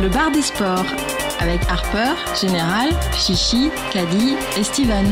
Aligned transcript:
Le 0.00 0.08
bar 0.08 0.30
des 0.30 0.40
sports 0.40 0.86
avec 1.40 1.60
Harper, 1.68 2.14
Général, 2.40 2.88
Chichi, 3.12 3.70
Caddy 3.92 4.34
et 4.56 4.62
Steven. 4.62 5.04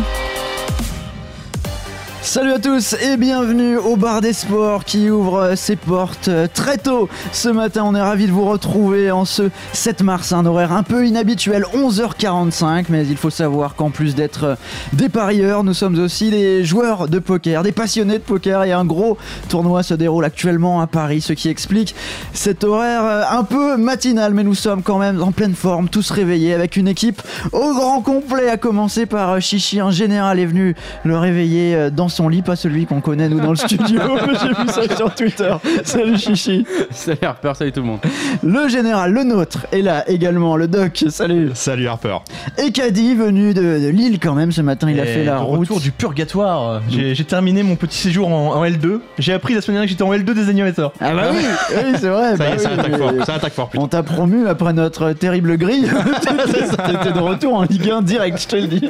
Salut 2.28 2.52
à 2.52 2.58
tous 2.58 2.92
et 2.92 3.16
bienvenue 3.16 3.78
au 3.78 3.96
bar 3.96 4.20
des 4.20 4.34
sports 4.34 4.84
qui 4.84 5.08
ouvre 5.08 5.54
ses 5.56 5.76
portes 5.76 6.28
très 6.52 6.76
tôt. 6.76 7.08
Ce 7.32 7.48
matin, 7.48 7.84
on 7.86 7.94
est 7.94 8.02
ravi 8.02 8.26
de 8.26 8.32
vous 8.32 8.44
retrouver 8.44 9.10
en 9.10 9.24
ce 9.24 9.44
7 9.72 10.02
mars, 10.02 10.34
un 10.34 10.44
horaire 10.44 10.72
un 10.72 10.82
peu 10.82 11.06
inhabituel, 11.06 11.64
11h45. 11.72 12.84
Mais 12.90 13.06
il 13.06 13.16
faut 13.16 13.30
savoir 13.30 13.76
qu'en 13.76 13.88
plus 13.88 14.14
d'être 14.14 14.58
des 14.92 15.08
parieurs, 15.08 15.64
nous 15.64 15.72
sommes 15.72 15.98
aussi 15.98 16.28
des 16.28 16.66
joueurs 16.66 17.08
de 17.08 17.18
poker, 17.18 17.62
des 17.62 17.72
passionnés 17.72 18.18
de 18.18 18.22
poker. 18.22 18.62
Et 18.64 18.72
un 18.72 18.84
gros 18.84 19.16
tournoi 19.48 19.82
se 19.82 19.94
déroule 19.94 20.26
actuellement 20.26 20.82
à 20.82 20.86
Paris, 20.86 21.22
ce 21.22 21.32
qui 21.32 21.48
explique 21.48 21.94
cet 22.34 22.62
horaire 22.62 23.26
un 23.32 23.42
peu 23.42 23.78
matinal. 23.78 24.34
Mais 24.34 24.44
nous 24.44 24.54
sommes 24.54 24.82
quand 24.82 24.98
même 24.98 25.22
en 25.22 25.32
pleine 25.32 25.54
forme, 25.54 25.88
tous 25.88 26.10
réveillés 26.10 26.52
avec 26.52 26.76
une 26.76 26.88
équipe 26.88 27.22
au 27.52 27.72
grand 27.72 28.02
complet, 28.02 28.50
à 28.50 28.58
commencer 28.58 29.06
par 29.06 29.40
Chichi. 29.40 29.80
Un 29.80 29.90
général 29.90 30.38
est 30.38 30.46
venu 30.46 30.76
le 31.04 31.16
réveiller 31.16 31.88
dans 31.90 32.10
son 32.18 32.28
lit, 32.28 32.42
pas 32.42 32.56
celui 32.56 32.84
qu'on 32.84 33.00
connaît 33.00 33.28
nous 33.28 33.38
dans 33.38 33.50
le 33.50 33.56
studio. 33.56 34.00
J'ai 34.42 34.48
vu 34.48 34.68
ça 34.88 34.96
sur 34.96 35.14
Twitter. 35.14 35.54
Salut 35.84 36.18
Chichi. 36.18 36.66
Salut 36.90 37.18
Harper, 37.22 37.52
salut 37.54 37.70
tout 37.70 37.80
le 37.80 37.86
monde. 37.86 38.00
Le 38.42 38.68
général, 38.68 39.12
le 39.12 39.22
nôtre, 39.22 39.66
est 39.70 39.82
là 39.82 40.02
également. 40.10 40.56
Le 40.56 40.66
doc, 40.66 41.04
salut. 41.10 41.50
Salut 41.54 41.86
Harper. 41.86 42.16
Et 42.58 42.72
Caddy, 42.72 43.14
venu 43.14 43.54
de, 43.54 43.62
de 43.62 43.88
Lille 43.88 44.18
quand 44.20 44.34
même 44.34 44.50
ce 44.50 44.62
matin, 44.62 44.90
il 44.90 44.98
a 44.98 45.04
fait 45.04 45.22
la 45.22 45.36
de 45.38 45.44
route. 45.44 45.60
retour 45.60 45.80
du 45.80 45.92
purgatoire. 45.92 46.82
J'ai 46.88 47.24
terminé 47.24 47.62
mon 47.62 47.76
petit 47.76 47.96
séjour 47.98 48.26
en, 48.28 48.56
en 48.56 48.64
L2. 48.64 48.98
J'ai 49.18 49.32
appris 49.32 49.54
la 49.54 49.60
semaine 49.60 49.76
dernière 49.76 49.86
que 49.86 49.90
j'étais 49.90 50.02
en 50.02 50.12
L2 50.12 50.34
des 50.34 50.48
animateurs. 50.48 50.92
Ah 51.00 51.14
bah 51.14 51.28
oui, 51.32 51.38
oui 51.76 51.92
c'est 52.00 52.08
vrai. 52.08 52.32
Ça 52.32 52.36
bah 52.36 52.44
est, 52.54 52.58
ça 52.58 52.70
oui, 52.70 52.78
attaque 52.80 52.90
mais- 52.92 52.98
fort. 52.98 53.12
Ça 53.26 53.34
attaque 53.34 53.52
fort, 53.52 53.68
putain. 53.68 53.84
On 53.84 53.86
t'a 53.86 54.02
promu 54.02 54.48
après 54.48 54.72
notre 54.72 55.12
terrible 55.12 55.56
grille. 55.56 55.88
T'étais 56.22 57.12
de 57.12 57.20
retour 57.20 57.54
en 57.54 57.62
Ligue 57.62 57.88
1 57.90 58.02
direct, 58.02 58.40
je 58.42 58.48
te 58.48 58.56
le 58.56 58.66
dis. 58.66 58.88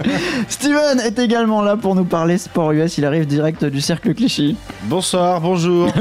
Steven 0.49 1.01
est 1.05 1.19
également 1.19 1.61
là 1.61 1.77
pour 1.77 1.95
nous 1.95 2.05
parler 2.05 2.39
sport 2.39 2.73
US. 2.73 2.97
Il 2.97 3.05
arrive 3.05 3.18
direct 3.27 3.65
du 3.65 3.81
cercle 3.81 4.15
Clichy. 4.15 4.57
Bonsoir, 4.85 5.41
bonjour. 5.41 5.89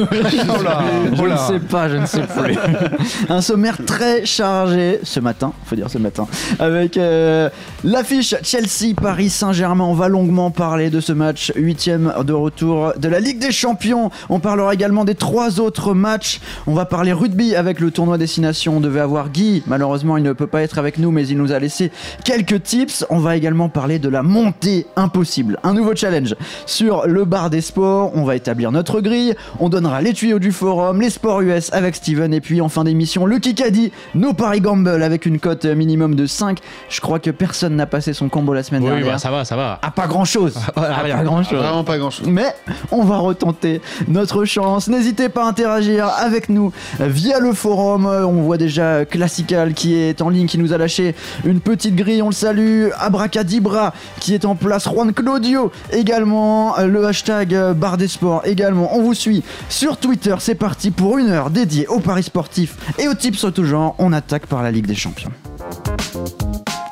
Oh 0.49 0.63
là, 0.63 0.81
Je 1.13 1.21
oh 1.21 1.27
ne 1.27 1.37
sais 1.37 1.59
pas, 1.59 1.89
je 1.89 1.97
ne 1.97 2.05
sais 2.05 2.21
plus. 2.21 2.57
Un 3.29 3.41
sommaire 3.41 3.77
très 3.85 4.25
chargé 4.25 4.99
ce 5.03 5.19
matin, 5.19 5.53
faut 5.65 5.75
dire 5.75 5.89
ce 5.89 5.97
matin, 5.97 6.27
avec 6.59 6.97
euh, 6.97 7.49
l'affiche 7.83 8.35
Chelsea-Paris 8.43 9.29
Saint-Germain. 9.29 9.83
On 9.83 9.93
va 9.93 10.07
longuement 10.07 10.51
parler 10.51 10.89
de 10.89 10.99
ce 10.99 11.13
match 11.13 11.51
huitième 11.55 12.13
de 12.25 12.33
retour 12.33 12.93
de 12.97 13.07
la 13.07 13.19
Ligue 13.19 13.39
des 13.39 13.51
Champions. 13.51 14.09
On 14.29 14.39
parlera 14.39 14.73
également 14.73 15.05
des 15.05 15.15
trois 15.15 15.59
autres 15.59 15.93
matchs. 15.93 16.39
On 16.65 16.73
va 16.73 16.85
parler 16.85 17.13
rugby 17.13 17.55
avec 17.55 17.79
le 17.79 17.91
tournoi 17.91 18.17
destination. 18.17 18.77
On 18.77 18.79
devait 18.79 18.99
avoir 18.99 19.29
Guy, 19.29 19.63
malheureusement 19.67 20.17
il 20.17 20.23
ne 20.23 20.33
peut 20.33 20.47
pas 20.47 20.61
être 20.61 20.77
avec 20.77 20.97
nous, 20.97 21.11
mais 21.11 21.27
il 21.27 21.37
nous 21.37 21.51
a 21.51 21.59
laissé 21.59 21.91
quelques 22.23 22.63
tips. 22.63 23.05
On 23.09 23.19
va 23.19 23.35
également 23.35 23.69
parler 23.69 23.99
de 23.99 24.09
la 24.09 24.23
montée 24.23 24.87
impossible, 24.95 25.59
un 25.63 25.73
nouveau 25.73 25.95
challenge 25.95 26.35
sur 26.65 26.96
le 27.05 27.25
bar 27.25 27.49
des 27.49 27.61
sports. 27.61 28.11
On 28.15 28.23
va 28.23 28.35
établir 28.35 28.71
notre 28.71 29.01
grille. 29.01 29.35
On 29.59 29.69
donnera 29.69 30.01
les 30.01 30.13
tuyaux 30.13 30.39
du 30.39 30.51
forum, 30.51 31.01
les 31.01 31.09
sports 31.09 31.41
US 31.41 31.71
avec 31.73 31.95
Steven. 31.95 32.33
Et 32.33 32.41
puis 32.41 32.61
en 32.61 32.69
fin 32.69 32.83
d'émission, 32.83 33.25
le 33.25 33.39
Kikadi, 33.39 33.91
nos 34.15 34.33
paris 34.33 34.61
gamble 34.61 34.89
avec 35.03 35.25
une 35.25 35.39
cote 35.39 35.65
minimum 35.65 36.15
de 36.15 36.25
5. 36.25 36.59
Je 36.89 37.01
crois 37.01 37.19
que 37.19 37.29
personne 37.29 37.75
n'a 37.75 37.85
passé 37.85 38.13
son 38.13 38.29
combo 38.29 38.53
la 38.53 38.63
semaine 38.63 38.83
Oui, 38.83 38.89
dernière. 38.89 39.13
bah, 39.13 39.17
ça 39.17 39.29
va, 39.31 39.45
ça 39.45 39.55
va. 39.55 39.79
Ah, 39.81 39.91
pas 39.91 40.07
grand 40.07 40.25
chose. 40.25 40.55
pas 40.75 41.23
grand 41.23 41.43
chose. 41.43 41.57
Vraiment 41.59 41.83
pas 41.83 41.97
grand 41.97 42.09
chose. 42.09 42.27
Mais 42.27 42.53
on 42.91 43.03
va 43.03 43.17
retenter 43.17 43.81
notre 44.07 44.45
chance. 44.45 44.87
N'hésitez 44.87 45.29
pas 45.29 45.45
à 45.45 45.47
interagir 45.49 46.07
avec 46.17 46.49
nous 46.49 46.71
via 46.99 47.39
le 47.39 47.53
forum. 47.53 48.05
Euh, 48.05 48.25
On 48.25 48.41
voit 48.41 48.57
déjà 48.57 49.05
Classical 49.05 49.73
qui 49.73 49.95
est 49.95 50.21
en 50.21 50.29
ligne, 50.29 50.47
qui 50.47 50.57
nous 50.57 50.73
a 50.73 50.77
lâché 50.77 51.15
une 51.45 51.59
petite 51.59 51.95
grille. 51.95 52.21
On 52.21 52.27
le 52.27 52.33
salue. 52.33 52.87
Abracadibra 52.99 53.93
qui 54.19 54.33
est 54.33 54.45
en 54.45 54.55
place. 54.55 54.87
Juan 54.89 55.13
Claudio 55.13 55.71
également. 55.91 56.77
Euh, 56.87 56.91
Le 56.91 57.05
hashtag 57.05 57.53
euh, 57.53 57.73
Bar 57.73 57.97
des 57.97 58.07
Sports 58.07 58.41
également. 58.45 58.95
On 58.95 59.01
vous 59.01 59.13
suit 59.13 59.43
sur 59.69 59.97
Twitter. 59.97 60.35
C'est 60.39 60.55
parti 60.55 60.91
pour 60.91 61.17
une 61.17 61.29
heure 61.29 61.49
dédiée 61.49 61.87
aux 61.87 61.99
paris 61.99 62.23
sportifs 62.23 62.75
et 62.97 63.07
aux 63.07 63.13
tips 63.13 63.37
sur 63.37 63.53
tout 63.53 63.65
genre. 63.65 63.95
On 63.99 64.13
attaque 64.13 64.47
par 64.47 64.63
la 64.63 64.71
Ligue 64.71 64.87
des 64.87 64.95
Champions. 64.95 65.31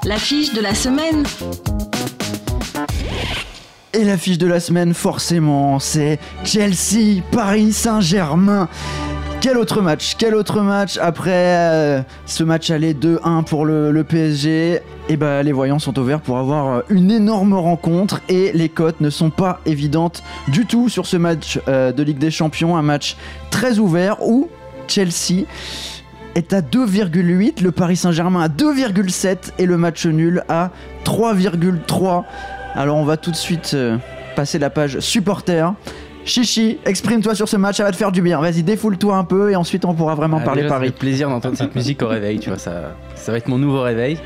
L'affiche 0.03 0.53
de 0.53 0.61
la 0.61 0.75
semaine. 0.75 1.23
Et 3.94 4.03
l'affiche 4.03 4.38
de 4.38 4.47
la 4.47 4.59
semaine, 4.59 4.94
forcément, 4.94 5.79
c'est 5.79 6.19
Chelsea, 6.44 7.22
Paris 7.31 7.72
Saint-Germain. 7.72 8.67
Quel 9.41 9.57
autre 9.57 9.81
match 9.81 10.16
Quel 10.18 10.34
autre 10.34 10.62
match 10.62 10.97
après 10.97 11.31
euh, 11.31 12.01
ce 12.25 12.44
match 12.44 12.72
aller 12.72 12.94
2-1 12.94 13.44
pour 13.44 13.66
le, 13.66 14.03
PSG 14.03 14.79
Et 15.09 15.18
ben 15.18 15.44
les 15.44 15.51
voyants 15.51 15.79
sont 15.79 15.97
ouverts 16.00 16.22
pour 16.22 16.38
avoir 16.38 16.68
euh, 16.68 16.81
une 16.90 17.12
énorme 17.12 17.53
rencontre 17.53 18.22
et 18.28 18.51
les 18.53 18.69
cotes 18.69 19.01
ne 19.01 19.09
sont 19.09 19.29
pas 19.29 19.59
évidentes 19.66 20.23
du 20.47 20.66
tout 20.66 20.90
sur 20.90 21.06
ce 21.06 21.18
match 21.18 21.59
euh, 21.68 21.91
de 21.91 22.01
Ligue 22.01 22.18
des 22.18 22.31
Champions, 22.31 22.75
un 22.75 22.81
match 22.81 23.18
très 23.51 23.78
ouvert 23.78 24.18
où 24.23 24.50
Chelsea 24.88 25.46
est 26.34 26.53
à 26.53 26.62
2,8, 26.62 27.62
le 27.62 27.72
Paris 27.72 27.97
Saint-Germain 27.97 28.41
à 28.41 28.47
2,7 28.47 29.52
et 29.59 29.66
le 29.66 29.78
match 29.78 30.06
nul 30.06 30.44
à 30.50 30.72
3,3. 31.06 32.23
Alors 32.73 32.97
on 32.97 33.06
va 33.06 33.17
tout 33.17 33.31
de 33.31 33.35
suite 33.35 33.78
passer 34.35 34.59
la 34.59 34.69
page 34.69 35.00
supporter. 35.00 35.73
Chichi, 36.25 36.79
exprime-toi 36.85 37.35
sur 37.35 37.47
ce 37.47 37.55
match, 37.55 37.77
ça 37.77 37.83
va 37.83 37.91
te 37.91 37.95
faire 37.95 38.11
du 38.11 38.21
bien. 38.23 38.39
Vas-y, 38.41 38.63
défoule-toi 38.63 39.15
un 39.15 39.23
peu 39.23 39.51
et 39.51 39.55
ensuite 39.55 39.85
on 39.85 39.93
pourra 39.93 40.15
vraiment 40.15 40.39
Ah, 40.41 40.45
parler 40.45 40.63
déjà, 40.63 40.73
ça 40.73 40.79
Paris. 40.79 40.87
fait 40.89 40.95
plaisir 40.97 41.29
d'entendre 41.29 41.55
cette 41.55 41.75
musique 41.75 42.01
au 42.01 42.07
réveil, 42.07 42.39
tu 42.39 42.49
vois, 42.49 42.57
ça, 42.57 42.95
ça 43.15 43.31
va 43.31 43.37
être 43.37 43.47
mon 43.47 43.59
nouveau 43.59 43.81
réveil. 43.81 44.17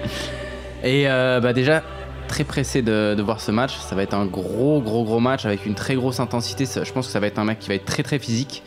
Et 0.84 1.10
euh, 1.10 1.42
bah 1.42 1.52
déjà, 1.52 1.84
très 2.30 2.46
pressé 2.46 2.82
de, 2.82 3.16
de 3.16 3.22
voir 3.22 3.42
ce 3.42 3.52
match. 3.52 3.76
Ça 3.80 3.96
va 3.96 4.04
être 4.04 4.14
un 4.14 4.26
gros, 4.26 4.82
gros, 4.82 5.04
gros 5.04 5.20
match 5.20 5.46
avec 5.46 5.66
une 5.66 5.76
très 5.76 5.96
grosse 5.96 6.22
intensité. 6.22 6.66
Ça- 6.66 6.86
je 6.86 6.92
pense 6.94 7.08
que 7.08 7.12
ça 7.12 7.20
va 7.20 7.28
être 7.28 7.38
un 7.40 7.44
match 7.44 7.58
qui 7.60 7.68
va 7.68 7.76
être 7.76 7.86
très, 7.86 8.02
très 8.04 8.18
physique. 8.20 8.64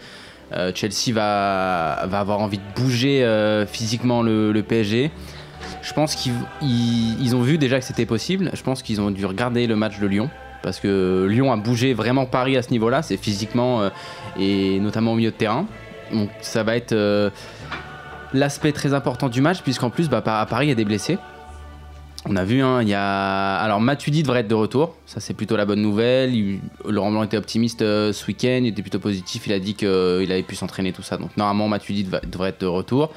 Euh, 0.53 0.71
Chelsea 0.75 1.15
va, 1.15 2.05
va 2.07 2.21
avoir 2.21 2.41
envie 2.41 2.59
de 2.59 2.63
bouger 2.83 3.25
euh, 3.25 3.65
physiquement 3.67 4.21
le, 4.23 4.53
le 4.53 4.63
PSG. 4.63 5.11
Je 5.81 5.93
pense 5.95 6.15
qu'ils 6.17 6.33
ils- 6.61 7.17
ils 7.23 7.35
ont 7.35 7.41
vu 7.41 7.57
déjà 7.57 7.79
que 7.79 7.85
c'était 7.87 8.05
possible. 8.05 8.51
Je 8.53 8.63
pense 8.63 8.83
qu'ils 8.83 9.01
ont 9.01 9.11
dû 9.11 9.25
regarder 9.25 9.67
le 9.67 9.75
match 9.77 9.99
de 10.01 10.07
Lyon. 10.07 10.29
Parce 10.63 10.79
que 10.81 11.27
Lyon 11.29 11.53
a 11.53 11.57
bougé 11.57 11.93
vraiment 11.95 12.25
Paris 12.27 12.57
à 12.57 12.63
ce 12.63 12.71
niveau-là. 12.71 13.03
C'est 13.03 13.17
physiquement 13.17 13.83
euh, 13.83 13.91
et 14.39 14.79
notamment 14.81 15.13
au 15.13 15.17
milieu 15.17 15.31
de 15.31 15.37
terrain. 15.37 15.67
Donc 16.13 16.31
ça 16.41 16.63
va 16.63 16.77
être 16.77 16.93
euh, 16.93 17.31
l'aspect 18.33 18.73
très 18.73 18.95
important 18.95 19.29
du 19.29 19.41
match, 19.41 19.63
puisqu'en 19.63 19.91
plus, 19.91 20.09
bah, 20.09 20.23
à 20.25 20.47
Paris, 20.47 20.67
il 20.67 20.69
y 20.69 20.73
a 20.73 20.77
des 20.77 20.85
blessés. 20.85 21.19
On 22.25 22.37
a 22.37 22.45
vu, 22.45 22.63
hein, 22.63 22.83
il 22.83 22.89
y 22.89 22.95
a. 22.95 23.57
Alors, 23.57 23.81
Matuidi 23.81 24.23
devrait 24.23 24.41
être 24.41 24.49
de 24.49 24.55
retour. 24.55 24.95
Ça, 25.07 25.19
c'est 25.19 25.35
plutôt 25.35 25.57
la 25.57 25.65
bonne 25.65 25.83
nouvelle. 25.83 26.33
Il- 26.33 26.61
Laurent 26.89 27.11
Blanc 27.11 27.25
était 27.25 27.37
optimiste 27.37 27.83
euh, 27.83 28.13
ce 28.13 28.25
week-end. 28.29 28.61
Il 28.63 28.69
était 28.69 28.83
plutôt 28.83 29.01
positif. 29.01 29.49
Il 29.49 29.53
a 29.53 29.59
dit 29.59 29.75
qu'il 29.75 29.89
avait 30.31 30.45
pu 30.45 30.55
s'entraîner, 30.55 30.93
tout 30.93 31.03
ça. 31.03 31.17
Donc, 31.17 31.37
normalement, 31.37 31.67
Matuidi 31.67 32.05
devrait 32.31 32.51
être 32.51 32.61
de 32.61 32.67
retour. 32.67 33.11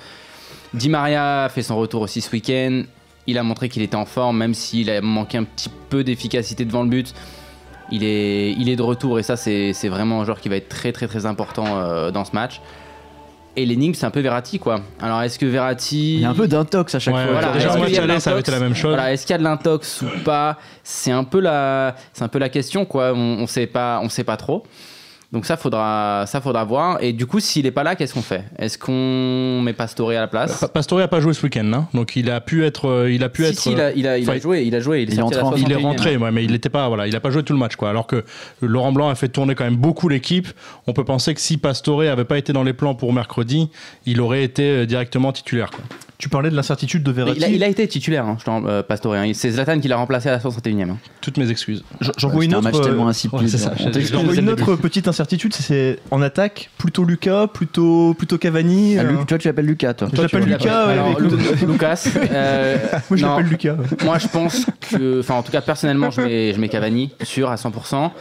Di 0.74 0.90
Maria 0.90 1.48
fait 1.54 1.62
son 1.62 1.78
retour 1.78 2.02
aussi 2.02 2.20
ce 2.22 2.32
week-end. 2.32 2.82
Il 3.28 3.38
a 3.38 3.44
montré 3.44 3.70
qu'il 3.70 3.82
était 3.82 3.96
en 3.96 4.06
forme, 4.06 4.38
même 4.38 4.54
s'il 4.54 4.90
a 4.90 5.02
manqué 5.02 5.38
un 5.38 5.44
petit 5.44 5.70
peu 5.90 6.04
d'efficacité 6.04 6.66
devant 6.66 6.84
le 6.84 6.90
but. 6.90 7.14
Il 7.92 8.04
est, 8.04 8.52
il 8.54 8.70
est 8.70 8.76
de 8.76 8.82
retour 8.82 9.20
et 9.20 9.24
ça, 9.24 9.36
c'est 9.36 9.74
c'est 9.74 9.90
vraiment 9.90 10.22
un 10.22 10.26
joueur 10.26 10.40
qui 10.40 10.50
va 10.50 10.56
être 10.56 10.70
très, 10.70 10.92
très, 10.92 11.08
très 11.08 11.26
important 11.26 11.66
euh, 11.68 12.12
dans 12.12 12.26
ce 12.26 12.32
match. 12.34 12.62
Et 13.58 13.66
l'énigme, 13.66 13.94
c'est 13.94 14.06
un 14.06 14.12
peu 14.12 14.20
Verratti, 14.20 14.60
quoi. 14.60 14.82
Alors, 15.02 15.22
est-ce 15.22 15.40
que 15.40 15.46
Verratti. 15.46 16.16
Il 16.16 16.22
y 16.22 16.26
a 16.26 16.30
un 16.30 16.34
peu 16.34 16.48
d'intox 16.48 16.94
à 16.94 17.00
chaque 17.00 17.16
Ouais, 17.16 17.24
fois. 17.24 17.32
Voilà, 17.32 17.52
déjà, 17.54 17.70
est-ce 17.70 17.78
au 17.78 17.86
qu'il 17.86 17.96
match 17.96 18.00
aller, 18.00 18.20
ça 18.20 18.32
avait 18.32 18.40
l'intox 18.40 18.50
été 18.50 18.52
la 18.52 18.60
même 18.60 18.76
chose. 18.76 18.94
Voilà, 18.96 19.14
est-ce 19.14 19.26
qu'il 19.26 19.34
y 19.34 19.36
a 19.36 19.38
de 19.38 19.44
l'intox 19.44 20.02
ou 20.02 20.24
pas? 20.26 20.58
C'est 20.84 21.12
un 21.12 21.24
peu 21.24 21.40
la, 21.40 21.96
c'est 22.12 22.24
un 22.24 22.28
peu 22.28 22.40
la 22.40 22.50
question 22.50 22.86
quoi. 22.86 23.14
On, 23.16 23.40
on 23.40 23.48
sait 23.48 23.68
pas, 23.68 24.02
on 24.04 24.10
sait 24.10 24.26
pas 24.26 24.36
trop. 24.36 24.64
Donc 25.36 25.46
ça 25.46 25.58
faudra, 25.58 26.24
ça 26.28 26.40
faudra 26.40 26.64
voir. 26.64 26.98
Et 27.04 27.12
du 27.12 27.26
coup, 27.26 27.42
s'il 27.42 27.66
est 27.66 27.72
pas 27.72 27.84
là, 27.84 27.98
qu'est-ce 27.98 28.14
qu'on 28.14 28.22
fait? 28.22 28.46
Est-ce 28.58 28.78
qu'on 28.78 29.62
met 29.62 29.74
Pastore 29.74 30.12
à 30.12 30.14
la 30.14 30.28
place? 30.28 30.62
Pa- 30.62 30.70
Pastore 30.70 31.02
a 31.02 31.10
pas 31.10 31.20
joué 31.20 31.34
ce 31.34 31.44
week-end, 31.44 31.70
hein. 31.74 31.88
donc 31.94 32.16
il 32.16 32.32
a 32.32 32.40
pu 32.40 32.64
être, 32.64 32.88
euh, 32.88 33.12
il 33.12 33.22
a 33.22 33.28
pu 33.28 33.44
Si, 33.44 33.50
être. 33.50 33.60
si, 33.60 33.72
il 33.74 33.82
a, 33.82 33.92
il 33.92 34.08
a, 34.08 34.18
il 34.18 34.30
a 34.30 34.32
enfin, 34.32 34.40
joué, 34.42 34.64
il 34.64 34.74
a 34.74 34.80
joué, 34.80 35.02
il 35.02 35.10
est, 35.10 35.14
il 35.14 35.20
est 35.20 35.22
sorti 35.22 35.36
à 35.36 35.42
la 35.42 35.44
entré 35.48 35.62
en- 35.62 35.66
Il 35.66 35.72
est 35.74 35.76
61e. 35.76 35.84
rentré, 35.84 36.16
ouais, 36.16 36.32
mais 36.32 36.46
il 36.46 36.52
n'était 36.54 36.70
pas, 36.70 36.88
voilà, 36.88 37.06
il 37.06 37.14
a 37.18 37.20
pas 37.20 37.32
joué 37.32 37.44
tout 37.44 37.52
le 37.52 37.60
match, 37.60 37.76
quoi. 37.76 37.90
Alors 37.90 38.08
que 38.08 38.24
Laurent 38.62 38.94
Blanc 38.94 39.10
a 39.10 39.16
fait 39.16 39.28
tourner 39.28 39.56
quand 39.56 39.66
même 39.66 39.76
beaucoup 39.76 40.08
l'équipe. 40.08 40.48
On 40.88 40.94
peut 40.94 41.04
penser 41.04 41.34
que 41.34 41.42
si 41.42 41.58
Pastore 41.58 42.04
avait 42.04 42.24
pas 42.24 42.38
été 42.38 42.54
dans 42.54 42.64
les 42.64 42.72
plans 42.74 42.96
pour 42.96 43.12
mercredi, 43.12 43.70
il 44.06 44.22
aurait 44.22 44.44
été 44.44 44.64
euh, 44.64 44.86
directement 44.86 45.34
titulaire. 45.34 45.70
Quoi. 45.70 45.84
Tu 46.18 46.30
parlais 46.30 46.50
de 46.50 46.56
l'incertitude 46.56 47.04
de 47.04 47.12
Verratti. 47.12 47.38
Il 47.40 47.44
a, 47.44 47.48
il 47.50 47.64
a 47.64 47.68
été 47.68 47.86
titulaire, 47.88 48.26
hein, 48.26 48.38
je 48.40 48.46
t'en- 48.46 48.66
euh, 48.66 48.82
Pastore. 48.84 49.16
hein. 49.16 49.32
C'est 49.34 49.52
Zlatan 49.52 49.80
qui 49.80 49.88
l'a 49.90 49.98
remplacé 49.98 50.30
à 50.30 50.32
la 50.32 50.40
61e. 50.40 50.90
hein. 50.92 50.98
Toutes 51.22 51.38
mes 51.38 51.50
excuses. 51.52 51.84
J'en- 52.00 52.12
J'en 52.18 52.28
Ouais, 52.30 52.34
vois 52.36 52.46
une 52.46 52.56
autre. 52.56 52.88
euh, 52.88 54.34
une 54.36 54.50
autre 54.50 54.76
petite 54.78 55.08
incertitude, 55.08 55.54
c'est- 55.54 56.00
en 56.12 56.22
attaque, 56.22 56.70
plutôt 56.78 57.04
Lucas, 57.04 57.48
plutôt, 57.48 58.14
plutôt 58.14 58.38
Cavani. 58.38 58.98
Ah, 58.98 59.02
euh, 59.02 59.12
Luc, 59.12 59.28
toi, 59.28 59.38
tu 59.38 59.48
l'appelles 59.48 59.66
Lucas, 59.66 59.94
toi. 59.94 60.08
Je 60.14 60.22
l'appelle 60.22 60.44
Lucas, 60.46 60.88
ouais, 60.88 60.94
Alors, 60.94 61.08
mais 61.08 61.12
écoute, 61.26 61.40
Lu- 61.62 61.68
Lucas. 61.74 62.08
euh, 62.32 62.78
moi 63.10 63.18
je 63.18 63.26
l'appelle 63.26 63.46
Lucas. 63.48 63.76
Moi, 64.04 64.18
je 64.18 64.28
pense 64.28 64.66
que, 64.92 65.20
enfin, 65.20 65.36
en 65.36 65.44
tout 65.44 65.52
cas, 65.52 65.62
personnellement, 65.62 66.12
je 66.12 66.22
mets, 66.22 66.54
je 66.54 66.60
mets 66.60 66.70
Cavani 66.70 67.12
sûr 67.24 67.50
à 67.50 67.58
100%. 67.58 68.12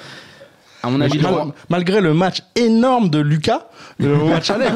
À 0.85 0.91
mon 0.91 1.01
avis, 1.01 1.19
Mal- 1.19 1.31
le 1.33 1.37
roi- 1.39 1.55
malgré 1.71 2.01
le 2.01 2.15
match 2.15 2.43
énorme 2.57 3.09
de 3.09 3.19
Lucas 3.21 3.67
euh, 4.03 4.19
au 4.19 4.29
match 4.29 4.51
aller. 4.51 4.67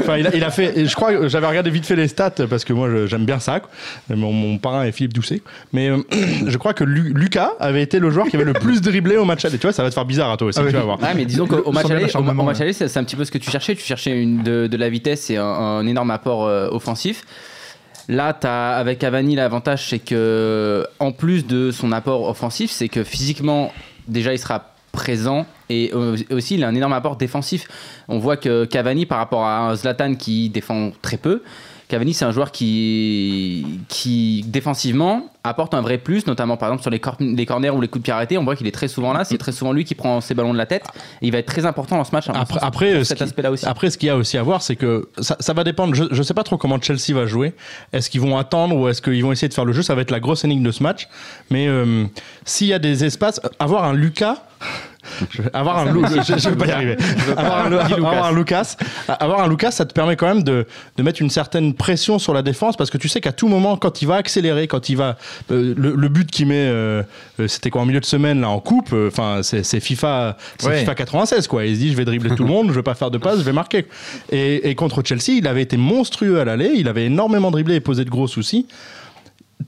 enfin, 0.00 0.16
il 0.18 0.26
a, 0.26 0.34
il 0.34 0.44
a 0.44 0.50
fait. 0.50 0.78
et 0.78 0.86
Je 0.86 0.94
crois 0.94 1.12
que 1.12 1.28
j'avais 1.28 1.46
regardé 1.46 1.70
vite 1.70 1.86
fait 1.86 1.96
les 1.96 2.08
stats 2.08 2.30
parce 2.48 2.64
que 2.64 2.72
moi 2.72 2.88
j'aime 3.06 3.24
bien 3.24 3.38
ça. 3.38 3.60
quoi. 3.60 3.70
Mon, 4.16 4.32
mon 4.32 4.58
parrain 4.58 4.84
est 4.84 4.92
Philippe 4.92 5.12
Doucet. 5.14 5.42
Mais 5.72 5.88
euh, 5.90 5.98
je 6.46 6.56
crois 6.58 6.74
que 6.74 6.84
Lu- 6.84 7.12
Lucas 7.14 7.52
avait 7.60 7.82
été 7.82 7.98
le 7.98 8.10
joueur 8.10 8.26
qui 8.28 8.36
avait 8.36 8.44
le 8.44 8.52
plus 8.54 8.80
dribblé 8.80 9.16
au 9.16 9.24
match 9.24 9.44
aller. 9.44 9.58
Tu 9.58 9.66
vois, 9.66 9.72
ça 9.72 9.82
va 9.82 9.88
te 9.90 9.94
faire 9.94 10.04
bizarre 10.04 10.30
à 10.30 10.36
toi 10.36 10.48
aussi. 10.48 10.58
Ah 10.58 10.62
oui. 10.64 10.70
tu 10.70 10.76
vas 10.76 10.82
voir. 10.82 11.00
Ouais, 11.02 11.14
mais 11.14 11.24
disons 11.24 11.46
qu'au 11.46 11.72
match 11.72 11.86
aller, 11.86 11.96
au, 11.96 12.06
l'acharnement, 12.06 12.42
au 12.42 12.46
match 12.46 12.56
ouais. 12.58 12.62
aller, 12.64 12.72
c'est 12.72 12.88
c'est 12.88 12.98
un 12.98 13.04
petit 13.04 13.16
peu 13.16 13.24
ce 13.24 13.30
que 13.30 13.38
tu 13.38 13.50
cherchais. 13.50 13.74
Tu 13.74 13.82
cherchais 13.84 14.20
une, 14.20 14.42
de, 14.42 14.66
de 14.66 14.76
la 14.76 14.88
vitesse 14.88 15.30
et 15.30 15.36
un, 15.36 15.44
un 15.44 15.86
énorme 15.86 16.10
apport 16.10 16.46
euh, 16.46 16.68
offensif. 16.70 17.24
Là, 18.08 18.38
as, 18.42 18.76
avec 18.76 18.98
Cavani, 18.98 19.34
l'avantage, 19.34 19.88
c'est 19.88 19.98
que, 19.98 20.86
en 20.98 21.10
plus 21.12 21.46
de 21.46 21.70
son 21.70 21.90
apport 21.90 22.28
offensif, 22.28 22.70
c'est 22.70 22.88
que 22.90 23.02
physiquement, 23.02 23.72
déjà, 24.08 24.32
il 24.32 24.38
sera 24.38 24.74
présent 24.92 25.46
et 25.68 25.90
euh, 25.92 26.16
aussi, 26.30 26.54
il 26.54 26.64
a 26.64 26.68
un 26.68 26.74
énorme 26.74 26.92
apport 26.92 27.16
défensif. 27.16 27.68
On 28.08 28.18
voit 28.18 28.36
que 28.36 28.64
Cavani, 28.64 29.06
par 29.06 29.18
rapport 29.18 29.44
à 29.44 29.74
Zlatan 29.74 30.14
qui 30.14 30.48
défend 30.48 30.92
très 31.02 31.16
peu, 31.16 31.42
Cavani, 31.94 32.12
c'est 32.12 32.24
un 32.24 32.32
joueur 32.32 32.50
qui, 32.50 33.64
qui, 33.88 34.44
défensivement, 34.48 35.26
apporte 35.44 35.74
un 35.74 35.80
vrai 35.80 35.98
plus, 35.98 36.26
notamment 36.26 36.56
par 36.56 36.68
exemple 36.70 36.82
sur 36.82 36.90
les, 36.90 36.98
cor- 36.98 37.16
les 37.20 37.46
corners 37.46 37.70
ou 37.70 37.80
les 37.80 37.86
coups 37.88 38.00
de 38.02 38.04
pied 38.04 38.12
arrêtés. 38.12 38.36
On 38.36 38.44
voit 38.44 38.56
qu'il 38.56 38.66
est 38.66 38.72
très 38.72 38.88
souvent 38.88 39.12
là. 39.12 39.24
C'est 39.24 39.38
très 39.38 39.52
souvent 39.52 39.72
lui 39.72 39.84
qui 39.84 39.94
prend 39.94 40.20
ses 40.20 40.34
ballons 40.34 40.52
de 40.52 40.58
la 40.58 40.66
tête. 40.66 40.82
Et 41.22 41.26
il 41.26 41.32
va 41.32 41.38
être 41.38 41.46
très 41.46 41.66
important 41.66 41.96
dans 41.96 42.04
ce 42.04 42.10
match. 42.12 42.26
mon 42.28 42.34
Après, 42.34 42.54
sens, 42.58 42.62
après, 42.66 43.04
cet 43.04 43.04
ce 43.04 43.14
qui- 43.14 43.22
aspect-là 43.22 43.50
aussi. 43.52 43.66
après, 43.66 43.90
ce 43.90 43.98
qu'il 43.98 44.08
y 44.08 44.10
a 44.10 44.16
aussi 44.16 44.36
à 44.38 44.42
voir, 44.42 44.60
c'est 44.62 44.74
que 44.76 45.08
ça, 45.20 45.36
ça 45.38 45.52
va 45.52 45.62
dépendre. 45.62 45.94
Je 45.94 46.04
ne 46.12 46.22
sais 46.24 46.34
pas 46.34 46.42
trop 46.42 46.56
comment 46.56 46.80
Chelsea 46.80 47.12
va 47.14 47.26
jouer. 47.26 47.52
Est-ce 47.92 48.10
qu'ils 48.10 48.20
vont 48.22 48.36
attendre 48.36 48.74
ou 48.76 48.88
est-ce 48.88 49.00
qu'ils 49.00 49.22
vont 49.22 49.30
essayer 49.32 49.48
de 49.48 49.54
faire 49.54 49.64
le 49.64 49.72
jeu? 49.72 49.82
Ça 49.82 49.94
va 49.94 50.02
être 50.02 50.10
la 50.10 50.20
grosse 50.20 50.44
énigme 50.44 50.64
de 50.64 50.72
ce 50.72 50.82
match. 50.82 51.08
Mais 51.50 51.68
euh, 51.68 52.04
s'il 52.44 52.66
y 52.66 52.72
a 52.72 52.78
des 52.80 53.04
espaces, 53.04 53.40
avoir 53.58 53.84
un 53.84 53.92
Lucas. 53.92 54.42
Je 55.30 55.42
Avoir 55.52 55.78
un, 55.78 55.92
Lou- 55.92 56.04
je, 56.06 56.38
je 56.38 56.48
vais 56.48 56.56
pas 56.56 56.66
y 56.66 56.70
arriver. 56.72 56.96
Avoir 57.36 57.66
un, 57.66 57.70
Lu- 57.70 57.76
avoir 57.94 58.24
un 58.26 58.32
Lucas, 58.32 58.76
avoir 59.08 59.40
un 59.40 59.48
Lucas, 59.48 59.70
ça 59.72 59.84
te 59.84 59.92
permet 59.92 60.16
quand 60.16 60.26
même 60.26 60.42
de, 60.42 60.66
de 60.96 61.02
mettre 61.02 61.20
une 61.22 61.30
certaine 61.30 61.74
pression 61.74 62.18
sur 62.18 62.34
la 62.34 62.42
défense 62.42 62.76
parce 62.76 62.90
que 62.90 62.98
tu 62.98 63.08
sais 63.08 63.20
qu'à 63.20 63.32
tout 63.32 63.48
moment, 63.48 63.76
quand 63.76 64.02
il 64.02 64.06
va 64.08 64.16
accélérer, 64.16 64.66
quand 64.68 64.88
il 64.88 64.96
va, 64.96 65.16
euh, 65.50 65.74
le, 65.76 65.94
le 65.94 66.08
but 66.08 66.30
qu'il 66.30 66.46
met, 66.46 66.66
euh, 66.68 67.02
euh, 67.40 67.48
c'était 67.48 67.70
quoi 67.70 67.82
en 67.82 67.86
milieu 67.86 68.00
de 68.00 68.04
semaine 68.06 68.40
là 68.40 68.48
en 68.48 68.60
coupe. 68.60 68.94
Enfin, 69.08 69.40
c'est 69.42 69.62
c'est 69.62 69.80
FIFA, 69.80 70.36
Ouais. 70.64 70.80
FIFA 70.80 70.94
96 70.94 71.46
quoi. 71.48 71.64
Il 71.64 71.74
se 71.74 71.80
dit, 71.80 71.90
je 71.92 71.96
vais 71.96 72.04
dribbler 72.04 72.34
tout 72.34 72.44
le 72.44 72.48
monde, 72.50 72.68
je 72.68 72.74
vais 72.74 72.82
pas 72.82 72.94
faire 72.94 73.10
de 73.10 73.18
passe, 73.18 73.38
je 73.38 73.44
vais 73.44 73.52
marquer. 73.52 73.86
Et, 74.30 74.70
et 74.70 74.74
contre 74.74 75.02
Chelsea, 75.04 75.38
il 75.38 75.46
avait 75.48 75.62
été 75.62 75.76
monstrueux 75.76 76.40
à 76.40 76.44
l'aller, 76.44 76.72
il 76.76 76.88
avait 76.88 77.06
énormément 77.06 77.50
dribblé 77.50 77.74
et 77.76 77.80
posé 77.80 78.04
de 78.04 78.10
gros 78.10 78.26
soucis. 78.28 78.66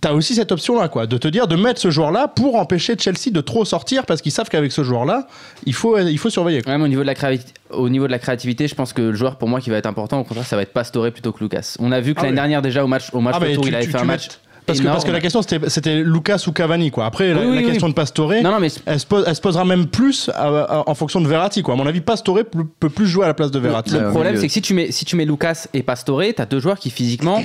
T'as 0.00 0.12
aussi 0.12 0.34
cette 0.34 0.52
option-là, 0.52 0.88
quoi, 0.88 1.06
de 1.06 1.16
te 1.16 1.26
dire 1.28 1.46
de 1.46 1.56
mettre 1.56 1.80
ce 1.80 1.90
joueur-là 1.90 2.28
pour 2.28 2.56
empêcher 2.56 2.96
Chelsea 2.98 3.30
de 3.32 3.40
trop 3.40 3.64
sortir 3.64 4.04
parce 4.04 4.20
qu'ils 4.20 4.32
savent 4.32 4.48
qu'avec 4.48 4.70
ce 4.72 4.82
joueur-là, 4.82 5.26
il 5.64 5.72
faut, 5.74 5.96
il 5.98 6.18
faut 6.18 6.28
surveiller. 6.28 6.60
quoi. 6.62 6.72
Ouais, 6.72 6.78
mais 6.78 6.84
au 6.84 6.88
niveau, 6.88 7.02
de 7.02 7.06
la 7.06 7.14
créativité, 7.14 7.52
au 7.70 7.88
niveau 7.88 8.06
de 8.06 8.12
la 8.12 8.18
créativité, 8.18 8.68
je 8.68 8.74
pense 8.74 8.92
que 8.92 9.00
le 9.00 9.14
joueur 9.14 9.36
pour 9.36 9.48
moi 9.48 9.60
qui 9.60 9.70
va 9.70 9.76
être 9.76 9.86
important, 9.86 10.20
au 10.20 10.24
contraire, 10.24 10.44
ça 10.46 10.56
va 10.56 10.62
être 10.62 10.72
Pastore 10.72 11.10
plutôt 11.12 11.32
que 11.32 11.42
Lucas. 11.42 11.76
On 11.78 11.92
a 11.92 12.00
vu 12.00 12.14
que 12.14 12.20
Ah 12.20 12.24
l'année 12.24 12.32
oui. 12.32 12.36
dernière 12.36 12.62
déjà 12.62 12.84
au 12.84 12.88
match, 12.88 13.08
au 13.12 13.20
match 13.20 13.36
Ah, 13.38 13.44
retour, 13.44 13.62
tu- 13.64 13.70
il 13.70 13.74
avait 13.74 13.84
tu- 13.84 13.90
fait 13.92 13.96
tu 13.98 14.02
un 14.02 14.06
match. 14.06 14.28
Parce 14.66 14.80
que, 14.80 14.84
parce 14.86 15.04
que 15.04 15.12
la 15.12 15.20
question 15.20 15.42
c'était, 15.42 15.70
c'était 15.70 16.02
Lucas 16.02 16.42
ou 16.48 16.52
Cavani, 16.52 16.90
quoi. 16.90 17.06
Après, 17.06 17.32
la, 17.32 17.40
Oui, 17.46 17.64
question 17.64 17.88
de 17.88 17.94
Pastore, 17.94 18.32
Non, 18.42 18.50
non, 18.50 18.58
mais 18.60 18.68
elle, 18.86 18.98
se 18.98 19.06
pose- 19.06 19.22
elle 19.24 19.36
se 19.36 19.40
posera 19.40 19.64
même 19.64 19.86
plus 19.86 20.28
à- 20.34 20.48
à- 20.64 20.82
en 20.90 20.94
fonction 20.96 21.20
de 21.20 21.28
Verratti, 21.28 21.62
quoi. 21.62 21.74
À 21.74 21.76
mon 21.76 21.86
avis, 21.86 22.00
Pastore 22.00 22.40
peut, 22.80 22.88
plus 22.90 23.06
jouer 23.06 23.24
à 23.24 23.28
la 23.28 23.34
place 23.34 23.52
de 23.52 23.60
Verratti. 23.60 23.94
Le 23.94 24.08
problème, 24.10 24.36
c'est 24.36 24.48
que 24.48 24.52
si 24.52 24.60
tu 24.60 24.74
mets, 24.74 24.90
si 24.90 25.04
tu 25.04 25.14
mets 25.14 25.24
Lucas 25.24 25.68
et 25.72 25.84
Pastore, 25.84 26.22
t'as 26.34 26.46
deux 26.46 26.58
joueurs 26.58 26.80
qui 26.80 26.90
physiquement 26.90 27.44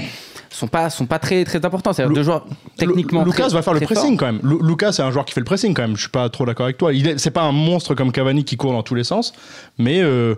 sont 0.52 0.68
pas, 0.68 0.90
sont 0.90 1.06
pas 1.06 1.18
très, 1.20 1.44
très 1.46 1.64
importants. 1.66 1.94
C'est-à-dire 1.94 2.14
deux 2.14 2.24
joueurs 2.24 2.46
techniquement. 2.78 3.22
Lu- 3.24 3.32
Lucas 3.32 3.46
très- 3.48 3.54
va 3.56 3.62
faire 3.62 3.74
le 3.74 3.80
pressing 3.80 4.18
quand 4.18 4.26
même. 4.26 4.40
Lu- 4.44 4.60
Lucas, 4.62 4.92
c'est 4.92 5.02
un 5.02 5.12
joueur 5.12 5.26
qui 5.26 5.34
fait 5.34 5.40
le 5.40 5.46
pressing 5.46 5.74
quand 5.74 5.82
même. 5.84 5.96
Je 5.96 6.02
suis 6.02 6.10
pas 6.10 6.30
trop 6.30 6.46
d'accord 6.46 6.66
avec 6.66 6.78
toi. 6.78 6.94
Il 6.94 7.08
est, 7.08 7.18
c'est 7.18 7.32
pas 7.32 7.44
un 7.44 7.52
monstre 7.52 7.96
comme 7.96 8.12
Cavani 8.12 8.44
qui 8.44 8.58
court 8.58 8.74
dans 8.74 8.84
tous 8.84 8.96
les 8.96 9.04
sens, 9.04 9.34
mais 9.78 10.02
euh, 10.02 10.36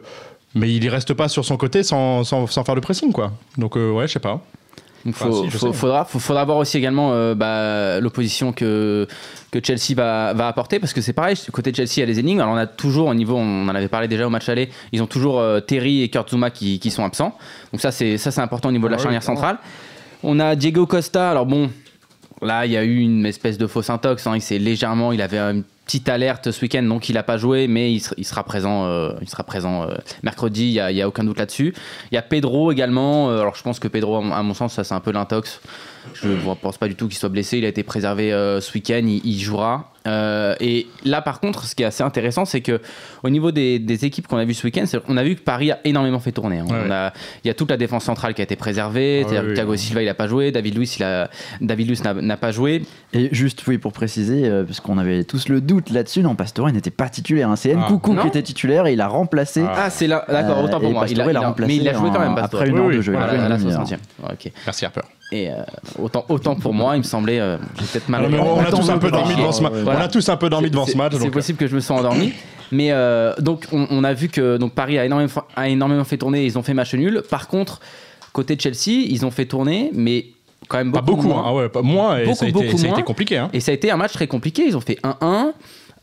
mais 0.55 0.71
il 0.73 0.83
y 0.83 0.89
reste 0.89 1.13
pas 1.13 1.27
sur 1.29 1.43
son 1.43 1.57
côté 1.57 1.81
sans, 1.83 2.23
sans, 2.23 2.45
sans 2.47 2.63
faire 2.63 2.75
le 2.75 2.81
pressing, 2.81 3.11
quoi. 3.11 3.31
Donc 3.57 3.75
euh, 3.75 3.91
ouais, 3.91 4.07
je 4.07 4.13
sais 4.13 4.19
pas. 4.19 4.41
Donc, 5.05 5.15
Enfin, 5.19 5.31
si, 5.33 5.73
faudra, 5.73 6.45
voir 6.45 6.57
aussi 6.59 6.77
également 6.77 7.11
euh, 7.11 7.35
bah, 7.35 7.99
l'opposition 7.99 8.53
que, 8.53 9.05
que 9.51 9.59
Chelsea 9.61 9.93
va, 9.97 10.31
va 10.33 10.47
apporter 10.47 10.79
parce 10.79 10.93
que 10.93 11.01
c'est 11.01 11.11
pareil, 11.11 11.35
côté 11.51 11.73
Chelsea, 11.73 11.91
il 11.97 11.99
y 11.99 12.03
a 12.03 12.05
les 12.05 12.19
énigmes. 12.19 12.39
Alors 12.39 12.53
on 12.53 12.57
a 12.57 12.67
toujours 12.67 13.07
au 13.09 13.13
niveau, 13.13 13.35
on 13.35 13.67
en 13.67 13.75
avait 13.75 13.89
parlé 13.89 14.07
déjà 14.07 14.25
au 14.25 14.29
match 14.29 14.47
aller, 14.47 14.69
ils 14.93 15.01
ont 15.03 15.05
toujours 15.07 15.41
euh, 15.41 15.59
Terry 15.59 16.03
et 16.03 16.09
Kurt 16.09 16.29
Zuma 16.29 16.51
qui, 16.51 16.79
qui 16.79 16.89
sont 16.89 17.03
absents. 17.03 17.37
Donc 17.73 17.81
ça, 17.81 17.91
c'est 17.91 18.17
important 18.39 18.69
au 18.69 18.71
niveau 18.71 18.87
de 18.87 18.91
la 18.91 18.95
Ah 18.95 18.99
ouais, 18.99 19.03
charnière 19.03 19.23
centrale. 19.23 19.57
On 20.23 20.39
a 20.39 20.55
Diego 20.55 20.85
Costa. 20.85 21.31
Alors 21.31 21.45
bon, 21.45 21.69
là, 22.41 22.65
il 22.65 22.71
y 22.71 22.77
a 22.77 22.83
eu 22.83 22.99
une 22.99 23.25
espèce 23.25 23.57
de 23.57 23.67
fausse 23.67 23.89
intox. 23.89 24.25
hein. 24.27 24.35
Il 24.35 24.41
s'est 24.41 24.59
légèrement, 24.59 25.11
il 25.11 25.21
avait 25.21 25.37
une 25.39 25.63
petite 25.85 26.07
alerte 26.07 26.51
ce 26.51 26.61
week-end, 26.61 26.83
donc 26.83 27.09
il 27.09 27.13
n'a 27.15 27.23
pas 27.23 27.37
joué, 27.37 27.67
mais 27.67 27.91
il, 27.93 27.99
ser- 27.99 28.15
il 28.17 28.23
sera 28.25 28.43
présent, 28.43 28.85
euh, 28.85 29.09
euh, 29.11 29.95
mercredi. 30.23 30.63
Il 30.67 30.95
y 30.95 31.01
a, 31.01 31.07
aucun 31.07 31.23
doute 31.25 31.37
là-dessus. 31.39 31.73
Il 32.11 32.15
y 32.15 32.17
a 32.17 32.21
Pedro 32.21 32.71
également. 32.71 33.29
Euh, 33.29 33.41
Alors 33.41 33.55
je 33.55 33.63
pense 33.63 33.79
que 33.79 33.87
Pedro, 33.89 34.17
à 34.17 34.21
mon- 34.21 34.33
à 34.33 34.41
mon 34.43 34.53
sens, 34.53 34.73
ça 34.73 34.83
c'est 34.83 34.93
un 34.93 35.01
peu 35.01 35.11
l'intox. 35.11 35.59
Je 36.13 36.27
ne 36.27 36.53
pense 36.55 36.77
pas 36.77 36.87
du 36.87 36.95
tout 36.95 37.07
qu'il 37.07 37.17
soit 37.17 37.29
blessé. 37.29 37.57
Il 37.57 37.65
a 37.65 37.67
été 37.69 37.83
préservé 37.83 38.31
euh, 38.33 38.61
ce 38.61 38.73
week-end. 38.73 39.01
Il, 39.03 39.21
il 39.25 39.39
jouera. 39.39 39.89
Euh, 40.05 40.53
et 40.59 40.87
là, 41.05 41.21
par 41.21 41.39
contre, 41.39 41.63
ce 41.63 41.75
qui 41.75 41.83
est 41.83 41.85
assez 41.85 42.03
intéressant, 42.03 42.43
c'est 42.43 42.59
que 42.59 42.81
au 43.23 43.29
niveau 43.29 43.51
des, 43.53 43.79
des 43.79 44.03
équipes 44.03 44.27
qu'on 44.27 44.35
a 44.37 44.43
vues 44.43 44.53
ce 44.53 44.67
week-end, 44.67 44.83
on 45.07 45.15
a 45.15 45.23
vu 45.23 45.35
que 45.35 45.41
Paris 45.41 45.71
a 45.71 45.79
énormément 45.85 46.19
fait 46.19 46.33
tourner. 46.33 46.59
hein. 46.59 46.65
Ouais, 46.69 46.75
On 46.85 46.89
ouais. 46.89 46.93
a- 46.93 47.13
Il 47.45 47.47
y 47.47 47.51
a 47.51 47.53
toute 47.53 47.69
la 47.69 47.77
défense 47.77 48.03
centrale 48.03 48.33
qui 48.33 48.41
a 48.41 48.43
été 48.43 48.57
préservée. 48.57 49.25
Ah, 49.25 49.41
oui, 49.45 49.53
Thiago 49.53 49.71
oui. 49.71 49.77
Silva, 49.77 50.01
il 50.01 50.05
n'a 50.07 50.13
pas 50.13 50.27
joué. 50.27 50.51
David 50.51 50.75
Luiz, 50.77 50.97
il 50.97 51.03
a, 51.03 51.29
David 51.61 51.87
Luiz 51.87 52.03
n'a- 52.03 52.35
pas 52.37 52.51
joué. 52.51 52.83
Et 53.13 53.29
juste, 53.33 53.65
oui, 53.67 53.77
pour 53.77 53.93
préciser, 53.93 54.45
euh, 54.45 54.63
parce 54.65 54.81
qu'on 54.81 54.97
avait 54.97 55.23
tous 55.23 55.47
le 55.47 55.61
doute 55.61 55.89
là-dessus, 55.89 56.21
non, 56.21 56.35
Pastore 56.35 56.67
il 56.69 56.73
n'était 56.75 56.91
pas 56.91 57.07
titulaire. 57.07 57.49
hein. 57.49 57.55
C'est 57.55 57.71
Ah. 57.73 57.77
Nkoukou 57.85 58.13
Non. 58.13 58.23
qui 58.23 58.27
était 58.27 58.43
titulaire 58.43 58.87
et 58.87 58.93
il 58.93 58.99
a 59.01 59.07
remplacé. 59.07 59.63
Ah. 59.65 59.83
Ah, 59.85 59.89
c'est 59.89 60.07
là. 60.07 60.25
D'accord, 60.27 60.61
autant 60.65 60.81
pour 60.81 60.91
moi. 60.91 61.01
Pastore, 61.03 61.29
il 61.29 61.37
a 61.37 61.39
il 61.39 61.45
remplacé 61.45 61.67
mais 61.71 61.77
il 61.77 61.87
a 61.87 61.93
joué 61.93 62.09
quand 62.11 62.19
même. 62.19 62.37
après 62.37 62.67
une 62.67 62.73
Oui, 62.73 62.79
heure 62.81 62.85
oui, 62.87 62.97
de 62.97 63.01
jeu. 63.01 63.13
il 63.13 63.15
a 63.15 63.19
Voilà, 63.19 63.33
joué 63.35 63.41
à 63.41 63.45
une 63.45 63.49
la 63.51 63.57
demi-heure. 63.57 63.79
60e. 63.87 63.99
Ouais, 64.21 64.29
ok. 64.33 64.51
Merci 64.65 64.85
Harper. 64.85 65.01
Et 65.33 65.49
euh, 65.49 65.55
autant, 65.99 66.25
autant 66.29 66.55
pour 66.55 66.73
moi, 66.73 66.95
il 66.95 66.99
me 66.99 67.03
semblait. 67.03 67.39
euh, 67.39 67.57
J'ai 67.79 67.85
peut-être 67.87 68.07
mal. 68.09 68.21
Alors, 68.25 68.31
mais 68.31 68.39
on, 68.39 68.55
on 68.55 68.59
a 68.59 68.67
Attends, 68.67 68.77
tous 68.79 68.89
un 68.91 68.97
peu 68.99 69.09
dormi 69.09 69.33
pas. 69.33 69.39
devant 69.39 69.51
ce 69.51 69.63
match. 69.63 69.73
Voilà. 69.83 69.99
On 69.99 70.03
a 70.03 70.07
tous 70.07 70.29
un 70.29 70.37
peu 70.37 70.49
dormi 70.49 70.69
devant 70.69 70.85
ce 70.85 70.91
C'est- 70.91 70.97
match. 70.97 71.13
C'est 71.17 71.27
euh, 71.27 71.31
possible 71.31 71.57
que 71.57 71.65
je 71.67 71.75
me 71.75 71.79
sois 71.79 71.95
endormi. 71.97 72.33
Mais 72.71 72.91
euh, 72.91 73.33
donc, 73.39 73.65
on, 73.71 73.87
on 73.89 74.03
a 74.03 74.13
vu 74.13 74.29
que 74.29 74.57
donc, 74.57 74.73
Paris 74.73 74.97
a 74.99 75.05
énormément, 75.05 75.31
a 75.55 75.67
énormément 75.69 76.03
fait 76.03 76.17
tourner. 76.17 76.45
Ils 76.45 76.57
ont 76.57 76.63
fait 76.63 76.73
match 76.75 76.93
nul. 76.93 77.23
Par 77.29 77.47
contre, 77.47 77.79
côté 78.31 78.57
Chelsea, 78.59 79.05
ils 79.09 79.25
ont 79.25 79.31
fait 79.31 79.45
tourner, 79.45 79.89
mais 79.93 80.27
quand 80.67 80.77
même 80.77 80.91
Pas 80.91 81.01
beaucoup, 81.01 81.23
beaucoup, 81.23 81.27
moins. 81.29 81.39
hein. 81.41 81.45
Ah 81.47 81.53
ouais, 81.55 81.69
pas 81.69 81.81
moins. 81.81 82.17
Et 82.19 82.25
Beaucoup, 82.25 82.37
ça 82.37 82.45
a 82.45 82.47
été, 82.49 82.53
beaucoup 82.53 82.77
ça 82.77 82.83
a 82.85 82.87
été 82.87 82.95
moins. 82.97 83.01
compliqué. 83.01 83.37
Hein. 83.37 83.49
Et 83.53 83.59
ça 83.59 83.71
a 83.71 83.73
été 83.73 83.89
un 83.91 83.97
match 83.97 84.13
très 84.13 84.27
compliqué. 84.27 84.63
Ils 84.67 84.77
ont 84.77 84.81
fait 84.81 84.99
1-1. 85.03 85.51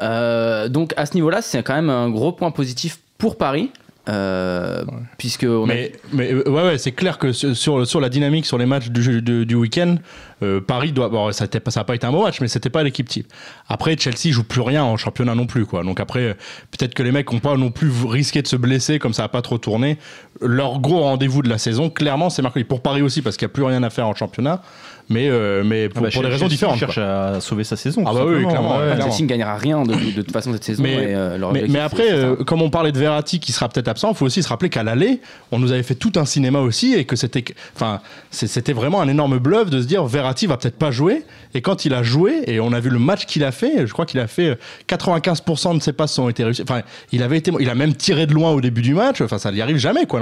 Euh, 0.02 0.68
donc 0.68 0.92
à 0.96 1.06
ce 1.06 1.14
niveau-là, 1.14 1.42
c'est 1.42 1.62
quand 1.62 1.74
même 1.74 1.90
un 1.90 2.08
gros 2.10 2.32
point 2.32 2.50
positif 2.50 2.98
pour 3.18 3.36
Paris. 3.36 3.70
Euh, 4.08 4.82
puisque 5.18 5.44
on 5.44 5.64
a- 5.64 5.74
Mais, 5.74 5.92
mais 6.12 6.32
euh, 6.32 6.48
ouais, 6.48 6.62
ouais, 6.62 6.78
c'est 6.78 6.92
clair 6.92 7.18
que 7.18 7.32
sur- 7.32 7.86
sur, 7.86 8.00
la 8.00 8.08
dynamique, 8.08 8.46
sur 8.46 8.56
les 8.58 8.66
matchs 8.66 8.88
du, 8.88 9.20
du, 9.22 9.44
du 9.46 9.54
week-end, 9.54 9.96
euh, 10.42 10.60
Paris 10.60 10.92
doit. 10.92 11.10
Bon, 11.10 11.30
ça 11.32 11.46
n'a 11.52 11.84
pas 11.84 11.94
été 11.94 12.06
un 12.06 12.10
bon 12.12 12.24
match, 12.24 12.40
mais 12.40 12.48
c'était 12.48 12.70
pas 12.70 12.82
l'équipe 12.82 13.08
type. 13.08 13.26
Après, 13.68 13.96
Chelsea 13.98 14.32
joue 14.32 14.42
plus 14.42 14.62
rien 14.62 14.82
en 14.82 14.96
championnat 14.96 15.34
non 15.34 15.46
plus, 15.46 15.66
quoi. 15.66 15.82
Donc 15.84 16.00
après, 16.00 16.36
peut-être 16.70 16.94
que 16.94 17.02
les 17.02 17.12
mecs 17.12 17.30
n'ont 17.30 17.40
pas 17.40 17.56
non 17.56 17.70
plus 17.70 17.90
risqué 18.06 18.40
de 18.40 18.46
se 18.48 18.56
blesser, 18.56 18.98
comme 18.98 19.12
ça 19.12 19.24
a 19.24 19.28
pas 19.28 19.42
trop 19.42 19.58
tourné. 19.58 19.98
Leur 20.40 20.80
gros 20.80 21.00
rendez-vous 21.00 21.42
de 21.42 21.50
la 21.50 21.58
saison, 21.58 21.90
clairement, 21.90 22.30
c'est 22.30 22.40
mercredi. 22.42 22.64
Pour 22.64 22.80
Paris 22.80 23.02
aussi, 23.02 23.20
parce 23.20 23.36
qu'il 23.36 23.46
n'y 23.46 23.50
a 23.52 23.54
plus 23.54 23.64
rien 23.64 23.82
à 23.82 23.90
faire 23.90 24.08
en 24.08 24.14
championnat, 24.14 24.62
mais, 25.10 25.28
euh, 25.28 25.62
mais 25.64 25.88
pour, 25.90 25.98
Ah 25.98 26.06
bah, 26.06 26.10
pour 26.14 26.22
des 26.22 26.28
raisons 26.28 26.46
différentes. 26.48 26.78
cherche 26.78 26.94
quoi. 26.94 27.04
à 27.04 27.40
sauver 27.40 27.64
sa 27.64 27.76
saison. 27.76 28.04
Ah 28.06 28.12
bah 28.14 28.20
oui, 28.26 28.46
clairement, 28.46 28.78
Ouais. 28.78 28.84
ouais. 28.88 28.94
clairement. 28.94 29.10
Chelsea 29.12 29.22
ne 29.24 29.26
gagnera 29.28 29.56
rien 29.56 29.82
de, 29.82 29.92
de 29.94 30.22
toute 30.22 30.32
façon 30.32 30.52
cette 30.52 30.64
saison. 30.64 30.82
Mais, 30.82 30.94
et, 30.94 31.14
euh, 31.14 31.36
leur 31.36 31.52
mais, 31.52 31.58
objectif, 31.60 31.72
mais 31.74 31.80
après, 31.80 32.12
euh, 32.12 32.36
comme 32.36 32.62
on 32.62 32.70
parlait 32.70 32.92
de 32.92 32.98
Verratti 32.98 33.40
qui 33.40 33.52
sera 33.52 33.68
peut-être 33.68 33.88
absent, 33.88 34.10
il 34.12 34.16
faut 34.16 34.24
aussi 34.24 34.42
se 34.42 34.48
rappeler 34.48 34.70
qu'à 34.70 34.82
l'aller, 34.82 35.20
on 35.52 35.58
nous 35.58 35.72
avait 35.72 35.82
fait 35.82 35.96
tout 35.96 36.12
un 36.16 36.24
cinéma 36.24 36.60
aussi 36.60 36.94
et 36.94 37.04
que 37.04 37.16
c'était, 37.16 37.44
enfin, 37.74 38.00
c'était 38.30 38.72
vraiment 38.72 39.00
un 39.02 39.08
énorme 39.08 39.38
bluff 39.38 39.68
de 39.68 39.82
se 39.82 39.86
dire 39.86 40.04
Verratti 40.04 40.46
va 40.46 40.56
peut-être 40.56 40.78
pas 40.78 40.90
jouer. 40.92 41.24
Et 41.54 41.60
quand 41.60 41.84
il 41.84 41.92
a 41.92 42.02
joué, 42.04 42.42
et 42.46 42.60
on 42.60 42.72
a 42.72 42.78
vu 42.80 42.90
le 42.90 43.00
match 43.00 43.26
qu'il 43.26 43.42
a 43.42 43.50
fait, 43.52 43.86
je 43.86 43.92
crois 43.92 44.06
qu'il 44.06 44.20
a 44.20 44.28
fait 44.28 44.50
euh, 44.50 44.54
95% 44.88 45.76
de 45.78 45.82
ses 45.82 45.92
passes 45.92 46.18
ont 46.18 46.28
été 46.28 46.44
réussies. 46.44 46.62
Enfin, 46.62 46.82
il 47.12 47.22
avait 47.22 47.38
été, 47.38 47.50
il 47.58 47.68
a 47.68 47.74
même 47.74 47.94
tiré 47.94 48.26
de 48.26 48.32
loin 48.32 48.50
au 48.52 48.60
début 48.60 48.82
du 48.82 48.94
match. 48.94 49.20
Enfin, 49.20 49.38
ça 49.38 49.50
n'y 49.50 49.60
arrive 49.60 49.76
jamais, 49.78 50.06
quoi. 50.06 50.20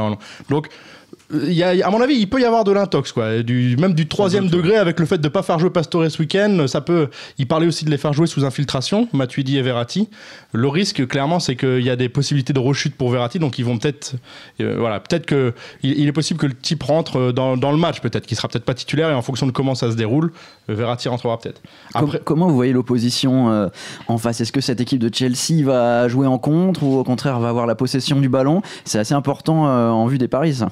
Donc, 0.49 0.69
y 1.31 1.63
a, 1.63 1.87
à 1.87 1.91
mon 1.91 2.01
avis, 2.01 2.15
il 2.15 2.29
peut 2.29 2.41
y 2.41 2.45
avoir 2.45 2.65
de 2.65 2.73
l'intox, 2.73 3.13
quoi. 3.13 3.43
Du, 3.43 3.77
même 3.79 3.95
du 3.95 4.09
troisième 4.09 4.49
degré 4.49 4.77
avec 4.77 4.99
le 4.99 5.07
fait 5.07 5.19
de 5.19 5.25
ne 5.25 5.29
pas 5.29 5.43
faire 5.43 5.59
jouer 5.59 5.71
Pastore 5.71 6.11
ce 6.11 6.19
week-end. 6.19 6.67
Ça 6.67 6.81
peut. 6.81 7.09
Il 7.39 7.47
parlait 7.47 7.67
aussi 7.67 7.85
de 7.85 7.91
les 7.91 7.99
faire 7.99 8.13
jouer 8.13 8.27
sous 8.27 8.45
infiltration, 8.45 9.09
Matuidi 9.13 9.59
et 9.59 9.63
Verratti. 9.63 10.09
Le 10.53 10.69
risque, 10.69 11.07
clairement, 11.07 11.41
c'est 11.41 11.57
qu'il 11.57 11.83
y 11.83 11.91
a 11.91 11.97
des 11.97 12.09
possibilités 12.09 12.53
de 12.53 12.59
rechute 12.61 12.95
pour 12.97 13.11
Verratti, 13.11 13.39
donc 13.39 13.59
ils 13.59 13.65
vont 13.65 13.79
peut-être. 13.79 14.15
euh, 14.61 14.77
voilà, 14.79 15.01
peut-être 15.01 15.27
que. 15.27 15.53
Il, 15.83 15.99
il 15.99 16.09
est 16.09 16.13
possible 16.13 16.41
que 16.41 16.47
le 16.47 16.55
type 16.55 16.83
rentre 16.83 17.19
euh, 17.19 17.33
dans, 17.33 17.57
dans 17.57 17.73
le 17.73 17.79
match, 17.79 18.01
peut-être, 18.01 18.27
qu'il 18.27 18.37
sera 18.37 18.49
peut-être 18.49 18.65
pas 18.65 18.75
titulaire, 18.75 19.11
et 19.11 19.15
en 19.15 19.23
fonction 19.23 19.47
de 19.47 19.53
comment 19.53 19.75
ça 19.75 19.91
se 19.91 19.97
déroule, 19.97 20.33
euh, 20.71 20.75
Verratti 20.75 21.09
rentrera 21.09 21.39
peut-être. 21.39 21.61
Après. 21.95 22.21
comment 22.25 22.49
vous 22.49 22.55
voyez 22.55 22.73
l'opposition 22.73 23.51
euh, 23.51 23.69
en 24.07 24.19
face? 24.19 24.41
Est-ce 24.41 24.53
que 24.53 24.61
cette 24.61 24.81
équipe 24.81 24.99
de 25.01 25.15
Chelsea 25.15 25.65
va 25.65 26.09
jouer 26.09 26.27
en 26.27 26.39
contre 26.39 26.83
ou 26.83 26.99
au 26.99 27.05
contraire 27.05 27.39
va 27.41 27.49
avoir 27.49 27.67
la 27.67 27.75
possession 27.75 28.21
du 28.21 28.29
ballon? 28.29 28.63
C'est 28.85 28.99
assez 28.99 29.15
important 29.15 29.67
euh, 29.69 29.91
en 29.91 30.07
vue 30.07 30.19
des 30.19 30.29
paris. 30.29 30.55
ça. 30.55 30.69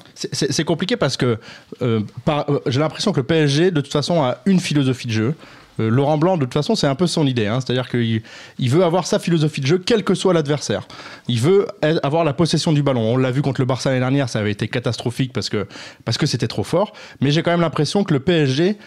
C'est 0.49 0.63
compliqué 0.63 0.97
parce 0.97 1.17
que 1.17 1.37
euh, 1.81 2.01
euh, 2.27 2.59
j'ai 2.67 2.79
l'impression 2.79 3.11
que 3.11 3.19
le 3.19 3.25
PSG, 3.25 3.71
de 3.71 3.81
toute 3.81 3.91
façon, 3.91 4.23
a 4.23 4.37
une 4.45 4.59
philosophie 4.59 5.07
de 5.07 5.11
jeu. 5.11 5.35
Euh, 5.79 5.89
Laurent 5.89 6.17
Blanc, 6.17 6.37
de 6.37 6.45
toute 6.45 6.53
façon, 6.53 6.75
c'est 6.75 6.87
un 6.87 6.95
peu 6.95 7.07
son 7.07 7.27
idée. 7.27 7.45
hein. 7.47 7.59
C'est-à-dire 7.61 7.87
qu'il 7.89 8.21
il 8.57 8.69
veut 8.69 8.83
avoir 8.83 9.05
sa 9.05 9.19
philosophie 9.19 9.61
de 9.61 9.67
jeu, 9.67 9.77
quel 9.77 10.03
que 10.03 10.15
soit 10.15 10.33
l'adversaire. 10.33 10.87
Il 11.27 11.39
veut 11.39 11.67
avoir 12.03 12.23
la 12.23 12.33
possession 12.33 12.73
du 12.73 12.81
ballon. 12.81 13.01
On 13.01 13.17
l'a 13.17 13.31
vu 13.31 13.41
contre 13.41 13.61
le 13.61 13.65
Barça 13.65 13.89
l'année 13.89 13.99
dernière, 13.99 14.29
ça 14.29 14.39
avait 14.39 14.51
été 14.51 14.67
catastrophique 14.67 15.33
parce 15.33 15.49
que 15.49 15.67
parce 16.03 16.17
que 16.17 16.25
c'était 16.25 16.47
trop 16.47 16.63
fort. 16.63 16.93
Mais 17.21 17.31
j'ai 17.31 17.43
quand 17.43 17.51
même 17.51 17.61
l'impression 17.61 18.03
que 18.03 18.13
le 18.13 18.19
PSG 18.19 18.77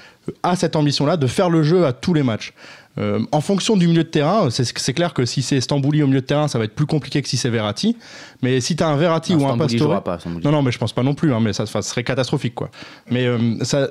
a 0.42 0.56
cette 0.56 0.76
ambition-là 0.76 1.16
de 1.16 1.26
faire 1.26 1.48
le 1.50 1.62
jeu 1.62 1.86
à 1.86 1.92
tous 1.92 2.14
les 2.14 2.22
matchs. 2.22 2.52
Euh, 3.00 3.21
en 3.33 3.40
fonction 3.40 3.76
du 3.76 3.87
milieu 3.88 4.04
de 4.04 4.09
terrain, 4.09 4.49
c'est 4.50 4.92
clair 4.92 5.14
que 5.14 5.25
si 5.25 5.42
c'est 5.42 5.61
Stambouli 5.61 6.02
au 6.02 6.07
milieu 6.07 6.21
de 6.21 6.26
terrain, 6.26 6.49
ça 6.49 6.59
va 6.59 6.64
être 6.64 6.75
plus 6.75 6.87
compliqué 6.87 7.23
que 7.23 7.28
si 7.28 7.37
c'est 7.37 7.49
Verratti. 7.50 7.97
Mais 8.42 8.61
si 8.61 8.76
tu 8.76 8.83
as 8.83 8.88
un 8.88 8.97
Verratti 8.97 9.35
Non, 9.35 9.45
ou 9.45 9.49
un 9.49 9.57
Pastore, 9.59 10.02
pas, 10.02 10.19
non, 10.45 10.50
non, 10.52 10.62
mais 10.62 10.71
je 10.73 10.78
pense 10.78 10.92
pas 10.92 11.02
non 11.02 11.14
plus, 11.14 11.33
hein, 11.33 11.40
mais 11.40 11.52
ça, 11.52 11.66
ça 11.66 11.83
serait 11.83 12.04
catastrophique, 12.04 12.54
quoi. 12.54 12.71
Mais 13.11 13.26
euh, 13.26 13.38
ça, 13.62 13.88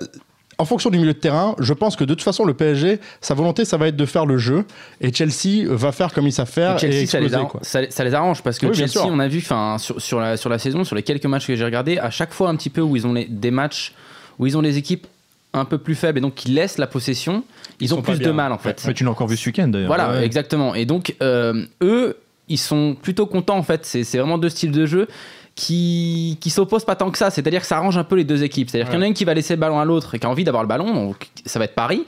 en 0.58 0.66
fonction 0.66 0.89
du 0.89 0.98
milieu 1.00 1.13
de 1.13 1.18
terrain, 1.20 1.56
je 1.60 1.74
pense 1.74 1.96
que 1.96 2.04
de 2.04 2.13
toute 2.13 2.22
façon, 2.22 2.44
le 2.44 2.54
PSG, 2.54 3.00
sa 3.22 3.34
volonté, 3.34 3.63
ça 3.66 3.78
va 3.78 3.88
être 3.88 3.96
de 3.96 4.06
faire 4.06 4.25
le 4.25 4.38
jeu, 4.38 4.66
et 5.01 5.12
Chelsea 5.13 5.66
va 5.68 5.92
faire 5.94 6.13
comme 6.13 6.28
il 6.28 6.34
savent 6.34 6.50
faire 6.50 6.75
Et 6.75 6.80
Chelsea, 6.80 6.96
et 7.04 7.06
ça, 7.06 7.20
les 7.20 7.34
arrange, 7.34 7.50
quoi. 7.51 7.60
ça, 7.63 7.80
ça 7.89 8.04
les 8.04 8.13
arrange 8.13 8.44
parce 8.44 8.60
que 8.60 8.68
Oui, 8.68 8.75
Chelsea, 8.75 9.00
on 9.06 9.20
a 9.20 9.28
vu 9.28 9.42
sur, 9.42 9.80
sur, 10.00 10.20
la, 10.20 10.36
sur 10.38 10.50
la 10.50 10.60
saison, 10.60 10.84
sur 10.84 10.96
les 10.98 11.04
quelques 11.04 11.25
matchs 11.25 11.48
que 11.48 11.56
j'ai 11.56 11.63
regardés, 11.66 11.98
à 11.98 12.10
chaque 12.12 12.34
fois 12.34 12.50
un 12.50 12.56
petit 12.58 12.70
peu 12.70 12.82
où 12.82 12.96
ils 12.98 13.08
ont 13.08 13.13
les- 13.13 13.25
des 13.25 13.51
matchs 13.51 13.94
où 14.38 14.48
ils 14.48 14.58
ont 14.58 14.62
des 14.62 14.78
équipes 14.78 15.08
un 15.53 15.65
peu 15.65 15.77
plus 15.77 15.96
faibles 15.96 16.18
et 16.20 16.22
donc 16.22 16.36
qui 16.36 16.50
laissent 16.50 16.77
la 16.77 16.88
possession, 16.88 17.44
ils, 17.79 17.86
Ils 17.86 17.94
ont 17.96 18.01
plus 18.01 18.20
de 18.20 18.32
mal 18.32 18.51
en 18.51 18.58
fait. 18.58 18.84
Mais 18.88 18.94
tu 18.94 19.03
l'as 19.03 19.12
encore 19.12 19.27
vu 19.27 19.38
ce 19.38 19.48
week-end 19.50 19.68
d'ailleurs. 19.68 19.88
Voilà, 19.88 20.12
Ouais. 20.12 20.25
exactement. 20.25 20.75
Et 20.75 20.86
donc, 20.86 21.15
euh, 21.24 21.65
eux, 21.82 22.18
ils 22.48 22.58
sont 22.58 22.96
plutôt 23.01 23.25
contents 23.25 23.58
en 23.58 23.63
fait. 23.63 23.86
C'est 23.86 24.03
c'est 24.03 24.18
vraiment 24.20 24.38
deux 24.38 24.50
styles 24.50 24.72
de 24.72 24.86
jeu 24.86 25.08
qui, 25.56 26.38
qui 26.39 26.50
s'opposent 26.50 26.86
pas 26.86 26.96
tant 26.96 27.10
que 27.12 27.18
ça. 27.18 27.29
C'est-à-dire 27.32 27.62
que 27.62 27.68
ça 27.68 27.77
arrange 27.77 27.98
un 27.98 28.03
peu 28.03 28.15
les 28.15 28.24
deux 28.24 28.44
équipes. 28.44 28.70
C'est-à-dire 28.70 28.88
qu'il 28.89 28.96
y 28.96 29.00
en 29.00 29.03
a 29.03 29.08
une 29.08 29.13
qui 29.13 29.25
va 29.25 29.34
laisser 29.34 29.56
le 29.56 29.60
ballon 29.60 29.79
à 29.79 29.86
l'autre 29.86 30.15
et 30.15 30.20
qui 30.20 30.25
a 30.25 30.29
envie 30.29 30.44
d'avoir 30.44 30.63
le 30.63 30.70
ballon, 30.70 30.94
donc 30.94 31.27
ça 31.46 31.60
va 31.60 31.65
être 31.65 31.75
Paris. 31.75 32.06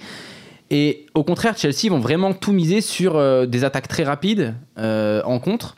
Et 0.69 1.05
au 1.15 1.23
contraire, 1.23 1.57
Chelsea 1.57 1.89
vont 1.89 1.99
vraiment 1.99 2.33
tout 2.33 2.53
miser 2.53 2.79
sur 2.79 3.17
euh, 3.17 3.45
des 3.45 3.65
attaques 3.65 3.89
très 3.89 4.03
rapides 4.03 4.55
euh, 4.77 5.21
en 5.25 5.39
contre 5.39 5.75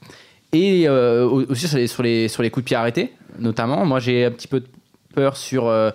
et 0.51 0.87
euh, 0.87 1.25
aussi 1.27 1.67
sur 1.67 1.77
les, 1.77 1.87
sur, 1.87 2.03
les, 2.03 2.27
sur 2.27 2.43
les 2.43 2.51
coups 2.51 2.63
de 2.63 2.67
pied 2.67 2.75
arrêtés, 2.77 3.11
notamment. 3.39 3.85
Moi, 3.87 3.99
j'ai 3.99 4.25
un 4.25 4.31
petit 4.31 4.47
peu 4.47 4.59
de 4.59 4.67
peur 5.13 5.37
sur, 5.37 5.67
euh, 5.67 5.91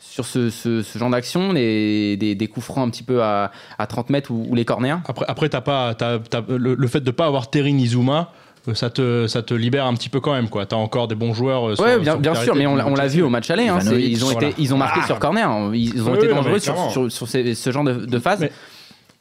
sur 0.00 0.24
ce, 0.24 0.50
ce- 0.50 0.82
ce 0.82 0.98
genre 0.98 1.10
d'action, 1.10 1.52
les- 1.52 2.16
des, 2.16 2.34
des 2.34 2.46
coups 2.46 2.66
francs 2.66 2.86
un 2.86 2.90
petit 2.90 3.02
peu 3.02 3.22
à, 3.22 3.50
à 3.78 3.86
30 3.86 4.10
mètres 4.10 4.30
ou, 4.30 4.46
ou 4.48 4.54
les 4.54 4.64
corners. 4.64 4.96
Après, 5.08 5.24
après 5.28 5.48
t'as 5.48 5.60
pas, 5.60 5.94
t'as- 5.94 6.18
t'as- 6.18 6.44
le, 6.48 6.74
le 6.74 6.88
fait 6.88 7.00
de 7.00 7.10
pas 7.10 7.26
avoir 7.26 7.50
Terry 7.50 7.72
Nizuma, 7.72 8.32
euh, 8.68 8.74
ça 8.74 8.90
te, 8.90 9.26
ça 9.26 9.42
te 9.42 9.54
libère 9.54 9.86
un 9.86 9.94
petit 9.94 10.08
peu 10.08 10.20
quand 10.20 10.32
même, 10.34 10.48
quoi. 10.48 10.66
T'as 10.66 10.76
encore 10.76 11.08
des 11.08 11.14
bons 11.14 11.32
joueurs. 11.34 11.70
euh, 11.70 11.74
sur- 11.74 11.84
Ouais, 11.84 11.98
bien, 11.98 12.12
sur 12.12 12.20
bien 12.20 12.34
sûr, 12.34 12.54
mais 12.54 12.66
on, 12.66 12.76
l'a- 12.76 12.86
on 12.86 12.94
l'a 12.94 13.06
vu 13.06 13.22
au 13.22 13.28
match 13.30 13.50
aller. 13.50 13.68
hein, 13.68 13.78
ils, 13.98 14.24
ont 14.24 14.30
voilà. 14.30 14.48
été, 14.48 14.62
ils 14.62 14.74
ont 14.74 14.78
marqué 14.78 15.00
Ah. 15.02 15.06
sur 15.06 15.18
corner. 15.18 15.48
hein, 15.50 15.70
Ils 15.74 16.02
ont 16.02 16.12
Oui, 16.12 16.18
été 16.18 16.28
dangereux 16.28 16.58
sur, 16.58 16.90
sur, 16.90 17.10
sur 17.10 17.26
ces- 17.28 17.54
ce 17.54 17.70
genre 17.72 17.84
de, 17.84 17.94
de 18.06 18.18
phase. 18.18 18.40
Mais- 18.40 18.52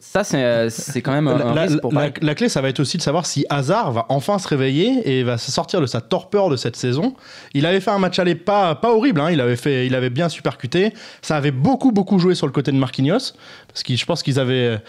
Ça, 0.10 0.24
c'est 0.24 0.70
c'est 0.70 1.02
quand 1.02 1.12
même 1.12 1.28
un, 1.28 1.36
un 1.40 1.54
La, 1.54 1.62
risque 1.64 1.82
pour 1.82 1.92
la- 1.92 2.00
Paris. 2.10 2.14
la 2.22 2.34
clé, 2.36 2.50
ça 2.50 2.62
va 2.62 2.70
être 2.70 2.80
aussi 2.80 2.98
de 2.98 3.02
savoir 3.02 3.26
si 3.26 3.46
Hazard 3.50 3.92
va 3.92 4.06
enfin 4.10 4.40
se 4.40 4.48
réveiller 4.48 5.02
et 5.20 5.24
va 5.24 5.38
sortir 5.38 5.82
de 5.82 5.86
sa 5.86 6.02
torpeur 6.02 6.50
de 6.50 6.56
cette 6.56 6.76
saison. 6.76 7.14
Il 7.54 7.66
avait 7.66 7.82
fait 7.82 7.92
un 7.92 8.00
match 8.00 8.18
aller 8.18 8.34
pas, 8.36 8.74
pas 8.76 8.94
horrible, 8.94 9.20
hein. 9.22 9.30
il, 9.32 9.42
avait 9.42 9.58
fait, 9.58 9.86
il 9.86 9.94
avait 9.96 10.10
bien 10.10 10.30
supercuté. 10.30 10.94
Ça 11.22 11.36
avait 11.36 11.52
beaucoup, 11.52 11.92
beaucoup 11.92 12.20
joué 12.20 12.36
sur 12.36 12.48
le 12.48 12.54
côté 12.54 12.72
de 12.72 12.78
Marquinhos. 12.78 13.34
Parce 13.68 13.84
que 13.84 13.96
je 13.96 14.06
pense 14.06 14.24
qu'ils 14.24 14.40
avaient, 14.40 14.80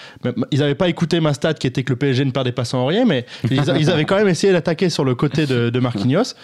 ils 0.51 0.63
avaient 0.63 0.75
pas 0.77 0.89
écouté 0.89 1.21
ma 1.21 1.35
stat 1.35 1.55
qui 1.55 1.67
était 1.67 1.83
que 1.83 1.91
le 1.91 1.97
PSG 1.97 2.25
ne 2.25 2.31
perdait 2.31 2.53
pas 2.53 2.65
sans 2.65 2.87
rien, 2.87 3.05
mais 3.05 3.27
ils, 3.51 3.61
ils 3.79 3.91
avaient 3.91 4.05
quand 4.05 4.17
même 4.17 4.29
essayé 4.29 4.53
d'attaquer 4.53 4.89
sur 4.89 5.05
le 5.05 5.15
côté 5.15 5.47
de, 5.47 5.69
de 5.69 5.81
Marquinhos. 5.81 6.35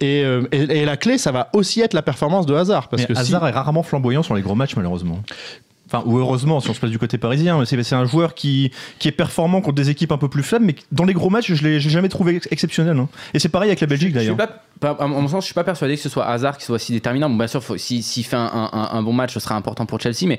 Et, 0.00 0.22
euh, 0.22 0.42
et- 0.52 0.78
et 0.80 0.84
la 0.84 0.96
clé, 0.96 1.18
ça 1.18 1.32
va 1.32 1.48
aussi 1.54 1.80
être 1.80 1.92
la 1.94 2.02
performance 2.02 2.46
de 2.46 2.54
Hazard. 2.54 2.88
Parce 2.88 3.02
Mais 3.02 3.08
que 3.08 3.14
si- 3.14 3.20
Hazard 3.20 3.48
est 3.48 3.52
rarement 3.52 3.82
flamboyant 3.82 4.22
sur 4.22 4.36
les 4.36 4.42
gros 4.42 4.54
matchs, 4.54 4.76
malheureusement. 4.76 5.20
Enfin, 5.90 6.02
ou 6.06 6.18
heureusement, 6.18 6.60
si 6.60 6.68
on 6.68 6.74
se 6.74 6.80
passe 6.80 6.90
du 6.90 6.98
côté 6.98 7.16
parisien. 7.18 7.62
C'est 7.64 7.92
un 7.94 8.04
joueur 8.04 8.34
qui, 8.34 8.70
qui 8.98 9.08
est 9.08 9.12
performant 9.12 9.60
contre 9.62 9.74
des 9.76 9.88
équipes 9.90 10.12
un 10.12 10.18
peu 10.18 10.28
plus 10.28 10.42
faibles, 10.42 10.64
mais 10.66 10.74
dans 10.92 11.04
les 11.04 11.14
gros 11.14 11.30
matchs, 11.30 11.52
je 11.54 11.62
l'ai 11.64 11.80
jamais 11.80 12.08
trouvé 12.10 12.36
ex- 12.36 12.48
exceptionnel. 12.50 12.96
hein. 12.98 13.08
Et 13.32 13.38
c'est 13.38 13.48
pareil 13.48 13.70
avec 13.70 13.80
la 13.80 13.86
Belgique 13.86 14.12
d'ailleurs. 14.12 14.36
à 14.82 15.06
mon 15.06 15.26
sens, 15.28 15.44
je 15.44 15.46
suis 15.46 15.54
pas 15.54 15.64
persuadé 15.64 15.96
que 15.96 16.02
ce 16.02 16.08
soit 16.08 16.26
Hazard 16.26 16.58
qui 16.58 16.64
soit 16.64 16.78
si 16.78 16.92
déterminant. 16.92 17.30
Bon, 17.30 17.36
bien 17.36 17.46
sûr, 17.46 17.62
si- 17.78 18.02
s'il 18.02 18.24
fait 18.24 18.36
un, 18.36 18.50
un- 18.72 18.88
un 18.92 19.02
bon 19.02 19.12
match, 19.12 19.32
ce 19.34 19.40
sera 19.40 19.54
important 19.56 19.86
pour 19.86 19.98
Chelsea, 20.00 20.26
mais 20.26 20.38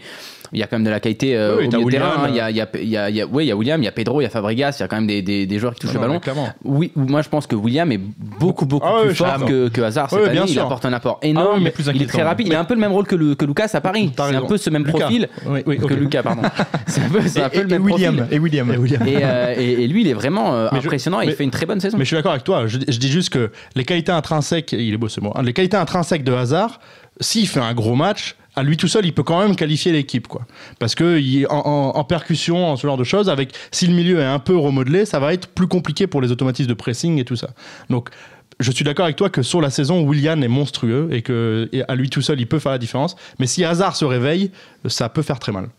il 0.53 0.59
y 0.59 0.63
a 0.63 0.67
quand 0.67 0.77
même 0.77 0.85
de 0.85 0.89
la 0.89 0.99
qualité 0.99 1.35
euh, 1.35 1.57
Oui, 1.59 1.67
oui, 1.71 1.75
au 1.83 1.85
de 1.85 1.91
terrain. 1.91 2.13
hein. 2.23 2.27
Il 2.29 2.35
y 2.35 2.39
a, 2.39 2.49
il 2.49 2.55
y 2.55 2.61
a- 2.61 2.67
il 2.81 2.89
y 2.89 2.97
a- 2.97 3.09
il 3.09 3.15
y 3.15 3.21
a- 3.21 3.25
ouais, 3.27 3.45
il 3.45 3.47
y 3.47 3.51
a 3.51 3.55
William, 3.55 3.81
il 3.81 3.85
y 3.85 3.87
a 3.87 3.91
Pedro, 3.91 4.21
il 4.21 4.23
y 4.23 4.27
a 4.27 4.29
Fabregas, 4.29 4.75
il 4.77 4.81
y 4.81 4.83
a 4.83 4.87
quand 4.87 4.95
même 4.97 5.07
des, 5.07 5.21
des- 5.21 5.45
des 5.45 5.59
joueurs 5.59 5.73
qui 5.73 5.81
touchent 5.81 5.93
Non, 5.95 6.01
le 6.01 6.19
ballon. 6.19 6.47
Oui, 6.63 6.91
moi 6.95 7.21
je 7.21 7.29
pense 7.29 7.47
que 7.47 7.55
William 7.55 7.91
est 7.91 7.99
beaucoup 8.39 8.65
beaucoup 8.65 8.87
Ah 8.87 8.99
plus 9.01 9.09
ouais, 9.09 9.15
fort 9.15 9.45
que, 9.45 9.67
que 9.69 9.81
Hazard 9.81 10.09
cette 10.09 10.19
Ouais, 10.19 10.25
année. 10.25 10.33
bien 10.35 10.45
Il 10.45 10.59
apporte 10.59 10.85
un 10.85 10.93
apport 10.93 11.19
Ah 11.21 11.27
énorme. 11.27 11.55
ouais, 11.57 11.63
mais 11.65 11.71
plus 11.71 11.85
il 11.93 12.01
est 12.01 12.05
très 12.07 12.23
rapide. 12.23 12.47
Il 12.47 12.55
a 12.55 12.59
un 12.59 12.65
peu 12.65 12.73
le 12.75 12.79
même 12.79 12.91
rôle 12.91 13.05
que, 13.07 13.15
le- 13.15 13.35
que 13.35 13.45
Lucas 13.45 13.69
à 13.73 13.81
Paris. 13.81 14.11
C'est 14.15 14.35
un 14.35 14.41
peu 14.41 14.57
ce 14.57 14.69
même 14.69 14.85
Lucas. 14.85 14.99
profil 14.99 15.27
Oui, 15.45 15.61
oui, 15.65 15.77
que 15.77 15.83
ok. 15.85 15.91
Lucas, 15.91 16.23
pardon. 16.23 16.41
C'est 16.87 17.01
un 17.01 17.09
peu, 17.09 17.21
c'est 17.27 17.41
un 17.41 17.49
peu 17.49 17.59
et, 17.59 17.63
le 17.63 17.67
et 17.67 17.71
même 17.71 17.83
William. 17.83 18.15
profil. 18.17 18.33
Et 18.35 18.39
William. 18.39 18.71
Et 18.73 18.77
William. 18.77 19.07
Et, 19.07 19.17
euh, 19.21 19.53
et- 19.57 19.87
lui, 19.87 20.01
il 20.01 20.07
est 20.07 20.13
vraiment 20.13 20.53
euh, 20.55 20.67
je- 20.71 20.77
impressionnant 20.77 21.21
et 21.21 21.25
il 21.27 21.33
fait 21.33 21.43
une 21.43 21.51
très 21.51 21.65
bonne 21.65 21.79
saison. 21.79 21.97
Mais 21.97 22.03
je 22.03 22.09
suis 22.09 22.15
d'accord 22.15 22.31
avec 22.31 22.43
toi. 22.43 22.67
Je, 22.67 22.77
je 22.87 22.97
dis 22.99 23.09
juste 23.09 23.29
que 23.29 23.51
les 23.75 23.85
qualités 23.85 24.11
intrinsèques, 24.11 24.71
il 24.73 24.93
est 24.93 24.97
beau 24.97 25.07
ce 25.09 25.19
mot, 25.21 25.31
hein, 25.35 25.43
les 25.43 25.53
qualités 25.53 25.77
intrinsèques 25.77 26.23
de 26.23 26.33
Hazard, 26.33 26.79
s'il 27.19 27.47
fait 27.47 27.59
un 27.59 27.73
gros 27.73 27.95
match, 27.95 28.35
à 28.55 28.63
lui 28.63 28.75
tout 28.77 28.87
seul, 28.87 29.05
il 29.05 29.13
peut 29.13 29.23
quand 29.23 29.39
même 29.41 29.55
qualifier 29.55 29.91
l'équipe, 29.91 30.27
quoi. 30.27 30.41
Parce 30.79 30.95
que 30.95 31.19
il- 31.19 31.45
en, 31.47 31.59
en- 31.65 31.97
en 31.97 32.03
percussion, 32.03 32.67
en 32.67 32.75
ce 32.75 32.85
genre 32.87 32.97
de 32.97 33.03
choses, 33.03 33.29
avec 33.29 33.51
si 33.71 33.87
le 33.87 33.93
milieu 33.93 34.19
est 34.19 34.25
un 34.25 34.39
peu 34.39 34.57
remodelé, 34.57 35.05
ça 35.05 35.19
va 35.19 35.33
être 35.33 35.47
plus 35.47 35.67
compliqué 35.67 36.07
pour 36.07 36.21
les 36.21 36.31
automatismes 36.31 36.69
de 36.69 36.73
pressing 36.73 37.19
et 37.19 37.25
tout 37.25 37.35
ça. 37.35 37.49
Donc 37.89 38.09
je 38.59 38.71
suis 38.71 38.83
d'accord 38.83 39.05
avec 39.05 39.15
toi 39.15 39.29
que 39.29 39.41
sur 39.41 39.61
la 39.61 39.69
saison, 39.69 40.01
Willian 40.07 40.41
est 40.41 40.49
monstrueux 40.49 41.07
et 41.11 41.21
que 41.21 41.69
à 41.87 41.95
lui 41.95 42.09
tout 42.09 42.21
seul, 42.21 42.39
il 42.39 42.47
peut 42.47 42.59
faire 42.59 42.73
la 42.73 42.77
différence. 42.77 43.15
Mais 43.39 43.47
si 43.47 43.63
Hazard 43.63 43.95
se 43.95 44.05
réveille, 44.05 44.51
ça 44.87 45.07
peut 45.09 45.21
faire 45.21 45.39
très 45.39 45.51
mal. 45.51 45.69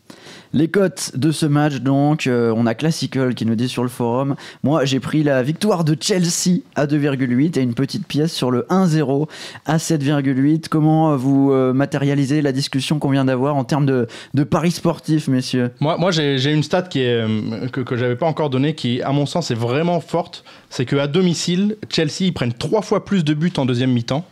Les 0.53 0.67
cotes 0.67 1.13
de 1.15 1.31
ce 1.31 1.47
match, 1.47 1.77
donc, 1.77 2.27
euh, 2.27 2.53
on 2.57 2.67
a 2.67 2.75
Classical 2.75 3.37
qui 3.37 3.47
nous 3.47 3.55
dit 3.55 3.69
sur 3.69 3.85
le 3.85 3.89
forum. 3.89 4.35
Moi, 4.65 4.85
j'ai 4.85 4.99
pris 4.99 5.23
la 5.23 5.45
victoire 5.45 5.85
de 5.85 5.97
Chelsea 6.01 6.63
à 6.75 6.87
2,8 6.87 7.57
et 7.57 7.63
une 7.63 7.75
petite 7.75 8.05
pièce 8.05 8.33
sur 8.33 8.51
le 8.51 8.67
1-0 8.69 9.29
à 9.67 9.77
7,8. 9.77 10.67
Comment 10.69 11.13
euh, 11.13 11.17
vous 11.17 11.53
euh, 11.53 11.73
matérialisez 11.73 12.43
la 12.43 12.51
discussion 12.51 12.99
qu'on 12.99 13.11
vient 13.11 13.25
d'avoir 13.25 13.55
en 13.55 13.63
termes 13.63 13.87
de, 13.87 14.09
paris 14.43 14.73
sportifs, 14.73 15.29
messieurs? 15.29 15.71
Moi, 15.79 15.97
moi 15.99 16.11
j'ai 16.11 16.53
une 16.53 16.65
stat 16.65 16.83
que, 16.83 17.69
que 17.69 17.97
j'avais 17.97 18.17
pas 18.17 18.27
encore 18.27 18.51
donnée, 18.51 18.75
qui, 18.75 19.03
à 19.03 19.13
mon 19.13 19.27
sens, 19.27 19.53
est 19.53 19.55
vraiment 19.55 20.01
forte. 20.01 20.43
C'est 20.69 20.85
qu'à 20.85 21.07
domicile, 21.07 21.77
Chelsea, 21.91 22.23
ils 22.23 22.35
prennent 22.35 22.55
trois 22.55 22.83
fois 22.83 23.05
plus 23.05 23.23
de 23.23 23.35
buts 23.35 23.53
en 23.57 23.67
deuxième 23.67 23.93
mi-temps. 23.93 24.25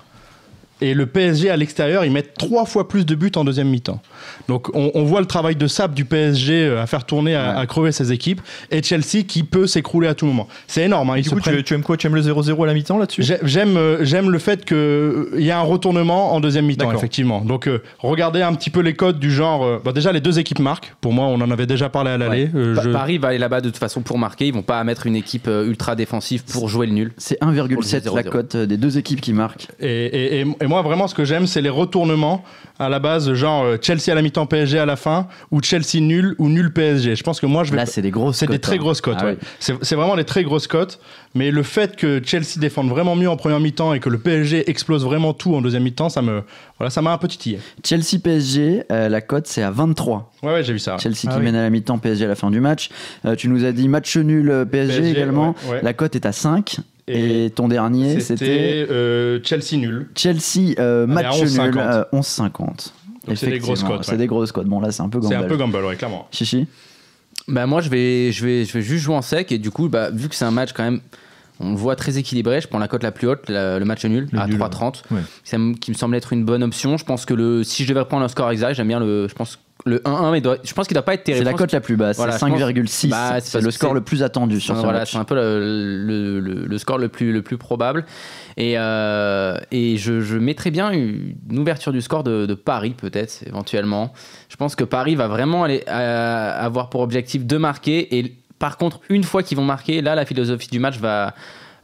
Et 0.80 0.94
le 0.94 1.06
PSG 1.06 1.50
à 1.50 1.56
l'extérieur, 1.56 2.04
ils 2.04 2.12
mettent 2.12 2.34
trois 2.38 2.64
fois 2.64 2.88
plus 2.88 3.04
de 3.04 3.14
buts 3.14 3.32
en 3.36 3.44
deuxième 3.44 3.68
mi-temps. 3.68 4.00
Donc 4.48 4.68
on, 4.74 4.90
on 4.94 5.04
voit 5.04 5.20
le 5.20 5.26
travail 5.26 5.56
de 5.56 5.66
sable 5.66 5.94
du 5.94 6.04
PSG 6.04 6.52
euh, 6.66 6.82
à 6.82 6.86
faire 6.86 7.04
tourner, 7.04 7.34
à, 7.34 7.52
Ouais. 7.54 7.60
à 7.60 7.66
crever 7.66 7.92
ses 7.92 8.12
équipes. 8.12 8.40
Et 8.70 8.82
Chelsea 8.82 9.22
qui 9.26 9.42
peut 9.42 9.66
s'écrouler 9.66 10.08
à 10.08 10.14
tout 10.14 10.26
moment. 10.26 10.46
C'est 10.66 10.82
énorme. 10.84 11.10
hein, 11.10 11.14
ils 11.16 11.22
Du 11.22 11.28
se 11.30 11.34
coup, 11.34 11.40
prennent- 11.40 11.56
tu, 11.56 11.64
tu 11.64 11.74
aimes 11.74 11.82
quoi? 11.82 11.96
Tu 11.96 12.06
aimes 12.06 12.14
le 12.14 12.22
0-0 12.22 12.62
à 12.62 12.66
la 12.66 12.74
mi-temps 12.74 12.98
là-dessus? 12.98 13.22
J'ai- 13.22 13.38
J'aime 13.42 13.76
euh, 13.76 14.04
j'aime 14.04 14.30
le 14.30 14.38
fait 14.38 14.64
qu'il 14.64 15.40
y 15.44 15.50
a 15.50 15.58
un 15.58 15.62
retournement 15.62 16.32
en 16.34 16.40
deuxième 16.40 16.66
mi-temps, 16.66 16.92
effectivement. 16.92 17.40
Donc, 17.40 17.66
euh, 17.66 17.82
regardez 17.98 18.42
un 18.42 18.54
petit 18.54 18.70
peu 18.70 18.80
les 18.80 18.94
codes 18.94 19.18
du 19.18 19.30
genre. 19.30 19.64
euh, 19.64 19.80
bah, 19.84 19.92
déjà, 19.92 20.12
les 20.12 20.20
deux 20.20 20.38
équipes 20.38 20.58
marquent. 20.60 20.94
Pour 21.00 21.12
moi, 21.12 21.26
on 21.26 21.40
en 21.40 21.50
avait 21.50 21.66
déjà 21.66 21.88
parlé 21.88 22.10
à 22.10 22.18
l'aller. 22.18 22.44
Ouais. 22.44 22.50
Euh, 22.54 22.74
Pa- 22.76 22.82
je- 22.82 22.90
Paris 22.90 23.18
va 23.18 23.28
aller 23.28 23.38
là-bas 23.38 23.60
de 23.60 23.68
toute 23.70 23.78
façon 23.78 24.02
pour 24.02 24.18
marquer. 24.18 24.46
Ils 24.46 24.54
vont 24.54 24.62
pas 24.62 24.82
mettre 24.84 25.06
une 25.06 25.16
équipe 25.16 25.48
euh, 25.48 25.66
ultra 25.66 25.96
défensive 25.96 26.44
pour 26.44 26.68
jouer 26.68 26.86
le 26.86 26.92
nul. 26.92 27.12
C'est 27.16 27.38
1,7 27.42 28.04
Pour 28.04 28.16
la 28.16 28.22
le 28.22 28.28
0-0. 28.28 28.32
cote 28.32 28.54
euh, 28.54 28.66
des 28.66 28.76
deux 28.76 28.98
équipes 28.98 29.20
qui 29.20 29.32
marquent. 29.32 29.68
Et, 29.80 29.86
et- 30.06 30.40
et- 30.40 30.46
et 30.60 30.66
moi, 30.68 30.82
vraiment, 30.82 31.08
ce 31.08 31.14
que 31.14 31.24
j'aime, 31.24 31.46
c'est 31.46 31.60
les 31.60 31.68
retournements 31.68 32.44
à 32.78 32.88
la 32.88 33.00
base, 33.00 33.32
genre 33.34 33.64
euh, 33.64 33.76
Chelsea 33.80 34.10
à 34.12 34.14
la 34.14 34.22
mi-temps, 34.22 34.46
PSG 34.46 34.78
à 34.78 34.86
la 34.86 34.94
fin, 34.96 35.26
ou 35.50 35.60
Chelsea 35.62 36.00
nul, 36.00 36.36
ou 36.38 36.48
nul 36.48 36.72
PSG. 36.72 37.16
Je 37.16 37.22
pense 37.24 37.40
que 37.40 37.46
moi, 37.46 37.64
je 37.64 37.72
vais. 37.72 37.76
Là, 37.76 37.86
c'est 37.86 38.02
des 38.02 38.10
grosses 38.12 38.36
C'est 38.36 38.46
des 38.46 38.58
très 38.60 38.74
hein. 38.74 38.78
grosses 38.78 39.00
cotes. 39.00 39.16
Ah 39.20 39.24
ouais. 39.26 39.36
oui. 39.40 39.46
C'est 39.58 39.74
c'est 39.82 39.96
vraiment 39.96 40.14
des 40.14 40.24
très 40.24 40.44
grosses 40.44 40.66
cotes. 40.68 41.00
Mais 41.34 41.50
le 41.50 41.62
fait 41.62 41.96
que 41.96 42.22
Chelsea 42.24 42.58
défende 42.58 42.88
vraiment 42.88 43.16
mieux 43.16 43.28
en 43.28 43.36
première 43.36 43.60
mi-temps 43.60 43.92
et 43.94 44.00
que 44.00 44.08
le 44.08 44.18
PSG 44.18 44.70
explose 44.70 45.04
vraiment 45.04 45.32
tout 45.34 45.54
en 45.54 45.60
deuxième 45.60 45.82
mi-temps, 45.82 46.08
ça 46.08 46.22
me, 46.22 46.42
voilà, 46.78 46.90
ça 46.90 47.02
m'a 47.02 47.12
un 47.12 47.18
peu 47.18 47.28
titillé. 47.28 47.58
Chelsea 47.84 48.18
PSG, 48.22 48.84
euh, 48.90 49.08
la 49.08 49.20
cote 49.20 49.46
c'est 49.46 49.62
à 49.62 49.70
23. 49.70 50.32
Ouais, 50.42 50.52
ouais, 50.54 50.62
j'ai 50.62 50.72
vu 50.72 50.78
ça. 50.78 50.96
Chelsea 50.98 51.16
Ah 51.26 51.32
qui 51.32 51.38
oui. 51.38 51.44
mène 51.44 51.54
à 51.56 51.62
la 51.62 51.70
mi-temps, 51.70 51.98
PSG 51.98 52.24
à 52.24 52.28
la 52.28 52.34
fin 52.34 52.50
du 52.50 52.60
match. 52.60 52.88
Euh, 53.26 53.34
tu 53.34 53.48
nous 53.48 53.64
as 53.64 53.72
dit 53.72 53.88
match 53.88 54.16
nul 54.16 54.66
PSG, 54.70 54.96
PSG, 55.00 55.10
également. 55.10 55.54
ouais, 55.64 55.72
ouais. 55.72 55.80
La 55.82 55.92
cote 55.92 56.14
est 56.16 56.24
à 56.26 56.32
5. 56.32 56.78
Et, 57.08 57.46
Et 57.46 57.50
ton 57.50 57.68
dernier, 57.68 58.20
c'était 58.20 58.44
C'était 58.44 58.86
euh, 58.90 59.40
Chelsea 59.42 59.76
nul. 59.76 60.08
Chelsea 60.14 60.74
euh, 60.78 61.06
match 61.06 61.26
à 61.26 61.30
11,50. 61.44 61.64
nul, 61.70 61.78
euh, 61.78 62.04
11,50. 62.12 62.92
Donc 63.26 63.36
c'est 63.36 63.50
des 63.50 63.58
grosses 63.58 63.82
cotes, 63.82 64.04
C'est 64.04 64.12
ouais. 64.12 64.18
des 64.18 64.26
grosses 64.26 64.52
cotes. 64.52 64.66
Bon, 64.66 64.80
là, 64.80 64.90
c'est 64.90 65.02
un 65.02 65.08
peu 65.08 65.20
C'est 65.22 65.30
gamble. 65.30 65.44
un 65.44 65.48
peu 65.48 65.56
gamble, 65.56 65.76
ouais, 65.84 65.96
clairement. 65.96 66.28
Chichi? 66.30 66.66
Bah 67.46 67.66
moi 67.66 67.80
je 67.80 67.88
vais, 67.88 68.30
je 68.30 68.44
vais, 68.44 68.64
je 68.66 68.72
vais 68.74 68.82
juste 68.82 69.04
jouer 69.04 69.14
en 69.14 69.22
sec 69.22 69.52
et 69.52 69.58
du 69.58 69.70
coup 69.70 69.88
bah, 69.88 70.10
vu 70.10 70.28
que 70.28 70.34
c'est 70.34 70.44
un 70.44 70.50
match 70.50 70.72
quand 70.74 70.82
même 70.82 71.00
On 71.60 71.70
le 71.70 71.76
voit 71.76 71.96
très 71.96 72.18
équilibré. 72.18 72.60
Je 72.60 72.68
prends 72.68 72.78
la 72.78 72.88
cote 72.88 73.02
la 73.02 73.10
plus 73.12 73.26
haute, 73.28 73.48
la- 73.48 73.78
le 73.78 73.84
match 73.84 74.04
nul, 74.04 74.28
Le 74.32 74.38
à 74.38 74.46
nul, 74.46 74.58
3,30. 74.58 75.02
ouais. 75.10 75.20
Ça 75.44 75.58
me- 75.58 75.74
qui 75.74 75.90
me 75.90 75.96
semble 75.96 76.14
être 76.16 76.32
une 76.32 76.44
bonne 76.44 76.62
option. 76.62 76.96
Je 76.96 77.04
pense 77.04 77.24
que 77.26 77.34
le, 77.34 77.64
si 77.64 77.82
je 77.84 77.88
devais 77.88 78.00
reprendre 78.00 78.24
un 78.24 78.28
score 78.28 78.50
exact, 78.50 78.74
j'aime 78.74 78.88
bien 78.88 79.00
le. 79.00 79.26
Je 79.28 79.34
pense 79.34 79.58
le 79.86 80.00
1-1, 80.04 80.32
mais 80.32 80.40
doit- 80.40 80.58
je 80.64 80.72
pense 80.74 80.86
qu'il 80.88 80.94
doit 80.96 81.04
pas 81.04 81.14
être 81.14 81.20
C'est 81.20 81.32
terrible. 81.32 81.44
la 81.44 81.50
Je 81.52 81.54
pense 81.54 81.60
cote 81.60 81.72
la 81.72 81.80
plus 81.80 81.96
basse, 81.96 82.16
Voilà, 82.16 82.32
c'est 82.32 82.44
je 82.46 82.50
pense- 82.50 82.58
5,6. 82.60 83.08
Bah, 83.10 83.40
c'est 83.40 83.58
c'est 83.58 83.60
le 83.60 83.70
score 83.70 83.90
c'est- 83.90 83.94
le 83.94 84.00
plus 84.02 84.22
attendu 84.24 84.60
sur 84.60 84.76
ce 84.76 84.82
voilà, 84.82 85.00
match. 85.00 85.12
c'est 85.12 85.18
un 85.18 85.24
peu 85.24 85.36
le, 85.36 86.04
le- 86.04 86.40
le- 86.40 86.66
le 86.66 86.78
score 86.78 86.98
le 86.98 87.08
plus, 87.08 87.32
le 87.32 87.42
plus 87.42 87.58
probable. 87.58 88.04
Et, 88.56 88.74
euh, 88.76 89.56
et 89.70 89.96
je, 89.96 90.20
je 90.20 90.36
mettrais 90.36 90.70
bien 90.72 90.90
une 90.90 91.34
ouverture 91.58 91.92
du 91.92 92.00
score 92.02 92.24
de, 92.24 92.44
de 92.46 92.54
Paris, 92.54 92.94
peut-être, 92.96 93.44
éventuellement. 93.46 94.12
Je 94.48 94.56
pense 94.56 94.74
que 94.74 94.84
Paris 94.84 95.14
va 95.14 95.28
vraiment 95.28 95.62
aller, 95.64 95.84
euh, 95.88 96.60
avoir 96.60 96.90
pour 96.90 97.00
objectif 97.00 97.46
de 97.46 97.56
marquer. 97.56 98.18
Et 98.18 98.34
par 98.58 98.76
contre, 98.76 99.00
une 99.08 99.24
fois 99.24 99.42
qu'ils 99.42 99.56
vont 99.56 99.64
marquer, 99.64 100.00
là, 100.02 100.14
la 100.14 100.24
philosophie 100.24 100.68
du 100.68 100.78
match 100.78 100.98
va, 100.98 101.34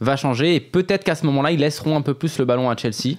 va 0.01 0.17
changer. 0.17 0.55
Et 0.55 0.61
peut-être 0.61 1.05
qu'à 1.05 1.15
ce 1.15 1.25
moment-là, 1.27 1.51
ils 1.53 1.61
laisseront 1.61 1.97
un 1.97 2.03
peu 2.03 2.15
plus 2.15 2.39
le 2.39 2.45
ballon 2.45 2.69
à 2.71 2.77
Chelsea. 2.77 3.17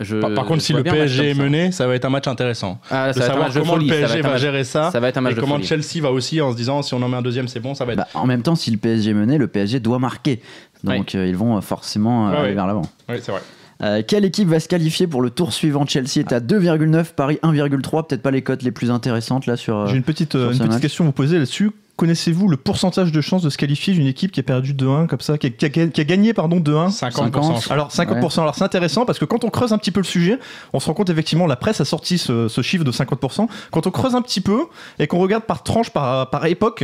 Je, 0.00 0.16
Par, 0.16 0.32
par 0.32 0.46
contre, 0.46 0.60
je 0.60 0.64
si 0.66 0.72
le 0.72 0.82
PSG 0.82 1.30
est 1.30 1.34
ça. 1.34 1.42
mené, 1.42 1.70
ça 1.70 1.86
va 1.86 1.94
être 1.94 2.06
un 2.06 2.10
match 2.10 2.26
intéressant. 2.26 2.80
Ah, 2.90 3.12
de 3.12 3.20
savoir 3.20 3.40
match 3.48 3.54
de 3.54 3.60
comment 3.60 3.74
folie, 3.74 3.88
le 3.88 3.94
va 3.94 4.00
PSG 4.06 4.20
va 4.22 4.36
gérer 4.38 4.64
ça. 4.64 4.90
ça 4.90 5.00
va 5.00 5.08
être 5.08 5.18
un 5.18 5.20
match 5.20 5.32
et 5.32 5.36
de 5.36 5.40
comment 5.40 5.56
folie. 5.56 5.66
Chelsea 5.66 6.02
va 6.02 6.10
aussi 6.10 6.40
en 6.40 6.50
se 6.50 6.56
disant 6.56 6.80
si 6.80 6.94
on 6.94 7.02
en 7.02 7.08
met 7.10 7.18
un 7.18 7.22
deuxième, 7.22 7.46
c'est 7.46 7.60
bon, 7.60 7.74
ça 7.74 7.84
va 7.84 7.92
être. 7.92 7.98
Bah, 7.98 8.08
en 8.14 8.24
même 8.26 8.40
temps, 8.42 8.54
si 8.54 8.70
le 8.70 8.78
PSG 8.78 9.12
menait, 9.12 9.36
le 9.36 9.48
PSG 9.48 9.80
doit 9.80 9.98
marquer. 9.98 10.40
Donc 10.82 11.14
euh, 11.14 11.26
ils 11.26 11.36
vont 11.36 11.60
forcément 11.60 12.30
euh, 12.30 12.42
aller 12.42 12.54
vers 12.54 12.66
l'avant. 12.66 12.82
Oui, 13.10 13.16
c'est 13.20 13.32
vrai. 13.32 13.42
Euh, 13.82 14.00
quelle 14.06 14.24
équipe 14.24 14.48
va 14.48 14.60
se 14.60 14.68
qualifier 14.68 15.06
pour 15.06 15.20
le 15.22 15.28
tour 15.28 15.52
suivant? 15.52 15.84
Chelsea 15.86 16.18
est 16.20 16.32
à 16.32 16.40
2,9, 16.40 17.12
Paris 17.14 17.38
1,3. 17.42 18.06
Peut-être 18.06 18.22
pas 18.22 18.30
les 18.30 18.40
cotes 18.42 18.62
les 18.62 18.70
plus 18.70 18.90
intéressantes 18.90 19.44
là 19.46 19.56
sur. 19.58 19.76
euh, 19.76 19.86
J'ai 19.88 19.96
une 19.96 20.04
petite, 20.04 20.36
euh, 20.36 20.52
une 20.54 20.80
question 20.80 21.04
à 21.04 21.06
vous 21.08 21.12
poser 21.12 21.34
là-dessus. 21.36 21.70
Connaissez-vous 22.02 22.48
le 22.48 22.56
pourcentage 22.56 23.12
de 23.12 23.20
chances 23.20 23.42
de 23.42 23.48
se 23.48 23.56
qualifier 23.56 23.94
d'une 23.94 24.08
équipe 24.08 24.32
qui 24.32 24.40
a 24.40 24.42
perdu 24.42 24.74
2-1 24.74 25.06
comme 25.06 25.20
ça, 25.20 25.38
qui 25.38 25.46
a, 25.46 25.50
qui 25.50 25.66
a- 25.80 25.86
qui 25.86 26.00
a 26.00 26.04
gagné 26.04 26.34
pardon 26.34 26.58
2-1 26.58 26.90
50%. 26.90 27.70
Alors 27.70 27.90
50%, 27.92 28.40
alors 28.40 28.56
c'est 28.56 28.64
intéressant 28.64 29.04
parce 29.06 29.20
que 29.20 29.24
quand 29.24 29.44
on 29.44 29.50
creuse 29.50 29.72
un 29.72 29.78
petit 29.78 29.92
peu 29.92 30.00
le 30.00 30.04
sujet, 30.04 30.40
on 30.72 30.80
se 30.80 30.86
rend 30.86 30.94
compte 30.94 31.10
effectivement, 31.10 31.46
la 31.46 31.54
presse 31.54 31.80
a 31.80 31.84
sorti 31.84 32.18
ce, 32.18 32.48
ce 32.48 32.60
chiffre 32.60 32.82
de 32.82 32.90
50%. 32.90 33.46
Quand 33.70 33.86
on 33.86 33.90
creuse 33.92 34.16
un 34.16 34.20
petit 34.22 34.40
peu 34.40 34.62
et 34.98 35.06
qu'on 35.06 35.20
regarde 35.20 35.44
par 35.44 35.62
tranche, 35.62 35.90
par, 35.90 36.28
par 36.30 36.44
époque, 36.46 36.82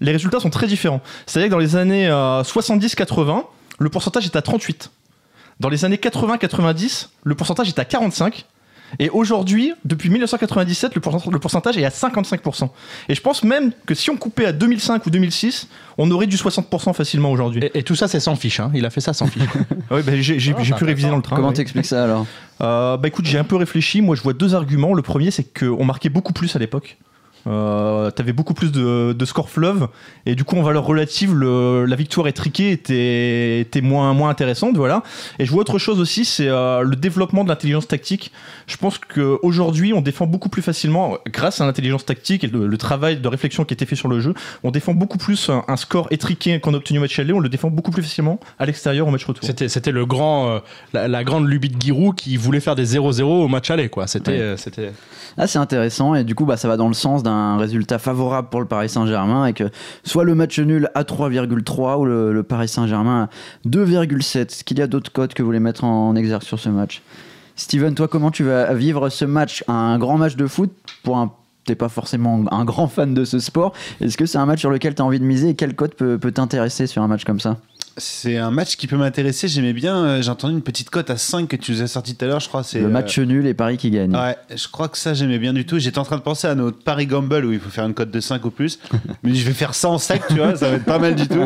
les 0.00 0.12
résultats 0.12 0.38
sont 0.38 0.50
très 0.50 0.68
différents. 0.68 1.00
C'est-à-dire 1.26 1.48
que 1.48 1.54
dans 1.54 1.58
les 1.58 1.74
années 1.74 2.06
euh, 2.08 2.42
70-80, 2.44 3.42
le 3.80 3.88
pourcentage 3.90 4.24
est 4.24 4.36
à 4.36 4.40
38. 4.42 4.92
Dans 5.58 5.68
les 5.68 5.84
années 5.84 5.96
80-90, 5.96 7.08
le 7.24 7.34
pourcentage 7.34 7.66
est 7.66 7.78
à 7.80 7.84
45. 7.84 8.46
Et 8.98 9.08
aujourd'hui, 9.10 9.72
depuis 9.84 10.10
1997, 10.10 10.94
le 10.94 11.00
pourcent- 11.00 11.30
le 11.30 11.38
pourcentage 11.38 11.78
est 11.78 11.84
à 11.84 11.90
55%. 11.90 12.70
Et 13.08 13.14
je 13.14 13.20
pense 13.20 13.44
même 13.44 13.72
que 13.86 13.94
si 13.94 14.10
on 14.10 14.16
coupait 14.16 14.46
à 14.46 14.52
2005 14.52 15.06
ou 15.06 15.10
2006, 15.10 15.68
on 15.98 16.10
aurait 16.10 16.26
du 16.26 16.36
60% 16.36 16.92
facilement 16.92 17.30
aujourd'hui. 17.30 17.62
Et, 17.64 17.78
et 17.78 17.82
tout 17.82 17.94
ça, 17.94 18.08
c'est 18.08 18.20
sans 18.20 18.36
fiche. 18.36 18.60
hein. 18.60 18.70
Il 18.74 18.84
a 18.86 18.90
fait 18.90 19.00
ça 19.00 19.12
sans 19.12 19.26
fiche. 19.26 19.42
Ouais, 19.90 20.02
bah, 20.02 20.12
j'ai 20.16 20.54
pu 20.54 20.84
réviser 20.84 21.08
dans 21.08 21.16
le 21.16 21.22
train. 21.22 21.36
Comment 21.36 21.48
oui. 21.48 21.54
t'expliques 21.54 21.86
ça 21.86 22.04
alors? 22.04 22.26
Euh, 22.62 22.96
Bah 22.96 23.08
écoute, 23.08 23.24
j'ai 23.26 23.38
un 23.38 23.44
peu 23.44 23.56
réfléchi. 23.56 24.00
Moi, 24.02 24.14
je 24.16 24.22
vois 24.22 24.32
deux 24.32 24.54
arguments. 24.54 24.94
Le 24.94 25.02
premier, 25.02 25.30
c'est 25.30 25.44
qu'on 25.58 25.84
marquait 25.84 26.08
beaucoup 26.10 26.32
plus 26.32 26.54
à 26.56 26.58
l'époque. 26.58 26.96
Euh, 27.46 28.10
T'avais 28.10 28.32
beaucoup 28.34 28.52
plus 28.52 28.70
de, 28.70 29.14
de 29.18 29.24
score 29.24 29.48
fleuve 29.48 29.88
et 30.26 30.34
du 30.34 30.44
coup 30.44 30.56
en 30.56 30.62
valeur 30.62 30.84
relative 30.84 31.34
le- 31.34 31.86
la 31.86 31.96
victoire 31.96 32.28
étriquée 32.28 32.70
était, 32.70 33.60
était 33.60 33.80
moins, 33.80 34.12
moins 34.12 34.28
intéressante 34.28 34.76
voilà 34.76 35.02
et 35.38 35.46
je 35.46 35.50
vois 35.50 35.62
autre 35.62 35.78
chose 35.78 36.00
aussi 36.00 36.26
c'est 36.26 36.48
euh, 36.48 36.82
le 36.82 36.96
développement 36.96 37.42
de 37.44 37.48
l'intelligence 37.48 37.88
tactique 37.88 38.30
je 38.66 38.76
pense 38.76 38.98
qu'aujourd'hui 38.98 39.94
on 39.94 40.00
défend 40.02 40.26
beaucoup 40.26 40.48
plus 40.50 40.60
facilement 40.62 41.16
grâce 41.32 41.60
à 41.60 41.66
l'intelligence 41.66 42.04
tactique 42.04 42.44
et 42.44 42.46
le, 42.48 42.66
le 42.66 42.76
travail 42.76 43.16
de 43.18 43.28
réflexion 43.28 43.64
qui 43.64 43.72
a 43.72 43.76
été 43.76 43.86
fait 43.86 43.96
sur 43.96 44.08
le 44.08 44.20
jeu 44.20 44.34
on 44.62 44.70
défend 44.70 44.92
beaucoup 44.92 45.18
plus 45.18 45.48
un, 45.48 45.64
un 45.68 45.76
score 45.76 46.08
étriqué 46.10 46.60
qu'on 46.60 46.74
a 46.74 46.76
obtenu 46.76 46.98
au 46.98 47.02
match 47.02 47.18
aller 47.18 47.32
on 47.32 47.40
le 47.40 47.48
défend 47.48 47.70
beaucoup 47.70 47.90
plus 47.90 48.02
facilement 48.02 48.38
à 48.58 48.66
l'extérieur 48.66 49.08
au 49.08 49.10
match 49.10 49.24
retour 49.24 49.44
C'était, 49.44 49.68
c'était 49.68 49.92
le 49.92 50.04
grand, 50.04 50.50
euh, 50.50 50.58
la, 50.92 51.08
la 51.08 51.24
grande 51.24 51.48
lubie 51.48 51.70
de 51.70 51.80
Giroud 51.80 52.14
qui 52.16 52.36
voulait 52.36 52.60
faire 52.60 52.74
des 52.74 52.96
0-0 52.96 53.22
au 53.22 53.48
match 53.48 53.70
aller, 53.70 53.88
quoi. 53.88 54.06
C'était, 54.06 54.30
Ouais. 54.32 54.40
euh, 54.40 54.56
c'était. 54.56 54.92
Ah, 55.38 55.46
c'est 55.46 55.58
intéressant 55.58 56.14
et 56.14 56.24
du 56.24 56.34
coup 56.34 56.44
bah, 56.44 56.56
ça 56.56 56.68
va 56.68 56.76
dans 56.76 56.88
le 56.88 56.94
sens 56.94 57.22
d'un 57.22 57.29
résultat 57.58 57.98
favorable 57.98 58.48
pour 58.50 58.60
le 58.60 58.66
Paris 58.66 58.88
Saint-Germain 58.88 59.46
et 59.46 59.52
que 59.52 59.64
soit 60.04 60.24
le 60.24 60.34
match 60.34 60.58
nul 60.58 60.88
à 60.94 61.02
3,3 61.02 61.98
ou 61.98 62.04
le, 62.04 62.42
Paris 62.42 62.68
Saint-Germain 62.68 63.28
à 63.64 63.68
2,7. 63.68 64.38
Est-ce 64.38 64.64
qu'il 64.64 64.78
y 64.78 64.82
a 64.82 64.86
d'autres 64.86 65.12
codes 65.12 65.34
que 65.34 65.42
vous 65.42 65.46
voulez 65.46 65.60
mettre 65.60 65.84
en, 65.84 66.14
exergue 66.16 66.42
sur 66.42 66.58
ce 66.58 66.68
match? 66.68 67.02
Steven, 67.56 67.94
toi 67.94 68.08
comment 68.08 68.30
tu 68.30 68.44
vas 68.44 68.72
vivre 68.74 69.08
ce 69.08 69.24
match? 69.24 69.64
Un 69.68 69.98
grand 69.98 70.18
match 70.18 70.36
de 70.36 70.46
foot? 70.46 70.72
Pour 71.02 71.18
un 71.18 71.32
T'es 71.66 71.74
pas 71.74 71.90
forcément 71.90 72.42
un 72.50 72.64
grand 72.64 72.88
fan 72.88 73.12
de 73.12 73.24
ce 73.24 73.38
sport. 73.38 73.74
Est-ce 74.00 74.16
que 74.16 74.24
c'est 74.24 74.38
un 74.38 74.46
match 74.46 74.60
sur 74.60 74.70
lequel 74.70 74.94
tu 74.94 75.02
as 75.02 75.04
envie 75.04 75.20
de 75.20 75.24
miser? 75.24 75.50
Et 75.50 75.54
quel 75.54 75.76
code 75.76 75.92
peut 75.92 76.18
t'intéresser 76.32 76.86
sur 76.86 77.02
un 77.02 77.06
match 77.06 77.24
comme 77.24 77.38
ça? 77.38 77.58
C'est 77.96 78.36
un 78.36 78.50
match 78.50 78.76
qui 78.76 78.86
peut 78.86 78.96
m'intéresser. 78.96 79.48
J'aimais 79.48 79.72
bien. 79.72 79.96
euh, 80.04 80.22
J'ai 80.22 80.30
entendu 80.30 80.54
une 80.54 80.62
petite 80.62 80.90
cote 80.90 81.10
à 81.10 81.16
5 81.16 81.48
que 81.48 81.56
tu 81.56 81.72
nous 81.72 81.82
as 81.82 81.86
sorti 81.86 82.14
tout 82.14 82.24
à 82.24 82.28
l'heure, 82.28 82.40
je 82.40 82.48
crois. 82.48 82.62
C'est 82.62 82.80
Le 82.80 82.86
euh, 82.86 82.88
match 82.88 83.18
nul 83.18 83.46
et 83.46 83.54
Paris 83.54 83.76
qui 83.76 83.90
gagne. 83.90 84.14
Ouais, 84.16 84.36
je 84.54 84.68
crois 84.68 84.88
que 84.88 84.96
ça 84.98 85.12
j'aimais 85.14 85.38
bien 85.38 85.52
du 85.52 85.66
tout. 85.66 85.78
J'étais 85.78 85.98
en 85.98 86.04
train 86.04 86.16
de 86.16 86.22
penser 86.22 86.46
à 86.48 86.54
notre 86.54 86.78
Paris 86.78 87.06
Gamble 87.06 87.44
où 87.44 87.52
il 87.52 87.60
faut 87.60 87.70
faire 87.70 87.84
une 87.86 87.94
cote 87.94 88.10
de 88.10 88.20
5 88.20 88.44
ou 88.44 88.50
plus. 88.50 88.78
mais 89.22 89.34
je 89.34 89.44
vais 89.44 89.52
faire 89.52 89.74
ça 89.74 89.88
en 89.88 89.98
sec, 89.98 90.22
tu 90.28 90.34
vois, 90.36 90.56
ça 90.56 90.70
va 90.70 90.76
être 90.76 90.84
pas 90.84 90.98
mal 90.98 91.14
du 91.14 91.26
tout. 91.28 91.42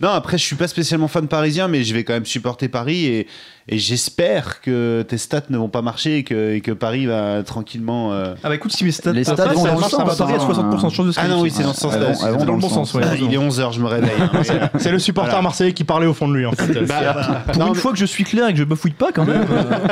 Non, 0.00 0.10
après 0.10 0.36
je 0.36 0.44
suis 0.44 0.56
pas 0.56 0.68
spécialement 0.68 1.08
fan 1.08 1.26
parisien, 1.26 1.68
mais 1.68 1.82
je 1.84 1.94
vais 1.94 2.04
quand 2.04 2.12
même 2.12 2.26
supporter 2.26 2.68
Paris 2.68 3.06
et, 3.06 3.26
et 3.68 3.78
j'espère 3.78 4.60
que 4.60 5.02
tes 5.08 5.16
stats 5.16 5.44
ne 5.48 5.56
vont 5.56 5.70
pas 5.70 5.80
marcher 5.80 6.18
et 6.18 6.22
que, 6.22 6.52
et 6.52 6.60
que 6.60 6.70
Paris 6.72 7.06
va 7.06 7.42
tranquillement. 7.42 8.12
euh, 8.12 8.34
ah 8.44 8.48
bah 8.50 8.54
écoute 8.56 8.72
si 8.72 8.84
mes 8.84 8.92
stats 8.92 9.12
Les 9.12 9.24
stats 9.24 9.36
ça, 9.36 9.46
vont 9.48 9.64
dans 9.64 9.74
le 9.74 9.80
marche, 9.80 9.90
ça 9.92 10.04
va 10.04 10.10
sens, 10.10 10.18
Paris 10.18 10.34
à 10.34 10.36
hein. 10.36 10.70
60% 10.70 10.84
de 10.84 10.90
chance 10.92 11.06
de 11.06 11.12
se 11.12 11.18
Ah 11.20 11.28
non, 11.28 11.40
oui, 11.40 11.50
c'est 11.50 11.62
dans 11.62 11.72
c'est 11.72 11.86
le 11.98 12.44
bon 12.52 12.60
sens, 12.68 12.90
sens. 12.90 12.94
ouais. 12.94 13.02
Ah, 13.10 13.14
il 13.18 13.32
est 13.32 13.38
11h, 13.38 13.72
je 13.72 13.80
me 13.80 13.86
réveille. 13.86 14.10
hein, 14.20 14.30
mais, 14.34 14.50
euh, 14.50 14.66
C'est 14.78 14.92
le 14.92 14.98
supporter 14.98 15.30
Voilà. 15.30 15.42
marseillais 15.42 15.72
qui 15.72 15.84
parlait 15.84 16.06
au 16.06 16.12
fond 16.14 16.28
de 16.28 16.34
lui, 16.34 16.44
en 16.44 16.52
fait. 16.52 16.72
bah, 16.86 17.42
Pour 17.46 17.56
non, 17.58 17.68
une 17.68 17.72
mais- 17.72 17.78
fois 17.78 17.92
que 17.92 17.98
je 17.98 18.04
suis 18.04 18.24
clair 18.24 18.48
et 18.48 18.52
que 18.52 18.58
je 18.58 18.64
bafouille 18.64 18.90
pas 18.92 19.12
quand 19.14 19.24
même. 19.24 19.46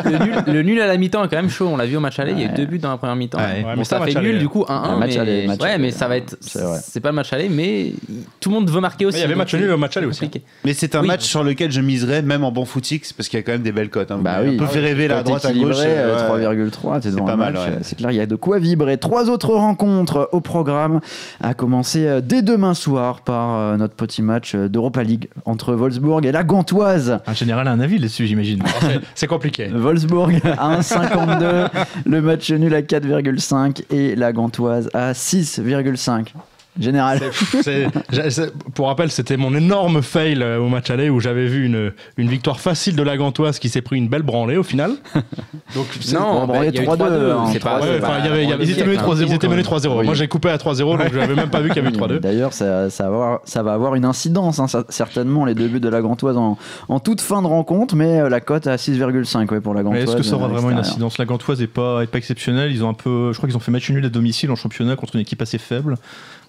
le, 0.05 0.19
nul, 0.19 0.35
le 0.47 0.63
nul 0.63 0.81
à 0.83 0.87
la 0.87 0.99
mi-temps 0.99 1.25
est 1.25 1.29
quand 1.29 1.37
même 1.37 1.49
chaud. 1.51 1.69
On 1.73 1.77
l'a 1.79 1.87
vu 1.87 1.97
au 1.97 2.01
match 2.01 2.19
aller, 2.19 2.33
il 2.33 2.41
y 2.41 2.45
a 2.45 2.47
eu 2.47 2.55
deux 2.55 2.67
buts 2.67 2.79
dans 2.79 2.91
la 2.91 2.99
première 2.99 3.17
mi-temps. 3.17 3.39
Bon, 3.75 3.85
ça 3.85 4.01
fait 4.03 4.15
nul 4.21 4.39
du 4.39 4.49
coup 4.51 4.65
1-1. 4.69 4.73
Un 4.73 4.97
match 4.99 5.15
mais... 5.15 5.19
aller, 5.19 5.47
match 5.47 5.61
ouais, 5.63 5.79
mais 5.79 5.91
ça 5.91 6.09
va 6.09 6.19
être. 6.19 6.37
c'est 6.41 7.01
pas 7.01 7.09
le 7.09 7.15
match 7.17 7.33
aller, 7.33 7.49
mais 7.49 7.93
tout 8.41 8.51
le 8.51 8.55
monde 8.57 8.71
veut 8.71 8.81
marquer 8.83 9.07
aussi. 9.07 9.19
Il 9.19 9.23
y 9.23 9.25
avait 9.25 9.35
match 9.35 9.55
nul 9.55 9.71
au 9.71 9.79
match 9.79 9.94
aller 10.01 10.07
aussi. 10.09 10.21
compliqué. 10.21 10.45
Mais 10.65 10.73
c'est 10.75 10.95
un 10.95 11.01
Oui. 11.03 11.09
match 11.09 11.23
sur 11.25 11.43
lequel 11.45 11.71
je 11.73 11.81
miserais, 11.81 12.23
même 12.23 12.45
en 12.45 12.53
bon 12.53 12.65
footix, 12.65 13.13
parce 13.13 13.29
qu'il 13.29 13.39
y 13.39 13.41
a 13.41 13.45
quand 13.45 13.53
même 13.53 13.63
des 13.63 13.73
belles 13.73 13.91
cotes. 13.91 14.11
Hein. 14.11 14.19
Bah 14.21 14.37
oui. 14.41 14.47
m'avez 14.47 14.57
un 14.57 14.59
peu 14.61 14.67
fait 14.67 14.81
rêver 14.81 15.09
Cote 15.09 15.25
droite, 15.25 15.45
à 15.45 15.49
gauche. 15.49 15.57
équilibrée, 15.59 15.85
euh, 15.89 16.17
euh. 16.19 16.69
3,3, 16.71 17.01
C'est 17.03 17.17
pas 17.25 17.37
mal, 17.37 17.55
ouais. 17.55 17.61
euh, 17.69 17.79
C'est 17.83 17.97
clair, 17.97 18.11
il 18.11 18.17
y 18.17 18.21
a 18.21 18.27
de 18.27 18.37
quoi 18.37 18.59
vibrer. 18.59 18.99
Trois 18.99 19.29
autres 19.31 19.53
rencontres 19.55 20.29
au 20.33 20.41
programme, 20.41 21.01
à 21.43 21.55
commencer 21.55 22.21
dès 22.23 22.43
demain 22.43 22.75
soir 22.75 23.21
par 23.23 23.77
notre 23.79 23.95
petit 23.95 24.23
match 24.23 24.55
d'Europa 24.55 25.03
League 25.03 25.29
entre 25.45 25.75
Wolfsburg 25.75 26.25
et 26.27 26.33
la 26.33 26.43
Gantoise. 26.45 27.19
Un 27.27 27.35
général 27.35 27.69
a 27.69 27.73
un 27.73 27.81
avis 27.81 27.99
là-dessus, 27.99 28.27
j'imagine. 28.27 28.63
C'est 29.15 29.27
compliqué. 29.27 29.69
Wolfsburg 29.73 30.41
à 30.59 30.81
1,52, 30.81 31.69
le 32.07 32.21
match 32.23 32.51
nul 32.51 32.75
à 32.75 32.83
4,5 32.83 33.85
et 33.91 34.17
la 34.17 34.33
Gantoise 34.33 34.89
à 34.95 35.13
6,5. 35.13 36.27
Général. 36.81 37.21
C'est- 37.63 37.87
j'ai- 38.13 38.31
c'est- 38.31 38.53
pour 38.75 38.89
rappel, 38.89 39.11
c'était 39.11 39.37
mon 39.37 39.55
énorme 39.55 40.03
fail 40.03 40.43
euh, 40.43 40.59
au 40.59 40.69
match 40.69 40.91
aller 40.91 41.09
où 41.09 41.21
j'avais 41.21 41.47
vu 41.47 41.65
une, 41.67 41.93
une 42.17 42.29
victoire 42.29 42.59
facile 42.59 42.97
de 42.97 43.03
la 43.03 43.17
Gantoise 43.17 43.59
qui 43.61 43.69
s'est 43.69 43.81
pris 43.83 43.97
une 43.97 44.09
belle 44.09 44.23
branlée 44.23 44.57
au 44.57 44.63
final. 44.65 44.93
Donc, 45.75 45.87
c'est- 46.01 46.17
Non, 46.17 46.47
bah, 46.47 46.65
eu 46.67 46.71
3-2, 46.71 46.83
3-2. 46.97 47.31
hein, 47.33 47.45
C'est 47.53 47.59
pas. 47.61 47.81
On 47.81 48.61
ils 48.61 48.71
étaient 48.71 48.85
menés 48.85 48.97
3-0. 48.97 49.29
Ils 49.29 49.35
étaient 49.35 49.49
menés 49.49 49.63
quand 49.63 49.77
3-0. 49.77 49.99
Oui. 50.01 50.05
Moi, 50.07 50.15
j'ai 50.15 50.29
coupé 50.29 50.51
à 50.51 50.57
3-0, 50.59 50.97
donc 50.99 51.13
j'avais 51.13 51.35
même 51.35 51.51
pas 51.51 51.61
vu 51.61 51.69
qu'il 51.71 51.83
y 51.83 51.87
avait 51.87 51.95
eu 51.97 51.99
3-2. 51.99 52.19
D'ailleurs, 52.21 52.53
ça, 52.53 52.91
ça, 52.91 53.05
va 53.05 53.09
avoir, 53.15 53.41
ça 53.45 53.63
va 53.63 53.73
avoir 53.75 53.95
une 53.95 54.05
incidence, 54.05 54.59
hein, 54.59 54.67
ça- 54.69 54.85
certainement, 54.89 55.45
les 55.45 55.55
deux 55.55 55.69
buts 55.69 55.81
de 55.81 55.89
la 55.89 56.01
Gantoise 56.03 56.37
en, 56.37 56.59
en 56.89 57.01
toute 57.01 57.21
fin 57.21 57.41
de 57.43 57.47
rencontre, 57.47 57.95
mais 57.97 58.21
euh, 58.21 58.29
la 58.29 58.41
cote 58.41 58.67
à 58.67 58.77
6,5 58.77 59.49
ouais, 59.53 59.61
pour 59.61 59.75
la 59.75 59.83
Mais 59.83 59.91
Gantoise. 59.91 60.09
est-ce 60.09 60.17
que 60.17 60.23
ça 60.23 60.35
aura 60.37 60.47
euh, 60.47 60.49
vraiment 60.49 60.71
une 60.71 60.79
incidence? 60.79 61.19
La 61.19 61.25
Gantoise 61.25 61.63
est 61.63 61.67
pas, 61.67 62.03
est 62.03 62.07
pas 62.09 62.19
exceptionnelle. 62.19 62.73
Ils 62.73 62.83
ont 62.85 62.89
un 62.89 62.95
peu, 62.95 63.33
je 63.33 63.37
crois 63.37 63.49
qu'ils 63.49 63.57
ont 63.57 63.61
fait 63.61 63.71
match 63.71 63.89
nul 63.91 64.05
à 64.05 64.09
domicile 64.09 64.51
en 64.51 64.57
championnat 64.57 64.97
contre 64.97 65.15
une 65.15 65.21
équipe 65.23 65.41
assez 65.43 65.59
faible. 65.59 65.97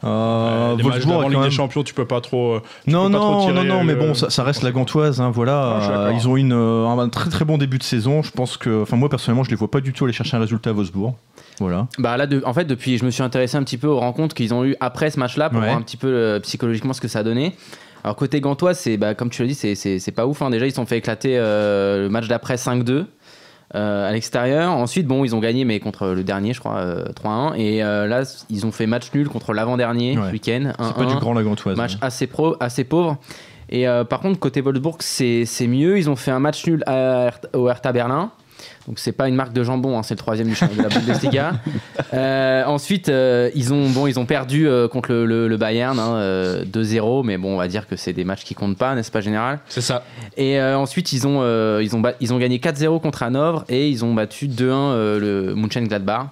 Euh, 0.04 0.74
Euh, 0.74 0.76
les 0.78 0.84
Wolfsburg 0.84 1.22
quand 1.24 1.30
Ligue 1.30 1.42
des 1.42 1.52
Champions, 1.52 1.84
tu 1.84 1.94
peux 1.94 2.06
pas 2.06 2.22
trop. 2.22 2.54
euh, 2.56 2.62
tu 2.86 2.92
Non, 2.92 3.06
peux 3.08 3.14
pas 3.14 3.18
trop 3.20 3.32
non, 3.32 3.40
tirer 3.42 3.54
non, 3.68 3.76
non, 3.78 3.84
mais 3.84 3.94
le- 3.94 4.00
bon, 4.00 4.14
ça, 4.14 4.30
ça 4.30 4.44
reste 4.44 4.62
la 4.64 4.72
Gantoise, 4.72 5.22
hein, 5.22 5.32
voilà. 5.34 5.80
Ah, 5.82 5.90
Euh, 6.08 6.14
ils 6.14 6.28
ont 6.28 6.38
une, 6.38 6.54
euh, 6.54 6.86
un, 6.88 7.10
très 7.10 7.30
très 7.30 7.46
bon 7.46 7.58
début 7.58 7.78
de 7.78 7.84
saison. 7.84 8.22
Je 8.22 8.32
pense 8.32 8.58
que, 8.58 8.82
enfin, 8.84 8.98
moi 8.98 9.10
personnellement, 9.10 9.44
je 9.44 9.50
les 9.50 9.56
vois 9.56 9.72
pas 9.72 9.82
du 9.82 9.94
tout 9.94 10.04
aller 10.06 10.14
chercher 10.14 10.38
un 10.38 10.40
résultat 10.42 10.72
à 10.72 10.74
Wolfsburg. 10.74 11.14
Voilà. 11.60 11.88
Bah 12.00 12.18
là, 12.18 12.28
de- 12.28 12.42
en 12.46 12.54
fait, 12.54 12.66
depuis, 12.66 12.98
je 12.98 13.06
me 13.06 13.10
suis 13.12 13.24
intéressé 13.24 13.56
un 13.58 13.64
petit 13.64 13.78
peu 13.78 13.88
aux 13.88 14.00
rencontres 14.00 14.36
qu'ils 14.36 14.54
ont 14.54 14.66
eu 14.66 14.76
après 14.80 15.10
ce 15.10 15.20
match-là 15.20 15.50
pour 15.50 15.60
Ouais. 15.60 15.66
voir 15.68 15.78
un 15.78 15.82
petit 15.82 15.98
peu 15.98 16.08
euh, 16.08 16.40
psychologiquement 16.42 16.94
ce 16.94 17.02
que 17.02 17.08
ça 17.08 17.20
a 17.20 17.24
donné. 17.24 17.56
Alors 18.04 18.16
côté 18.16 18.40
Gantois, 18.40 18.76
c'est 18.76 18.98
bah, 18.98 19.16
comme 19.16 19.32
tu 19.32 19.42
l'as 19.42 19.48
dit, 19.48 19.56
c'est- 19.56 20.12
pas 20.12 20.28
ouf. 20.28 20.42
hein. 20.44 20.52
Déjà, 20.52 20.68
ils 20.68 20.70
se 20.72 20.76
sont 20.76 20.86
fait 20.86 20.98
éclater 20.98 21.38
euh, 21.40 22.04
le 22.04 22.10
match 22.10 22.28
d'après 22.28 22.56
5-2 22.58 22.92
euh, 22.92 23.04
à 23.73 24.12
l'extérieur. 24.12 24.71
Ensuite, 24.71 25.08
bon, 25.08 25.23
ils 25.25 25.36
ont 25.36 25.39
gagné, 25.39 25.65
mais 25.65 25.80
contre 25.80 26.08
le 26.08 26.23
dernier, 26.23 26.54
je 26.54 26.60
crois, 26.60 26.78
euh, 26.78 27.06
3-1. 27.13 27.54
Et 27.56 27.84
euh, 27.84 28.08
là, 28.08 28.21
ils 28.49 28.65
ont 28.65 28.71
fait 28.71 28.86
match 28.88 29.12
nul 29.13 29.28
contre 29.28 29.54
l'avant-dernier 29.54 30.17
Ouais. 30.17 30.28
ce 30.28 30.32
week-end. 30.32 30.71
C'est 30.80 30.95
pas 30.95 31.06
du 31.06 31.13
1-1. 31.13 31.19
grand 31.19 31.34
la 31.34 31.43
Gantoise. 31.43 31.78
Match 31.78 31.95
hein. 31.95 31.99
assez, 32.01 32.28
pro, 32.28 32.56
assez 32.60 32.84
pauvre. 32.84 33.17
Et 33.69 33.88
euh, 33.88 34.04
par 34.04 34.19
contre, 34.19 34.39
côté 34.39 34.62
Wolfsburg, 34.62 34.97
c'est 34.99 35.45
mieux. 35.67 35.97
Ils 35.97 36.10
ont 36.10 36.15
fait 36.15 36.32
un 36.32 36.39
match 36.39 36.65
nul 36.67 36.84
à 36.86 37.32
au 37.54 37.67
Hertha 37.67 37.91
Berlin. 37.91 38.32
Donc 38.88 39.00
c'est 39.00 39.12
pas 39.13 39.28
une 39.28 39.36
marque 39.36 39.52
de 39.54 39.63
jambon, 39.63 39.98
hein, 39.98 40.04
c'est 40.04 40.13
le 40.13 40.19
troisième 40.19 40.48
du 40.48 40.54
champ- 40.56 40.67
de 40.76 40.82
la 40.82 40.89
Bundesliga. 40.89 41.54
Euh, 42.13 42.63
ensuite, 42.65 43.10
euh, 43.10 43.50
ils 43.56 43.74
ont 43.74 43.89
bon, 43.89 44.08
ils 44.08 44.19
ont 44.19 44.26
perdu 44.26 44.67
euh, 44.69 44.88
contre 44.88 45.12
le, 45.12 45.26
le- 45.26 45.48
le 45.48 45.58
Bayern 45.58 45.98
hein, 46.00 46.15
euh, 46.15 46.63
2-0, 46.63 47.26
mais 47.26 47.38
bon, 47.38 47.56
on 47.56 47.58
va 47.58 47.67
dire 47.67 47.88
que 47.88 47.95
c'est 47.95 48.13
des 48.13 48.24
matchs 48.24 48.43
qui 48.43 48.54
comptent 48.54 48.78
pas, 48.78 48.95
n'est-ce 48.95 49.12
pas 49.12 49.21
général? 49.21 49.60
C'est 49.67 49.82
ça. 49.82 50.04
Et 50.38 50.62
ensuite, 50.62 51.12
ils 51.13 51.28
ont 51.28 51.41
ils 51.80 51.95
ont 51.95 52.04
ils 52.21 52.34
ont 52.34 52.38
gagné 52.38 52.60
4-0 52.60 53.02
contre 53.02 53.24
Hanovre 53.24 53.65
et 53.69 53.89
ils 53.89 54.06
ont 54.06 54.13
battu 54.13 54.48
2-1 54.48 54.62
euh, 54.69 55.19
le 55.19 55.56
Mönchengladbach. 55.56 56.28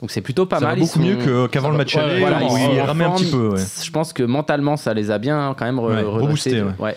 Donc 0.00 0.12
c'est 0.12 0.20
plutôt 0.20 0.46
pas 0.46 0.60
Ça 0.60 0.66
va 0.66 0.70
mal. 0.72 0.78
ils 0.78 0.80
beaucoup 0.82 0.98
sont- 1.00 1.04
mieux 1.04 1.16
que- 1.16 1.46
qu'avant 1.48 1.70
le 1.70 1.76
match 1.76 1.96
Ouais, 1.96 2.02
aller. 2.02 2.20
voilà, 2.20 2.40
ils 2.42 2.80
en 2.80 2.84
ramait 2.84 3.04
un 3.04 3.10
petit 3.12 3.30
peu. 3.30 3.48
ouais. 3.48 3.60
Je 3.82 3.90
pense 3.90 4.12
que 4.12 4.22
mentalement, 4.22 4.76
ça 4.76 4.94
les 4.94 5.10
a 5.10 5.18
bien 5.18 5.56
quand 5.58 5.64
même 5.64 5.80
Ouais, 5.80 6.02
redressés. 6.02 6.60
reboosté, 6.60 6.62
ouais. 6.78 6.96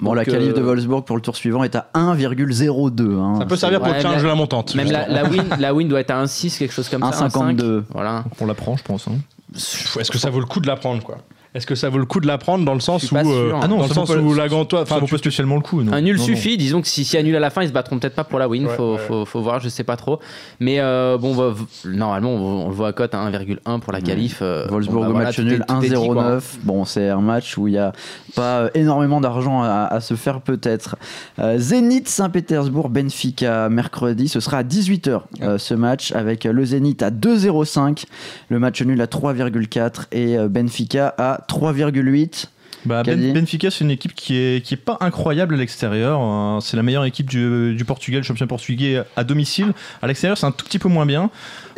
Bon, 0.00 0.14
la 0.14 0.24
qualif 0.24 0.54
de 0.54 0.60
euh, 0.60 0.64
Wolfsburg 0.64 1.04
pour 1.04 1.16
le 1.16 1.22
tour 1.22 1.34
suivant 1.34 1.64
est 1.64 1.74
à 1.74 1.88
1,02. 1.94 3.18
hein. 3.18 3.34
Ça 3.40 3.46
peut 3.46 3.56
servir 3.56 3.80
pour 3.80 3.88
Ouais, 3.88 3.96
le 3.96 4.00
challenge 4.02 4.22
de 4.22 4.28
la 4.28 4.34
montante. 4.36 4.74
Même 4.76 4.92
la, 4.92 5.08
la 5.08 5.24
win, 5.24 5.42
la 5.58 5.74
win 5.74 5.88
doit 5.88 5.98
être 6.00 6.12
à 6.12 6.22
1,6, 6.22 6.56
quelque 6.58 6.72
chose 6.72 6.88
comme 6.88 7.02
ça. 7.02 7.08
1,52. 7.26 7.80
1,5. 7.80 7.84
Voilà. 7.92 8.24
On 8.40 8.46
l'apprend, 8.46 8.76
je 8.76 8.84
pense. 8.84 9.08
hein. 9.08 9.12
Est-ce 9.54 10.10
que 10.10 10.18
ça 10.18 10.30
vaut 10.30 10.40
le 10.40 10.46
coup 10.46 10.60
de 10.60 10.66
la 10.68 10.76
prendre 10.76 11.02
quoi? 11.02 11.18
Est-ce 11.56 11.66
que 11.66 11.74
ça 11.74 11.88
vaut 11.88 11.98
le 11.98 12.04
coup 12.04 12.20
de 12.20 12.26
la 12.26 12.38
prendre 12.38 12.64
dans 12.64 12.74
le 12.74 12.80
sens 12.80 13.10
où 13.10 13.16
euh. 13.16 13.52
Ah 13.62 13.66
non, 13.66 13.76
dans 13.78 13.82
le 13.84 13.88
ça 13.88 13.94
sens 13.94 14.08
vaut 14.10 14.14
pas- 14.16 14.20
où 14.20 14.34
la 14.34 14.48
gantoise 14.48 14.82
enfin 14.82 14.98
vaut 14.98 15.06
tu- 15.06 15.12
pas 15.12 15.18
spécialement 15.18 15.56
le 15.56 15.62
coup. 15.62 15.82
non. 15.82 15.92
Un 15.92 16.00
nul 16.02 16.16
Non, 16.16 16.20
non. 16.20 16.26
suffit. 16.26 16.56
Disons 16.58 16.82
que 16.82 16.88
si, 16.88 17.04
si 17.04 17.16
annule 17.16 17.34
à 17.36 17.40
la 17.40 17.50
fin, 17.50 17.62
ils 17.62 17.68
se 17.68 17.72
battront 17.72 17.98
peut-être 17.98 18.14
pas 18.14 18.24
pour 18.24 18.38
la 18.38 18.48
win. 18.48 18.66
Ouais, 18.66 18.74
faut, 18.76 18.92
ouais. 18.92 18.98
Faut, 18.98 19.24
faut 19.24 19.40
voir, 19.40 19.60
je 19.60 19.68
sais 19.68 19.84
pas 19.84 19.96
trop. 19.96 20.20
Mais 20.60 20.80
euh, 20.80 21.16
bon, 21.18 21.32
va- 21.32 21.54
normalement, 21.86 22.30
on, 22.34 22.68
le 22.68 22.74
voit 22.74 22.88
à 22.88 22.92
cote 22.92 23.14
à 23.14 23.18
1,1 23.18 23.80
pour 23.80 23.92
la 23.92 24.00
qualif. 24.00 24.40
euh, 24.42 24.66
Wolfsburg 24.68 24.96
bon, 24.96 25.00
bah, 25.04 25.08
au 25.08 25.12
voilà, 25.12 25.26
match 25.28 25.38
nul 25.40 25.64
tout 25.66 25.74
est 25.84 25.88
dit, 25.88 25.94
quoi. 25.94 26.22
1-0-9. 26.36 26.42
Bon, 26.64 26.84
c'est 26.84 27.08
un 27.08 27.20
match 27.20 27.56
où 27.56 27.68
il 27.68 27.72
n'y 27.72 27.78
a 27.78 27.92
pas 28.34 28.58
euh, 28.60 28.68
énormément 28.74 29.20
d'argent 29.22 29.62
à, 29.62 29.88
à 29.90 30.00
se 30.00 30.14
faire 30.14 30.42
peut-être. 30.42 30.96
Euh, 31.38 31.56
Zénith 31.58 32.08
Saint-Pétersbourg, 32.08 32.90
Benfica, 32.90 33.68
mercredi, 33.70 34.28
ce 34.28 34.40
sera 34.40 34.58
à 34.58 34.62
18h 34.62 35.22
euh, 35.42 35.56
ce 35.58 35.72
match 35.74 36.12
avec 36.12 36.44
le 36.44 36.64
Zénith 36.66 37.02
à 37.02 37.10
2-0-5, 37.10 38.04
le 38.50 38.58
match 38.58 38.82
nul 38.82 39.00
à 39.00 39.06
3,4 39.06 40.06
et 40.12 40.36
euh, 40.36 40.48
Benfica 40.48 41.14
à 41.16 41.40
3,8. 41.48 42.46
Bah, 42.84 43.02
Ben- 43.02 43.32
Benfica, 43.32 43.70
c'est 43.70 43.82
une 43.82 43.90
équipe 43.90 44.14
qui 44.14 44.36
est, 44.36 44.64
qui 44.64 44.74
est 44.74 44.76
pas 44.76 44.96
incroyable 45.00 45.54
à 45.54 45.58
l'extérieur. 45.58 46.20
Euh, 46.22 46.60
C'est 46.60 46.76
la 46.76 46.84
meilleure 46.84 47.04
équipe 47.04 47.28
du, 47.28 47.74
du 47.74 47.84
Portugal, 47.84 48.22
champion 48.22 48.46
portugais 48.46 49.02
à 49.16 49.24
domicile. 49.24 49.72
À 50.02 50.06
l'extérieur, 50.06 50.38
c'est 50.38 50.46
un 50.46 50.52
tout 50.52 50.64
petit 50.64 50.78
peu 50.78 50.88
moins 50.88 51.04
bien. 51.06 51.30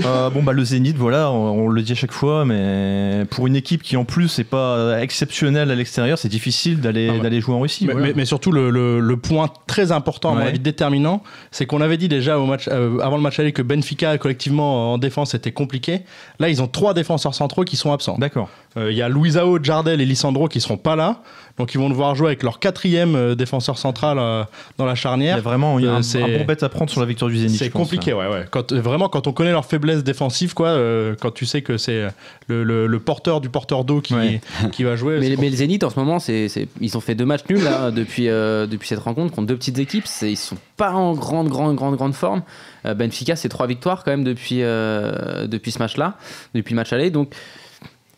Euh, 0.04 0.30
bon, 0.30 0.42
bah, 0.42 0.52
le 0.52 0.62
Zénith, 0.64 0.96
voilà, 0.96 1.30
on, 1.32 1.64
on 1.64 1.68
le 1.68 1.82
dit 1.82 1.92
à 1.92 1.94
chaque 1.96 2.12
fois, 2.12 2.44
mais 2.44 3.24
pour 3.30 3.46
une 3.46 3.56
équipe 3.56 3.82
qui 3.82 3.96
en 3.96 4.04
plus 4.04 4.38
n'est 4.38 4.44
pas 4.44 5.00
exceptionnelle 5.00 5.70
à 5.70 5.74
l'extérieur, 5.74 6.18
c'est 6.18 6.28
difficile 6.28 6.80
d'aller 6.80 7.08
Ah 7.12 7.22
ouais. 7.22 7.40
jouer 7.40 7.54
en 7.54 7.60
Russie. 7.60 7.86
Mais, 7.86 7.92
voilà. 7.92 8.06
mais- 8.08 8.12
mais 8.14 8.24
surtout, 8.24 8.52
le, 8.52 8.70
le- 8.70 9.00
le 9.00 9.16
point 9.16 9.48
très 9.66 9.90
important, 9.92 10.30
à 10.30 10.34
mon 10.34 10.40
Ouais. 10.42 10.48
avis 10.48 10.58
déterminant, 10.60 11.22
c'est 11.50 11.66
qu'on 11.66 11.80
avait 11.80 11.96
dit 11.96 12.08
déjà 12.08 12.38
au 12.38 12.46
match, 12.46 12.68
euh, 12.68 12.98
avant 13.00 13.16
le 13.16 13.22
match 13.22 13.38
aller 13.40 13.52
que 13.52 13.62
Benfica, 13.62 14.16
collectivement 14.18 14.92
en 14.92 14.98
défense, 14.98 15.34
était 15.34 15.52
compliqué. 15.52 16.02
Là, 16.38 16.48
ils 16.48 16.62
ont 16.62 16.68
trois 16.68 16.94
défenseurs 16.94 17.34
centraux 17.34 17.64
qui 17.64 17.76
sont 17.76 17.92
absents. 17.92 18.16
D'accord. 18.18 18.48
Euh, 18.76 18.92
Il 18.92 18.96
y 18.96 19.02
a 19.02 19.08
Luisao, 19.08 19.58
Jardel 19.62 20.00
et 20.00 20.06
Lisandro 20.06 20.46
qui 20.48 20.60
seront 20.60 20.76
pas 20.76 20.94
là. 20.96 21.22
Donc, 21.58 21.74
ils 21.74 21.78
vont 21.78 21.88
devoir 21.90 22.14
jouer 22.14 22.28
avec 22.28 22.42
leur 22.42 22.58
quatrième 22.60 23.14
euh, 23.16 23.34
défenseur 23.34 23.78
central 23.78 24.18
euh, 24.18 24.44
dans 24.78 24.84
la 24.86 24.92
Il 24.92 24.94
y 24.94 24.98
charnière. 24.98 25.36
a 25.36 25.40
vraiment 25.40 25.78
il 25.78 25.84
y 25.84 25.88
a 25.88 25.92
Euh, 25.92 25.96
un, 25.96 26.02
c'est- 26.02 26.22
un 26.22 26.44
bon 26.44 26.46
à 26.60 26.68
prendre 26.68 26.90
sur 26.90 27.00
la 27.00 27.06
victoire 27.06 27.30
du 27.30 27.36
Zénith. 27.38 27.56
C'est 27.58 27.70
compliqué, 27.70 28.12
ouais, 28.12 28.26
ouais. 28.28 28.44
Quand, 28.50 28.72
vraiment, 28.72 29.08
quand 29.08 29.26
on 29.26 29.32
connaît 29.32 29.52
leur 29.52 29.64
faiblesse 29.64 30.02
défensive, 30.04 30.54
quoi, 30.54 30.68
euh, 30.68 31.14
quand 31.20 31.30
tu 31.32 31.46
sais 31.46 31.62
que 31.62 31.76
c'est 31.76 32.06
le, 32.46 32.64
le- 32.64 32.86
le 32.86 33.00
porteur 33.00 33.40
du 33.40 33.48
porteur 33.48 33.84
d'eau 33.84 34.00
qui, 34.00 34.14
Ouais. 34.14 34.40
qui 34.72 34.84
va 34.84 34.96
jouer. 34.96 35.18
Mais, 35.20 35.34
mais 35.38 35.50
le 35.50 35.56
Zénith 35.56 35.84
en 35.84 35.90
ce 35.90 35.98
moment, 35.98 36.18
c'est, 36.18 36.48
ils 36.80 36.96
ont 36.96 37.00
fait 37.00 37.14
deux 37.14 37.26
matchs 37.26 37.44
nuls 37.50 37.62
là, 37.62 37.90
depuis, 37.94 38.28
euh, 38.28 38.66
depuis 38.66 38.88
cette 38.88 38.98
rencontre 39.00 39.34
contre 39.34 39.46
deux 39.48 39.56
petites 39.56 39.78
équipes. 39.78 40.04
Ils 40.22 40.36
sont 40.36 40.56
pas 40.76 40.92
en 40.92 41.12
grande, 41.14 41.48
grande, 41.48 41.76
grande, 41.76 41.96
grande 41.96 42.14
forme. 42.14 42.42
Euh, 42.86 42.94
Benfica, 42.94 43.34
c'est 43.36 43.48
trois 43.48 43.66
victoires 43.66 44.04
quand 44.04 44.10
même 44.12 44.24
depuis, 44.24 44.62
euh, 44.62 45.46
depuis 45.46 45.72
ce 45.72 45.78
match-là, 45.80 46.14
depuis 46.54 46.72
le 46.74 46.76
match 46.76 46.92
aller. 46.92 47.10
Donc, 47.10 47.32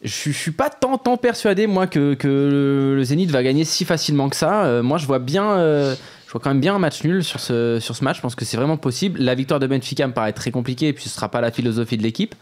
je, 0.03 0.31
je 0.31 0.37
suis 0.37 0.51
pas 0.53 0.71
tant, 0.71 0.99
tant 0.99 1.17
persuadé 1.17 1.67
moi 1.67 1.87
que, 1.87 2.17
le 2.23 3.03
Zénith 3.05 3.31
va 3.31 3.43
gagner 3.43 3.65
si 3.65 3.85
facilement 3.85 4.29
que 4.29 4.37
ça. 4.37 4.65
Euh, 4.65 4.83
moi, 4.83 4.99
je 4.99 5.07
vois 5.07 5.19
bien. 5.19 5.53
euh, 5.53 5.95
je 6.27 6.33
vois 6.33 6.41
quand 6.41 6.51
même 6.51 6.61
bien 6.61 6.77
un 6.77 6.79
match 6.79 7.03
nul 7.03 7.25
sur 7.25 7.41
ce, 7.41 7.79
sur 7.81 7.97
ce 7.97 8.05
match. 8.05 8.19
Je 8.19 8.23
pense 8.23 8.37
que 8.37 8.45
c'est 8.45 8.57
vraiment 8.57 8.77
possible. 8.77 9.19
La 9.21 9.35
victoire 9.35 9.59
de 9.59 9.67
Benfica 9.67 10.07
me 10.07 10.13
paraît 10.13 10.33
très 10.33 10.53
compliquée 10.53 10.89
et 10.89 10.93
puis 10.93 11.03
ce 11.03 11.11
sera 11.11 11.29
pas 11.29 11.41
la 11.41 11.51
philosophie 11.51 11.97
de 11.97 12.05
l'équipe. 12.05 12.37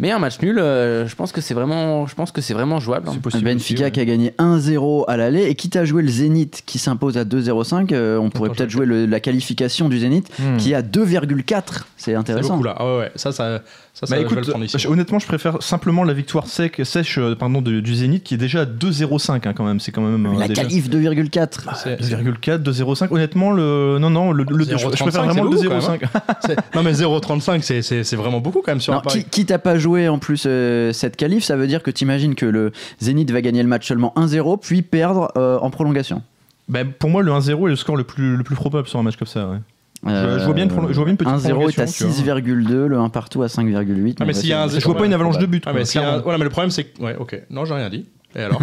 Mais 0.00 0.10
un 0.12 0.18
match 0.18 0.40
nul, 0.40 0.58
euh, 0.58 1.06
je 1.08 1.14
pense 1.16 1.32
que 1.32 1.40
c'est 1.40 1.54
vraiment, 1.54 2.06
je 2.06 2.14
pense 2.14 2.30
que 2.30 2.40
c'est 2.40 2.54
vraiment 2.54 2.78
jouable. 2.78 3.08
hein. 3.08 3.12
C'est 3.14 3.20
possible 3.22 3.44
Benfica 3.44 3.74
aussi, 3.74 3.84
ouais. 3.84 3.90
qui 3.90 4.00
a 4.00 4.04
gagné 4.04 4.32
1-0 4.38 5.04
à 5.08 5.16
l'aller 5.16 5.44
et 5.44 5.54
quitte 5.54 5.76
à 5.76 5.84
jouer 5.84 6.02
le 6.02 6.08
Zénith 6.08 6.62
qui 6.66 6.78
s'impose 6.78 7.16
à 7.18 7.24
2-0-5, 7.24 7.92
euh, 7.92 8.16
on 8.18 8.30
pourrait 8.30 8.50
peut-être 8.50 8.70
je- 8.70 8.74
jouer 8.76 8.86
le- 8.86 9.06
la 9.06 9.20
qualification 9.20 9.88
du 9.88 9.98
Zénith 9.98 10.28
Hmm. 10.38 10.56
qui 10.56 10.72
est 10.72 10.74
à 10.74 10.82
2,4. 10.82 11.86
C'est 11.96 12.12
c'est 12.12 12.14
intéressant. 12.14 12.54
beaucoup 12.54 12.64
là. 12.64 12.74
Ah 12.78 12.86
ouais, 12.86 12.98
ouais. 13.00 13.12
Ça, 13.16 13.32
ça, 13.32 13.60
ça, 13.92 14.06
ça 14.06 14.06
Bah 14.14 14.22
je 14.22 14.34
vais 14.34 14.40
écoute, 14.40 14.64
ici. 14.64 14.78
je- 14.78 14.88
honnêtement, 14.88 15.18
je 15.18 15.26
préfère 15.26 15.60
simplement 15.62 16.04
la 16.04 16.12
victoire 16.12 16.46
sec, 16.46 16.80
sèche 16.84 17.18
euh, 17.18 17.34
pardon, 17.34 17.60
de- 17.60 17.80
du 17.80 17.94
Zénith 17.96 18.22
qui 18.22 18.34
est 18.34 18.38
déjà 18.38 18.60
à 18.60 18.64
2,05 18.66 19.46
hein, 19.46 19.52
quand 19.54 19.64
même. 19.64 19.80
C'est 19.80 19.90
quand 19.92 20.00
même 20.02 20.24
euh, 20.26 20.38
La 20.38 20.46
déjà- 20.48 20.62
qualif 20.62 20.88
2,4. 20.88 21.74
C'est- 21.74 21.96
2,4, 22.00 22.62
2,05. 22.62 23.10
Honnêtement, 23.10 23.50
le 23.50 23.98
non 24.00 24.10
non, 24.10 24.30
le, 24.32 24.44
le- 24.48 24.64
je, 24.64 24.70
je 24.70 24.76
0,35, 24.76 24.96
préfère 25.02 25.24
vraiment 25.24 25.42
le 25.44 25.50
beaucoup, 25.50 25.62
2,05. 25.62 26.00
C'est- 26.46 26.56
non 26.76 26.82
mais 26.84 26.92
0,35 26.92 27.62
c'est- 27.62 27.82
c'est 27.82 28.04
c'est 28.04 28.16
vraiment 28.16 28.40
beaucoup 28.40 28.62
quand 28.64 28.70
même 28.72 28.80
sur 28.80 28.92
Non, 28.92 29.00
un 29.00 29.02
pari. 29.02 29.24
qui, 29.24 29.28
quitte 29.30 29.50
à 29.50 29.58
pas 29.58 29.76
jouer 29.76 29.87
en 30.08 30.18
plus 30.18 30.44
euh, 30.46 30.92
cette 30.92 31.16
qualif, 31.16 31.44
ça 31.44 31.56
veut 31.56 31.66
dire 31.66 31.82
que 31.82 31.90
tu 31.90 32.04
imagines 32.04 32.34
que 32.34 32.46
le 32.46 32.72
Zénith 33.00 33.30
va 33.30 33.40
gagner 33.40 33.62
le 33.62 33.68
match 33.68 33.86
seulement 33.86 34.12
1-0 34.16 34.60
puis 34.60 34.82
perdre 34.82 35.32
euh, 35.36 35.58
en 35.58 35.70
prolongation. 35.70 36.22
Bah, 36.68 36.80
pour 36.84 37.08
moi, 37.10 37.22
le 37.22 37.32
1-0 37.32 37.66
est 37.66 37.70
le 37.70 37.76
score 37.76 37.96
le 37.96 38.04
plus, 38.04 38.36
le 38.36 38.44
plus 38.44 38.54
probable 38.54 38.86
sur 38.88 38.98
un 38.98 39.02
match 39.02 39.16
comme 39.16 39.26
ça. 39.28 39.48
ouais. 39.48 39.58
Euh, 40.06 40.38
je 40.38 40.44
vois 40.44 40.54
bien 40.54 40.64
une 40.64 40.70
je 40.70 40.94
vois 40.94 41.04
bien 41.04 41.12
une 41.12 41.16
petite 41.16 41.32
1-0 41.32 41.38
est 41.40 41.80
à 41.80 41.86
prolongation, 41.86 41.86
tu 41.86 42.04
6,2, 42.04 42.86
le 42.86 42.98
1 42.98 43.08
partout 43.08 43.42
à 43.42 43.46
5,8. 43.46 44.16
Ah, 44.20 44.24
mais 44.24 44.32
a 44.52 44.62
un 44.62 44.68
Je 44.68 44.84
vois 44.84 44.96
pas 44.96 45.06
une 45.06 45.12
avalanche 45.14 45.38
de 45.38 45.46
buts. 45.46 45.60
Ah, 45.66 45.70
quoi, 45.72 45.80
mais, 45.80 45.84
un- 45.98 46.18
voilà, 46.20 46.38
mais 46.38 46.44
le 46.44 46.50
problème 46.50 46.70
c'est 46.70 46.84
que 46.84 47.02
ouais 47.02 47.16
ok 47.18 47.42
non 47.50 47.64
j'ai 47.64 47.74
rien 47.74 47.88
dit. 47.90 48.06
Et 48.36 48.42
alors 48.42 48.60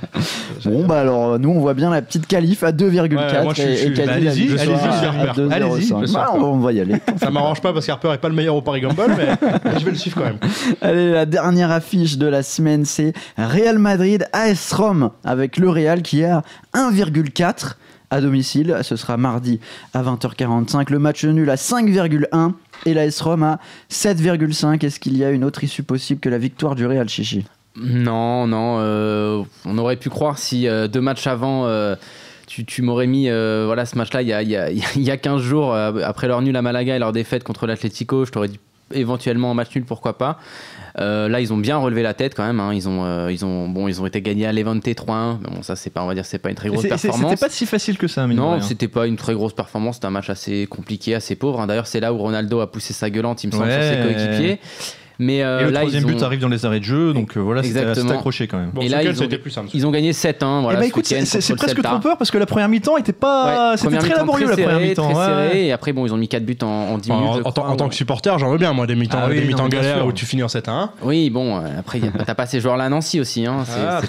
Bon 0.64 0.86
bah 0.86 1.00
alors 1.00 1.38
nous 1.38 1.50
on 1.50 1.58
voit 1.60 1.74
bien 1.74 1.90
la 1.90 2.02
petite 2.02 2.26
qualif 2.26 2.62
à 2.62 2.70
2,4 2.70 3.14
Ouais, 3.16 3.42
moi, 3.42 3.52
je 3.54 3.62
suis- 3.62 3.70
et, 3.70 3.76
je 3.76 3.92
suis- 3.94 4.00
et 4.02 4.06
bah, 4.06 4.12
allez-y, 4.12 4.26
allez-y, 4.28 4.48
je 4.50 4.56
suis 4.58 4.70
Harper. 4.72 5.40
2,05. 5.42 5.52
Allez-y, 5.52 5.80
je 5.80 6.04
suis 6.06 6.14
Bah, 6.14 6.24
Harper. 6.28 6.38
on 6.42 6.58
va 6.58 6.72
y 6.72 6.80
aller. 6.80 6.94
ça 7.16 7.30
m'arrange 7.30 7.60
pas 7.60 7.72
parce 7.72 7.84
qu'Harper 7.86 8.12
est 8.14 8.18
pas 8.18 8.28
le 8.28 8.34
meilleur 8.34 8.54
au 8.54 8.62
Paris 8.62 8.80
Gamble 8.80 9.14
mais, 9.16 9.26
mais 9.64 9.78
je 9.80 9.84
vais 9.84 9.90
le 9.90 9.96
suivre 9.96 10.16
quand 10.18 10.24
même. 10.24 10.38
Allez, 10.80 11.10
la 11.10 11.26
dernière 11.26 11.70
affiche 11.72 12.16
de 12.16 12.26
la 12.26 12.42
semaine, 12.44 12.84
c'est 12.84 13.12
Real 13.36 13.78
Madrid 13.78 14.26
AS 14.32 14.72
Rome 14.72 15.10
avec 15.24 15.56
le 15.56 15.68
Real 15.68 16.02
qui 16.02 16.20
est 16.20 16.26
à 16.26 16.42
1,4 16.74 17.76
à 18.10 18.20
domicile. 18.20 18.76
Ce 18.82 18.94
sera 18.96 19.16
mardi 19.16 19.58
à 19.94 20.02
20h45. 20.02 20.90
Le 20.92 20.98
match 21.00 21.24
nul 21.24 21.50
à 21.50 21.56
5,1 21.56 22.52
et 22.86 22.94
l'AS 22.94 23.20
Rome 23.20 23.42
à 23.42 23.58
7,5. 23.90 24.84
Est-ce 24.84 25.00
qu'il 25.00 25.16
y 25.16 25.24
a 25.24 25.30
une 25.30 25.42
autre 25.44 25.64
issue 25.64 25.82
possible 25.82 26.20
que 26.20 26.28
la 26.28 26.38
victoire 26.38 26.74
du 26.76 26.86
Real 26.86 27.08
Chichi? 27.08 27.44
Non, 27.76 28.46
non. 28.46 28.76
euh, 28.80 29.42
on 29.64 29.78
aurait 29.78 29.96
pu 29.96 30.10
croire 30.10 30.38
si 30.38 30.68
euh, 30.68 30.88
deux 30.88 31.00
matchs 31.00 31.26
avant, 31.26 31.66
euh, 31.66 31.96
tu, 32.46 32.64
tu 32.64 32.82
m'aurais 32.82 33.06
mis 33.06 33.28
voilà, 33.30 33.86
ce 33.86 33.96
match-là 33.96 34.22
il 34.22 34.28
y 34.28 34.32
a, 34.32 34.42
y, 34.42 34.56
a, 34.56 34.70
il 34.70 35.02
y 35.02 35.10
a 35.10 35.16
15 35.16 35.40
jours, 35.40 35.74
après 35.74 36.28
leur 36.28 36.42
nul 36.42 36.56
à 36.56 36.62
Malaga 36.62 36.94
et 36.96 36.98
leur 36.98 37.12
défaite 37.12 37.44
contre 37.44 37.66
l'Atlético. 37.66 38.24
Je 38.24 38.30
t'aurais 38.30 38.48
dit 38.48 38.60
éventuellement 38.94 39.50
un 39.50 39.54
match 39.54 39.74
nul, 39.74 39.84
pourquoi 39.86 40.18
pas. 40.18 40.38
Là, 40.98 41.40
ils 41.40 41.50
ont 41.50 41.56
bien 41.56 41.78
relevé 41.78 42.02
la 42.02 42.12
tête 42.12 42.34
quand 42.34 42.44
même. 42.44 42.60
hein. 42.60 42.74
Ils, 42.74 42.86
ont, 42.90 43.28
ils, 43.30 43.42
ont, 43.46 43.66
bon, 43.68 43.88
ils 43.88 44.02
ont 44.02 44.06
été 44.06 44.20
gagnés 44.20 44.44
à 44.46 44.52
Levante 44.52 44.84
3-1. 44.84 45.38
Mais 45.40 45.48
Bon, 45.48 45.62
ça, 45.62 45.74
c'est 45.76 45.88
pas, 45.88 46.02
on 46.02 46.06
va 46.06 46.14
dire, 46.14 46.26
c'est 46.26 46.38
pas 46.38 46.50
une 46.50 46.54
très 46.56 46.68
grosse 46.68 46.82
performance. 46.90 47.30
C'était 47.30 47.46
pas 47.46 47.50
si 47.50 47.64
facile 47.64 47.96
que 47.96 48.06
ça, 48.06 48.26
Non, 48.26 48.60
c'était 48.60 48.88
pas 48.88 49.06
une 49.06 49.16
très 49.16 49.32
grosse 49.32 49.54
performance. 49.54 49.94
C'était 49.94 50.08
un 50.08 50.10
match 50.10 50.28
assez 50.28 50.66
compliqué, 50.66 51.14
assez 51.14 51.36
pauvre. 51.36 51.62
hein. 51.62 51.66
D'ailleurs, 51.66 51.86
c'est 51.86 52.00
là 52.00 52.12
où 52.12 52.18
Ronaldo 52.18 52.60
a 52.60 52.70
poussé 52.70 52.92
sa 52.92 53.08
gueulante, 53.08 53.42
il 53.44 53.46
me 53.46 53.52
semble, 53.52 53.70
sur 53.72 53.80
ses 53.82 53.96
coéquipiers. 54.02 54.60
Mais 55.22 55.42
euh, 55.42 55.60
Et 55.60 55.64
le 55.64 55.70
là, 55.70 55.80
troisième 55.80 56.02
ils 56.02 56.14
but 56.14 56.22
ont, 56.22 56.26
arrive 56.26 56.40
dans 56.40 56.48
les 56.48 56.66
arrêts 56.66 56.80
de 56.80 56.84
jeu, 56.84 57.12
donc 57.12 57.36
euh, 57.36 57.40
voilà, 57.40 57.62
c'était 57.62 57.80
accroché 58.10 58.46
quand 58.48 58.58
même. 58.58 58.70
Bon, 58.70 58.80
Et 58.82 58.88
là, 58.88 59.02
ils 59.02 59.10
ont- 59.10 59.14
c'était 59.14 59.38
plus 59.38 59.50
simple. 59.50 59.68
ils 59.72 59.86
ont 59.86 59.90
gagné 59.90 60.12
7-1. 60.12 60.62
Voilà, 60.62 60.78
eh 60.78 60.80
ben 60.80 60.84
ce 60.84 60.88
écoute, 60.88 61.10
week-end 61.10 61.24
c'est- 61.24 61.54
presque 61.56 61.82
trompeur 61.82 62.16
parce 62.18 62.30
que 62.30 62.38
la 62.38 62.46
première 62.46 62.68
mi-temps 62.68 62.96
était 62.96 63.12
pas. 63.12 63.70
Ouais, 63.72 63.76
C'était 63.76 63.98
très 63.98 64.14
laborieux 64.16 64.48
la 64.48 64.56
première 64.56 64.80
mi-temps. 64.80 65.14
serrée. 65.14 65.66
Et 65.66 65.72
après, 65.72 65.92
bon, 65.92 66.06
ils 66.06 66.12
ont 66.12 66.16
mis 66.16 66.28
4 66.28 66.44
buts 66.44 66.56
en, 66.62 66.66
en 66.66 66.98
10 66.98 67.10
minutes. 67.10 67.42
En, 67.44 67.52
tant- 67.52 67.88
que 67.88 67.94
supporter, 67.94 68.38
j'en 68.38 68.50
veux 68.50 68.58
bien, 68.58 68.72
moi, 68.72 68.86
des 68.86 68.94
mi-temps 68.94 69.18
Ah 69.22 69.28
des 69.28 69.42
mi-temps 69.42 69.68
galères 69.68 70.06
où 70.06 70.12
tu 70.12 70.26
finis 70.26 70.42
en 70.42 70.48
7 70.48 70.68
à 70.68 70.72
1. 70.72 70.90
Oui, 71.02 71.30
bon, 71.30 71.56
euh, 71.58 71.60
après, 71.78 72.00
t'as 72.26 72.34
pas 72.34 72.46
ces 72.46 72.60
joueurs-là 72.60 72.84
à 72.84 72.88
Nancy 72.88 73.20
aussi. 73.20 73.46
Hein. 73.46 73.64
C'est- 73.64 74.06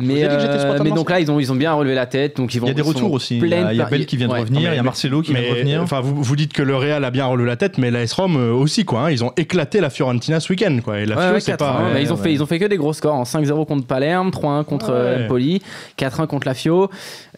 Mais, 0.00 0.24
euh, 0.24 0.78
mais 0.82 0.90
donc 0.90 1.10
là, 1.10 1.20
ils 1.20 1.30
ont, 1.30 1.40
ils 1.40 1.50
ont 1.52 1.56
bien 1.56 1.72
relevé 1.72 1.94
la 1.94 2.06
tête. 2.06 2.36
Donc 2.36 2.54
ils 2.54 2.60
vont, 2.60 2.66
Il 2.66 2.70
y 2.70 2.72
a 2.72 2.74
des 2.74 2.82
retours 2.82 3.12
aussi. 3.12 3.38
Il 3.38 3.46
y 3.48 3.54
a, 3.54 3.72
il 3.72 3.78
y 3.78 3.82
a 3.82 3.86
Bell 3.86 4.06
qui 4.06 4.16
vient 4.16 4.28
de 4.28 4.32
Ouais. 4.32 4.40
revenir, 4.40 4.72
il 4.72 4.76
y 4.76 4.78
a 4.78 4.82
Marcelo 4.82 5.22
qui 5.22 5.32
vient 5.32 5.42
de 5.42 5.48
revenir. 5.48 5.82
enfin, 5.82 6.00
vous, 6.00 6.22
vous 6.22 6.36
dites 6.36 6.52
que 6.52 6.62
le 6.62 6.76
Real 6.76 7.04
a 7.04 7.10
bien 7.10 7.26
relevé 7.26 7.48
la 7.48 7.56
tête, 7.56 7.78
mais 7.78 7.90
l'AS 7.90 8.12
Rome 8.12 8.36
euh, 8.36 8.52
aussi, 8.52 8.84
quoi. 8.84 9.00
hein. 9.06 9.10
Ils 9.10 9.24
ont 9.24 9.32
éclaté 9.36 9.80
la 9.80 9.90
Fiorentina 9.90 10.40
ce 10.40 10.52
week-end, 10.52 10.78
quoi. 10.84 10.98
Et 11.00 11.06
la 11.06 11.16
Ouais, 11.16 11.22
Fio, 11.24 11.32
ouais, 11.34 11.40
c'est 11.40 11.52
4-1. 11.52 11.56
pas. 11.56 11.82
Ouais, 11.94 12.02
ils, 12.02 12.12
ont 12.12 12.16
ouais. 12.16 12.22
fait, 12.22 12.32
ils 12.32 12.42
ont 12.42 12.46
fait 12.46 12.58
que 12.58 12.64
des 12.66 12.76
gros 12.76 12.92
scores. 12.92 13.14
En 13.14 13.24
5-0 13.24 13.66
contre 13.66 13.86
Palerme, 13.86 14.30
3-1 14.30 14.64
contre 14.64 14.90
euh, 14.90 15.16
Ouais. 15.18 15.24
Empoli, 15.24 15.62
4-1 15.98 16.26
contre 16.26 16.46
la 16.46 16.54
Fio. 16.54 16.90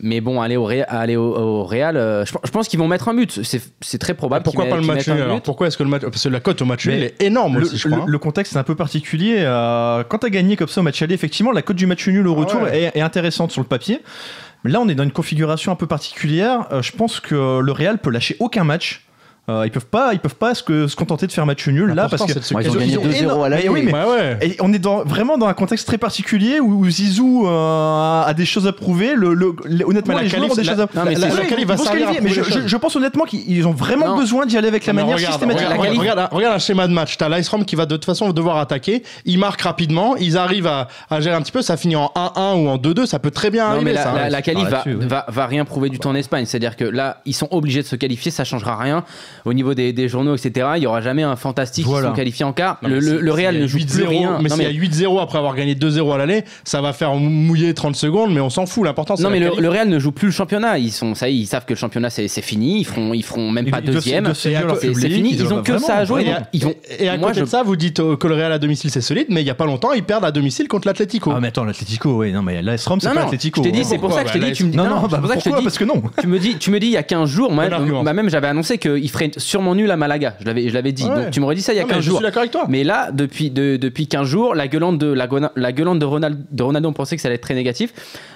Mais 0.03 0.21
bon, 0.21 0.41
aller 0.41 0.57
au, 0.57 0.65
Ré- 0.65 0.83
aller 0.89 1.17
au, 1.17 1.35
au 1.37 1.65
Real, 1.65 1.97
euh, 1.97 2.25
je, 2.25 2.33
je 2.45 2.51
pense 2.51 2.69
qu'ils 2.69 2.79
vont 2.79 2.89
mettre 2.89 3.09
un 3.09 3.15
but. 3.15 3.41
C'est 3.43 3.61
c'est 3.81 3.99
très 3.99 4.15
probable. 4.15 4.45
Pourquoi 4.45 4.67
pas 4.67 4.77
le 4.77 4.83
match 4.83 5.09
alors? 5.09 5.41
Pourquoi 5.43 5.67
est-ce 5.67 5.77
que 5.77 5.83
le 5.83 5.89
match. 5.91 6.03
Parce 6.03 6.23
que 6.25 6.29
la 6.29 6.41
cote 6.41 6.61
au 6.63 6.65
match 6.65 6.87
nul 6.87 7.03
est 7.03 7.23
énorme 7.23 7.59
Le, 7.59 7.65
aussi, 7.67 7.77
je 7.77 7.87
crois. 7.87 7.97
le- 7.99 8.03
hein. 8.03 8.07
le 8.09 8.19
contexte 8.19 8.55
est 8.55 8.59
un 8.59 8.63
peu 8.65 8.75
particulier. 8.75 9.37
euh, 9.39 10.03
quand 10.09 10.19
tu 10.19 10.27
as 10.27 10.31
gagné 10.31 10.57
comme 10.57 10.69
ça 10.69 10.81
au 10.81 10.85
match 10.85 11.01
aller, 11.03 11.15
effectivement, 11.15 11.53
la 11.53 11.63
cote 11.63 11.77
du 11.77 11.87
match 11.87 12.07
nul 12.09 12.27
au 12.27 12.35
retour 12.35 12.50
ouais. 12.59 12.83
est, 12.83 12.97
est 12.99 13.01
intéressante 13.01 13.51
sur 13.51 13.61
le 13.61 13.67
papier. 13.67 14.01
Mais 14.65 14.71
là, 14.71 14.81
on 14.81 14.89
est 14.89 14.95
dans 14.95 15.05
une 15.05 15.13
configuration 15.13 15.73
un 15.73 15.77
peu 15.77 15.87
particulière. 15.87 16.67
Euh, 16.73 16.83
je 16.83 16.93
pense 16.93 17.21
que 17.21 17.61
le 17.61 17.73
Real 17.73 17.99
peut 17.99 18.11
lâcher 18.11 18.37
aucun 18.41 18.65
match. 18.65 19.07
Euh, 19.51 19.63
ils 19.67 19.71
peuvent 19.71 19.87
pas, 19.87 20.11
ils 20.13 20.21
peuvent 20.21 20.35
pas 20.37 20.55
se, 20.55 20.87
se 20.87 20.95
contenter 20.97 21.27
de 21.27 21.33
faire 21.33 21.45
match 21.47 21.67
nul 21.67 21.91
là 21.93 22.09
parce 22.09 22.25
que 22.25 22.53
Moi, 22.53 22.63
ils 22.63 22.71
ont 22.71 22.75
gagné 22.75 22.97
ont 22.99 23.03
2-0 23.05 23.23
énorme- 23.25 23.43
à 23.45 23.49
l'aller. 23.49 23.63
Mais 23.65 23.69
oui, 23.69 23.83
mais- 23.85 23.93
Ouais, 23.93 24.05
ouais. 24.05 24.39
et 24.43 24.57
on 24.61 24.73
est 24.73 24.79
dans, 24.79 25.03
vraiment 25.05 25.37
dans 25.39 25.47
un 25.47 25.55
contexte 25.55 25.87
très 25.87 25.99
particulier 25.99 26.61
où, 26.61 26.81
où 26.85 26.89
Zizou 26.91 27.47
euh, 27.47 28.23
a 28.23 28.33
des 28.35 28.45
choses 28.47 28.67
à 28.67 28.73
prouver. 28.73 29.15
Le, 29.15 29.35
le- 29.35 29.55
le- 29.65 29.87
honnêtement, 29.87 30.15
la 30.15 30.23
les 30.23 30.29
joueurs 30.29 30.51
ont 30.51 30.55
des 30.55 30.63
la- 30.63 30.73
choses 30.73 30.81
à 30.81 30.89
Non, 30.95 31.03
mais 31.05 31.15
la, 31.15 31.29
la 31.29 31.35
la 31.35 31.65
va 31.65 31.77
se 31.77 32.23
mais 32.23 32.31
je, 32.67 32.77
pense 32.77 32.97
honnêtement 32.97 33.25
qu'ils 33.25 33.67
ont 33.67 33.73
vraiment 33.73 34.09
Non. 34.09 34.17
besoin 34.17 34.47
d'y 34.47 34.57
aller 34.57 34.69
avec 34.69 34.87
la 34.87 34.93
manière 34.93 35.17
regarde, 35.17 35.33
systématique. 35.33 35.67
regarde, 35.69 35.99
regarde, 35.99 36.29
regarde 36.33 36.55
un 36.55 36.59
schéma 36.59 36.87
de 36.87 36.93
match. 36.93 37.17
T'as 37.17 37.29
l'Ice 37.29 37.51
qui 37.67 37.77
va 37.77 37.87
de 37.87 37.95
toute 37.97 38.05
façon 38.05 38.31
devoir 38.31 38.59
attaquer. 38.59 39.03
Ils 39.25 39.39
marquent 39.39 39.63
rapidement. 39.63 40.17
Ils 40.17 40.37
arrivent 40.39 40.67
à, 40.67 40.89
à 41.11 41.21
gérer 41.21 41.35
un 41.37 41.43
petit 41.43 41.53
peu. 41.53 41.63
Ça 41.63 41.77
finit 41.77 41.97
en 41.97 42.11
1-1 42.15 42.55
ou 42.57 42.69
en 42.69 42.77
2-2. 42.77 43.07
Ça 43.07 43.19
peut 43.19 43.31
très 43.31 43.51
bien 43.51 43.65
Non, 43.69 43.75
arriver. 43.77 43.93
la, 43.93 44.11
hein. 44.11 44.29
la 44.29 44.43
qualif 44.43 44.69
ouais. 44.69 44.95
va, 45.07 45.27
va 45.29 45.47
rien 45.47 45.65
prouver 45.65 45.89
du 45.89 45.99
tout 45.99 46.09
en 46.09 46.15
Espagne. 46.15 46.45
C'est-à-dire 46.47 46.77
que 46.77 46.85
là, 46.85 47.21
ils 47.27 47.35
sont 47.35 47.49
obligés 47.51 47.83
de 47.83 47.87
se 47.87 47.97
qualifier, 47.97 48.31
ça 48.31 48.45
changera 48.45 48.77
rien. 48.77 49.05
Au 49.45 49.53
niveau 49.53 49.75
des, 49.75 49.93
des 49.93 50.09
journaux, 50.09 50.35
etc., 50.35 50.69
il 50.77 50.83
y 50.83 50.87
aura 50.87 51.01
jamais 51.01 51.23
un 51.23 51.37
fantastique 51.37 51.87
Voilà. 51.87 52.09
qui 52.09 52.11
sont 52.11 52.17
qualifiés 52.17 52.45
en 52.45 52.53
quart. 52.53 52.79
Non, 52.83 52.89
Le, 52.89 53.01
mais 53.01 53.19
le- 53.21 53.33
Real 53.33 53.57
ne 53.57 53.67
joue 53.67 53.79
plus 53.79 53.99
8-0, 54.01 54.09
rien. 54.09 54.39
Mais 54.43 54.49
Non, 54.49 54.57
s'il 54.57 54.65
y 54.65 54.67
a 54.67 54.71
8-0 54.73 55.21
après 55.23 55.39
avoir 55.39 55.55
gagné 55.55 55.75
2-0 55.75 56.13
à 56.15 56.19
l'aller, 56.19 56.45
ça 56.65 56.81
va 56.81 56.93
faire 56.93 57.15
mouiller 57.15 57.75
30 57.75 57.97
secondes, 57.97 58.33
mais 58.33 58.41
on 58.41 58.51
s'en 58.51 58.67
fout. 58.67 58.85
L'important, 58.85 59.17
c'est 59.17 59.23
Non 59.23 59.31
mais 59.31 59.41
le, 59.41 59.69
Real 59.69 59.89
ne 59.89 59.99
joue 59.99 60.13
plus 60.13 60.27
le 60.27 60.33
championnat. 60.33 60.79
Ils 60.79 60.91
sont 60.91 61.15
ça, 61.15 61.29
y 61.29 61.33
est, 61.39 61.43
ils 61.43 61.47
savent 61.47 61.65
que 61.65 61.73
le 61.73 61.79
championnat 61.79 62.11
c'est 62.11 62.29
c'est 62.29 62.43
fini. 62.43 62.81
Ils 62.81 62.85
feront 62.85 63.15
ils 63.15 63.23
feront 63.23 63.51
même 63.51 63.71
pas 63.71 63.81
deuxième. 63.81 64.33
C'est 64.35 64.55
fini. 65.09 65.35
ils 65.35 65.53
ont 65.53 65.63
que 65.63 65.79
ça 65.79 65.97
à 65.97 66.05
jouer. 66.05 66.27
Et 66.99 67.09
à, 67.09 67.19
côté 67.19 67.41
de 67.41 67.47
ça, 67.47 67.63
vous 67.63 67.77
dites 67.77 68.01
euh, 68.01 68.17
que 68.17 68.27
le 68.27 68.35
Real 68.35 68.53
à 68.53 68.59
domicile 68.59 68.91
c'est 68.91 69.01
solide, 69.01 69.27
mais 69.29 69.43
il 69.43 69.47
y 69.47 69.51
a 69.51 69.55
pas 69.55 69.67
longtemps, 69.67 69.93
ils 69.93 70.03
perdent 70.03 70.25
à 70.25 70.33
domicile 70.33 70.69
contre 70.69 70.87
l'Atlético. 70.89 71.33
Ah 71.35 71.39
mais 71.41 71.49
attends, 71.49 71.65
l'Atlético, 71.65 72.19
oui, 72.19 72.33
non 72.33 72.43
mais 72.43 72.63
la 72.63 72.77
Strom 72.77 73.01
c'est 73.01 73.09
pas 73.09 73.15
l'Atlético. 73.15 73.63
je 73.63 73.69
t'ai 73.69 73.73
dit, 73.73 73.85
c'est 73.85 73.99
pour 73.99 74.13
ça 74.13 74.23
que 74.25 74.29
je 74.29 74.33
Pourquoi 74.35 74.51
dis, 74.51 74.57
tu 74.57 74.65
me 74.65 74.71
dis, 74.71 74.77
Non, 74.77 74.85
non, 74.85 75.09
Parce 75.09 75.79
que 75.79 75.85
non. 75.85 76.03
tu 76.59 76.71
me 76.71 76.79
dis, 76.81 76.87
il 76.87 76.93
y 76.93 76.97
a 76.97 77.03
15 77.03 77.29
jours, 77.29 77.53
moi, 77.53 77.69
bah, 77.69 78.13
même 78.13 78.31
j'avais 78.31 78.49
annoncé 78.49 78.79
qu'il 78.79 79.09
ferait 79.11 79.30
sûrement 79.39 79.75
nul 79.75 79.91
à 79.91 79.97
Malaga. 79.97 80.35
Je 80.41 80.47
l'avais, 80.47 80.69
je 80.69 80.75
l'avais 80.75 80.93
dit. 80.93 81.05
Ouais. 81.05 81.15
Donc 81.25 81.31
tu 81.31 81.41
m'aurais 81.41 81.55
dit 81.55 81.63
ça 81.63 81.73
il 81.73 81.77
y 81.77 81.79
a 81.79 81.83
Non, 81.83 81.89
mais 81.89 81.95
15 81.95 82.03
je 82.05 82.09
jours. 82.11 82.19
suis 82.19 82.25
d'accord 82.25 82.41
avec 82.41 82.51
toi. 82.53 82.67
Mais 82.69 82.85
là, 82.85 83.11
depuis, 83.13 83.51
de- 83.51 83.77
depuis 83.77 84.07
15 84.07 84.27
jours, 84.27 84.55
la 84.55 84.69
gueulante 84.69 84.99
de, 84.99 85.07
la, 85.13 85.27
gueulante- 85.27 85.53
la 85.57 85.73
gueulante 85.73 85.99
de, 85.99 86.05
Ronald, 86.05 86.39
de 86.51 86.63
Ronaldo, 86.63 86.89
on 86.89 86.93
pensait 86.93 87.17
que 87.17 87.23
ça 87.23 87.29
allait 87.29 87.35
être 87.37 87.43
très 87.43 87.55
négatif. 87.55 87.93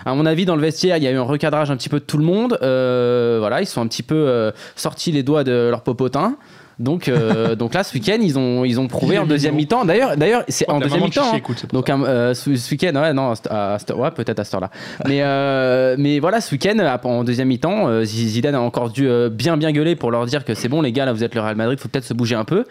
À 0.07 0.15
mon 0.15 0.27
avis, 0.27 0.45
dans 0.45 0.57
le 0.57 0.63
vestiaire, 0.63 0.97
il 0.97 1.03
y 1.03 1.07
a 1.07 1.11
eu 1.11 1.17
un 1.17 1.23
recadrage 1.23 1.71
un 1.71 1.77
petit 1.77 1.89
peu 1.89 1.99
de 2.01 2.05
tout 2.05 2.19
le 2.19 2.25
monde. 2.25 2.59
Euh, 2.63 3.37
voilà, 3.41 3.61
ils 3.63 3.67
sont 3.67 3.81
un 3.81 3.87
petit 3.87 4.03
peu 4.03 4.15
euh, 4.15 4.51
sortis 4.77 5.13
les 5.13 5.23
doigts 5.23 5.45
de 5.45 5.69
leur 5.71 5.83
popotin. 5.83 6.37
Donc, 6.79 7.09
euh, 7.09 7.55
donc 7.57 7.75
là, 7.75 7.85
ce 7.85 7.95
week-end, 7.95 8.19
ils 8.21 8.39
ont, 8.39 8.65
ils 8.65 8.81
ont 8.81 8.89
prouvé 8.89 9.19
en 9.19 9.27
deuxième 9.27 9.55
mi-temps. 9.55 9.85
D'ailleurs, 9.85 10.17
d'ailleurs, 10.17 10.45
c'est 10.49 10.69
en 10.69 10.79
ta 10.79 10.85
deuxième 10.85 11.03
mi-temps. 11.05 11.23
hein. 11.35 11.41
Donc 11.73 11.91
un- 11.91 12.03
euh, 12.05 12.35
ce, 12.35 12.55
ce 12.57 12.71
week-end, 12.73 12.95
ouais, 13.01 13.13
non, 13.13 13.33
à 13.51 13.75
à 13.77 13.95
ouais, 13.97 14.11
peut-être 14.11 14.39
à 14.41 14.45
cette 14.45 14.55
heure-là. 14.55 14.71
Mais, 15.09 15.23
euh, 15.23 15.95
mais 15.99 16.19
voilà, 16.19 16.41
ce 16.41 16.53
week-end, 16.53 16.99
en 17.05 17.25
deuxième 17.25 17.49
mi-temps, 17.49 17.89
euh, 17.89 18.05
Zidane 18.05 18.55
a 18.55 18.61
encore 18.61 18.91
dû 18.91 19.09
euh, 19.09 19.29
bien 19.29 19.57
bien 19.57 19.73
gueuler 19.73 19.97
pour 19.97 20.11
leur 20.11 20.27
dire 20.27 20.45
que 20.45 20.55
c'est 20.55 20.69
bon 20.69 20.81
les 20.83 20.93
gars, 20.93 21.05
là 21.05 21.13
vous 21.13 21.23
êtes 21.25 21.35
le 21.35 21.41
Real 21.41 21.57
Madrid, 21.57 21.79
faut 21.79 21.89
peut-être 21.89 22.05
se 22.05 22.15
bouger 22.15 22.35
un 22.35 22.45
peu. 22.45 22.65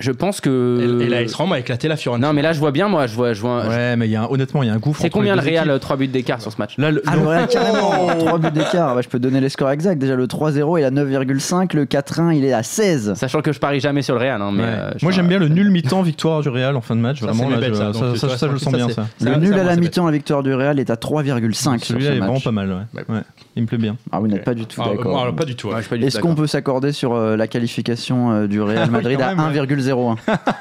Je 0.00 0.12
pense 0.12 0.40
que. 0.40 1.00
Et, 1.00 1.06
et 1.06 1.08
là, 1.08 1.22
il 1.22 1.28
se 1.28 1.36
rend 1.36 1.50
a 1.50 1.58
éclaté 1.58 1.88
la 1.88 1.96
Fiorentina. 1.96 2.28
Non, 2.28 2.32
mais 2.32 2.40
là 2.42 2.52
je 2.52 2.60
vois 2.60 2.70
bien, 2.70 2.86
moi, 2.88 3.08
je 3.08 3.14
vois, 3.16 3.32
je 3.32 3.40
vois. 3.40 3.66
Ouais, 3.66 3.96
mais 3.96 4.06
il 4.06 4.12
y 4.12 4.16
a 4.16 4.22
un- 4.22 4.26
honnêtement, 4.30 4.62
il 4.62 4.66
y 4.66 4.70
a 4.70 4.74
un 4.74 4.78
gouffre. 4.78 5.00
C'est 5.00 5.06
entre 5.08 5.14
combien 5.14 5.34
les 5.34 5.40
le 5.40 5.44
deux 5.46 5.50
Real 5.54 5.68
équipes. 5.70 5.80
3 5.80 5.96
buts 5.96 6.06
d'écart 6.06 6.40
sur 6.40 6.52
ce 6.52 6.58
match 6.58 6.74
Là, 6.78 6.92
le, 6.92 7.02
Ah, 7.06 7.16
le- 7.16 7.26
Real, 7.26 7.48
carrément, 7.48 8.06
3 8.18 8.38
buts 8.38 8.50
d'écart. 8.52 8.94
Bah, 8.94 9.00
je 9.02 9.08
peux 9.08 9.18
donner 9.18 9.40
les 9.40 9.48
scores 9.48 9.70
exacts. 9.70 9.98
Déjà, 10.00 10.14
le 10.14 10.26
3-0, 10.28 10.78
il 10.78 10.84
a 10.84 10.90
9,5. 10.92 11.74
Le 11.74 11.84
4-1, 11.84 12.30
il 12.36 12.44
est 12.44 12.52
à 12.52 12.62
16. 12.62 13.14
Sachant 13.14 13.40
que 13.42 13.52
je 13.52 13.58
parie 13.58 13.80
jamais 13.80 14.02
sur 14.02 14.14
le 14.14 14.20
Real, 14.20 14.40
hein, 14.40 14.50
mais. 14.52 14.62
Ouais. 14.62 14.68
euh, 14.68 14.90
je 14.98 15.04
Moi 15.04 15.10
j'aime 15.12 15.26
bien 15.26 15.40
le 15.40 15.48
nul 15.48 15.68
mi-temps 15.72 16.02
victoire 16.02 16.42
du 16.42 16.48
Real 16.48 16.76
en 16.76 16.80
fin 16.80 16.94
de 16.94 17.00
match. 17.00 17.18
Ça, 17.18 17.26
Vraiment, 17.26 17.44
c'est 17.46 17.50
là, 17.50 17.56
mes 17.56 17.60
bêtes, 17.66 17.74
je- 17.74 17.78
ça. 17.78 17.92
ça, 17.92 17.98
Donc, 18.06 18.16
ça, 18.16 18.20
tu 18.20 18.26
vois, 18.26 18.36
ça, 18.38 18.46
je 18.46 18.52
le 18.52 18.58
sens 18.58 18.72
bien 18.74 18.88
ça. 18.90 19.06
Le 19.20 19.32
Ça, 19.32 19.36
nul 19.38 19.48
ça, 19.48 19.60
à 19.60 19.64
la 19.64 19.74
c'est 19.74 19.80
mi-temps, 19.80 20.06
la 20.06 20.12
victoire 20.12 20.42
du 20.44 20.54
Real 20.54 20.78
est 20.78 20.90
à 20.90 20.94
3,5 20.96 21.78
sur 21.78 21.86
Celui-là 21.88 22.10
ce 22.10 22.14
est 22.14 22.18
vraiment 22.18 22.34
match. 22.34 22.44
pas 22.44 22.52
mal. 22.52 22.70
Ouais. 22.94 23.02
Ouais. 23.08 23.20
Il 23.56 23.62
me 23.62 23.66
plaît 23.66 23.78
bien. 23.78 23.96
Ah, 24.12 24.20
vous 24.20 24.28
n'êtes 24.28 24.44
pas 24.44 24.54
du 24.54 24.64
tout 24.66 24.80
Ah, 24.84 24.90
d'accord. 24.90 25.34
pas 25.34 25.44
du 25.44 25.56
tout. 25.56 25.66
ouais. 25.68 25.74
Ouais, 25.74 25.78
je 25.80 25.82
suis 25.86 25.90
pas 25.90 25.96
du 25.96 26.02
tout 26.02 26.06
Est-ce 26.06 26.20
qu'on 26.20 26.28
d'accord. 26.28 26.42
peut 26.42 26.46
s'accorder 26.46 26.92
sur 26.92 27.14
euh, 27.14 27.36
la 27.36 27.48
qualification 27.48 28.30
euh, 28.30 28.46
du 28.46 28.60
Real 28.62 28.88
Madrid 28.92 29.16
quand 29.18 29.24
à 29.24 29.34
même, 29.34 29.38
ouais. 29.40 29.44
1,01 29.92 30.16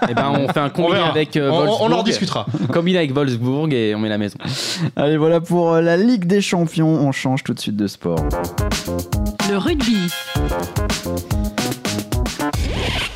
Eh 0.09 0.13
ben, 0.13 0.29
on 0.31 0.47
fait 0.51 0.59
un 0.59 0.69
combiné 0.69 0.95
verra. 0.95 1.09
avec 1.09 1.35
euh, 1.37 1.49
On- 1.51 1.55
on, 1.55 1.65
Wolfsburg. 1.65 1.93
en 1.99 2.03
discutera. 2.03 2.45
Combiné 2.73 2.97
avec 2.99 3.13
Wolfsburg 3.13 3.73
et 3.73 3.93
on 3.95 3.99
met 3.99 4.09
la 4.09 4.17
maison. 4.17 4.37
Allez, 4.95 5.17
voilà 5.17 5.39
pour 5.41 5.73
euh, 5.73 5.81
la 5.81 5.97
Ligue 5.97 6.25
des 6.25 6.41
Champions. 6.41 6.87
On 6.87 7.11
change 7.11 7.43
tout 7.43 7.53
de 7.53 7.59
suite 7.59 7.75
de 7.75 7.87
sport. 7.87 8.19
Le 9.49 9.57
rugby. 9.57 10.11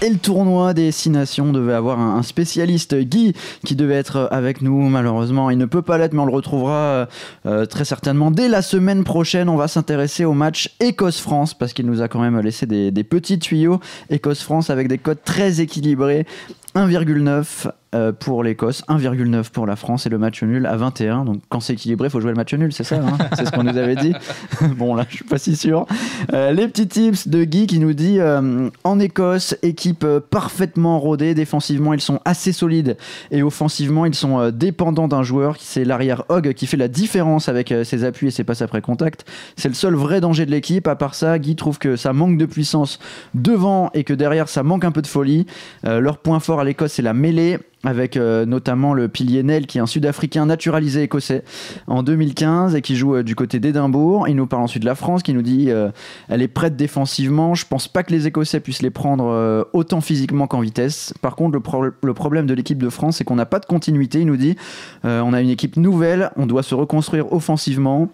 Et 0.04 0.10
le 0.10 0.18
tournoi 0.18 0.74
des 0.74 0.92
Six 0.92 1.12
Nations 1.12 1.54
devait 1.54 1.74
avoir 1.74 2.00
un, 2.00 2.24
spécialiste, 2.24 2.96
Guy, 2.96 3.34
qui 3.64 3.76
devait 3.76 3.96
être 3.96 4.28
avec 4.32 4.64
nous. 4.64 4.90
Malheureusement, 4.90 5.52
il 5.52 5.60
ne 5.60 5.66
peut 5.66 5.84
pas 5.84 6.00
l'être, 6.00 6.14
mais 6.14 6.22
on 6.22 6.26
le 6.26 6.34
retrouvera 6.34 6.74
euh, 6.74 7.06
euh, 7.46 7.66
très 7.68 7.86
certainement 7.86 8.32
dès 8.32 8.50
la 8.50 8.64
semaine 8.64 9.04
prochaine. 9.04 9.48
On 9.48 9.58
va 9.58 9.68
s'intéresser 9.68 10.26
au 10.26 10.34
match 10.34 10.76
Écosse-France, 10.80 11.54
parce 11.54 11.74
qu'il 11.74 11.86
nous 11.86 12.02
a 12.02 12.08
quand 12.08 12.20
même 12.20 12.40
laissé 12.40 12.66
des, 12.66 12.90
des 12.90 13.04
petits 13.04 13.38
tuyaux. 13.38 13.80
Écosse-France 14.10 14.72
avec 14.72 14.88
des 14.88 14.98
codes 14.98 15.22
très 15.24 15.62
équilibrés. 15.62 16.26
1,9 16.74 17.72
euh, 17.94 18.14
pour 18.14 18.42
l'Écosse, 18.42 18.84
1,9 18.88 19.50
pour 19.52 19.66
la 19.66 19.76
France 19.76 20.06
et 20.06 20.10
le 20.10 20.18
match 20.18 20.42
nul 20.44 20.66
à 20.66 20.78
21. 20.78 21.26
Donc 21.26 21.42
quand 21.50 21.60
c'est 21.60 21.74
équilibré, 21.74 22.08
il 22.08 22.10
faut 22.10 22.22
jouer 22.22 22.32
le 22.32 22.38
match 22.38 22.54
nul, 22.54 22.72
c'est 22.72 22.86
ça 22.86 22.96
hein 22.96 23.18
C'est 23.36 23.46
ce 23.46 23.52
qu'on 23.52 23.66
nous 23.66 23.76
avait 23.76 23.98
dit. 23.98 24.14
bon 24.78 24.96
là, 24.96 25.06
je 25.10 25.16
suis 25.16 25.26
pas 25.26 25.38
si 25.38 25.58
sûr. 25.58 25.86
Euh, 26.32 26.54
les 26.54 26.70
petits 26.70 26.88
tips 26.88 27.28
de 27.28 27.44
Guy 27.44 27.68
qui 27.68 27.80
nous 27.80 27.92
dit 27.92 28.22
euh, 28.22 28.70
en 28.86 28.98
Écosse, 28.98 29.58
équipe 29.62 30.06
parfaitement 30.30 31.02
rodée. 31.02 31.34
Défensivement, 31.34 31.94
ils 31.94 32.00
sont 32.00 32.22
assez 32.24 32.54
solides 32.54 32.96
et 33.30 33.44
offensivement, 33.44 34.06
ils 34.06 34.16
sont 34.16 34.52
dépendants 34.52 35.10
d'un 35.10 35.24
joueur. 35.24 35.58
C'est 35.60 35.84
l'arrière 35.84 36.24
Hogg 36.30 36.54
qui 36.54 36.68
fait 36.68 36.78
la 36.78 36.88
différence 36.88 37.50
avec 37.50 37.74
ses 37.84 38.06
appuis 38.06 38.28
et 38.28 38.32
ses 38.32 38.46
passes 38.46 38.62
après 38.62 38.80
contact. 38.80 39.26
C'est 39.58 39.68
le 39.68 39.76
seul 39.76 39.96
vrai 39.96 40.22
danger 40.22 40.46
de 40.46 40.52
l'équipe. 40.52 40.88
À 40.88 40.96
part 40.96 41.14
ça, 41.14 41.38
Guy 41.40 41.58
trouve 41.58 41.78
que 41.78 41.98
ça 41.98 42.14
manque 42.14 42.38
de 42.38 42.46
puissance 42.46 43.00
devant 43.34 43.90
et 43.94 44.06
que 44.06 44.14
derrière, 44.14 44.48
ça 44.48 44.64
manque 44.64 44.86
un 44.86 44.94
peu 44.94 45.02
de 45.02 45.08
folie. 45.08 45.46
Leur 45.84 46.20
point 46.20 46.40
fort 46.40 46.62
à 46.62 46.64
l'Écosse, 46.64 46.94
c'est 46.94 47.02
la 47.02 47.14
mêlée 47.14 47.60
avec 47.84 48.16
euh, 48.16 48.46
notamment 48.46 48.94
le 48.94 49.08
pilier 49.08 49.44
Nel 49.44 49.66
qui 49.66 49.78
est 49.78 49.82
un 49.82 49.88
Sud-Africain 49.88 50.46
naturalisé 50.46 51.04
écossais 51.04 51.44
en 51.88 52.04
2015 52.04 52.76
et 52.76 52.82
qui 52.82 52.96
joue 52.96 53.16
euh, 53.16 53.24
du 53.24 53.36
côté 53.36 53.60
d'Édimbourg. 53.60 54.28
Il 54.28 54.36
nous 54.36 54.48
parle 54.48 54.64
ensuite 54.64 54.84
de 54.84 54.88
la 54.88 54.96
France 54.96 55.24
qui 55.24 55.34
nous 55.34 55.42
dit 55.42 55.72
euh, 55.72 55.90
elle 56.30 56.42
est 56.42 56.48
prête 56.48 56.76
défensivement. 56.76 57.56
Je 57.56 57.66
pense 57.66 57.88
pas 57.88 58.04
que 58.04 58.12
les 58.12 58.28
Écossais 58.28 58.60
puissent 58.60 58.82
les 58.82 58.90
prendre 58.90 59.68
autant 59.74 60.02
physiquement 60.02 60.48
qu'en 60.48 60.60
vitesse. 60.60 61.14
Par 61.22 61.36
contre, 61.36 61.58
le, 61.58 61.94
le 62.04 62.14
problème 62.14 62.46
de 62.46 62.54
l'équipe 62.54 62.78
de 62.78 62.90
France, 62.90 63.18
c'est 63.18 63.24
qu'on 63.24 63.36
n'a 63.36 63.46
pas 63.46 63.60
de 63.60 63.66
continuité. 63.66 64.20
Il 64.22 64.28
nous 64.28 64.38
dit 64.38 64.56
on 65.04 65.34
a 65.34 65.42
une 65.42 65.50
équipe 65.50 65.78
nouvelle, 65.78 66.32
on 66.36 66.46
doit 66.46 66.64
se 66.64 66.76
reconstruire 66.76 67.32
offensivement. 67.34 68.10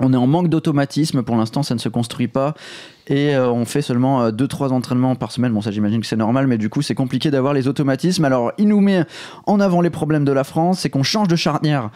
On 0.00 0.12
est 0.12 0.16
en 0.16 0.26
manque 0.26 0.48
d'automatisme, 0.48 1.22
pour 1.22 1.36
l'instant 1.36 1.62
ça 1.62 1.74
ne 1.74 1.80
se 1.80 1.88
construit 1.88 2.28
pas 2.28 2.54
et 3.08 3.34
euh, 3.34 3.50
on 3.50 3.64
fait 3.64 3.82
seulement 3.82 4.30
2-3 4.30 4.70
entraînements 4.72 5.16
par 5.16 5.32
semaine. 5.32 5.52
Bon 5.52 5.60
ça 5.60 5.70
j'imagine 5.70 6.00
que 6.00 6.06
c'est 6.06 6.16
normal 6.16 6.46
mais 6.46 6.58
du 6.58 6.68
coup 6.68 6.82
c'est 6.82 6.94
compliqué 6.94 7.30
d'avoir 7.30 7.54
les 7.54 7.68
automatismes. 7.68 8.24
Alors 8.24 8.52
il 8.58 8.68
nous 8.68 8.80
met 8.80 9.04
en 9.46 9.60
avant 9.60 9.80
les 9.80 9.90
problèmes 9.90 10.24
de 10.24 10.32
la 10.32 10.44
France, 10.44 10.80
c'est 10.80 10.90
qu'on 10.90 11.02
change 11.02 11.28
de 11.28 11.36
charnière 11.36 11.90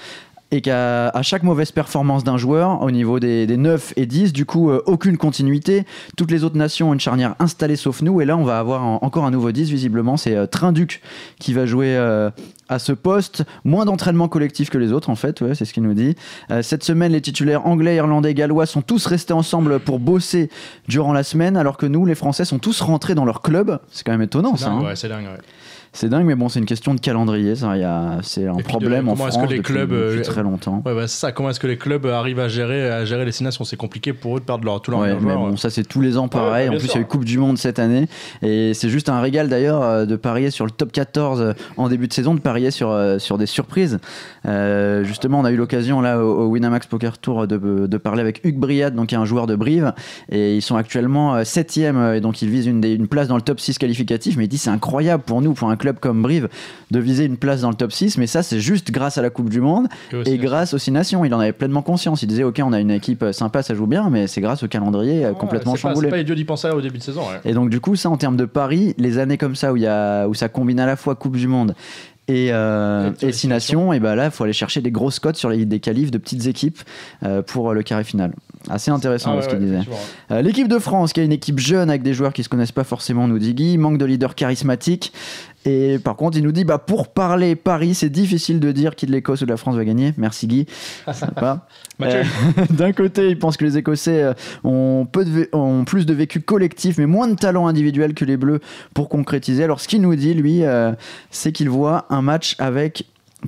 et 0.53 0.61
qu'à 0.61 1.09
à 1.09 1.23
chaque 1.23 1.43
mauvaise 1.43 1.73
performance 1.73 2.23
d'un 2.23 2.37
joueur, 2.37 2.83
au 2.83 2.91
niveau 2.93 3.19
des, 3.19 3.47
des 3.47 3.57
9 3.57 3.95
et 3.97 4.07
10, 4.07 4.33
du 4.33 4.45
coup, 4.45 4.71
euh, 4.71 4.81
aucune 4.87 5.17
continuité. 5.17 5.85
Toutes 6.17 6.31
les 6.31 6.45
autres 6.45 6.57
nations 6.57 6.91
ont 6.91 6.93
une 6.93 7.01
charnière 7.01 7.35
installée 7.41 7.75
sauf 7.77 8.03
nous. 8.03 8.21
Et 8.21 8.25
là, 8.27 8.37
on 8.37 8.45
va 8.45 8.59
avoir 8.61 8.85
en- 8.85 8.99
encore 9.03 9.25
un 9.25 9.31
nouveau 9.31 9.51
10, 9.51 9.71
visiblement. 9.71 10.17
C'est 10.17 10.37
euh, 10.37 10.47
Trinduc 10.47 11.01
qui 11.41 11.53
va 11.55 11.65
jouer 11.67 11.97
euh, 11.97 12.31
à 12.69 12.79
ce 12.79 12.93
poste. 12.93 13.45
Moins 13.65 13.87
d'entraînement 13.87 14.29
collectif 14.29 14.69
que 14.71 14.79
les 14.79 14.93
autres, 14.93 15.09
en 15.11 15.17
fait. 15.17 15.41
Ouais, 15.41 15.55
c'est 15.55 15.65
ce 15.65 15.73
qu'il 15.73 15.83
nous 15.83 15.95
dit. 15.95 16.15
Euh, 16.51 16.61
cette 16.63 16.85
semaine, 16.85 17.13
les 17.13 17.23
titulaires 17.23 17.67
anglais, 17.67 17.97
irlandais, 17.97 18.35
gallois 18.35 18.67
sont 18.67 18.83
tous 18.83 19.07
restés 19.07 19.33
ensemble 19.33 19.81
pour 19.81 19.99
bosser 19.99 20.51
durant 20.87 21.15
la 21.15 21.23
semaine, 21.23 21.57
alors 21.57 21.79
que 21.79 21.87
nous, 21.87 22.05
les 22.05 22.15
Français, 22.15 22.45
sont 22.45 22.59
tous 22.59 22.83
rentrés 22.83 23.15
dans 23.15 23.25
leur 23.25 23.41
club. 23.41 23.79
C'est 23.91 24.05
quand 24.05 24.13
même 24.13 24.21
étonnant, 24.23 24.55
ça. 24.57 24.67
dingue, 24.67 24.83
hein. 24.83 24.87
ouais, 24.89 24.97
c'est 24.97 25.09
dingue. 25.09 25.25
ouais. 25.25 25.41
C'est 25.95 26.09
dingue, 26.09 26.25
mais 26.25 26.35
bon, 26.35 26.49
c'est 26.49 26.59
une 26.59 26.65
question 26.67 26.95
de 26.95 27.01
calendrier. 27.01 27.55
ça. 27.55 27.77
Il 27.77 27.81
y 27.83 27.85
a- 27.85 28.19
C'est 28.23 28.47
un 28.47 28.55
puis 28.55 28.63
de- 28.63 28.69
problème 28.69 29.09
en 29.09 29.13
comment 29.13 29.29
est-ce 29.29 29.37
France 29.37 29.47
que 29.49 29.53
les 29.53 29.59
depuis- 29.59 29.75
clubs, 29.75 29.91
depuis 29.91 30.21
euh, 30.21 30.23
très 30.23 30.43
longtemps. 30.43 30.83
Ouais, 30.87 30.95
bah, 30.95 31.07
c'est 31.07 31.19
ça. 31.21 31.33
Comment 31.33 31.51
est-ce 31.51 31.61
que 31.61 31.67
les 31.67 31.77
clubs 31.77 32.07
arrivent 32.07 32.39
à 32.41 32.49
gérer, 32.49 32.91
à 32.91 33.05
gérer 33.05 33.27
les 33.27 33.33
nations 33.43 33.65
C'est 33.65 33.77
compliqué 33.77 34.15
pour 34.15 34.37
eux 34.37 34.41
de 34.41 34.45
perdre 34.45 34.65
leur, 34.65 34.81
tous 34.81 34.91
leurs 34.91 35.01
Ouais, 35.01 35.15
mais 35.21 35.35
bon, 35.35 35.57
ça 35.59 35.69
c'est 35.69 35.85
tous 35.85 36.01
les 36.01 36.17
ans 36.17 36.29
pareil. 36.29 36.69
ouais, 36.71 36.77
en 36.77 36.79
plus, 36.79 36.89
sûr. 36.89 36.93
il 36.97 36.99
y 37.01 37.03
a 37.03 37.03
eu 37.03 37.07
Coupe 37.09 37.25
du 37.27 37.37
Monde 37.39 37.59
cette 37.59 37.79
année. 37.79 38.09
Et 38.41 38.73
c'est 38.73 38.89
juste 38.89 39.11
un 39.11 39.21
régal 39.21 39.49
d'ailleurs 39.51 39.83
euh, 39.83 40.07
de 40.07 40.17
parier 40.17 40.51
sur 40.51 40.65
le 40.65 40.71
top 40.71 40.93
14 40.93 41.41
euh, 41.43 41.53
en 41.77 41.89
début 41.91 42.09
de 42.09 42.13
saison, 42.15 42.35
de 42.35 42.41
parier 42.41 42.71
sur, 42.71 42.91
euh, 42.91 43.19
sur 43.19 43.37
des 43.37 43.47
surprises. 43.47 43.99
Euh, 44.47 45.05
justement, 45.05 45.41
on 45.41 45.45
a 45.45 45.51
eu 45.51 45.57
l'occasion 45.57 46.01
là 46.01 46.19
au, 46.25 46.45
au 46.45 46.47
Winamax 46.49 46.87
Poker 46.87 47.19
Tour 47.19 47.47
de, 47.47 47.87
de 47.87 47.97
parler 47.99 48.23
avec 48.23 48.41
Hugues 48.45 48.59
Briade, 48.59 48.95
donc 48.95 49.09
qui 49.09 49.15
est 49.15 49.19
un 49.19 49.25
joueur 49.27 49.47
de 49.47 49.57
Brive. 49.57 49.93
Et 50.31 50.57
ils 50.57 50.63
sont 50.63 50.77
actuellement 50.77 51.45
7 51.45 51.77
et 51.77 52.21
donc 52.21 52.41
ils 52.43 52.49
visent 52.49 52.67
une, 52.67 53.07
place 53.09 53.29
dans 53.29 53.37
le 53.37 53.43
top 53.43 53.61
6 53.61 53.77
qualificatif. 53.79 54.37
Mais 54.39 54.45
il 54.45 54.49
dit 54.49 54.59
c'est 54.59 54.71
incroyable 54.71 55.23
pour 55.23 55.43
nous, 55.43 55.53
pour 55.53 55.69
un 55.71 55.77
club 55.83 55.99
comme 56.01 56.23
Brive, 56.23 56.49
de 56.91 56.99
viser 57.01 57.25
une 57.25 57.37
place 57.37 57.61
dans 57.61 57.69
le 57.69 57.75
top 57.75 57.93
6. 57.93 58.17
Mais 58.19 58.27
ça, 58.27 58.43
c'est 58.43 58.61
juste 58.61 58.91
grâce 58.91 59.19
à 59.19 59.23
la 59.23 59.29
Coupe 59.31 59.51
du 59.51 59.61
Monde 59.61 59.89
et 60.27 60.39
grâce 60.39 60.73
aux 60.73 60.79
Six 60.79 60.93
Nations. 60.93 61.25
Il 61.25 61.35
en 61.35 61.41
avait 61.41 61.53
pleinement 61.53 61.83
conscience. 61.83 62.23
Il 62.23 62.27
disait 62.27 62.45
ok, 62.45 62.61
on 62.65 62.73
a 62.73 62.81
une 62.81 62.91
équipe 62.91 63.25
sympa, 63.33 63.63
ça 63.63 63.75
joue 63.75 63.87
bien, 63.87 64.09
mais 64.09 64.27
c'est 64.27 64.41
grâce 64.41 64.63
au 64.63 64.69
calendrier 64.69 65.25
euh, 65.25 65.33
Ouais, 65.33 65.39
complètement 65.39 65.75
chamboulé. 65.77 66.07
C'est 66.09 66.11
pas 66.11 66.21
idiot 66.21 66.35
d'y 66.35 66.45
penser 66.45 66.69
au 66.71 66.81
début 66.81 66.99
de 66.99 67.03
saison. 67.03 67.23
ouais. 67.23 67.41
Et 67.45 67.53
donc 67.53 67.69
du 67.69 67.81
coup, 67.81 67.97
ça 67.97 68.09
en 68.09 68.17
termes 68.17 68.37
de 68.37 68.45
paris, 68.45 68.95
les 68.97 69.19
années 69.19 69.39
comme 69.39 69.57
ça 69.57 69.73
où, 69.73 69.77
y 69.77 69.87
a, 69.87 70.27
où 70.29 70.35
ça 70.35 70.49
combine 70.49 70.81
à 70.81 70.87
la 70.87 70.97
fois 70.97 71.15
Coupe 71.17 71.37
du 71.37 71.49
Monde 71.49 71.75
et, 72.29 72.49
euh, 72.53 73.11
Et 73.21 73.33
Six 73.33 73.49
Nations. 73.49 73.93
Et 73.93 73.99
bah 74.01 74.15
là, 74.15 74.27
il 74.27 74.31
faut 74.31 74.45
aller 74.45 74.53
chercher 74.53 74.81
des 74.81 74.91
grosses 74.93 75.19
cotes 75.19 75.37
sur 75.37 75.51
les, 75.51 75.65
des 75.65 75.81
qualifs 75.81 76.11
de 76.11 76.19
petites 76.19 76.47
équipes 76.47 76.79
euh, 77.25 77.43
pour 77.43 77.75
le 77.75 77.83
carré 77.83 78.05
final. 78.05 78.33
Assez 78.71 78.93
intéressant 78.93 79.33
Ah 79.33 79.37
ouais, 79.37 79.43
ce 79.43 79.49
qu'il 79.49 79.59
ouais, 79.59 79.65
disait. 79.65 79.81
Euh, 80.31 80.41
L'équipe 80.41 80.69
de 80.69 80.79
France, 80.79 81.13
qui 81.13 81.19
a 81.21 81.25
une 81.25 81.33
équipe 81.33 81.59
jeune 81.59 81.91
avec 81.91 82.03
des 82.03 82.15
joueurs 82.15 82.33
qui 82.33 82.45
se 82.45 82.49
connaissent 82.49 82.71
pas 82.73 82.85
forcément, 82.85 83.27
nous 83.27 83.41
dit 83.41 83.55
Guy, 83.55 83.77
manque 83.77 83.99
de 83.99 84.05
leader 84.05 84.37
charismatique. 84.37 85.13
Et 85.65 85.99
par 85.99 86.17
contre, 86.17 86.37
il 86.37 86.45
nous 86.45 86.53
dit 86.53 86.65
bah, 86.65 86.79
pour 86.79 87.09
parler 87.09 87.55
Paris, 87.57 87.95
c'est 87.95 88.11
difficile 88.11 88.61
de 88.61 88.73
dire 88.73 88.95
qui 88.97 89.07
de 89.07 89.13
l'Écosse 89.13 89.43
ou 89.43 89.47
de 89.47 89.51
la 89.51 89.57
France 89.57 89.77
va 89.77 89.85
gagner. 89.85 90.13
Merci 90.17 90.47
Guy. 90.47 90.67
Euh, 92.01 92.25
D'un 92.71 92.93
côté, 92.93 93.29
il 93.29 93.39
pense 93.39 93.57
que 93.57 93.65
les 93.65 93.79
Écossais 93.79 94.23
euh, 94.25 94.33
ont, 94.65 95.07
peu 95.07 95.25
de 95.25 95.49
ont 95.53 95.85
plus 95.85 96.05
de 96.05 96.13
vécu 96.13 96.41
collectif, 96.41 96.99
mais 96.99 97.07
moins 97.07 97.29
de 97.29 97.35
talent 97.35 97.69
individuel 97.69 98.15
que 98.15 98.25
les 98.25 98.37
Bleus 98.37 98.59
pour 98.93 99.09
concrétiser. 99.09 99.63
Alors, 99.63 99.79
ce 99.79 99.87
qu'il 99.87 100.01
nous 100.01 100.17
dit, 100.17 100.35
lui, 100.35 100.65
euh, 100.65 100.93
c'est 101.31 101.53
qu'il 101.53 101.71
voit 101.71 102.07
un 102.11 102.21
match 102.23 102.57
avec 102.59 103.05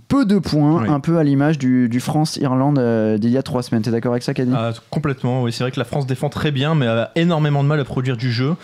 peu 0.08 0.24
de 0.24 0.38
points, 0.38 0.82
Oui. 0.82 0.88
un 0.88 1.00
peu 1.00 1.18
à 1.18 1.24
l'image 1.24 1.58
du, 1.58 1.88
du 1.88 2.00
France-Irlande 2.00 2.78
euh, 2.78 3.18
d'il 3.18 3.30
y 3.30 3.38
a 3.38 3.42
trois 3.42 3.62
semaines. 3.62 3.82
T'es 3.82 3.90
d'accord 3.90 4.12
avec 4.12 4.22
ça, 4.22 4.34
Caddy 4.34 4.52
Ah, 4.54 4.72
complètement, 4.90 5.42
oui. 5.42 5.52
C'est 5.52 5.64
vrai 5.64 5.70
que 5.70 5.78
la 5.78 5.84
France 5.84 6.06
défend 6.06 6.28
très 6.28 6.50
bien, 6.50 6.74
mais 6.74 6.86
elle 6.86 6.98
a 6.98 7.12
énormément 7.14 7.62
de 7.62 7.68
mal 7.68 7.80
à 7.80 7.84
produire 7.84 8.16
du 8.16 8.32
jeu. 8.32 8.54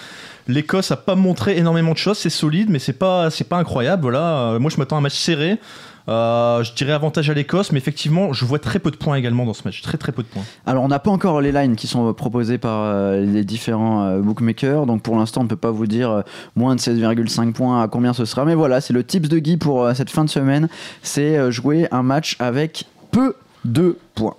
L'Écosse 0.51 0.91
a 0.91 0.97
pas 0.97 1.15
montré 1.15 1.57
énormément 1.57 1.93
de 1.93 1.99
choses, 1.99 2.19
c'est 2.19 2.31
solide, 2.31 2.69
mais 2.71 2.79
c'est 2.79 2.93
pas, 2.93 3.31
c'est 3.31 3.49
pas 3.49 3.57
incroyable. 3.59 4.03
Voilà. 4.03 4.53
Euh, 4.53 4.59
Moi, 4.59 4.71
je 4.71 4.77
m'attends 4.77 4.97
à 4.97 4.99
un 4.99 5.03
match 5.03 5.17
serré. 5.17 5.59
Euh, 6.09 6.65
je 6.65 6.73
dirais 6.73 6.93
avantage 6.93 7.31
à 7.31 7.35
l'Écosse, 7.35 7.71
mais 7.71 7.79
effectivement, 7.79 8.33
je 8.33 8.45
vois 8.45 8.59
très 8.59 8.81
peu 8.81 8.91
de 8.91 8.97
points 8.97 9.15
également 9.15 9.45
dans 9.45 9.53
ce 9.55 9.63
match. 9.65 9.81
Très 9.81 9.97
très 9.97 10.11
peu 10.11 10.23
de 10.23 10.29
points. 10.29 10.43
Alors, 10.67 10.83
on 10.83 10.89
n'a 10.89 10.99
pas 10.99 11.11
encore 11.11 11.41
les 11.41 11.53
lines 11.53 11.77
qui 11.77 11.87
sont 11.87 12.13
proposées 12.15 12.59
par 12.59 12.83
euh, 12.83 13.21
les 13.25 13.45
différents 13.45 14.05
euh, 14.07 14.19
bookmakers. 14.19 14.87
Donc, 14.87 15.03
pour 15.03 15.17
l'instant, 15.17 15.43
on 15.43 15.45
ne 15.45 15.49
peut 15.49 15.57
pas 15.57 15.71
vous 15.71 15.87
dire 15.87 16.11
euh, 16.11 16.23
moins 16.57 16.75
de 16.75 16.81
16,5 16.81 17.53
points 17.53 17.83
à 17.83 17.87
combien 17.87 18.13
ce 18.13 18.25
sera. 18.25 18.45
Mais 18.45 18.55
voilà, 18.57 18.81
c'est 18.81 18.93
le 18.95 19.05
tips 19.05 19.29
de 19.29 19.39
Guy 19.39 19.57
pour 19.57 19.85
euh, 19.85 19.95
cette 19.95 20.11
fin 20.11 20.25
de 20.25 20.31
semaine. 20.31 20.69
C'est 21.03 21.37
euh, 21.37 21.51
jouer 21.53 21.87
un 21.93 22.03
match 22.03 22.37
avec 22.41 22.87
peu 23.13 23.37
de 23.65 23.97
points. 24.15 24.35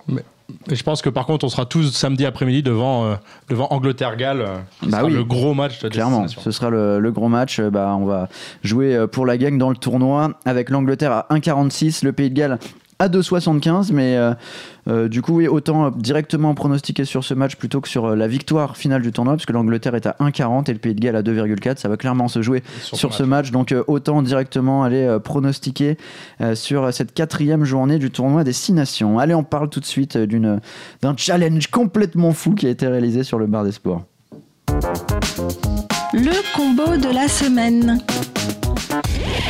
Et 0.70 0.74
je 0.76 0.82
pense 0.82 1.02
que 1.02 1.08
par 1.08 1.26
contre, 1.26 1.44
on 1.44 1.48
sera 1.48 1.64
tous 1.66 1.90
samedi 1.92 2.26
après-midi 2.26 2.62
devant, 2.62 3.04
euh, 3.06 3.14
devant 3.48 3.68
Angleterre-Galles, 3.70 4.40
euh, 4.42 4.56
Bah 4.82 4.98
sera 4.98 5.04
oui. 5.04 5.12
le 5.14 5.24
gros 5.24 5.54
match 5.54 5.80
de 5.80 5.88
Clairement, 5.88 6.28
ce 6.28 6.50
sera 6.50 6.70
le, 6.70 6.98
le 7.00 7.12
gros 7.12 7.28
match. 7.28 7.58
Euh, 7.58 7.70
Bah, 7.70 7.96
on 7.98 8.04
va 8.04 8.28
jouer 8.62 9.06
pour 9.10 9.24
la 9.26 9.38
gang 9.38 9.56
dans 9.58 9.70
le 9.70 9.76
tournoi 9.76 10.32
avec 10.44 10.68
l'Angleterre 10.70 11.12
à 11.12 11.26
1,46, 11.30 12.04
le 12.04 12.12
Pays 12.12 12.30
de 12.30 12.34
Galles 12.34 12.58
à 13.02 13.08
2,75. 13.08 13.92
Mais 13.92 14.16
euh, 14.16 14.32
euh, 14.88 15.08
du 15.08 15.22
coup, 15.22 15.36
oui, 15.36 15.48
autant 15.48 15.86
euh, 15.86 15.90
directement 15.94 16.54
pronostiquer 16.54 17.04
sur 17.04 17.24
ce 17.24 17.34
match 17.34 17.56
plutôt 17.56 17.80
que 17.80 17.88
sur 17.88 18.14
la 18.14 18.28
victoire 18.28 18.76
finale 18.76 19.02
du 19.02 19.12
tournoi, 19.12 19.34
parce 19.34 19.46
que 19.46 19.52
l'Angleterre 19.52 19.94
est 19.94 20.06
à 20.06 20.16
1,40 20.20 20.70
et 20.70 20.72
le 20.72 20.78
Pays 20.78 20.94
de 20.94 21.00
Galles 21.00 21.16
à 21.16 21.22
2,4. 21.22 21.78
Ça 21.78 21.88
va 21.88 21.96
clairement 21.96 22.28
se 22.28 22.42
jouer 22.42 22.62
Sur 22.80 22.96
sur, 22.96 23.14
ce 23.14 23.22
match. 23.22 23.50
Donc 23.50 23.72
euh, 23.72 23.84
autant 23.86 24.22
directement 24.22 24.84
aller 24.84 25.04
euh, 25.04 25.18
pronostiquer 25.18 25.96
euh, 26.40 26.54
sur 26.54 26.92
cette 26.92 27.12
quatrième 27.12 27.64
journée 27.64 27.98
du 27.98 28.10
tournoi 28.10 28.44
des 28.44 28.52
Six 28.52 28.72
Nations. 28.72 29.18
Allez, 29.18 29.34
on 29.34 29.44
parle 29.44 29.68
tout 29.68 29.80
de 29.80 29.84
suite 29.84 30.16
d'une 30.16 30.60
d'un 31.02 31.14
challenge 31.16 31.68
complètement 31.68 32.32
fou 32.32 32.54
qui 32.54 32.66
a 32.66 32.70
été 32.70 32.86
réalisé 32.86 33.24
sur 33.24 33.38
le 33.38 33.46
bar 33.46 33.64
des 33.64 33.72
sports. 33.72 34.04
Le 36.12 36.56
combo 36.56 36.96
de 36.96 37.12
la 37.14 37.28
semaine. 37.28 38.00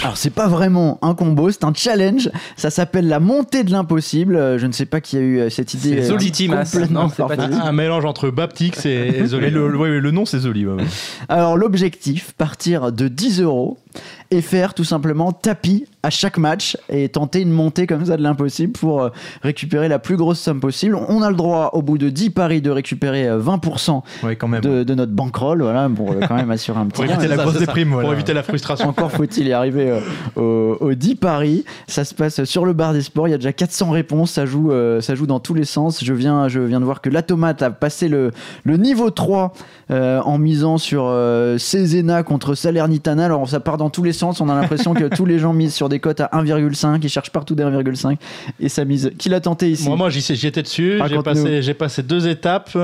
Alors 0.03 0.17
c'est 0.17 0.31
pas 0.31 0.49
vraiment 0.49 0.99
un 1.03 1.15
combo, 1.15 1.51
c'est 1.51 1.65
un 1.65 1.73
challenge. 1.75 2.29
Ça 2.57 2.71
s'appelle 2.71 3.07
la 3.09 3.21
montée 3.21 3.63
de 3.63 3.71
l'impossible. 3.71 4.35
Euh, 4.37 4.59
Je 4.59 4.67
ne 4.67 4.73
sais 4.73 4.87
pas 4.87 5.01
qui 5.01 5.17
a 5.17 5.21
eu 5.21 5.39
euh, 5.39 5.51
cette 5.51 5.75
idée. 5.75 5.91
C'est 5.97 5.99
euh, 6.01 6.09
Zolitimas. 6.09 6.65
complètement 6.65 7.03
Non, 7.05 7.09
c'est 7.09 7.23
pas 7.23 7.37
farfelue. 7.37 7.55
Un, 7.55 7.61
un 7.67 7.73
mélange 7.73 8.05
entre 8.05 8.31
Baptix 8.31 8.85
et, 8.85 8.91
et 9.19 9.27
Zoli. 9.27 9.51
Le, 9.51 9.69
le- 9.73 9.77
ouais, 9.79 9.89
le 10.01 10.11
nom, 10.11 10.25
c'est 10.25 10.41
Zoli. 10.41 10.67
ouais, 10.67 10.75
ouais. 10.75 10.85
Alors 11.29 11.57
l'objectif, 11.57 12.33
partir 12.37 12.91
de 12.91 13.07
10 13.09 13.43
euros 13.43 13.79
et 14.33 14.41
faire 14.41 14.73
tout 14.73 14.83
simplement 14.85 15.31
tapis 15.31 15.85
à 16.03 16.09
chaque 16.11 16.39
match 16.39 16.77
et 16.89 17.09
tenter 17.11 17.41
une 17.43 17.51
montée 17.53 17.87
comme 17.87 18.07
ça 18.07 18.17
de 18.17 18.23
l'impossible 18.23 18.73
pour 18.73 19.03
euh, 19.03 19.11
récupérer 19.43 19.89
la 19.89 19.99
plus 19.99 20.17
grosse 20.17 20.41
somme 20.41 20.59
possible. 20.59 20.97
On 20.97 21.21
a 21.23 21.29
le 21.31 21.37
droit 21.37 21.71
au 21.75 21.83
bout 21.83 21.99
de 21.99 22.09
10 22.09 22.31
paris 22.31 22.61
de 22.63 22.71
récupérer 22.71 23.29
euh, 23.29 23.39
20% 23.39 24.03
Ouais, 24.25 24.35
quand 24.37 24.49
même. 24.49 24.63
de, 24.63 24.83
de 24.85 24.95
notre 24.95 25.13
bankroll, 25.13 25.63
voilà, 25.63 25.89
pour 25.95 26.11
euh, 26.13 26.21
quand 26.27 26.35
même 26.35 26.51
assurer 26.51 26.81
un 26.81 26.87
petit 26.87 27.03
Pour 27.03 27.05
éviter 27.11 27.29
la 27.29 27.37
grosse 27.37 27.59
déprime, 27.59 27.91
voilà. 27.91 28.07
Pour 28.09 28.15
éviter 28.15 28.33
la 28.33 28.43
frustration. 28.43 28.89
Encore 28.89 29.13
faut-il 29.13 29.47
y 29.47 29.53
arriver 29.53 29.91
euh, 29.91 30.01
au, 30.41 30.79
au 30.81 30.95
10 30.95 31.17
paris. 31.17 31.65
Ça 31.87 32.05
se 32.05 32.15
passe 32.15 32.43
sur 32.45 32.65
le 32.65 32.73
bar 32.73 32.95
des 32.95 33.03
sports. 33.03 33.29
Il 33.29 33.33
y 33.33 33.35
a 33.35 33.39
déjà 33.39 33.53
400 33.53 33.91
réponses. 33.91 34.33
Ça 34.33 34.47
joue, 34.47 34.73
euh, 34.73 35.01
ça 35.03 35.15
joue 35.15 35.27
dans 35.27 35.41
tous 35.41 35.55
les 35.55 35.65
sens. 35.65 36.03
Je 36.03 36.15
viens, 36.15 36.49
je 36.49 36.61
viens 36.61 36.81
de 36.81 36.85
voir 36.87 37.01
que 37.03 37.11
la 37.11 37.23
tomate 37.23 37.63
a 37.63 37.71
passé 37.71 38.09
le, 38.09 38.31
le 38.65 38.77
niveau 38.79 39.11
3 39.11 39.53
euh, 39.93 40.21
en 40.23 40.39
misant 40.39 40.79
sur 40.79 41.05
euh, 41.07 41.59
Cesena 41.59 42.23
contre 42.23 42.55
Salernitana. 42.55 43.27
Alors 43.27 43.49
ça 43.49 43.61
part 43.61 43.77
dans 43.77 43.91
tous 43.91 44.03
les 44.03 44.13
sens. 44.13 44.41
On 44.41 44.49
a 44.49 44.55
l'impression 44.55 44.95
que 44.95 45.05
tous 45.15 45.27
les 45.27 45.39
gens 45.39 45.53
misent 45.53 45.75
sur 45.75 45.89
des 45.89 46.01
cotes 46.01 46.21
à 46.21 46.31
1,5. 46.33 46.99
Ils 47.03 47.09
cherchent 47.09 47.31
partout 47.31 47.55
des 47.55 47.63
1,5. 47.65 48.17
Et 48.61 48.69
ça 48.69 48.85
mise. 48.85 49.13
Qui 49.19 49.29
l'a 49.29 49.41
tenté 49.41 49.71
ici 49.71 49.87
Moi, 49.87 49.97
moi 49.97 50.11
j'y 50.11 50.23
sais- 50.23 50.35
j'y 50.35 50.47
étais 50.47 50.63
dessus. 50.63 50.99
J'ai 51.09 51.23
passé, 51.23 51.63
j'ai 51.63 51.75
passé 51.75 52.03
deux 52.03 52.27
étapes 52.29 52.77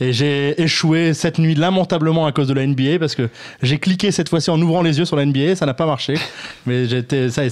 et 0.00 0.12
j'ai 0.12 0.60
échoué 0.60 1.14
cette 1.14 1.38
nuit 1.38 1.54
lamentablement 1.54 2.26
à 2.26 2.32
cause 2.32 2.48
de 2.48 2.54
la 2.54 2.66
NBA 2.66 2.98
parce 2.98 3.14
que 3.14 3.28
j'ai 3.62 3.78
cliqué 3.78 4.10
cette 4.10 4.28
fois-ci 4.28 4.50
en 4.50 4.60
ouvrant 4.60 4.82
les 4.82 4.98
yeux 4.98 5.04
sur 5.04 5.16
la 5.16 5.24
NBA, 5.24 5.56
ça 5.56 5.66
n'a 5.66 5.74
pas 5.74 5.86
marché. 5.86 6.14
Mais 6.66 6.86
j'étais, 6.86 7.28
ça, 7.30 7.42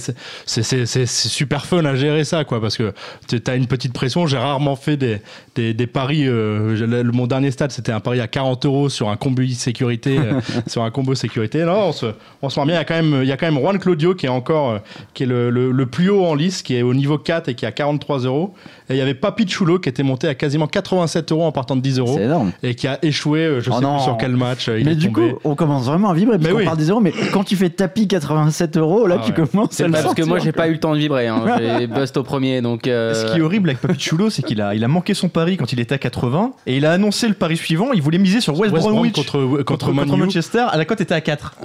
c'est, 0.45 1.05
super 1.07 1.65
fun 1.65 1.85
à 1.85 1.95
gérer 1.95 2.23
ça, 2.23 2.43
quoi, 2.43 2.59
parce 2.61 2.77
que 2.77 2.93
tu 3.27 3.41
as 3.47 3.55
une 3.55 3.67
petite 3.67 3.93
pression. 3.93 4.27
J'ai 4.27 4.37
rarement 4.37 4.75
fait 4.75 4.97
des, 4.97 5.21
des, 5.55 5.73
des 5.73 5.87
paris. 5.87 6.23
euh, 6.27 7.03
mon 7.13 7.27
dernier 7.27 7.51
stade, 7.51 7.71
c'était 7.71 7.91
un 7.91 7.99
pari 7.99 8.19
à 8.19 8.27
40 8.27 8.65
euros 8.65 8.88
sur 8.89 9.09
un 9.09 9.17
combo 9.17 9.43
sécurité, 9.47 10.17
euh, 10.17 10.39
sur 10.67 10.83
un 10.83 10.91
combo 10.91 11.15
sécurité. 11.15 11.63
Non, 11.63 11.87
on 11.87 11.91
se, 11.91 12.07
on 12.41 12.49
se 12.49 12.59
marre 12.59 12.65
bien. 12.65 12.75
Il 12.75 12.77
y 12.77 12.81
a 12.81 12.85
quand 12.85 12.95
même, 12.95 13.19
il 13.23 13.27
y 13.27 13.31
a 13.31 13.37
quand 13.37 13.51
même 13.51 13.59
Juan 13.59 13.79
Claudio 13.79 14.15
qui 14.15 14.25
est 14.25 14.29
encore, 14.29 14.71
euh, 14.71 14.79
qui 15.13 15.23
est 15.23 15.27
le, 15.27 15.49
le, 15.49 15.71
le 15.71 15.85
plus 15.85 16.09
haut 16.09 16.25
en 16.25 16.35
lice, 16.35 16.61
qui 16.61 16.75
est 16.75 16.81
au 16.81 16.93
niveau 16.93 17.17
4 17.17 17.49
et 17.49 17.55
qui 17.55 17.65
a 17.65 17.71
43 17.71 18.19
euros. 18.19 18.53
Et 18.89 18.95
il 18.95 18.97
y 18.97 19.01
avait 19.01 19.13
Papi 19.13 19.47
Chulo 19.47 19.77
qui 19.79 19.87
était 19.89 20.03
monté 20.03 20.27
à 20.27 20.33
quasiment 20.35 20.65
87 20.67 21.31
euros 21.31 21.43
en 21.45 21.51
partant 21.51 21.75
de 21.75 21.81
10 21.81 21.99
euros 21.99 22.13
C'est 22.17 22.23
énorme. 22.23 22.51
et 22.63 22.73
qui 22.75 22.87
a 22.87 22.97
échoué, 23.03 23.39
euh, 23.41 23.59
je 23.61 23.69
Oh 23.69 23.75
sais 23.75 23.81
non. 23.81 23.95
plus 23.95 24.03
sur 24.03 24.17
quel 24.17 24.35
match. 24.35 24.67
euh, 24.69 24.79
il 24.79 24.85
mais 24.85 24.93
est 24.93 24.95
du 24.95 25.11
tombé. 25.11 25.31
coup, 25.33 25.39
on 25.43 25.55
commence 25.55 25.85
vraiment 25.85 26.09
à 26.09 26.13
vibrer 26.13 26.37
parce 26.37 26.45
Mais 26.47 26.51
qu'on 26.53 26.57
oui. 26.59 26.65
parle 26.65 26.77
des 26.77 26.89
euros. 26.89 26.99
Mais 26.99 27.13
quand 27.31 27.43
tu 27.43 27.55
fais 27.55 27.69
tapis 27.69 28.07
87 28.07 28.77
euros, 28.77 29.05
là 29.07 29.17
Ah 29.19 29.23
tu 29.23 29.31
ouais. 29.39 29.47
commences 29.47 29.71
à 29.73 29.75
C'est 29.75 29.85
le 29.85 29.91
pas 29.91 30.01
parce 30.01 30.13
que 30.15 30.23
moi 30.23 30.39
j'ai 30.39 30.51
pas 30.51 30.67
eu 30.67 30.73
le 30.73 30.79
temps 30.79 30.93
de 30.93 30.99
vibrer. 30.99 31.27
Hein. 31.27 31.43
J'ai 31.79 31.87
bust 31.87 32.17
au 32.17 32.23
premier 32.23 32.61
donc. 32.61 32.87
euh, 32.87 33.13
Ce 33.13 33.31
qui 33.31 33.39
est 33.39 33.41
horrible 33.41 33.69
avec 33.69 33.81
Papichulo, 33.81 34.29
c'est 34.29 34.41
qu'il 34.41 34.61
a, 34.61 34.73
il 34.73 34.83
a 34.83 34.87
manqué 34.87 35.13
son 35.13 35.29
pari 35.29 35.57
quand 35.57 35.71
il 35.71 35.79
était 35.79 35.95
à 35.95 35.97
80 35.99 36.51
et 36.65 36.77
il 36.77 36.85
a 36.85 36.91
annoncé 36.91 37.27
le 37.27 37.33
pari 37.35 37.57
suivant. 37.57 37.91
Il 37.93 38.01
voulait 38.01 38.17
miser 38.17 38.41
sur 38.41 38.57
West, 38.57 38.73
West 38.73 38.83
Brom 38.83 38.93
Bromwich 38.95 39.13
contre, 39.13 39.63
contre, 39.63 39.91
Man 39.93 40.09
U. 40.09 40.17
Manchester. 40.17 40.65
À 40.69 40.77
la 40.77 40.85
cote 40.85 41.01
était 41.01 41.13
à 41.13 41.21
4. 41.21 41.55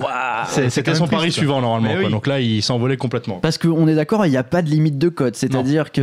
C'est- 0.49 0.63
c'est 0.65 0.71
C'était 0.71 0.95
son 0.95 1.07
pari 1.09 1.33
suivant 1.33 1.61
normalement. 1.61 1.89
Mais 1.89 1.95
quoi. 1.95 2.05
oui. 2.07 2.11
Donc 2.13 2.27
là, 2.27 2.41
il 2.41 2.63
s'envolait 2.63 2.97
complètement. 2.97 3.37
Parce 3.41 3.57
qu'on 3.59 3.89
est 3.89 3.95
d'accord, 3.95 4.27
il 4.27 4.31
n'y 4.31 4.37
a 4.37 4.43
pas 4.45 4.61
de 4.63 4.69
limite 4.69 4.99
de 4.99 5.09
code. 5.09 5.37
C'est-à-dire 5.37 5.91
que, 5.91 6.03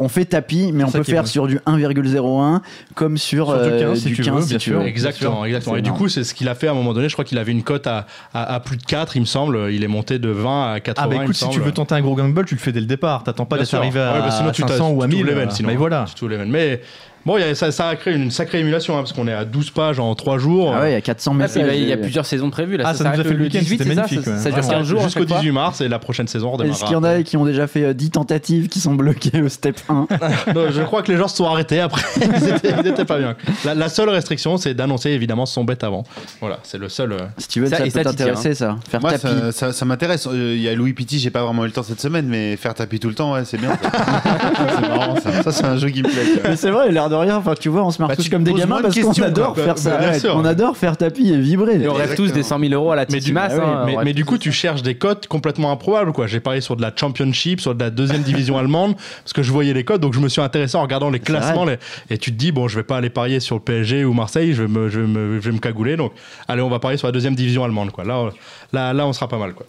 on 0.00 0.08
fait 0.08 0.35
tapis, 0.36 0.70
mais 0.72 0.84
on 0.84 0.90
peut 0.90 1.02
faire 1.02 1.22
bon. 1.22 1.28
sur 1.28 1.46
du 1.46 1.58
1,01 1.66 2.60
comme 2.94 3.16
sur, 3.18 3.46
Sur 3.46 3.62
du 3.62 3.68
euh, 3.70 3.80
15, 3.80 3.98
si 3.98 4.12
tu 4.12 4.22
veux, 4.22 4.44
bien 4.44 4.58
sûr. 4.58 4.82
Exactement, 4.82 5.44
exactement. 5.44 5.76
Et 5.76 5.82
du 5.82 5.92
coup, 5.92 6.08
c'est 6.08 6.24
ce 6.24 6.34
qu'il 6.34 6.48
a 6.48 6.54
fait 6.54 6.68
à 6.68 6.72
un 6.72 6.74
moment 6.74 6.92
donné. 6.94 7.08
Je 7.08 7.14
crois 7.14 7.24
qu'il 7.24 7.38
avait 7.38 7.52
une 7.52 7.62
cote 7.62 7.86
à, 7.86 8.06
à, 8.34 8.54
à 8.54 8.60
plus 8.60 8.76
de 8.76 8.82
4, 8.84 9.16
il 9.16 9.20
me 9.20 9.26
semble. 9.26 9.68
Il 9.72 9.82
est 9.82 9.88
monté 9.88 10.18
de 10.18 10.28
20 10.28 10.72
à 10.74 10.80
80. 10.80 11.04
Ah 11.04 11.08
bah 11.08 11.14
il 11.14 11.18
me 11.18 11.24
écoute, 11.24 11.36
si 11.36 11.48
tu 11.48 11.60
veux 11.60 11.72
tenter 11.72 11.94
un 11.94 12.00
gros 12.00 12.14
gamble, 12.14 12.44
tu 12.44 12.54
le 12.54 12.60
fais 12.60 12.72
dès 12.72 12.80
le 12.80 12.86
départ. 12.86 13.24
T'attends 13.24 13.46
pas 13.46 13.58
d'être 13.58 13.74
arrivé 13.74 14.00
à, 14.00 14.12
Ouais, 14.14 14.20
bah 14.20 14.30
sinon, 14.30 14.50
tu 14.52 14.62
t'as- 14.62 14.68
500 14.68 14.90
ou 14.90 15.02
à 15.02 15.06
tu 15.06 15.12
t'ouvres 15.12 15.24
1000. 15.24 15.26
les 15.26 15.40
veines, 15.40 15.50
sinon. 15.50 15.68
Mais 15.68 15.76
voilà. 15.76 16.04
Tu. 16.14 16.24
Mais 16.26 16.80
bon, 17.26 17.36
y 17.36 17.42
a- 17.42 17.54
ça, 17.54 17.70
ça 17.72 17.88
a 17.88 17.96
créé 17.96 18.14
une 18.14 18.30
sacrée 18.30 18.60
émulation 18.60 18.94
hein, 18.96 19.00
parce 19.02 19.12
qu'on 19.12 19.28
est 19.28 19.32
à 19.34 19.44
12 19.44 19.70
pages 19.70 20.00
en 20.00 20.14
3 20.14 20.38
jours. 20.38 20.72
Ah 20.74 20.80
ouais, 20.80 20.90
il 20.90 20.94
y 20.94 20.96
a 20.96 21.00
400 21.02 21.30
ah, 21.30 21.34
puis, 21.34 21.42
messages. 21.42 21.66
bah, 21.66 21.74
il 21.74 21.84
y 21.88 21.92
a 21.92 21.96
plusieurs 21.96 22.24
saisons 22.24 22.48
prévues 22.50 22.76
là. 22.78 22.84
Ah, 22.86 22.94
ça 22.94 23.04
nous 23.04 23.20
a 23.20 23.24
fait 23.24 23.34
le 23.34 23.44
week-end, 23.44 23.58
18, 23.58 23.78
c'était 23.78 23.90
ça 23.94 23.94
magnifique, 24.02 24.24
Ça, 24.24 24.38
ça 24.38 24.50
dure 24.50 24.62
Voilà, 24.62 24.78
15 24.78 24.86
jours. 24.88 25.00
à 25.00 25.04
Jusqu'au 25.04 25.20
chaque 25.20 25.28
fois 25.28 25.38
18 25.40 25.50
mars 25.52 25.80
et 25.82 25.88
la 25.88 25.98
prochaine 25.98 26.28
saison 26.28 26.50
redémarrera. 26.52 26.76
Est-ce 26.76 26.84
qu'il 26.84 26.92
y 26.94 26.96
en 26.96 27.04
a 27.04 27.22
qui 27.22 27.36
ont 27.36 27.44
déjà 27.44 27.66
fait 27.66 27.84
euh, 27.84 27.92
10 27.92 28.10
tentatives 28.12 28.68
qui 28.68 28.80
sont 28.80 28.94
bloquées 28.94 29.42
au 29.42 29.48
step 29.48 29.78
1 29.88 30.06
Non, 30.54 30.66
je 30.70 30.82
crois 30.82 31.02
que 31.02 31.10
les 31.12 31.18
gens 31.18 31.28
se 31.28 31.36
sont 31.36 31.46
arrêtés 31.46 31.80
après. 31.80 32.02
ils, 32.16 32.48
étaient, 32.48 32.74
ils 32.82 32.86
étaient 32.86 33.04
pas 33.04 33.18
bien. 33.18 33.36
La, 33.64 33.74
la 33.74 33.88
seule 33.88 34.08
restriction, 34.08 34.56
c'est 34.56 34.74
d'annoncer 34.74 35.10
évidemment 35.10 35.46
son 35.46 35.64
bet 35.64 35.84
avant. 35.84 36.04
Voilà, 36.40 36.58
c'est 36.62 36.78
le 36.78 36.88
seul. 36.88 37.12
euh, 37.12 37.18
Ça- 37.38 37.46
ça, 37.48 37.58
et 37.80 37.90
peut 37.90 37.90
ça 37.90 38.00
t'y 38.00 38.16
t'intéresser 38.16 38.54
ça 38.54 38.76
Faire 38.88 39.00
Moi, 39.00 39.10
tapis. 39.12 39.26
ça, 39.26 39.52
ça- 39.52 39.72
ça 39.72 39.84
m'intéresse. 39.84 40.26
Euh, 40.26 40.54
Il 40.56 40.62
y 40.62 40.68
a 40.68 40.74
Louis 40.74 40.92
Pitti, 40.92 41.18
j'ai 41.18 41.30
pas 41.30 41.42
vraiment 41.44 41.64
eu 41.64 41.66
le 41.66 41.72
temps 41.72 41.82
cette 41.82 42.00
semaine, 42.00 42.26
mais 42.28 42.56
faire 42.56 42.74
tapis 42.74 43.00
tout 43.00 43.08
le 43.08 43.14
temps, 43.14 43.32
ouais, 43.34 43.44
c'est 43.44 43.58
bien. 43.60 43.76
c'est 43.82 44.88
marrant, 44.88 45.16
ça. 45.20 45.42
Ça, 45.42 45.52
c'est 45.52 45.64
un 45.64 45.76
jeu 45.76 45.88
qui 45.90 46.02
me 46.02 46.08
plaît. 46.08 46.22
tu. 46.34 46.40
Mais 46.48 46.56
c'est 46.56 46.70
vrai, 46.70 46.90
l'air 46.92 47.08
de 47.08 47.15
rien, 47.16 47.36
enfin 47.36 47.54
tu 47.58 47.68
vois, 47.68 47.84
on 47.84 47.90
se 47.90 48.00
marre 48.00 48.08
Bah, 48.08 48.16
tous 48.16 48.28
comme 48.28 48.44
des 48.44 48.52
gamins 48.52 48.80
parce 48.82 48.98
qu'on 48.98 49.10
adore 49.22 49.54
quoi. 49.54 49.64
faire 49.64 49.74
Bah, 49.74 50.12
ça. 50.12 50.18
sûr. 50.18 50.34
On 50.36 50.44
adore 50.44 50.76
faire 50.76 50.96
tapis 50.96 51.30
et 51.32 51.36
vibrer. 51.38 51.80
Et 51.82 51.88
on 51.88 51.94
rêve 51.94 52.14
tous 52.14 52.32
des 52.32 52.42
100 52.42 52.58
000 52.60 52.72
euros 52.74 52.92
à 52.92 52.96
la 52.96 53.02
Mais 53.02 53.14
du, 53.14 53.20
Titimas. 53.20 53.48
Ouais, 53.48 53.60
hein, 53.62 54.00
mais, 54.04 54.12
du 54.12 54.24
coup, 54.24 54.38
tu 54.38 54.52
cherches 54.52 54.82
des 54.82 54.94
cotes 54.96 55.26
complètement 55.26 55.70
improbables. 55.72 56.12
quoi. 56.12 56.26
J'ai 56.26 56.40
parié 56.40 56.60
sur 56.60 56.76
de 56.76 56.82
la 56.82 56.92
Championship, 56.94 57.60
sur 57.60 57.74
de 57.74 57.82
la 57.82 57.90
deuxième 57.90 58.22
division 58.22 58.58
allemande, 58.58 58.94
parce 59.22 59.32
que 59.32 59.42
je 59.42 59.50
voyais 59.52 59.72
les 59.74 59.84
cotes, 59.84 60.00
donc 60.00 60.14
je 60.14 60.20
me 60.20 60.28
suis 60.28 60.40
intéressé 60.42 60.76
en 60.76 60.82
regardant 60.82 61.10
les 61.10 61.20
classements. 61.20 61.64
les- 61.64 61.76
et 62.10 62.18
tu 62.18 62.32
te 62.32 62.36
dis, 62.36 62.52
bon, 62.52 62.68
je 62.68 62.76
vais 62.76 62.82
pas 62.84 62.96
aller 62.98 63.10
parier 63.10 63.40
sur 63.40 63.56
le 63.56 63.62
PSG 63.62 64.04
ou 64.04 64.12
Marseille, 64.12 64.52
je 64.54 64.62
vais 64.62 64.68
me, 64.68 64.88
je 64.88 65.00
vais 65.00 65.06
me, 65.06 65.40
je 65.40 65.48
vais 65.48 65.52
me 65.54 65.60
cagouler. 65.60 65.96
Donc, 65.96 66.12
allez, 66.48 66.62
on 66.62 66.68
va 66.70 66.78
parier 66.78 66.96
sur 66.98 67.08
la 67.08 67.12
deuxième 67.12 67.34
division 67.34 67.64
allemande. 67.64 67.90
Quoi. 67.90 68.04
Là, 68.04 68.18
on- 68.18 68.30
là, 68.72 68.92
là, 68.92 69.06
on 69.06 69.12
sera 69.12 69.28
pas 69.28 69.38
mal. 69.38 69.52
Quoi. 69.54 69.66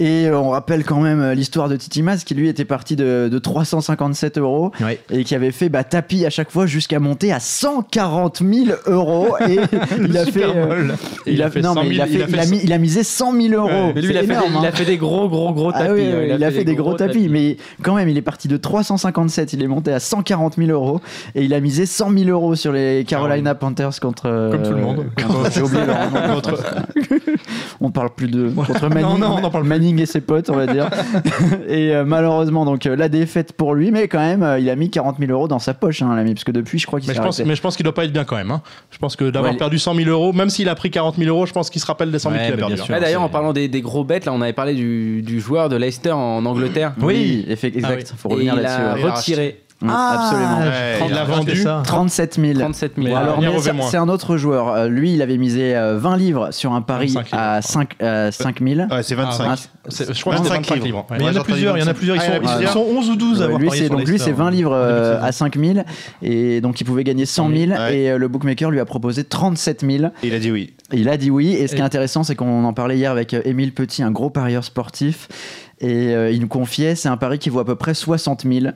Et 0.00 0.28
on 0.32 0.50
rappelle 0.50 0.84
quand 0.84 0.98
même 1.00 1.20
euh, 1.20 1.34
l'histoire 1.34 1.68
de 1.68 1.76
Titi 1.76 2.02
Mas 2.02 2.24
qui 2.24 2.34
lui 2.34 2.48
était 2.48 2.64
parti 2.64 2.96
de, 2.96 3.28
de 3.30 3.38
357 3.38 4.38
euros 4.38 4.72
et 5.10 5.22
qui 5.22 5.36
avait 5.36 5.52
fait 5.52 5.68
bah, 5.68 5.84
tapis 5.84 6.26
à 6.26 6.30
chaque 6.30 6.50
fois 6.50 6.66
jusqu'à 6.66 6.98
monter 6.98 7.32
à 7.32 7.38
140 7.38 8.42
000 8.42 8.76
euros. 8.86 9.36
Et 9.48 9.58
il 10.00 10.18
a 10.18 10.24
fait. 10.26 10.42
Euh, 10.44 10.88
il, 11.26 11.40
a, 11.42 11.50
fait 11.50 11.60
non, 11.60 11.74
100 11.74 11.82
000, 11.82 11.86
mais 11.88 11.94
il 11.94 12.00
a, 12.00 12.06
fait- 12.06 12.58
il 12.62 12.68
fait 12.68 12.78
misé 12.78 13.04
100 13.04 13.40
000 13.40 13.54
euros. 13.54 13.68
Ouais. 13.68 13.92
Mais 13.94 14.00
lui, 14.02 14.10
il 14.10 14.16
a, 14.16 14.20
fait, 14.24 14.32
énorme, 14.32 14.52
des, 14.52 14.58
il 14.58 14.64
a 14.64 14.68
hein. 14.68 14.72
fait 14.72 14.84
des 14.84 14.96
gros, 14.96 15.28
gros, 15.28 15.52
gros 15.52 15.70
Ah 15.72 15.78
tapis. 15.84 15.92
oui, 15.92 16.00
ouais, 16.00 16.26
oui, 16.28 16.32
il 16.34 16.44
a 16.44 16.50
fait 16.50 16.64
des 16.64 16.74
gros 16.74 16.94
tapis, 16.94 17.28
mais 17.28 17.56
quand 17.82 17.94
même, 17.94 18.08
il 18.08 18.16
est 18.18 18.22
parti 18.22 18.48
de 18.48 18.56
357, 18.56 19.52
il 19.52 19.62
est 19.62 19.68
monté 19.68 19.92
à 19.92 20.00
140 20.00 20.56
000 20.56 20.70
euros 20.70 21.00
et 21.36 21.44
il 21.44 21.54
a 21.54 21.60
misé 21.60 21.86
100 21.86 22.10
000 22.10 22.30
euros 22.30 22.56
sur 22.56 22.72
les 22.72 23.04
Carolina 23.06 23.54
Panthers 23.54 24.00
contre. 24.00 24.24
euh, 24.26 24.50
Comme 24.50 24.62
tout 24.62 24.70
le 24.70 24.76
monde. 24.80 25.06
contre- 25.16 25.52
J'ai 25.52 25.62
oublié 25.62 25.86
leur 25.86 26.10
nom. 26.10 26.42
On 27.80 27.90
parle 27.90 28.10
plus 28.10 28.28
de 28.28 28.48
contre 28.48 28.88
Non, 29.00 29.18
non, 29.18 29.36
on 29.40 29.44
en 29.44 29.50
parle 29.50 29.64
plus. 29.64 29.68
Manning 29.84 30.00
et 30.00 30.06
ses 30.06 30.20
potes, 30.20 30.50
on 30.50 30.56
va 30.56 30.66
dire. 30.66 30.88
et 31.68 31.94
euh, 31.94 32.04
malheureusement, 32.04 32.64
donc 32.64 32.86
euh, 32.86 32.96
la 32.96 33.08
défaite 33.08 33.52
pour 33.52 33.74
lui, 33.74 33.90
mais 33.90 34.08
quand 34.08 34.18
même, 34.18 34.42
euh, 34.42 34.58
il 34.58 34.68
a 34.70 34.76
mis 34.76 34.90
40 34.90 35.18
000 35.18 35.30
euros 35.32 35.48
dans 35.48 35.58
sa 35.58 35.74
poche, 35.74 36.02
hein, 36.02 36.14
l'ami, 36.16 36.34
parce 36.34 36.44
que 36.44 36.52
depuis, 36.52 36.78
je 36.78 36.86
crois 36.86 37.00
qu'il 37.00 37.08
Mais 37.08 37.14
s'est 37.14 37.20
je 37.20 37.24
pense, 37.24 37.40
mais 37.40 37.54
je 37.54 37.60
pense 37.62 37.76
qu'il 37.76 37.84
doit 37.84 37.94
pas 37.94 38.04
être 38.04 38.12
bien 38.12 38.24
quand 38.24 38.36
même. 38.36 38.50
hein. 38.50 38.62
Je 38.90 38.98
pense 38.98 39.16
que 39.16 39.30
d'avoir 39.30 39.52
Ouais. 39.52 39.58
perdu 39.58 39.78
100 39.78 39.94
000 39.94 40.08
euros, 40.10 40.32
même 40.32 40.48
s'il 40.50 40.68
a 40.68 40.74
pris 40.74 40.90
40 40.90 41.16
000 41.16 41.28
euros, 41.28 41.46
je 41.46 41.52
pense 41.52 41.68
qu'il 41.70 41.80
se 41.80 41.86
rappelle 41.86 42.10
des 42.10 42.18
100 42.18 42.30
000 42.30 42.40
Ouais, 42.40 42.46
qu'il 42.46 42.54
a 42.54 42.56
perdu. 42.56 42.80
hein. 42.80 43.00
D'ailleurs, 43.00 43.22
en 43.22 43.28
parlant 43.28 43.52
des, 43.52 43.68
des 43.68 43.80
gros 43.82 44.04
bêtes, 44.04 44.24
là, 44.24 44.32
on 44.32 44.40
avait 44.40 44.52
parlé 44.52 44.74
du, 44.74 45.22
du 45.22 45.40
joueur 45.40 45.68
de 45.68 45.76
Leicester 45.76 46.12
en 46.12 46.44
Angleterre. 46.46 46.92
Oui, 47.00 47.44
exact. 47.48 48.10
oui. 48.12 48.16
Faut 48.16 48.28
revenir 48.30 48.54
il 48.56 48.62
là-dessus. 48.62 48.80
a 48.82 48.94
ouais. 48.94 49.00
Il 49.00 49.06
a 49.06 49.14
retiré 49.14 49.60
Ah, 49.92 50.16
absolument. 50.18 50.58
Ouais, 50.60 51.08
Il 51.08 51.14
a 51.18 51.24
vendu. 51.24 51.56
ça. 51.56 51.82
37 51.84 52.34
000. 52.40 52.58
37 52.58 52.92
000. 52.96 53.08
Mais 53.08 53.14
Alors, 53.14 53.38
c'est 53.90 53.96
un 53.96 54.08
autre 54.08 54.36
joueur. 54.36 54.68
Euh, 54.68 54.88
lui, 54.88 55.14
il 55.14 55.22
avait 55.22 55.36
misé 55.38 55.74
euh, 55.76 55.98
20 55.98 56.16
livres 56.16 56.48
sur 56.52 56.72
un 56.72 56.82
pari 56.82 57.06
25 57.08 57.24
livres. 57.26 57.38
à 57.38 57.62
5, 57.62 57.90
euh, 58.02 58.30
5 58.30 58.60
000. 58.62 58.80
Ouais, 58.90 59.02
c'est 59.02 59.14
25. 59.14 59.44
Ah, 59.48 59.54
C'est- 59.88 60.12
Je 60.14 60.20
crois 60.20 60.34
que 60.34 60.38
c'était 60.38 60.50
25 60.50 60.70
25 60.76 60.84
livres. 60.84 61.06
ouais. 61.10 61.16
Mais 61.18 61.24
il 61.24 61.32
y 61.34 61.36
en 61.36 61.40
a 61.40 61.44
plusieurs, 61.44 61.76
il 61.76 61.80
y 61.80 61.84
en 61.84 61.88
a 61.88 61.94
plusieurs. 61.94 62.16
Ils 62.16 62.20
Ah, 62.22 62.24
il 62.26 62.34
y 62.34 62.38
en 62.38 62.42
a 62.44 62.48
sont, 62.48 62.60
ils 62.60 62.68
sont 62.68 62.86
11 62.98 63.10
ou 63.10 63.16
12 63.16 63.36
à 63.36 63.38
Ouais, 63.40 63.44
avoir 63.46 63.58
lui, 63.60 63.66
parié 63.68 63.82
c'est 63.82 63.86
sur 63.88 63.96
donc 63.98 64.08
lui, 64.08 64.18
c'est 64.18 64.32
20 64.32 64.46
hein. 64.46 64.50
livres 64.50 64.72
euh, 64.74 65.14
saison. 65.16 65.26
à 65.26 65.32
5 65.32 65.56
000 65.58 65.78
et 66.22 66.60
donc 66.60 66.80
il 66.80 66.84
pouvait 66.84 67.04
gagner 67.04 67.26
100 67.26 67.50
000 67.50 67.72
Ouais. 67.72 67.96
et 67.98 68.10
euh, 68.10 68.18
le 68.18 68.28
bookmaker 68.28 68.70
lui 68.70 68.80
a 68.80 68.84
proposé 68.84 69.24
37 69.24 69.80
000 69.86 70.04
Et 70.22 70.28
il 70.28 70.34
a 70.34 70.38
dit 70.38 70.50
oui. 70.50 70.74
il 70.92 71.08
a 71.08 71.16
dit 71.16 71.30
oui 71.30 71.52
et 71.54 71.66
ce 71.66 71.74
qui 71.74 71.80
est 71.80 71.84
intéressant 71.84 72.22
c'est 72.24 72.34
qu'on 72.34 72.64
en 72.64 72.72
parlait 72.72 72.96
hier 72.96 73.10
avec 73.10 73.34
euh, 73.34 73.42
Émile 73.44 73.72
Petit 73.74 74.02
un 74.02 74.10
gros 74.10 74.30
parieur 74.30 74.64
sportif 74.64 75.28
et 75.80 76.14
euh, 76.14 76.30
il 76.30 76.40
nous 76.40 76.48
confiait 76.48 76.94
c'est 76.94 77.08
un 77.08 77.16
pari 77.16 77.38
qui 77.38 77.50
vaut 77.50 77.60
à 77.60 77.64
peu 77.64 77.74
près 77.74 77.94
60 77.94 78.44
000 78.50 78.72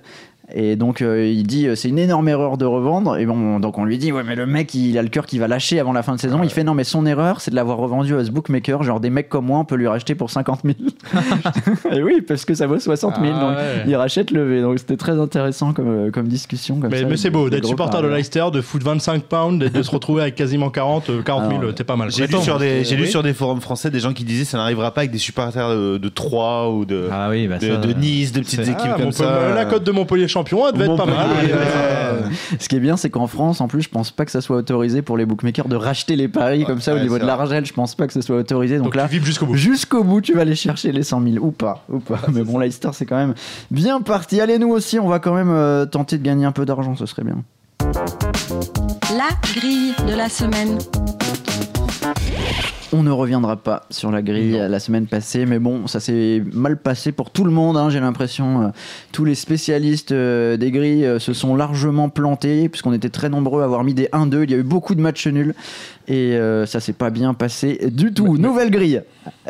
et 0.54 0.76
donc 0.76 1.02
euh, 1.02 1.26
il 1.26 1.46
dit 1.46 1.66
euh, 1.66 1.74
c'est 1.74 1.88
une 1.88 1.98
énorme 1.98 2.28
erreur 2.28 2.56
de 2.56 2.64
revendre 2.64 3.16
et 3.16 3.26
bon 3.26 3.60
donc 3.60 3.76
on 3.78 3.84
lui 3.84 3.98
dit 3.98 4.12
ouais 4.12 4.22
mais 4.24 4.34
le 4.34 4.46
mec 4.46 4.74
il 4.74 4.96
a 4.98 5.02
le 5.02 5.08
cœur 5.08 5.26
qui 5.26 5.38
va 5.38 5.48
lâcher 5.48 5.78
avant 5.78 5.92
la 5.92 6.02
fin 6.02 6.14
de 6.14 6.20
saison 6.20 6.40
il 6.42 6.50
fait 6.50 6.64
non 6.64 6.74
mais 6.74 6.84
son 6.84 7.04
erreur 7.06 7.40
c'est 7.40 7.50
de 7.50 7.56
l'avoir 7.56 7.78
revendu 7.78 8.14
à 8.16 8.24
ce 8.24 8.30
bookmaker 8.30 8.82
genre 8.82 9.00
des 9.00 9.10
mecs 9.10 9.28
comme 9.28 9.46
moi 9.46 9.58
on 9.58 9.64
peut 9.64 9.74
lui 9.74 9.88
racheter 9.88 10.14
pour 10.14 10.30
50 10.30 10.60
000 10.64 10.76
et 11.92 12.02
oui 12.02 12.22
parce 12.26 12.44
que 12.44 12.54
ça 12.54 12.66
vaut 12.66 12.78
60 12.78 13.16
000 13.20 13.26
Ah 13.34 13.40
donc 13.40 13.56
ouais. 13.58 13.84
il 13.86 13.96
rachète 13.96 14.30
le 14.30 14.44
V. 14.44 14.62
Donc 14.62 14.78
c'était 14.78 14.96
très 14.96 15.18
intéressant 15.18 15.72
comme, 15.72 16.06
euh, 16.06 16.10
comme 16.10 16.28
discussion. 16.28 16.80
Comme 16.80 16.90
Mais, 16.90 17.04
mais 17.04 17.16
c'est 17.16 17.30
beau 17.30 17.50
d'être 17.50 17.66
supporter 17.66 18.02
de. 18.02 18.08
Leicester, 18.08 18.46
de 18.52 18.60
foutre 18.60 18.86
25 18.86 19.22
pounds 19.24 19.64
et 19.64 19.70
de 19.70 19.82
se 19.82 19.90
retrouver 19.90 20.22
avec 20.22 20.34
quasiment 20.34 20.70
40, 20.70 21.10
euh, 21.10 21.22
40 21.22 21.50
000, 21.50 21.60
Ah 21.62 21.66
ouais. 21.66 21.72
t'es 21.74 21.84
pas 21.84 21.96
mal. 21.96 22.10
J'ai 22.10 22.26
lu, 22.26 22.38
sur 22.40 22.58
des, 22.58 22.84
j'ai 22.84 22.96
lu 22.96 23.02
oui. 23.02 23.08
sur 23.10 23.22
des 23.22 23.34
forums 23.34 23.60
français 23.60 23.90
des 23.90 24.00
gens 24.00 24.12
qui 24.12 24.24
disaient 24.24 24.44
ça 24.44 24.56
n'arrivera 24.58 24.92
pas 24.92 25.02
avec 25.02 25.10
des 25.10 25.18
supporters 25.18 25.68
de, 25.70 25.98
de 25.98 26.08
Troyes 26.08 26.70
ou 26.70 26.84
de, 26.84 27.08
Ah 27.12 27.28
oui, 27.30 27.46
bah 27.48 27.58
de, 27.58 27.66
ça, 27.68 27.76
de 27.76 27.92
Nice, 27.92 28.32
de 28.32 28.40
petites 28.40 28.60
équipes 28.60 28.76
Ah, 28.94 28.96
comme 28.98 29.12
ça. 29.12 29.54
La 29.54 29.64
cote 29.66 29.84
de 29.84 29.90
Montpellier 29.90 30.28
champion, 30.38 30.66
elle 30.68 30.72
devait 30.74 30.84
être 30.86 30.96
pas 30.96 31.06
mal. 31.06 31.28
Montpellier, 31.28 31.52
Ouais. 31.52 31.58
ouais. 31.58 32.56
Ce 32.58 32.68
qui 32.68 32.76
est 32.76 32.80
bien, 32.80 32.96
c'est 32.96 33.10
qu'en 33.10 33.26
France, 33.26 33.60
en 33.60 33.68
plus, 33.68 33.82
je 33.82 33.88
pense 33.88 34.10
pas 34.10 34.24
que 34.24 34.30
ça 34.30 34.40
soit 34.40 34.56
autorisé 34.56 35.02
pour 35.02 35.16
les 35.16 35.26
bookmakers 35.26 35.68
de 35.68 35.76
racheter 35.76 36.16
les 36.16 36.28
paris 36.28 36.64
comme 36.64 36.80
ça 36.80 36.94
au 36.94 36.98
niveau 36.98 37.18
de 37.18 37.24
l'argent. 37.24 37.60
Je 37.64 37.72
pense 37.72 37.94
pas 37.94 38.06
que 38.06 38.12
ce 38.12 38.20
soit 38.20 38.36
autorisé. 38.36 38.76
Donc, 38.76 38.84
Donc 38.86 38.94
là, 38.96 39.04
tu 39.04 39.14
vibres 39.14 39.26
jusqu'au 39.26 39.46
bout. 39.46 39.54
jusqu'au 39.56 40.04
bout, 40.04 40.20
tu 40.20 40.34
vas 40.34 40.42
aller 40.42 40.54
chercher 40.54 40.92
les 40.92 41.02
100 41.02 41.20
000 41.22 41.44
ou 41.44 41.50
pas, 41.50 41.84
ou 41.90 41.98
pas. 41.98 42.20
Mais 42.32 42.42
bon, 42.42 42.58
Leicester, 42.58 42.90
c'est 42.92 43.06
quand 43.06 43.16
même 43.16 43.34
bien 43.70 44.00
parti. 44.00 44.40
Allez, 44.40 44.58
nous 44.58 44.70
aussi, 44.70 44.98
on 44.98 45.08
va 45.08 45.18
quand 45.18 45.34
même 45.34 45.50
euh, 45.50 45.86
tenter 45.86 46.18
de 46.18 46.22
gagner 46.22 46.44
un 46.46 46.52
peu 46.52 46.64
d'argent. 46.64 46.94
Ce 46.96 47.06
serait 47.06 47.24
bien. 47.24 47.36
La 49.16 49.28
grille 49.42 49.94
de 50.06 50.14
la 50.14 50.28
semaine. 50.28 50.78
On 52.90 53.02
ne 53.02 53.10
reviendra 53.10 53.56
pas 53.56 53.84
sur 53.90 54.10
la 54.10 54.22
grille 54.22 54.52
la 54.52 54.80
semaine 54.80 55.06
passée, 55.06 55.44
mais 55.44 55.58
bon, 55.58 55.86
ça 55.86 56.00
s'est 56.00 56.42
mal 56.54 56.78
passé 56.78 57.12
pour 57.12 57.30
tout 57.30 57.44
le 57.44 57.50
monde. 57.50 57.76
hein, 57.76 57.90
J'ai 57.90 58.00
l'impression, 58.00 58.62
euh, 58.62 58.68
tous 59.12 59.26
les 59.26 59.34
spécialistes 59.34 60.12
euh, 60.12 60.56
des 60.56 60.70
grilles 60.70 61.04
euh, 61.04 61.18
se 61.18 61.34
sont 61.34 61.54
largement 61.54 62.08
plantés, 62.08 62.70
puisqu'on 62.70 62.94
était 62.94 63.10
très 63.10 63.28
nombreux 63.28 63.60
à 63.60 63.66
avoir 63.66 63.84
mis 63.84 63.92
des 63.92 64.06
1-2. 64.06 64.44
Il 64.44 64.50
y 64.52 64.54
a 64.54 64.56
eu 64.56 64.62
beaucoup 64.62 64.94
de 64.94 65.02
matchs 65.02 65.26
nuls, 65.26 65.54
et 66.08 66.32
euh, 66.36 66.64
ça 66.64 66.80
s'est 66.80 66.94
pas 66.94 67.10
bien 67.10 67.34
passé 67.34 67.90
du 67.92 68.14
tout. 68.14 68.38
Nouvelle 68.38 68.70
grille, 68.70 69.02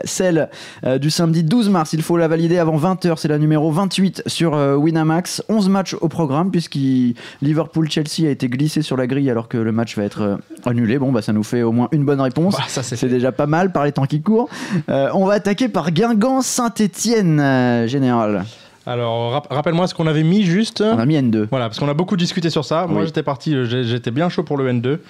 celle 0.05 0.49
euh, 0.85 0.99
du 0.99 1.11
samedi 1.11 1.43
12 1.43 1.69
mars. 1.71 1.93
Il 1.93 2.03
faut 2.03 2.17
la 2.17 2.29
valider 2.29 2.59
avant 2.59 2.77
20h. 2.79 3.17
C'est 3.17 3.29
la 3.29 3.39
numéro 3.39 3.71
28 3.71 4.23
sur 4.27 4.55
euh, 4.55 4.77
Winamax. 4.77 5.43
11 5.49 5.69
matchs 5.69 5.95
au 6.01 6.09
programme, 6.09 6.51
puisqu'il 6.51 7.15
Liverpool-Chelsea 7.43 8.27
a 8.27 8.31
été 8.31 8.49
glissé 8.49 8.83
sur 8.83 8.97
la 8.97 9.07
grille 9.07 9.31
alors 9.31 9.49
que 9.49 9.59
le 9.59 9.73
match 9.73 9.97
va 9.97 10.05
être 10.05 10.23
euh, 10.23 10.37
annulé. 10.65 10.99
Bon, 10.99 11.13
bah 11.13 11.23
ça 11.23 11.33
nous 11.33 11.43
fait 11.43 11.63
au 11.63 11.73
moins 11.73 11.89
une 11.93 12.05
bonne 12.05 12.21
réponse. 12.21 12.57
Bah, 12.57 12.65
ça, 12.69 12.83
c'est 12.83 13.09
déjà 13.09 13.33
pas 13.33 13.47
mal 13.47 13.73
par 13.73 13.85
les 13.85 13.93
temps 13.93 14.07
qui 14.07 14.21
courent. 14.23 14.49
On 14.89 15.25
va 15.25 15.35
attaquer 15.35 15.69
par 15.69 15.91
Guingamp 15.91 16.43
Saint-Étienne 16.43 17.87
général. 17.87 18.45
Alors, 18.89 19.33
rap- 19.33 19.49
rappelle-moi 19.51 19.87
ce 19.87 19.95
qu'on 19.95 20.07
avait 20.07 20.23
mis 20.23 20.45
juste. 20.45 20.81
On 20.81 20.99
a 20.99 21.05
mis 21.05 21.15
N2. 21.17 21.47
Voilà, 21.51 21.67
parce 21.69 21.79
qu'on 21.79 21.89
a 21.91 21.95
beaucoup 21.95 22.17
discuté 22.17 22.49
sur 22.49 22.65
ça. 22.65 22.87
Moi, 22.87 23.01
Oui. 23.03 23.07
j'étais 23.07 23.23
parti, 23.23 23.55
euh, 23.55 23.67
j'ai- 23.67 23.85
j'étais 23.85 24.11
bien 24.11 24.31
chaud 24.31 24.45
pour 24.45 24.57
le 24.57 24.67
N2. 24.69 25.01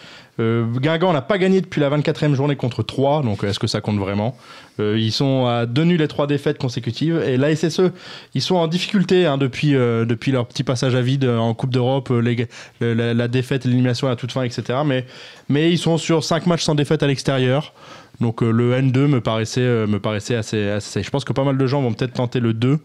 Euh, 0.41 0.65
Guingamp 0.81 1.13
n'a 1.13 1.23
pas 1.23 1.39
gagné 1.39 1.61
depuis 1.61 1.81
la 1.81 1.89
24e 1.89 2.35
journée 2.35 2.57
contre 2.57 2.83
3, 2.83 3.23
donc 3.23 3.45
euh, 3.45 3.49
est-ce 3.49 3.59
que 3.61 3.67
ça 3.69 3.81
compte 3.81 3.99
vraiment? 3.99 4.37
Euh, 4.81 4.97
Ils 4.99 5.13
sont 5.13 5.47
à 5.47 5.65
deux 5.67 5.85
nuls 5.85 6.01
et 6.03 6.09
trois 6.09 6.27
défaites 6.27 6.59
consécutives. 6.59 7.23
Et 7.25 7.37
la 7.37 7.51
SSE, 7.55 7.93
ils 8.35 8.43
sont 8.43 8.57
en 8.57 8.67
difficulté 8.67 9.27
hein, 9.27 9.39
depuis, 9.39 9.77
euh, 9.77 10.05
depuis 10.05 10.33
leur 10.33 10.47
petit 10.47 10.65
passage 10.65 10.95
à 10.97 11.01
vide 11.01 11.25
euh, 11.25 11.39
en 11.39 11.55
Coupe 11.55 11.71
d'Europe, 11.71 12.11
euh, 12.11 12.19
les- 12.21 12.49
le- 12.81 12.95
la, 12.95 13.15
la 13.15 13.29
défaite, 13.29 13.65
l'élimination 13.65 14.09
à 14.09 14.17
toute 14.17 14.33
fin, 14.33 14.43
etc. 14.43 14.81
Mais, 14.85 15.07
mais 15.49 15.71
ils 15.71 15.79
sont 15.79 15.99
sur 15.99 16.25
5 16.25 16.47
matchs 16.47 16.63
sans 16.65 16.75
défaite 16.75 17.03
à 17.05 17.07
l'extérieur. 17.07 17.73
Donc 18.21 18.43
euh, 18.43 18.51
le 18.51 18.73
N2 18.75 19.07
me 19.07 19.21
paraissait, 19.21 19.61
euh, 19.61 19.87
me 19.87 20.01
paraissait 20.01 20.35
assez, 20.35 20.69
assez. 20.69 21.03
Je 21.05 21.11
pense 21.11 21.25
que 21.25 21.33
pas 21.33 21.45
mal 21.45 21.57
de 21.57 21.67
gens 21.69 21.81
vont 21.83 21.93
peut-être 21.93 22.15
tenter 22.15 22.41
le 22.41 22.53
2. 22.55 22.79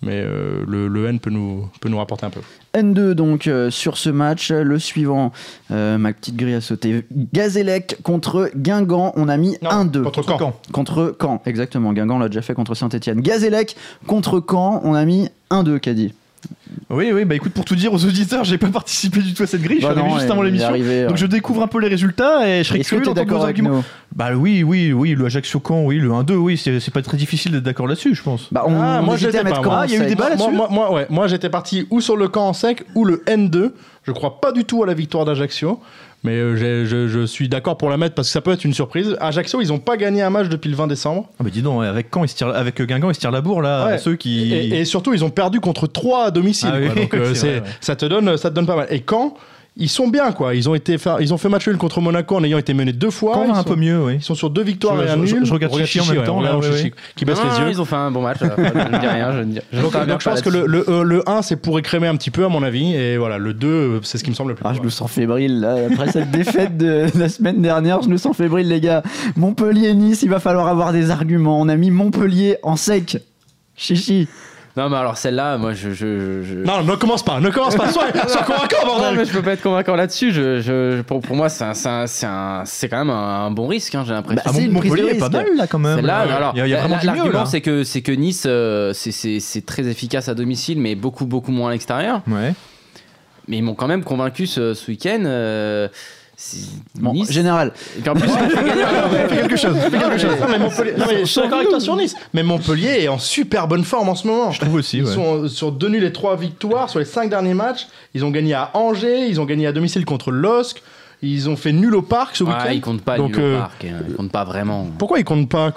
Mais 0.00 0.22
euh, 0.24 0.64
le, 0.66 0.86
le 0.86 1.06
N 1.06 1.18
peut 1.18 1.30
nous, 1.30 1.68
peut 1.80 1.88
nous 1.88 1.98
rapporter 1.98 2.24
un 2.24 2.30
peu. 2.30 2.40
N2 2.74 3.12
donc 3.12 3.46
euh, 3.48 3.68
sur 3.70 3.98
ce 3.98 4.10
match. 4.10 4.52
Le 4.52 4.78
suivant, 4.78 5.32
euh, 5.72 5.98
ma 5.98 6.12
petite 6.12 6.36
grille 6.36 6.54
à 6.54 6.60
sauter. 6.60 7.04
Gazélec 7.32 7.96
contre 8.04 8.50
Guingamp. 8.54 9.12
On 9.16 9.28
a 9.28 9.36
mis 9.36 9.56
Non, 9.62 9.70
1-2. 9.86 10.02
contre 10.04 10.22
Caen. 10.38 10.52
Contre 10.72 11.16
Caen, 11.20 11.42
exactement. 11.46 11.92
Guingamp 11.92 12.18
l'a 12.20 12.28
déjà 12.28 12.42
fait 12.42 12.54
contre 12.54 12.74
Saint-Etienne. 12.74 13.20
Gazélec 13.20 13.76
contre 14.06 14.40
Caen. 14.48 14.80
On 14.84 14.94
a 14.94 15.04
mis 15.04 15.28
1-2, 15.50 15.80
Caddy. 15.80 16.14
Oui, 16.90 17.10
oui, 17.12 17.26
bah 17.26 17.34
écoute, 17.34 17.52
pour 17.52 17.66
tout 17.66 17.74
dire 17.76 17.92
aux 17.92 18.02
auditeurs, 18.06 18.44
j'ai 18.44 18.56
pas 18.56 18.68
participé 18.68 19.20
du 19.20 19.34
tout 19.34 19.42
à 19.42 19.46
cette 19.46 19.60
grille, 19.60 19.80
je 19.80 19.84
suis 19.86 19.94
Bah 19.94 20.00
arrivé 20.00 20.08
non, 20.14 20.18
juste 20.18 20.30
avant 20.30 20.40
l'émission. 20.42 20.72
Donc 21.08 21.16
je 21.18 21.26
découvre 21.26 21.62
un 21.62 21.66
peu 21.66 21.80
les 21.80 21.88
résultats 21.88 22.48
et 22.48 22.62
je 22.64 22.68
serais 22.68 22.80
Est-ce 22.80 22.88
que 22.90 22.96
curieux 22.96 23.02
tu 23.04 23.10
es 23.10 23.14
d'entendre 23.14 23.26
d'accord 23.26 23.38
vos 23.40 23.44
avec 23.44 23.56
arguments. 23.58 23.76
nous 23.76 23.84
Bah 24.16 24.30
oui, 24.34 24.62
oui, 24.62 24.92
oui, 24.94 25.14
le 25.14 25.26
Ajaccio 25.26 25.60
Caen, 25.66 25.84
oui, 25.84 25.98
le 25.98 26.08
1-2, 26.08 26.32
oui, 26.36 26.56
c'est 26.56 26.90
pas 26.90 27.02
très 27.02 27.18
difficile 27.18 27.52
d'être 27.52 27.62
d'accord 27.62 27.86
là-dessus, 27.88 28.14
je 28.14 28.22
pense. 28.22 28.48
bah, 28.52 28.64
on, 28.66 28.80
Ah, 28.80 29.00
on 29.00 29.04
moi, 29.04 29.14
hésitait 29.16 29.32
j'étais 29.32 29.38
à 29.40 29.44
mettre 29.44 29.56
pas, 29.60 29.62
Caen 29.64 29.70
moi. 29.70 29.78
en 29.78 29.80
Ah, 29.82 29.86
il 29.86 29.90
y 29.90 29.94
a 29.94 29.96
eu 29.96 30.00
sec. 30.00 30.08
des 30.08 30.14
balles 30.14 30.36
moi, 30.38 30.46
là-dessus 30.46 30.56
moi, 30.56 30.68
moi, 30.70 30.92
ouais, 30.94 31.06
moi 31.10 31.26
j'étais 31.28 31.50
parti 31.50 31.86
ou 31.90 32.00
sur 32.00 32.16
le 32.16 32.28
camp 32.28 32.48
en 32.48 32.52
sec 32.54 32.84
ou 32.94 33.04
le 33.04 33.22
N2. 33.26 33.72
Je 34.04 34.12
crois 34.12 34.40
pas 34.40 34.52
du 34.52 34.64
tout 34.64 34.82
à 34.82 34.86
la 34.86 34.94
victoire 34.94 35.26
d'Ajaccio. 35.26 35.80
Mais 36.24 36.32
euh, 36.32 36.84
je, 36.84 37.06
je 37.06 37.26
suis 37.26 37.48
d'accord 37.48 37.76
pour 37.78 37.90
la 37.90 37.96
mettre 37.96 38.14
parce 38.16 38.28
que 38.28 38.32
ça 38.32 38.40
peut 38.40 38.50
être 38.52 38.64
une 38.64 38.74
surprise. 38.74 39.16
Ajaccio, 39.20 39.60
ils 39.60 39.72
ont 39.72 39.78
pas 39.78 39.96
gagné 39.96 40.20
un 40.22 40.30
match 40.30 40.48
depuis 40.48 40.68
le 40.68 40.74
20 40.76 40.88
décembre. 40.88 41.28
Ah 41.38 41.44
bah 41.44 41.50
dis 41.52 41.62
donc, 41.62 41.84
avec 41.84 42.08
Caen, 42.12 42.24
ils 42.24 42.28
se 42.28 42.34
tirent, 42.34 42.48
avec 42.54 42.82
Guingamp, 42.82 43.10
ils 43.10 43.14
se 43.14 43.20
tirent 43.20 43.30
la 43.30 43.40
bourre 43.40 43.62
là, 43.62 43.86
Ouais. 43.86 43.98
ceux 43.98 44.16
qui. 44.16 44.52
Et, 44.52 44.80
et 44.80 44.84
surtout, 44.84 45.14
ils 45.14 45.24
ont 45.24 45.30
perdu 45.30 45.60
contre 45.60 45.86
3 45.86 46.24
à 46.26 46.30
domicile. 46.32 46.70
Ah 46.72 46.80
quoi. 46.80 46.94
Donc, 47.02 47.14
euh, 47.14 47.32
vrai, 47.32 47.48
ouais. 47.60 47.62
ça, 47.80 47.94
te 47.94 48.04
donne, 48.06 48.36
ça 48.36 48.50
te 48.50 48.54
donne 48.54 48.66
pas 48.66 48.74
mal. 48.76 48.88
Et 48.90 49.00
quand 49.00 49.34
ils 49.80 49.88
sont 49.88 50.08
bien, 50.08 50.32
quoi. 50.32 50.54
Ils 50.56 50.68
ont, 50.68 50.74
été 50.74 50.98
fa- 50.98 51.18
ils 51.20 51.32
ont 51.32 51.38
fait 51.38 51.48
match 51.48 51.66
nul 51.68 51.76
contre 51.78 52.00
Monaco 52.00 52.36
en 52.36 52.42
ayant 52.44 52.58
été 52.58 52.74
menés 52.74 52.92
deux 52.92 53.10
fois. 53.10 53.34
Caen 53.34 53.44
ils 53.46 53.50
un 53.52 53.54
sont- 53.56 53.62
peu 53.64 53.76
mieux, 53.76 54.02
oui. 54.02 54.14
Ils 54.16 54.22
sont 54.22 54.34
sur 54.34 54.50
deux 54.50 54.62
victoires 54.62 54.96
Je- 54.98 55.02
et 55.06 55.08
un 55.10 55.24
je- 55.24 55.34
nul. 55.36 55.44
je 55.46 55.52
regarde 55.52 55.76
Chichi 55.78 56.00
en 56.00 56.06
même 56.12 56.24
temps, 56.24 56.38
on 56.38 56.40
là, 56.40 56.58
ouais, 56.58 56.68
ouais. 56.68 56.92
qui 57.14 57.24
baisse 57.24 57.38
Non, 57.42 57.50
les 57.52 57.58
yeux. 57.60 57.70
Ils 57.70 57.80
ont 57.80 57.84
fait 57.84 57.96
un 57.96 58.10
bon 58.10 58.22
match. 58.22 58.38
euh, 58.42 58.48
je 58.56 58.62
ne 58.62 58.98
dis 59.00 59.06
rien. 59.06 59.32
Je, 59.32 59.38
ne 59.38 59.44
dis- 59.44 59.60
je 59.72 59.80
Donc, 59.80 59.92
donc 59.92 60.20
je 60.20 60.28
pense 60.28 60.40
que 60.42 60.50
le, 60.50 60.66
le, 60.66 60.84
euh, 60.90 61.02
le 61.04 61.28
1, 61.28 61.42
c'est 61.42 61.56
pour 61.56 61.78
écrémer 61.78 62.08
un 62.08 62.16
petit 62.16 62.30
peu, 62.30 62.44
à 62.44 62.48
mon 62.48 62.62
avis. 62.62 62.92
Et 62.94 63.16
voilà, 63.16 63.38
le 63.38 63.54
2, 63.54 64.00
c'est 64.02 64.18
ce 64.18 64.24
qui 64.24 64.30
me 64.30 64.34
semble 64.34 64.50
le 64.50 64.54
plus. 64.56 64.64
Ah, 64.68 64.72
je 64.76 64.82
me 64.82 64.90
sens 64.90 65.10
fébrile 65.10 65.60
là. 65.60 65.76
après 65.90 66.10
cette 66.10 66.30
défaite 66.32 66.76
de 66.76 67.06
la 67.16 67.28
semaine 67.28 67.62
dernière. 67.62 68.02
Je 68.02 68.08
me 68.08 68.16
sens 68.16 68.36
fébrile, 68.36 68.68
les 68.68 68.80
gars. 68.80 69.02
Montpellier-Nice, 69.36 70.22
il 70.22 70.30
va 70.30 70.40
falloir 70.40 70.66
avoir 70.68 70.92
des 70.92 71.10
arguments. 71.10 71.60
On 71.60 71.68
a 71.68 71.76
mis 71.76 71.90
Montpellier 71.90 72.56
en 72.62 72.76
sec. 72.76 73.18
Chichi. 73.76 74.26
Non, 74.78 74.88
mais 74.88 74.96
alors 74.96 75.16
celle-là, 75.16 75.58
moi, 75.58 75.72
je. 75.74 75.90
je, 75.90 76.42
je- 76.42 76.54
Non, 76.64 76.84
ne 76.84 76.94
commence 76.94 77.24
pas, 77.24 77.40
ne 77.40 77.50
commence 77.50 77.74
pas. 77.74 77.88
Sois, 77.90 78.04
sois 78.28 78.42
convaincant, 78.42 78.76
Non, 78.86 78.98
bordel. 78.98 79.16
mais 79.16 79.24
je 79.24 79.32
peux 79.32 79.42
pas 79.42 79.52
être 79.54 79.62
convaincant 79.62 79.96
là-dessus. 79.96 80.30
Je, 80.32 80.60
je, 80.60 81.02
pour, 81.02 81.20
pour 81.20 81.34
moi, 81.34 81.48
c'est 81.48 81.64
quand 82.88 82.98
même 82.98 83.10
un, 83.10 83.46
un 83.46 83.50
bon 83.50 83.66
risque, 83.66 83.94
hein, 83.96 84.04
j'ai 84.06 84.12
l'impression. 84.12 84.36
Bah, 84.36 84.42
Ah, 84.46 84.52
c'est 84.54 84.64
une 84.64 84.78
prise 84.78 84.92
de 84.92 84.96
Montpellier 84.98 85.16
est 85.16 85.18
pas 85.18 85.28
mal 85.30 85.46
là 85.56 85.66
quand 85.66 85.78
même. 85.80 85.96
Celle-là, 85.96 86.26
Ouais. 86.26 86.32
alors, 86.32 86.52
il 86.54 86.58
y 86.58 86.62
a, 86.62 86.66
il 86.66 86.70
y 86.70 86.74
a 86.74 86.78
vraiment 86.80 86.96
mieux 86.96 87.06
l'argument, 87.06 87.40
là. 87.40 87.46
c'est 87.46 87.60
que, 87.60 87.82
c'est 87.82 88.02
que 88.02 88.12
Nice, 88.12 88.44
euh, 88.46 88.92
c'est- 88.92 89.10
c'est 89.10 89.40
c'est 89.40 89.66
très 89.66 89.86
efficace 89.88 90.28
à 90.28 90.34
domicile, 90.34 90.80
mais 90.80 90.94
beaucoup, 90.94 91.26
beaucoup 91.26 91.50
moins 91.50 91.70
à 91.70 91.72
l'extérieur. 91.72 92.22
Ouais. 92.28 92.54
Mais 93.48 93.56
ils 93.58 93.62
m'ont 93.62 93.74
quand 93.74 93.88
même 93.88 94.04
convaincu 94.04 94.46
ce, 94.46 94.74
ce 94.74 94.90
week-end. 94.90 95.22
euh, 95.24 95.88
Bon, 96.94 97.12
Nice. 97.14 97.32
général. 97.32 97.72
Et 97.96 98.00
puis 98.00 98.10
en 98.10 98.14
plus, 98.14 98.28
Fais 99.28 99.36
quelque 99.36 99.56
chose, 99.56 99.76
fais 99.76 99.90
quelque 99.98 100.18
chose. 100.18 100.36
Non, 100.40 100.46
mais 100.48 100.58
Montpellier, 100.58 100.92
non, 100.96 101.04
mais 101.08 101.18
je 101.20 101.24
suis 101.24 101.40
d'accord 101.40 101.58
avec 101.58 101.68
toi 101.70 101.80
sur 101.80 101.96
Nice. 101.96 102.14
Mais 102.32 102.42
Montpellier 102.44 103.02
est 103.02 103.08
en 103.08 103.18
super 103.18 103.66
bonne 103.66 103.82
forme 103.84 104.08
en 104.08 104.14
ce 104.14 104.26
moment. 104.26 104.52
Je 104.52 104.60
trouve 104.60 104.74
aussi, 104.76 104.98
Ils 104.98 105.04
ouais. 105.04 105.12
sont 105.14 105.48
sur 105.48 105.72
deux 105.72 105.88
nuls 105.88 106.04
et 106.04 106.12
trois 106.12 106.36
victoires 106.36 106.88
sur 106.90 107.00
les 107.00 107.04
cinq 107.04 107.28
derniers 107.28 107.54
matchs. 107.54 107.88
Ils 108.14 108.24
ont 108.24 108.30
gagné 108.30 108.54
à 108.54 108.70
Angers, 108.74 109.26
ils 109.28 109.40
ont 109.40 109.44
gagné 109.46 109.66
à 109.66 109.72
domicile 109.72 110.04
contre 110.04 110.30
LOSC, 110.30 110.80
ils 111.22 111.48
ont 111.50 111.56
fait 111.56 111.72
nul 111.72 111.94
au 111.96 112.02
parc 112.02 112.36
ce 112.36 112.44
Ouais, 112.44 112.50
week-end. 112.52 112.70
ils 112.72 112.80
comptent 112.80 113.02
pas 113.02 113.16
Donc, 113.16 113.30
nul 113.36 113.40
au 113.40 113.44
euh, 113.44 113.58
parc, 113.58 113.84
hein. 113.84 113.96
Ils 114.08 114.14
comptent 114.14 114.30
pas 114.32 114.44
vraiment. 114.44 114.86
Pourquoi 114.96 115.18
ils 115.18 115.24
comptent 115.24 115.48
pas 115.48 115.72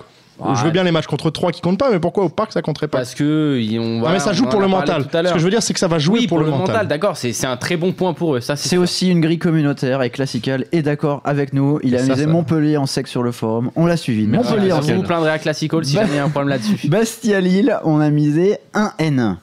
Ouais. 0.50 0.56
Je 0.56 0.64
veux 0.64 0.72
bien 0.72 0.84
les 0.84 0.92
matchs 0.92 1.08
contre 1.08 1.30
3 1.30 1.52
qui 1.52 1.62
comptent 1.62 1.78
pas, 1.78 1.92
mais 1.92 2.00
pourquoi 2.00 2.24
au 2.26 2.30
parc 2.30 2.52
ça 2.52 2.62
compterait 2.62 2.88
pas 2.88 2.98
Parce 3.00 3.14
que 3.16 3.60
ils 3.62 3.80
ont. 3.80 3.84
Non, 3.86 4.00
voilà, 4.00 4.14
mais 4.16 4.20
ça 4.20 4.32
on 4.32 4.34
joue 4.34 4.46
pour 4.46 4.60
a 4.60 4.64
le 4.64 4.70
mental. 4.70 5.04
Ce 5.12 5.34
que 5.34 5.40
je 5.40 5.44
veux 5.44 5.50
dire, 5.50 5.62
c'est 5.62 5.74
que 5.74 5.80
ça 5.80 5.88
va 5.88 6.00
jouer 6.00 6.20
Oui, 6.22 6.28
pour, 6.28 6.40
le 6.40 6.48
mental. 6.48 6.88
d'accord, 6.88 7.16
c'est 7.18 7.46
un 7.46 7.58
très 7.58 7.78
bon 7.78 7.92
point 7.92 8.14
pour 8.14 8.36
eux. 8.36 8.40
Ça, 8.42 8.56
c'est 8.56 8.78
aussi 8.78 9.10
une 9.10 9.22
grille 9.22 9.40
communautaire 9.40 10.02
et 10.04 10.10
Classical 10.10 10.66
est 10.72 10.82
d'accord 10.82 11.22
avec 11.26 11.54
nous. 11.54 11.80
Il 11.84 11.94
Et 11.94 11.98
a 11.98 12.06
ça- 12.06 12.26
Montpellier 12.26 12.78
en 12.78 12.86
sec 12.86 13.08
sur 13.08 13.24
le 13.24 13.32
forum. 13.32 13.72
On 13.76 13.86
l'a 13.86 13.98
suivi. 13.98 14.26
Montpellier 14.28 14.68
Ouais, 14.68 14.72
en 14.74 14.80
Vous 14.80 14.88
sec. 14.88 14.96
vous 14.96 15.04
plaindrez 15.04 15.32
à 15.32 15.40
Classical 15.40 15.84
si 15.86 15.94
jamais 15.94 16.10
il 16.12 16.16
y 16.16 16.20
a 16.20 16.24
un 16.24 16.30
problème 16.30 16.50
là-dessus. 16.50 16.88
Bastia-Lille, 16.88 17.78
on 17.84 18.00
a 18.00 18.10
misé 18.10 18.58
un 18.74 18.92
N. 19.00 19.38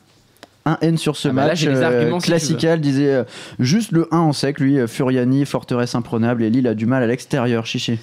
Un 0.67 0.77
N 0.83 0.99
sur 0.99 1.17
ce 1.17 1.29
Ah 1.29 1.33
bah 1.33 1.43
là, 1.43 1.49
match. 1.49 1.65
Euh, 1.67 2.19
si. 2.21 2.27
Classical 2.27 2.81
disait 2.81 3.13
euh, 3.15 3.25
juste 3.59 3.91
le 3.93 4.07
1 4.11 4.19
en 4.19 4.33
sec, 4.33 4.61
lui, 4.61 4.79
euh, 4.79 4.87
Furiani, 4.87 5.47
forteresse 5.47 5.95
imprenable 5.95 6.43
et 6.43 6.51
Lille 6.51 6.67
a 6.67 6.75
du 6.75 6.85
mal 6.87 7.03
à 7.03 7.07
l'extérieur. 7.07 7.65
Chichi. 7.67 7.99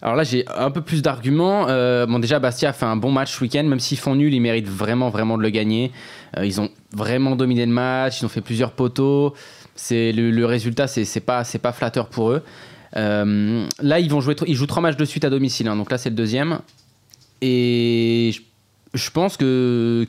Alors 0.00 0.14
là, 0.14 0.22
j'ai 0.22 0.44
un 0.48 0.70
peu 0.70 0.80
plus 0.80 1.02
d'arguments. 1.02 1.66
Euh, 1.68 2.06
bon, 2.06 2.18
déjà, 2.18 2.38
Bastia 2.38 2.70
a 2.70 2.72
fait 2.72 2.86
un 2.86 2.96
bon 2.96 3.10
match 3.10 3.32
ce 3.36 3.42
week-end. 3.42 3.64
Même 3.64 3.80
s'ils 3.80 3.98
font 3.98 4.14
nul, 4.14 4.32
ils 4.32 4.40
méritent 4.40 4.68
vraiment, 4.68 5.10
vraiment 5.10 5.36
de 5.36 5.42
le 5.42 5.50
gagner. 5.50 5.90
Euh, 6.36 6.46
ils 6.46 6.60
ont 6.60 6.70
vraiment 6.92 7.34
dominé 7.34 7.66
le 7.66 7.72
match. 7.72 8.20
Ils 8.20 8.24
ont 8.24 8.28
fait 8.28 8.40
plusieurs 8.40 8.72
poteaux. 8.72 9.34
C'est 9.74 10.12
le, 10.12 10.44
résultat, 10.44 10.86
c'est 10.86 11.20
pas, 11.20 11.44
c'est 11.44 11.58
pas 11.58 11.72
flatteur 11.72 12.08
pour 12.08 12.30
eux. 12.30 12.42
Euh, 12.96 13.66
là, 13.80 14.00
ils 14.00 14.10
vont 14.10 14.20
jouer, 14.20 14.34
ils 14.46 14.54
jouent 14.54 14.66
trois 14.66 14.82
matchs 14.82 14.96
de 14.96 15.04
suite 15.04 15.24
à 15.24 15.30
domicile. 15.30 15.68
hein. 15.68 15.76
donc 15.76 15.90
là, 15.90 15.98
c'est 15.98 16.10
le 16.10 16.16
deuxième. 16.16 16.60
Et 17.40 18.34
je, 18.94 19.10
pense 19.10 19.36
que- 19.36 20.06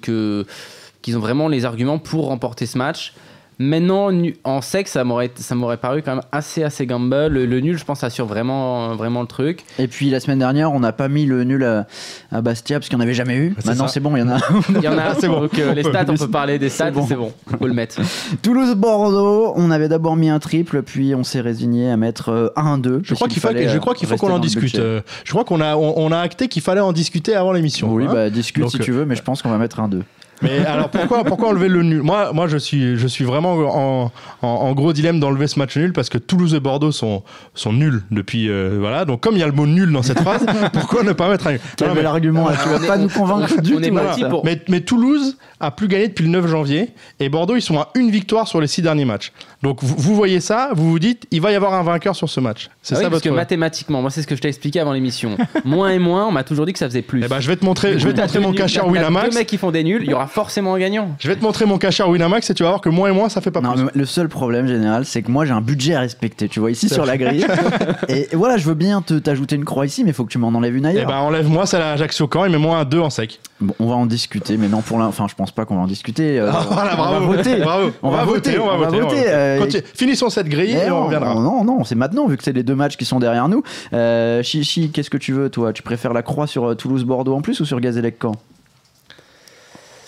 qu'ils 1.02 1.18
ont 1.18 1.20
vraiment 1.20 1.48
les 1.48 1.66
arguments 1.66 2.00
pour 2.00 2.28
remporter 2.28 2.66
ce 2.66 2.78
match. 2.78 3.14
Maintenant, 3.62 4.10
en 4.46 4.62
sec, 4.62 4.88
ça 4.88 5.04
m'aurait 5.04 5.32
ça 5.36 5.54
m'aurait 5.54 5.78
paru 5.78 6.02
quand 6.02 6.16
même 6.16 6.24
assez 6.32 6.64
assez 6.64 6.86
gamble. 6.86 7.28
Le, 7.28 7.46
le 7.46 7.60
nul, 7.60 7.78
je 7.78 7.84
pense, 7.84 8.04
assure 8.06 8.26
vraiment 8.26 8.96
vraiment 8.96 9.20
le 9.22 9.28
truc. 9.28 9.66
Et 9.78 9.88
puis 9.88 10.10
la 10.10 10.22
semaine 10.22 10.40
dernière, 10.40 10.72
on 10.72 10.80
n'a 10.80 10.94
pas 10.94 11.10
mis 11.10 11.26
le 11.26 11.44
nul 11.44 11.64
à, 11.66 11.86
à 12.32 12.42
Bastia 12.42 12.80
parce 12.80 12.88
qu'il 12.88 12.98
n'y 12.98 13.04
en 13.04 13.06
avait 13.06 13.14
jamais 13.14 13.36
eu. 13.36 13.56
C'est 13.60 13.66
Maintenant, 13.68 13.88
c'est 13.90 14.00
bon, 14.00 14.16
il 14.16 14.20
y 14.20 14.24
en 14.24 14.30
a. 14.30 14.38
Il 14.70 14.82
y 14.82 14.88
en 14.88 14.98
a, 14.98 15.14
C'est 15.20 15.28
bon. 15.28 15.42
Donc 15.42 15.60
euh, 15.60 15.74
les 15.74 15.84
stats, 15.84 16.06
on 16.08 16.16
C'est 16.16 16.26
peut 16.26 16.32
parler 16.32 16.58
des 16.58 16.70
stats, 16.70 16.92
bon. 16.92 17.06
c'est 17.06 17.16
bon. 17.16 17.34
On 17.52 17.58
peut 17.58 17.68
le 17.68 17.74
mettre. 17.74 18.00
Toulouse-Bordeaux, 18.42 19.54
on 19.56 19.72
avait 19.72 19.90
d'abord 19.90 20.16
mis 20.16 20.30
un 20.30 20.40
triple, 20.40 20.82
puis 20.84 21.14
on 21.16 21.24
s'est 21.24 21.42
résigné 21.42 21.90
à 21.90 21.98
mettre 21.98 22.30
euh, 22.30 22.50
1-2. 22.56 23.02
Je 23.04 23.14
crois 23.14 23.28
qu'il 23.28 23.42
faut, 23.42 23.50
je 23.52 23.78
crois 23.78 23.94
qu'il 23.94 24.08
faut 24.08 24.16
qu'on 24.16 24.32
en 24.32 24.40
discute. 24.40 24.76
Euh, 24.80 25.02
Je 25.24 25.32
crois 25.32 25.44
qu'on 25.44 25.60
a, 25.62 25.76
on, 25.76 25.96
on 25.98 26.12
a 26.12 26.20
acté 26.20 26.48
qu'il 26.48 26.62
fallait 26.62 26.80
en 26.80 26.94
discuter 26.94 27.36
avant 27.36 27.52
l'émission. 27.52 27.92
Oui, 27.92 28.06
hein. 28.08 28.12
bah 28.14 28.30
discute 28.30 28.64
Donc, 28.64 28.72
si 28.72 28.80
tu 28.80 28.92
veux, 28.92 29.06
mais 29.06 29.16
je 29.16 29.22
pense 29.24 29.42
qu'on 29.42 29.50
va 29.50 29.58
mettre 29.58 29.80
un 29.80 29.88
2. 29.90 30.02
Mais 30.42 30.66
alors 30.66 30.90
pourquoi, 30.90 31.24
pourquoi 31.24 31.50
enlever 31.50 31.68
le 31.70 31.84
nul? 31.84 32.02
Moi, 32.02 32.32
moi, 32.34 32.48
je 32.48 32.58
suis, 32.58 32.98
je 32.98 33.08
suis 33.08 33.26
vraiment 33.26 33.54
en, 33.54 34.12
en, 34.42 34.48
en 34.48 34.74
gros 34.74 34.94
dilemme 34.94 35.20
d'enlever 35.20 35.48
ce 35.48 35.60
match 35.60 35.76
nul 35.78 35.94
parce 35.94 36.10
que 36.10 36.18
Toulouse 36.18 36.54
et 36.54 36.60
Bordeaux 36.60 36.92
sont, 36.92 37.24
sont 37.54 37.74
nuls 37.74 38.02
depuis. 38.12 38.50
euh, 38.50 38.78
voilà. 38.80 39.06
Donc 39.06 39.22
comme 39.22 39.36
il 39.36 39.40
y 39.40 39.44
a 39.44 39.48
le 39.48 39.52
mot 39.54 39.66
nul 39.68 39.92
dans 39.92 40.04
cette 40.04 40.20
phrase, 40.22 40.46
pourquoi 40.74 41.04
ne 41.04 41.14
pas 41.14 41.30
mettre 41.30 41.48
un 41.48 41.52
nul 41.54 41.60
l'argument, 42.02 42.50
là, 42.50 42.56
tu 42.62 42.70
vas 42.70 42.80
pas 42.88 42.98
nous 42.98 43.10
convaincre 43.10 43.62
du 43.62 43.74
tout. 43.74 44.42
Mais, 44.44 44.62
mais 44.70 44.82
Toulouse 44.82 45.38
a 45.60 45.72
plus 45.72 45.88
gagné 45.88 46.08
depuis 46.08 46.24
le 46.24 46.30
9 46.30 46.48
janvier 46.48 46.90
et 47.20 47.28
Bordeaux 47.30 47.56
ils 47.56 47.62
sont 47.62 47.78
à 47.78 47.90
une 47.96 48.10
victoire 48.10 48.48
sur 48.48 48.62
les 48.62 48.68
six 48.68 48.82
derniers 48.82 49.06
matchs. 49.06 49.34
Donc 49.62 49.84
vous, 49.84 49.96
vous 49.98 50.16
voyez 50.16 50.40
ça, 50.40 50.70
vous 50.74 50.90
vous 50.90 51.00
dites 51.00 51.28
il 51.32 51.42
va 51.42 51.52
y 51.52 51.56
avoir 51.56 51.74
un 51.74 51.84
vainqueur 51.84 52.16
sur 52.16 52.30
ce 52.30 52.40
match. 52.40 52.70
C'est 52.82 52.96
Ah 52.96 53.00
oui, 53.00 53.04
ça 53.04 53.10
parce 53.10 53.22
que 53.22 53.30
mathématiquement, 53.30 54.02
moi 54.02 54.10
c'est 54.10 54.22
ce 54.22 54.28
que 54.28 54.36
je 54.36 54.42
t'ai 54.42 54.48
expliqué 54.48 54.80
avant 54.80 54.94
l'émission. 54.94 55.38
moins 55.66 55.90
et 55.90 56.00
moins, 56.00 56.28
on 56.28 56.32
m'a 56.32 56.44
toujours 56.44 56.66
dit 56.66 56.72
que 56.74 56.80
ça 56.80 56.88
faisait 56.88 57.02
plus. 57.02 57.22
Eh 57.26 57.28
ben, 57.28 57.40
je 57.42 57.48
vais 57.48 57.58
te 57.58 57.66
montrer, 57.66 58.00
je 58.00 58.08
vais 58.08 58.14
te 58.14 58.22
montrer 58.22 58.40
mon 58.40 58.54
t'as 58.54 58.86
Winamax. 58.86 59.30
Deux 59.30 59.36
mecs 59.38 59.48
qui 59.48 59.58
font 59.58 59.72
des 59.72 59.84
nuls, 59.84 60.02
il 60.04 60.10
y 60.10 60.14
aura 60.14 60.28
forcément 60.30 60.76
un 60.76 60.80
gagnant. 60.80 61.10
Je 61.20 61.28
vais 61.28 61.36
te 61.36 61.44
montrer 61.44 61.66
mon 61.66 61.78
cacheur 61.78 62.10
Winamax 62.10 62.50
et 62.50 62.54
tu 62.54 62.64
vas 62.64 62.70
voir 62.70 62.82
que 62.82 62.90
moins 62.90 63.10
et 63.10 63.12
moins 63.14 63.30
ça 63.30 63.42
fait 63.42 63.52
pas 63.52 63.62
Non, 63.62 63.74
plus. 63.74 63.84
mais 63.84 63.92
le 63.94 64.06
seul 64.06 64.30
problème 64.30 64.68
général, 64.68 65.06
c'est 65.06 65.22
que 65.22 65.32
moi 65.32 65.46
j'ai 65.46 65.52
un 65.52 65.62
budget 65.62 65.96
à 65.96 66.00
respecter, 66.02 66.48
tu 66.48 66.60
vois, 66.60 66.72
ici 66.72 66.88
sur 66.90 67.06
la 67.06 67.18
grille. 67.18 67.46
et, 68.08 68.28
voilà, 68.34 68.58
je 68.58 68.66
veux 68.66 68.74
bien 68.76 69.02
te 69.02 69.16
t'ajouter 69.16 69.56
une 69.56 69.66
croix 69.66 69.86
ici, 69.86 70.04
mais 70.04 70.12
il 70.12 70.14
faut 70.14 70.24
que 70.26 70.32
tu 70.32 70.38
m'en 70.38 70.50
enlèves 70.50 70.76
une 70.76 70.86
Eh 70.86 70.90
ailleurs. 70.90 71.08
ben 71.08 71.18
enlève-moi 71.18 71.66
celle 71.66 71.82
à 71.82 71.92
Ajaccio 71.92 72.30
Caen 72.32 72.46
et 72.46 72.50
mets-moi 72.50 72.78
un 72.78 72.86
2 72.86 73.00
en 73.00 73.10
sec. 73.10 73.40
Bon, 73.62 73.74
on 73.80 73.88
va 73.88 73.96
en 73.96 74.06
discuter, 74.06 74.56
mais 74.58 74.68
non, 74.70 74.82
pour 74.82 74.98
l'instant, 75.00 75.10
enfin, 75.10 75.28
je 75.30 75.36
pense 75.36 75.52
pas 75.52 75.66
qu'on 75.66 75.76
va 75.76 75.82
en 75.82 75.88
discuter. 75.88 76.40
euh, 76.40 76.50
Ah, 76.54 76.66
voilà, 76.72 76.94
on 76.94 76.98
bravo. 76.98 77.28
va 77.28 77.36
voter. 77.36 77.56
Bravo. 77.60 77.92
On 78.02 78.10
va 78.10 78.24
voter, 78.24 78.60
on 78.60 78.78
va 78.78 78.88
voter, 78.88 79.24
euh. 79.28 79.66
Finissons 79.96 80.30
cette 80.30 80.48
grille 80.48 80.74
Mais 80.76 80.86
et 80.88 80.92
on 80.92 81.00
non, 81.00 81.06
reviendra. 81.06 81.34
Non, 81.36 81.42
non, 81.42 81.64
non, 81.64 81.84
c'est 81.84 81.96
maintenant, 81.96 82.28
vu 82.28 82.38
que 82.38 82.44
c'est 82.44 82.54
les 82.54 82.64
deux 82.64 82.76
matchs 82.76 82.96
qui 82.96 83.06
sont 83.06 83.20
derrière 83.20 83.50
nous. 83.50 83.64
Euh, 83.94 84.42
Chichi, 84.44 84.92
qu'est-ce 84.92 85.10
que 85.10 85.18
tu 85.18 85.34
veux, 85.34 85.50
toi? 85.50 85.74
Tu 85.74 85.84
préfères 85.84 86.14
la 86.14 86.22
croix 86.22 86.48
sur 86.48 86.70
euh, 86.70 86.76
Toulouse-Bordeaux 86.76 87.36
en 87.36 87.42
plus 87.42 87.60
ou 87.60 87.66
sur 87.66 87.80
Gazélec-Caen? 87.82 88.34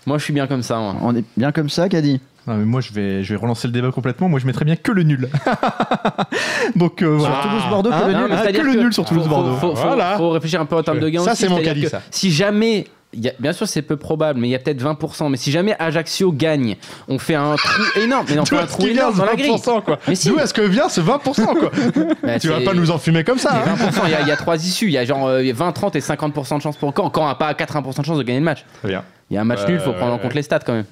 Moi 0.05 0.17
je 0.17 0.23
suis 0.23 0.33
bien 0.33 0.47
comme 0.47 0.63
ça. 0.63 0.77
moi. 0.77 0.95
On 1.01 1.15
est 1.15 1.23
bien 1.37 1.51
comme 1.51 1.69
ça, 1.69 1.87
Caddy 1.89 2.19
Non, 2.47 2.55
mais 2.55 2.65
moi, 2.65 2.81
je 2.81 2.91
vais, 2.91 3.23
je 3.23 3.33
vais 3.33 3.39
relancer 3.39 3.67
le 3.67 3.73
débat 3.73 3.91
complètement. 3.91 4.27
Moi, 4.27 4.39
je 4.39 4.47
mettrais 4.47 4.65
bien 4.65 4.75
que 4.75 4.91
le 4.91 5.03
nul. 5.03 5.29
Donc, 6.75 7.01
euh, 7.01 7.07
voilà. 7.17 7.35
Sur 7.41 7.49
Toulouse-Bordeaux, 7.49 7.91
Hein 7.93 8.01
que 8.01 8.07
le 8.07 8.13
Non, 8.13 8.19
nul 8.21 8.27
mais 8.29 8.35
Ah, 8.35 8.41
c'est-à-dire 8.41 8.61
que 8.61 8.67
le 8.67 8.73
nul 8.81 8.93
sur 8.93 9.05
Toulouse-Bordeaux. 9.05 9.53
Faut, 9.55 9.69
faut- 9.69 9.75
faut- 9.75 9.87
Voilà. 9.87 10.17
faut 10.17 10.29
réfléchir 10.31 10.61
un 10.61 10.65
peu 10.65 10.75
en 10.75 10.83
termes 10.83 10.99
de 10.99 11.09
gains 11.09 11.23
Ça, 11.23 11.33
aussi, 11.33 11.41
c'est 11.41 11.49
mon 11.49 11.55
c'est-à-dire 11.57 11.73
caddie, 11.73 11.83
que 11.85 11.89
ça. 11.89 12.01
Si 12.09 12.31
jamais, 12.31 12.87
il 13.13 13.23
y 13.25 13.29
a- 13.29 13.33
bien 13.39 13.53
sûr 13.53 13.67
c'est 13.67 13.81
peu 13.81 13.97
probable, 13.97 14.39
mais 14.39 14.47
il 14.47 14.51
y 14.51 14.55
a 14.55 14.59
peut-être 14.59 14.81
20%, 14.81 15.29
mais 15.29 15.37
si 15.37 15.51
jamais 15.51 15.75
Ajaccio 15.79 16.31
gagne, 16.31 16.77
on 17.07 17.19
fait 17.19 17.35
un 17.35 17.55
trou 17.57 17.83
énorme, 18.01 18.25
mais 18.29 18.39
on 18.39 18.45
fait 18.45 18.55
D'où 18.55 18.61
un 18.61 18.63
est-ce 18.63 18.71
trou 18.71 18.81
qu'il 18.83 18.93
vient 18.93 19.01
énorme 19.01 19.13
ce 19.15 19.19
dans 19.19 19.25
la 19.25 19.35
grille. 19.35 19.51
20% 19.51 19.81
quoi 19.83 19.99
Mais 20.07 20.15
si. 20.15 20.29
D'où 20.29 20.39
est-ce 20.39 20.53
que 20.53 20.61
vient 20.61 20.89
ce 20.89 21.01
20% 21.01 21.45
quoi 21.59 21.71
Bah, 22.23 22.39
Tu 22.39 22.47
vas 22.47 22.57
c'est- 22.59 22.63
pas 22.63 22.73
nous 22.73 22.89
enfumer 22.91 23.23
comme 23.23 23.37
ça. 23.37 23.51
Hein 23.53 23.75
20%, 23.75 24.01
il 24.05 24.11
y, 24.11 24.15
a- 24.15 24.21
il 24.21 24.27
y 24.27 24.31
a 24.31 24.37
trois 24.37 24.55
issues. 24.55 24.85
Il 24.87 24.93
y 24.93 24.97
a 24.97 25.05
genre 25.05 25.27
euh, 25.27 25.43
20, 25.53 25.71
30 25.73 25.95
et 25.95 25.99
50% 25.99 26.57
de 26.57 26.61
chance 26.61 26.77
pour 26.77 26.93
Caen. 26.95 27.11
Caen 27.13 27.27
n'a 27.27 27.35
pas 27.35 27.53
80% 27.53 27.99
de 28.01 28.05
chance 28.05 28.17
de 28.17 28.23
gagner 28.23 28.39
le 28.39 28.45
match. 28.45 28.65
Très 28.79 28.89
bien. 28.89 29.03
Il 29.31 29.35
y 29.35 29.37
a 29.37 29.41
un 29.41 29.45
match 29.45 29.61
Euh, 29.63 29.67
nul, 29.67 29.75
il 29.79 29.81
faut 29.81 29.93
prendre 29.93 30.13
en 30.13 30.17
compte 30.17 30.31
ouais. 30.31 30.35
les 30.35 30.41
stats 30.43 30.59
quand 30.59 30.73
même. 30.73 30.85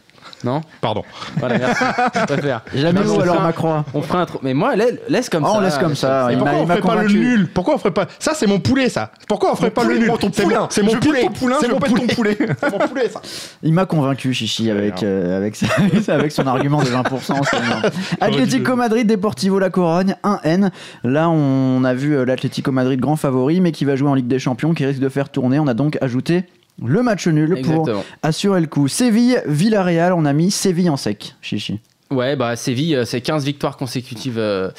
Non? 0.46 0.62
Pardon. 0.80 1.04
Voilà, 1.38 1.58
merci. 1.58 1.84
Je 2.16 2.26
préfère. 2.26 2.62
Jamais 2.74 3.02
on 3.02 3.20
alors 3.20 3.26
fera 3.36 3.40
un- 3.40 3.44
ma 3.48 3.52
croix 3.52 3.86
On 3.94 4.02
fera 4.02 4.22
un 4.22 4.26
trou. 4.26 4.40
Mais 4.42 4.54
moi, 4.54 4.74
laisse, 4.78 5.30
comme 5.30 5.44
Ah, 5.44 5.50
ça. 5.52 5.58
on 5.58 5.60
laisse 5.62 5.78
comme 5.78 5.96
ça. 5.96 6.32
Et 6.32 6.38
pourquoi 6.38 6.54
on 6.60 6.66
ferait 6.68 6.80
pas 6.82 6.96
le 6.96 7.08
nul? 7.10 7.50
Pourquoi 7.54 7.74
on 7.76 7.78
ferait 7.78 7.94
pas 7.94 8.06
Ça 8.20 8.32
c'est 8.36 8.48
mon 8.48 8.60
poulet 8.62 8.88
ça. 8.88 9.12
Pourquoi 9.28 9.52
on 9.52 9.56
ferait 9.58 9.70
pas 9.72 9.84
le 9.84 9.98
nul 9.98 10.10
C'est 10.32 10.32
mon- 10.32 10.32
poulet. 10.32 10.56
C'est 10.70 10.82
je 10.82 10.86
mon 10.86 10.98
poulet. 10.98 12.38
C'est 12.62 12.72
mon 12.72 12.88
poulet 12.88 13.10
ça. 13.10 13.22
Il 13.64 13.74
m'a 13.74 13.86
convaincu, 13.86 14.34
Chichi, 14.34 14.72
avec, 14.72 15.04
euh, 15.04 15.36
avec, 15.36 15.58
sa- 15.58 15.68
avec 16.14 16.32
son 16.32 16.48
argument 16.48 16.82
de 16.84 16.88
20%. 16.88 17.20
c'est 17.44 17.58
énorme. 17.58 17.82
Atlético 18.22 18.76
Madrid, 18.78 19.06
Deportivo 19.08 19.60
La 19.60 19.70
Corogne, 19.70 20.16
1N. 20.24 20.70
Là, 21.04 21.30
on 21.30 21.84
a 21.84 21.94
vu 21.94 22.16
euh, 22.16 22.24
l'Atlético 22.24 22.72
Madrid 22.72 22.98
grand 23.02 23.18
favori, 23.18 23.60
mais 23.60 23.74
qui 23.74 23.84
va 23.84 23.98
jouer 23.98 24.08
en 24.10 24.14
Ligue 24.14 24.28
des 24.28 24.40
Champions, 24.40 24.74
qui 24.74 24.86
risque 24.86 25.02
de 25.02 25.10
faire 25.10 25.28
tourner. 25.28 25.60
On 25.60 25.68
a 25.68 25.74
donc 25.74 25.98
ajouté 26.02 26.46
le 26.86 27.04
match 27.04 27.28
nul 27.28 27.62
pour 27.64 27.90
assurer 28.24 28.62
le 28.62 28.68
coup. 28.68 28.88
Séville, 28.88 29.42
Villarreal, 29.46 30.14
on 30.14 30.26
a 30.26 30.34
mis 30.34 30.52
Séville 30.52 30.90
en 30.90 30.98
sec, 30.98 31.36
Chichi. 31.42 31.80
Ouais, 32.12 32.36
bah 32.36 32.56
Séville, 32.56 32.96
euh, 32.96 33.06
c'est 33.06 33.22
15 33.22 33.46
victoires 33.46 33.78
consécutives 33.78 34.40
euh, 34.40 34.72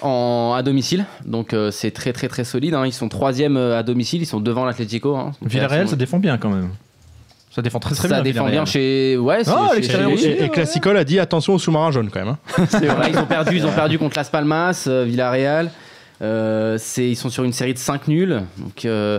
en, 0.00 0.54
à 0.56 0.62
domicile. 0.62 1.04
Donc 1.24 1.52
euh, 1.54 1.70
c'est 1.70 1.90
très 1.90 2.12
très 2.12 2.28
très 2.28 2.44
solide. 2.44 2.74
hein. 2.74 2.86
Ils 2.86 2.92
sont 2.92 3.08
troisième 3.08 3.56
euh, 3.56 3.78
à 3.78 3.82
domicile, 3.82 4.22
ils 4.22 4.26
sont 4.26 4.40
devant 4.40 4.64
l'Atlético. 4.64 5.16
Hein. 5.16 5.32
Villarreal, 5.42 5.88
ça 5.88 5.96
défend 5.96 6.18
bien 6.18 6.38
quand 6.38 6.50
même. 6.50 6.70
Ça 7.50 7.60
défend 7.62 7.80
très 7.80 7.94
très 7.94 8.08
ça 8.08 8.14
bien. 8.14 8.22
défend 8.22 8.44
Villarreal. 8.46 8.64
bien 8.64 8.64
chez. 8.64 9.16
Ouais, 9.18 9.44
c'est 9.44 9.50
Ah, 9.54 9.70
à 9.76 9.82
chez-. 9.82 10.24
Et, 10.24 10.44
et 10.44 10.48
Classicol 10.48 10.96
a 10.96 11.04
dit 11.04 11.18
attention 11.18 11.54
au 11.54 11.58
sous-marin 11.58 11.90
jaune 11.90 12.10
quand 12.10 12.20
même. 12.24 12.36
hein. 12.58 12.64
C'est 12.68 12.86
vrai, 12.86 13.10
ils 13.10 13.18
ont 13.18 13.26
perdu, 13.26 13.56
ils 13.56 13.66
ont 13.66 13.72
perdu 13.72 13.98
contre 13.98 14.16
Las 14.16 14.30
Palmas, 14.30 14.84
euh, 14.86 15.04
Villarreal. 15.04 15.70
Euh, 16.22 16.78
ils 16.98 17.16
sont 17.16 17.28
sur 17.28 17.42
une 17.44 17.52
série 17.52 17.74
de 17.74 17.78
5 17.78 18.06
nuls. 18.08 18.40
Donc 18.56 18.84
euh, 18.84 19.18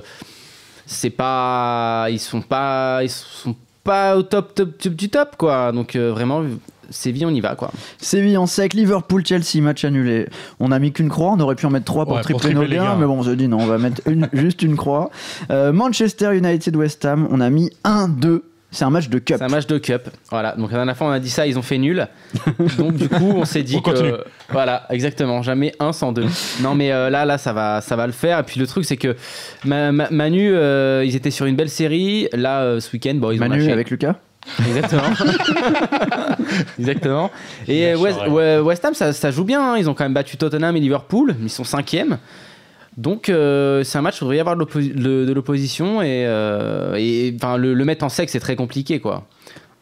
c'est 0.93 1.09
pas, 1.09 2.07
ils 2.09 2.19
sont 2.19 2.41
pas, 2.41 2.99
ils 3.03 3.09
sont 3.09 3.55
pas 3.83 4.15
au 4.15 4.23
top, 4.23 4.55
top, 4.55 4.77
top 4.77 4.93
du 4.93 5.09
top 5.09 5.35
quoi. 5.37 5.71
Donc 5.71 5.95
euh, 5.95 6.11
vraiment, 6.11 6.43
Séville, 6.89 7.25
on 7.25 7.29
y 7.31 7.41
va 7.41 7.55
quoi. 7.55 7.71
Séville 7.97 8.37
en 8.37 8.45
sec, 8.45 8.73
Liverpool, 8.73 9.25
Chelsea, 9.25 9.61
match 9.61 9.83
annulé. 9.83 10.27
On 10.59 10.71
a 10.71 10.79
mis 10.79 10.91
qu'une 10.91 11.09
croix, 11.09 11.31
on 11.31 11.39
aurait 11.39 11.55
pu 11.55 11.65
en 11.65 11.69
mettre 11.69 11.85
trois 11.85 12.05
pour 12.05 12.15
Ouais, 12.15 12.21
tripler 12.21 12.53
nos 12.53 12.61
gains, 12.65 12.95
mais 12.95 13.05
bon, 13.05 13.19
on 13.19 13.23
s'est 13.23 13.35
dit 13.35 13.47
non, 13.47 13.57
on 13.59 13.65
va 13.65 13.77
mettre 13.77 14.01
une- 14.07 14.29
juste 14.33 14.61
une 14.61 14.75
croix. 14.77 15.09
Euh, 15.51 15.73
Manchester 15.73 16.35
United, 16.37 16.75
West 16.75 17.03
Ham, 17.05 17.27
on 17.31 17.41
a 17.41 17.49
mis 17.49 17.69
1-2. 17.83 18.41
C'est 18.73 18.83
un 18.85 18.89
match 18.89 19.07
de 19.07 19.19
cup. 19.19 19.37
C'est 19.37 19.43
un 19.43 19.47
match 19.47 19.67
de 19.67 19.77
cup. 19.77 20.09
Voilà. 20.29 20.53
Donc 20.57 20.71
la 20.71 20.77
dernière 20.79 20.97
fois 20.97 21.07
on 21.07 21.11
a 21.11 21.19
dit 21.19 21.29
ça, 21.29 21.47
ils 21.47 21.57
ont 21.57 21.61
fait 21.61 21.77
nul. 21.77 22.07
Donc 22.77 22.95
du 22.95 23.07
coup 23.07 23.31
on 23.35 23.45
s'est 23.45 23.63
dit 23.63 23.75
On 23.77 23.81
continue. 23.81 24.11
que 24.11 24.23
voilà, 24.49 24.85
exactement, 24.89 25.41
jamais 25.43 25.73
un 25.79 25.93
sans 25.93 26.11
deux. 26.11 26.25
Non 26.61 26.75
mais 26.75 26.91
euh, 26.91 27.09
là 27.09 27.23
là 27.23 27.37
ça 27.37 27.53
va 27.53 27.79
ça 27.81 27.95
va 27.95 28.05
le 28.07 28.13
faire. 28.13 28.39
Et 28.39 28.43
puis 28.43 28.59
le 28.59 28.67
truc 28.67 28.83
c'est 28.85 28.97
que 28.97 29.15
Ma- 29.63 29.91
Ma- 29.91 30.09
Manu 30.09 30.51
euh, 30.53 31.03
ils 31.05 31.15
étaient 31.15 31.31
sur 31.31 31.45
une 31.45 31.55
belle 31.55 31.69
série. 31.69 32.27
Là 32.33 32.61
euh, 32.61 32.79
ce 32.79 32.91
week-end 32.91 33.13
bon 33.15 33.31
ils 33.31 33.37
ont 33.37 33.47
Manu 33.47 33.59
lâché. 33.59 33.71
avec 33.71 33.89
Lucas? 33.89 34.15
Exactement. 34.67 35.03
Exactement. 36.79 37.31
Et 37.67 37.95
West, 37.95 38.85
Ham, 38.85 38.93
ça, 38.93 39.13
ça 39.13 39.31
joue 39.31 39.43
bien. 39.43 39.61
hein. 39.73 39.77
Ils 39.77 39.89
ont 39.89 39.93
quand 39.93 40.03
même 40.03 40.13
battu 40.13 40.37
Tottenham 40.37 40.75
et 40.75 40.79
Liverpool. 40.79 41.35
Ils 41.41 41.49
sont 41.49 41.63
cinquièmes. 41.63 42.17
Donc 42.97 43.29
euh, 43.29 43.83
c'est 43.83 43.97
un 43.97 44.01
match 44.01 44.21
où 44.21 44.25
il 44.25 44.25
devrait 44.25 44.37
y 44.37 44.39
avoir 44.39 44.55
de 44.55 44.61
l'oppo- 44.61 44.79
de, 44.79 45.25
de 45.25 45.33
l'opposition 45.33 46.01
et, 46.01 46.25
euh, 46.27 46.95
le, 47.57 47.83
mettre 47.85 48.05
en 48.05 48.09
sec 48.09 48.29
c'est 48.29 48.39
très 48.39 48.55
compliqué 48.55 48.99
quoi. 48.99 49.25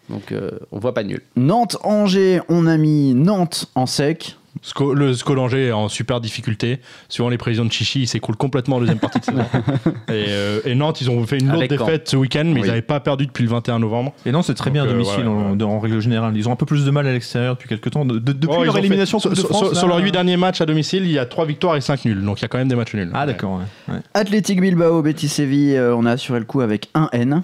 Donc 0.10 0.32
euh, 0.32 0.52
on 0.72 0.80
voit 0.80 0.94
pas 0.94 1.04
nul. 1.04 1.22
Nantes, 1.36 1.78
Angers, 1.84 2.42
on 2.50 2.68
a 2.68 2.78
mis 2.78 3.14
Nantes 3.14 3.66
en 3.76 3.86
sec. 3.86 4.38
Sco- 4.64 4.94
le 4.94 5.14
Scolanger 5.14 5.68
est 5.68 5.72
en 5.72 5.88
super 5.90 6.20
difficulté. 6.22 6.80
Suivant 7.10 7.30
les 7.30 7.38
prévisions 7.38 7.66
de 7.66 7.72
Chichi, 7.72 8.02
il 8.02 8.08
s'écroule 8.08 8.36
complètement 8.36 8.76
en 8.76 8.80
deuxième 8.80 9.00
partie 9.00 9.20
de 9.20 9.26
saison. 9.26 9.44
et, 10.10 10.26
euh, 10.30 10.60
et 10.66 10.76
Nantes, 10.76 11.00
ils 11.02 11.10
ont 11.10 11.26
fait 11.26 11.38
une 11.40 11.48
lourde 11.48 11.60
Avec 11.60 11.72
Caen. 11.80 11.86
défaite 11.86 12.10
ce 12.10 12.18
week-end, 12.18 12.44
mais 12.46 12.54
Oui. 12.56 12.62
ils 12.64 12.68
n'avaient 12.68 12.82
pas 12.82 13.00
perdu 13.00 13.26
depuis 13.28 13.44
le 13.44 13.50
21 13.50 13.80
novembre. 13.80 14.14
Et 14.26 14.32
non, 14.32 14.42
c'est 14.42 14.54
très 14.54 14.70
bien 14.70 14.84
à 14.84 14.88
euh, 14.88 14.92
domicile 14.92 15.28
ouais, 15.28 15.64
en, 15.64 15.70
en 15.70 15.80
règle 15.80 16.00
générale. 16.02 16.34
Ils 16.36 16.50
ont 16.50 16.52
un 16.52 16.56
peu 16.58 16.66
plus 16.66 16.86
de 16.86 16.92
mal 16.92 17.08
à 17.08 17.14
l'extérieur 17.14 17.56
depuis 17.56 17.70
quelques 17.70 17.92
temps. 17.92 18.06
De- 18.06 18.20
de- 18.20 18.34
depuis 18.34 18.56
Oh, 18.60 18.64
leur 18.64 18.74
fait- 18.74 18.80
élimination 18.82 19.20
sur, 19.20 19.30
Coupe 19.30 19.38
de 19.38 19.42
sur- 19.42 19.50
France, 19.50 19.62
sur- 19.64 19.74
là, 19.74 19.80
sur 19.80 19.88
leurs 19.88 20.00
8 20.00 20.12
derniers 20.12 20.38
matchs 20.38 20.62
à 20.62 20.66
domicile, 20.66 21.04
il 21.06 21.12
y 21.12 21.20
a 21.20 21.26
3 21.26 21.46
victoires 21.46 21.76
et 21.78 21.82
5 21.82 22.06
nuls. 22.06 22.24
Donc 22.24 22.40
il 22.40 22.42
y 22.42 22.46
a 22.46 22.48
quand 22.48 22.58
même 22.58 22.68
des 22.68 22.76
matchs 22.76 22.94
nuls. 22.94 23.10
Ah 23.14 23.26
d'accord. 23.26 23.60
ouais. 23.88 23.94
Ouais. 23.96 24.00
Athletic 24.14 24.60
Bilbao, 24.62 25.02
Betis 25.02 25.30
Séville, 25.30 25.76
euh, 25.78 25.96
on 25.96 26.06
a 26.06 26.12
assuré 26.12 26.40
le 26.40 26.46
coup 26.46 26.62
avec 26.62 26.90
un 26.94 27.10
N. 27.14 27.44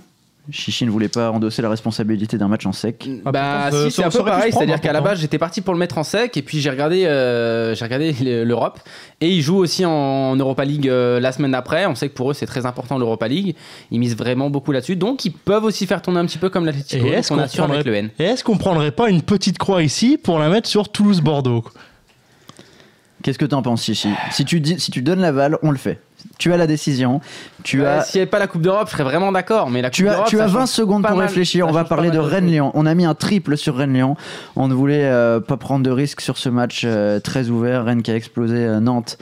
Chichi 0.50 0.86
ne 0.86 0.91
voulait 0.91 1.10
pas 1.10 1.32
endosser 1.32 1.62
la 1.62 1.70
responsabilité 1.70 2.38
d'un 2.38 2.48
match 2.48 2.66
en 2.66 2.72
sec. 2.72 3.10
Ah, 3.26 3.32
bah 3.34 3.68
ça- 3.70 3.78
si, 3.86 3.91
c'est 3.91 4.02
ça 4.02 4.08
un 4.08 4.10
peu 4.12 4.24
pareil, 4.24 4.54
c'est-à-dire 4.54 4.80
qu'à 4.80 4.93
la 4.93 5.02
base 5.02 5.20
j'étais 5.20 5.38
parti 5.38 5.60
pour 5.62 5.74
le 5.74 5.80
mettre 5.80 5.98
en 5.98 6.04
sec 6.04 6.38
et 6.38 6.41
puis 6.41 6.62
j'ai 6.62 6.70
regardé, 6.70 7.06
euh, 7.06 7.76
j'ai 7.76 7.84
regardé 7.84 8.14
le- 8.22 8.43
l'Europe 8.45 8.80
et 9.20 9.30
ils 9.30 9.41
jouent 9.41 9.58
aussi 9.58 9.84
en 9.86 10.36
Europa 10.38 10.64
League 10.64 10.88
euh, 10.88 11.20
la 11.20 11.32
semaine 11.34 11.52
d'après. 11.52 11.86
On 11.86 11.95
sait 11.95 12.08
que 12.08 12.14
pour 12.14 12.32
eux 12.32 12.34
c'est 12.34 12.45
très 12.45 12.66
important 12.66 12.98
l'Europa 12.98 13.28
League. 13.28 13.56
Ils 13.91 14.00
misent 14.00 14.16
vraiment 14.16 14.50
beaucoup 14.50 14.72
là-dessus, 14.72 14.95
donc 14.95 15.26
ils 15.26 15.34
peuvent 15.34 15.66
aussi 15.66 15.86
faire 15.86 16.02
tourner 16.02 16.20
un 16.20 16.26
petit 16.26 16.38
peu 16.38 16.50
comme 16.50 16.66
l'Atlético. 16.66 17.06
Et 17.06 17.10
est-ce 17.10 17.34
on 17.34 17.36
qu'on 17.36 17.41
assure 17.43 17.64
avec 17.66 17.82
prendrait- 17.82 17.91
le 17.91 17.98
N. 17.98 18.10
Et 18.20 18.24
est-ce 18.24 18.43
qu'on 18.43 18.58
prendrait 18.58 18.91
pas 18.91 19.10
une 19.10 19.24
petite 19.24 19.58
croix 19.58 19.84
ici 19.84 20.18
pour 20.22 20.39
la 20.39 20.48
mettre 20.48 20.70
sur 20.70 20.89
Toulouse-Bordeaux? 20.89 21.66
Qu'est-ce 23.24 23.38
que 23.39 23.45
t'en 23.45 23.62
penses, 23.62 23.84
Chichi? 23.84 24.10
Si 24.32 24.45
tu, 24.45 24.62
dis, 24.62 24.80
si 24.80 24.91
tu 24.91 25.02
donnes 25.02 25.20
l'aval, 25.22 25.58
on 25.64 25.72
le 25.72 25.78
fait. 25.78 26.00
Tu 26.39 26.51
as 26.53 26.57
la 26.57 26.68
décision. 26.68 27.22
Tu 27.63 27.82
Ouais, 27.82 27.88
as. 27.88 28.01
S'il 28.03 28.20
n'y 28.20 28.22
avait 28.24 28.30
pas 28.30 28.39
la 28.39 28.47
Coupe 28.47 28.61
d'Europe, 28.61 28.88
je 28.88 28.91
serais 28.93 29.03
vraiment 29.03 29.32
d'accord. 29.32 29.70
Mais 29.70 29.82
la 29.82 29.89
Coupe 29.89 29.95
Tu 29.95 30.07
as, 30.09 30.13
d'Europe, 30.13 30.28
tu 30.28 30.39
as 30.39 30.47
20 30.47 30.59
change 30.61 30.70
secondes 30.70 31.03
pour 31.03 31.15
mal- 31.15 31.26
réfléchir. 31.28 31.68
On 31.68 31.72
va 31.72 31.84
parler 31.84 32.09
de. 32.11 32.18
Rennes-Lyon. 32.20 32.72
On 32.74 32.86
a 32.86 32.93
mis 32.95 33.05
un 33.05 33.13
triple 33.15 33.57
sur 33.57 33.76
Rennes-Lyon. 33.76 34.15
On 34.55 34.68
ne 34.68 34.74
voulait 34.74 35.05
euh, 35.05 35.39
pas 35.39 35.57
prendre 35.57 35.84
de 35.84 35.91
risques 35.91 36.22
sur 36.22 36.38
ce 36.38 36.49
match 36.49 36.84
euh, 36.86 37.20
très 37.20 37.49
ouvert. 37.49 37.86
Rennes 37.86 38.01
qui 38.03 38.11
a 38.11 38.15
explosé 38.15 38.55
euh, 38.57 38.80
Nantes 38.80 39.18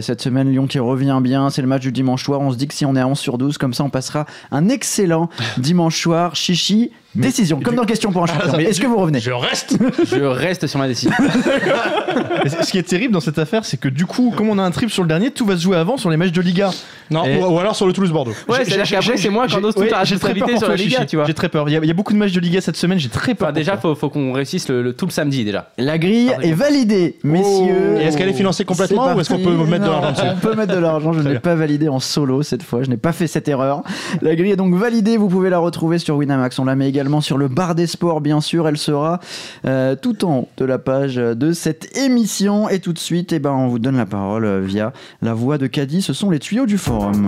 cette 0.00 0.20
semaine. 0.22 0.50
Lyon 0.50 0.66
qui 0.66 0.78
revient 0.78 1.18
bien. 1.22 1.50
C'est 1.50 1.62
le 1.62 1.68
match 1.68 1.82
du 1.82 1.92
dimanche 1.92 2.24
soir. 2.24 2.40
On 2.40 2.50
se 2.52 2.56
dit 2.56 2.68
que 2.68 2.74
si 2.74 2.84
on 2.84 2.94
est 2.96 3.00
à 3.00 3.06
11 3.06 3.18
sur 3.18 3.38
12, 3.38 3.58
comme 3.58 3.74
ça, 3.74 3.84
on 3.84 3.90
passera 3.90 4.26
un 4.50 4.68
excellent 4.68 5.28
dimanche 5.58 6.00
soir. 6.00 6.34
Chichi, 6.36 6.90
décision. 7.14 7.60
Comme 7.60 7.74
dans 7.74 7.84
Question 7.84 8.12
pour 8.12 8.22
un 8.22 8.26
champion. 8.26 8.52
mais 8.56 8.64
Est-ce 8.64 8.80
que 8.80 8.86
vous 8.86 8.96
revenez 8.96 9.20
Je 9.20 9.32
reste 9.32 9.76
Je 10.04 10.20
reste 10.20 10.66
sur 10.66 10.78
ma 10.78 10.88
décision. 10.88 11.10
Ce 12.62 12.70
qui 12.70 12.78
est 12.78 12.82
terrible 12.82 13.12
dans 13.12 13.20
cette 13.20 13.38
affaire, 13.38 13.64
c'est 13.64 13.78
que 13.78 13.88
du 13.88 14.06
coup, 14.06 14.32
comme 14.36 14.48
on 14.48 14.58
a 14.58 14.62
un 14.62 14.70
triple 14.70 14.92
sur 14.92 15.02
le 15.02 15.08
dernier, 15.08 15.30
tout 15.30 15.44
va 15.46 15.56
se 15.56 15.62
jouer 15.62 15.76
avant 15.76 15.96
sur 15.96 16.10
les 16.10 16.16
matchs 16.16 16.32
de 16.32 16.40
Liga. 16.40 16.70
Non, 17.10 17.24
Et- 17.24 17.36
ou, 17.38 17.46
ou 17.46 17.58
alors 17.58 17.74
sur 17.76 17.86
le 17.86 17.92
Toulouse-Bordeaux. 17.92 18.32
Ouais, 18.48 18.64
c'est-à-dire 18.64 18.88
qu'après, 18.88 19.16
c'est 19.16 19.28
moi 19.30 19.46
qui 19.46 19.52
j'ai- 19.52 19.58
endosse 19.58 19.74
toute 19.74 19.84
ouais, 19.84 19.90
la 19.90 20.04
j'ai 20.04 20.18
très 20.18 20.34
peur 20.34 20.46
responsabilité 20.48 20.52
pour 20.52 20.60
sur 20.60 20.68
la 20.68 20.76
Liga, 20.76 21.06
tu 21.06 21.16
vois. 21.16 21.24
J'ai 21.26 21.34
très 21.34 21.48
peur. 21.48 21.68
Il 21.68 21.72
y, 21.72 21.76
a, 21.76 21.80
il 21.82 21.86
y 21.86 21.90
a 21.90 21.94
beaucoup 21.94 22.12
de 22.12 22.18
matchs 22.18 22.32
de 22.32 22.40
Liga 22.40 22.60
cette 22.60 22.76
semaine, 22.76 22.98
j'ai 22.98 23.08
très 23.08 23.34
peur. 23.34 23.48
Enfin, 23.48 23.52
déjà, 23.52 23.76
faut, 23.76 23.94
faut 23.94 24.08
qu'on 24.10 24.32
réussisse 24.32 24.68
le, 24.68 24.82
le- 24.82 24.92
tout 24.94 25.06
le 25.06 25.10
samedi 25.10 25.44
déjà. 25.44 25.70
La 25.78 25.98
grille 25.98 26.32
est 26.42 26.52
validée, 26.52 27.18
messieurs. 27.24 27.96
Et 28.00 28.04
est-ce 28.04 28.16
qu'elle 28.16 28.28
est 28.28 28.32
financée 28.34 28.64
complètement 28.64 29.14
ou 29.14 29.20
est-ce 29.20 29.28
qu'on 29.30 29.38
peut 29.38 29.54
mettre 29.56 29.84
de 29.84 29.90
l'argent 29.90 30.12
dessus 30.12 30.22
On 30.32 30.36
peut 30.36 30.54
mettre 30.54 30.74
de 30.74 30.78
l'argent. 30.80 31.12
Je 31.12 31.20
ne 31.20 31.28
l'ai 31.32 31.38
pas 31.40 31.54
validé 31.54 31.88
en 31.88 32.00
solo 32.00 32.42
cette 32.42 32.62
fois. 32.62 32.82
Je 32.82 32.90
n'ai 32.90 32.96
pas 32.96 33.12
fait 33.12 33.26
cette 33.26 33.48
erreur. 33.48 33.82
La 34.22 34.34
grille 34.36 34.52
est 34.52 34.56
donc 34.56 34.74
validée. 34.74 35.16
Vous 35.16 35.28
pouvez 35.28 35.50
la 35.50 35.58
retrouver 35.58 35.98
sur 35.98 36.16
Winamax. 36.16 36.58
On 36.58 36.64
la 36.64 36.76
met 36.76 36.88
également 36.88 37.20
sur 37.20 37.38
le 37.38 37.48
bar 37.48 37.74
des 37.74 37.86
sports, 37.86 38.20
bien 38.20 38.40
sûr. 38.40 38.68
Elle 38.68 38.78
sera 38.78 39.20
euh, 39.66 39.96
tout 40.00 40.24
en 40.24 40.30
haut 40.38 40.48
de 40.56 40.64
la 40.64 40.78
page 40.78 41.16
de 41.16 41.52
cette 41.52 41.96
émission. 41.98 42.68
Et 42.68 42.78
tout 42.78 42.92
de 42.92 42.98
suite, 42.98 43.32
eh 43.32 43.38
ben, 43.38 43.50
on 43.52 43.68
vous 43.68 43.78
donne 43.78 43.96
la 43.96 44.06
parole 44.06 44.60
via 44.60 44.92
la 45.22 45.34
voix 45.34 45.58
de 45.58 45.66
Caddy. 45.66 46.02
Ce 46.02 46.12
sont 46.12 46.30
les 46.30 46.38
tuyaux 46.38 46.66
du 46.66 46.78
forum. 47.00 47.26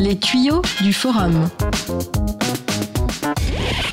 Les 0.00 0.18
tuyaux 0.18 0.62
du 0.82 0.92
forum. 0.92 1.48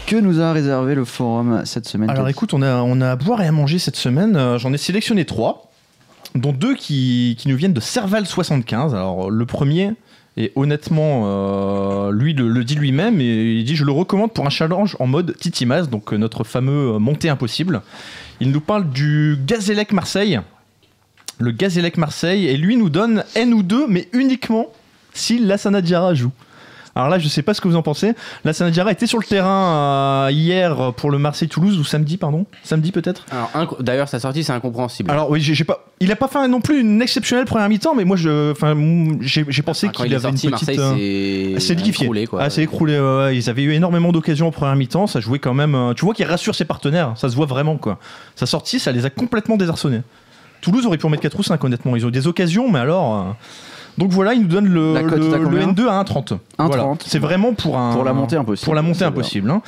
Que 0.07 0.15
nous 0.15 0.41
a 0.41 0.51
réservé 0.51 0.95
le 0.95 1.05
forum 1.05 1.61
cette 1.63 1.87
semaine 1.87 2.09
Alors 2.09 2.27
écoute, 2.27 2.55
on 2.55 2.63
a, 2.63 2.77
on 2.81 3.01
a 3.01 3.11
à 3.11 3.15
boire 3.15 3.41
et 3.43 3.47
à 3.47 3.51
manger 3.51 3.77
cette 3.77 3.95
semaine. 3.95 4.35
Euh, 4.35 4.57
J'en 4.57 4.73
ai 4.73 4.77
sélectionné 4.77 5.25
trois, 5.25 5.71
dont 6.33 6.53
deux 6.53 6.73
qui, 6.73 7.35
qui 7.37 7.49
nous 7.49 7.55
viennent 7.55 7.73
de 7.73 7.79
Serval 7.79 8.25
75. 8.25 8.95
Alors 8.95 9.29
le 9.29 9.45
premier, 9.45 9.93
et 10.37 10.51
honnêtement, 10.55 11.23
euh, 11.25 12.11
lui 12.11 12.33
le, 12.33 12.49
le 12.49 12.63
dit 12.63 12.75
lui-même, 12.75 13.21
et 13.21 13.53
il 13.59 13.63
dit 13.63 13.75
je 13.75 13.85
le 13.85 13.91
recommande 13.91 14.33
pour 14.33 14.47
un 14.47 14.49
challenge 14.49 14.97
en 14.99 15.05
mode 15.05 15.37
Titimas, 15.37 15.83
donc 15.83 16.13
euh, 16.13 16.17
notre 16.17 16.43
fameux 16.43 16.97
montée 16.97 17.29
impossible. 17.29 17.83
Il 18.39 18.49
nous 18.49 18.61
parle 18.61 18.89
du 18.89 19.37
Gazélec 19.45 19.93
Marseille. 19.93 20.39
Le 21.37 21.51
Gazélec 21.51 21.97
Marseille, 21.97 22.47
et 22.47 22.57
lui 22.57 22.75
nous 22.75 22.89
donne 22.89 23.23
N 23.35 23.53
ou 23.53 23.61
2, 23.61 23.85
mais 23.87 24.09
uniquement 24.13 24.67
si 25.13 25.39
Lassana 25.39 25.81
Diarra 25.81 26.13
joue. 26.13 26.31
Alors 26.93 27.07
là, 27.07 27.19
je 27.19 27.29
sais 27.29 27.41
pas 27.41 27.53
ce 27.53 27.61
que 27.61 27.69
vous 27.69 27.77
en 27.77 27.81
pensez. 27.81 28.11
Lassana 28.43 28.69
Diarra 28.69 28.91
était 28.91 29.07
sur 29.07 29.17
le 29.17 29.23
terrain 29.23 30.25
euh, 30.27 30.31
hier 30.31 30.91
pour 30.97 31.09
le 31.09 31.19
Marseille-Toulouse, 31.19 31.79
ou 31.79 31.85
samedi, 31.85 32.17
pardon? 32.17 32.45
Samedi 32.63 32.91
peut-être? 32.91 33.25
Alors, 33.55 33.77
D'ailleurs, 33.81 34.09
sa 34.09 34.19
sortie, 34.19 34.43
c'est 34.43 34.51
incompréhensible. 34.51 35.09
Alors 35.09 35.29
oui, 35.29 35.39
j'ai 35.39 35.63
pas... 35.63 35.85
il 36.01 36.11
a 36.11 36.17
pas 36.17 36.27
fait 36.27 36.45
non 36.49 36.59
plus 36.59 36.81
une 36.81 37.01
exceptionnelle 37.01 37.45
première 37.45 37.69
mi-temps, 37.69 37.95
mais 37.95 38.03
moi, 38.03 38.17
je, 38.17 38.51
enfin, 38.51 38.75
j'ai 39.21 39.45
pensé 39.61 39.87
qu'il 39.87 40.13
avait 40.13 40.19
sorti, 40.19 40.47
une 40.47 40.51
petite... 40.51 40.77
Euh, 40.77 41.59
c'est 41.59 41.75
liquéfié. 41.75 42.03
écroulé, 42.07 42.27
quoi. 42.27 42.41
Ah, 42.43 42.49
c'est 42.49 42.63
écroulé. 42.63 42.99
ouais. 42.99 43.37
Ils 43.37 43.49
avaient 43.49 43.63
eu 43.63 43.71
énormément 43.71 44.11
d'occasions 44.11 44.47
en 44.47 44.51
première 44.51 44.75
mi-temps. 44.75 45.07
Ça 45.07 45.21
jouait 45.21 45.39
quand 45.39 45.53
même. 45.53 45.75
euh, 45.75 45.93
Tu 45.93 46.03
vois 46.03 46.13
qu'il 46.13 46.25
rassure 46.25 46.55
ses 46.55 46.65
partenaires. 46.65 47.13
Ça 47.15 47.29
se 47.29 47.37
voit 47.37 47.45
vraiment, 47.45 47.77
quoi. 47.77 47.99
Sa 48.35 48.45
sortie, 48.45 48.79
ça 48.79 48.91
les 48.91 49.05
a 49.05 49.09
complètement 49.09 49.55
désarçonnés. 49.55 50.01
Toulouse 50.59 50.85
aurait 50.85 50.97
pu 50.97 51.05
en 51.05 51.09
mettre 51.09 51.23
4 51.23 51.39
ou 51.39 51.43
5, 51.43 51.63
honnêtement. 51.63 51.95
Ils 51.95 52.05
ont 52.05 52.09
eu 52.09 52.11
des 52.11 52.27
occasions, 52.27 52.69
mais 52.69 52.79
alors. 52.79 53.15
euh, 53.15 53.31
Donc 53.97 54.11
voilà, 54.11 54.33
il 54.33 54.41
nous 54.43 54.47
donne 54.47 54.67
le, 54.67 54.93
La 54.93 55.03
cote, 55.03 55.19
le- 55.19 55.31
t'as 55.31 55.37
le 55.37 55.43
combien 55.45 55.67
N2 55.67 55.87
à 55.87 56.01
1,30. 56.03 56.33
1,30. 56.33 56.37
Voilà. 56.67 56.87
C'est 57.05 57.19
vraiment 57.19 57.53
pour 57.53 57.77
un. 57.77 57.93
Pour 57.93 58.03
la 58.03 58.13
montée 58.13 58.35
impossible. 58.35 58.65
Pour 58.65 58.75
la 58.75 58.81
montée 58.81 59.03
impossible. 59.03 59.49
hein. 59.51 59.61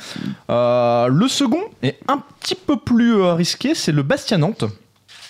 Euh, 0.50 1.08
le 1.08 1.28
second 1.28 1.60
est 1.82 1.98
un 2.08 2.22
petit 2.40 2.54
peu 2.54 2.76
plus 2.76 3.14
euh, 3.16 3.34
risqué, 3.34 3.74
c'est 3.74 3.92
le 3.92 4.02
Bastia 4.02 4.38
Nantes. 4.38 4.64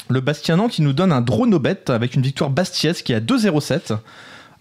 Le 0.09 0.21
Bastia 0.21 0.55
Nantes, 0.57 0.79
il 0.79 0.85
nous 0.85 0.93
donne 0.93 1.13
un 1.13 1.21
drone 1.23 1.55
au 1.55 1.59
bet 1.59 1.91
avec 1.91 2.15
une 2.15 2.23
victoire 2.23 2.51
bastiaise 2.51 3.03
qui 3.03 3.13
est 3.13 3.17
à 3.17 3.21
2,07. 3.21 3.97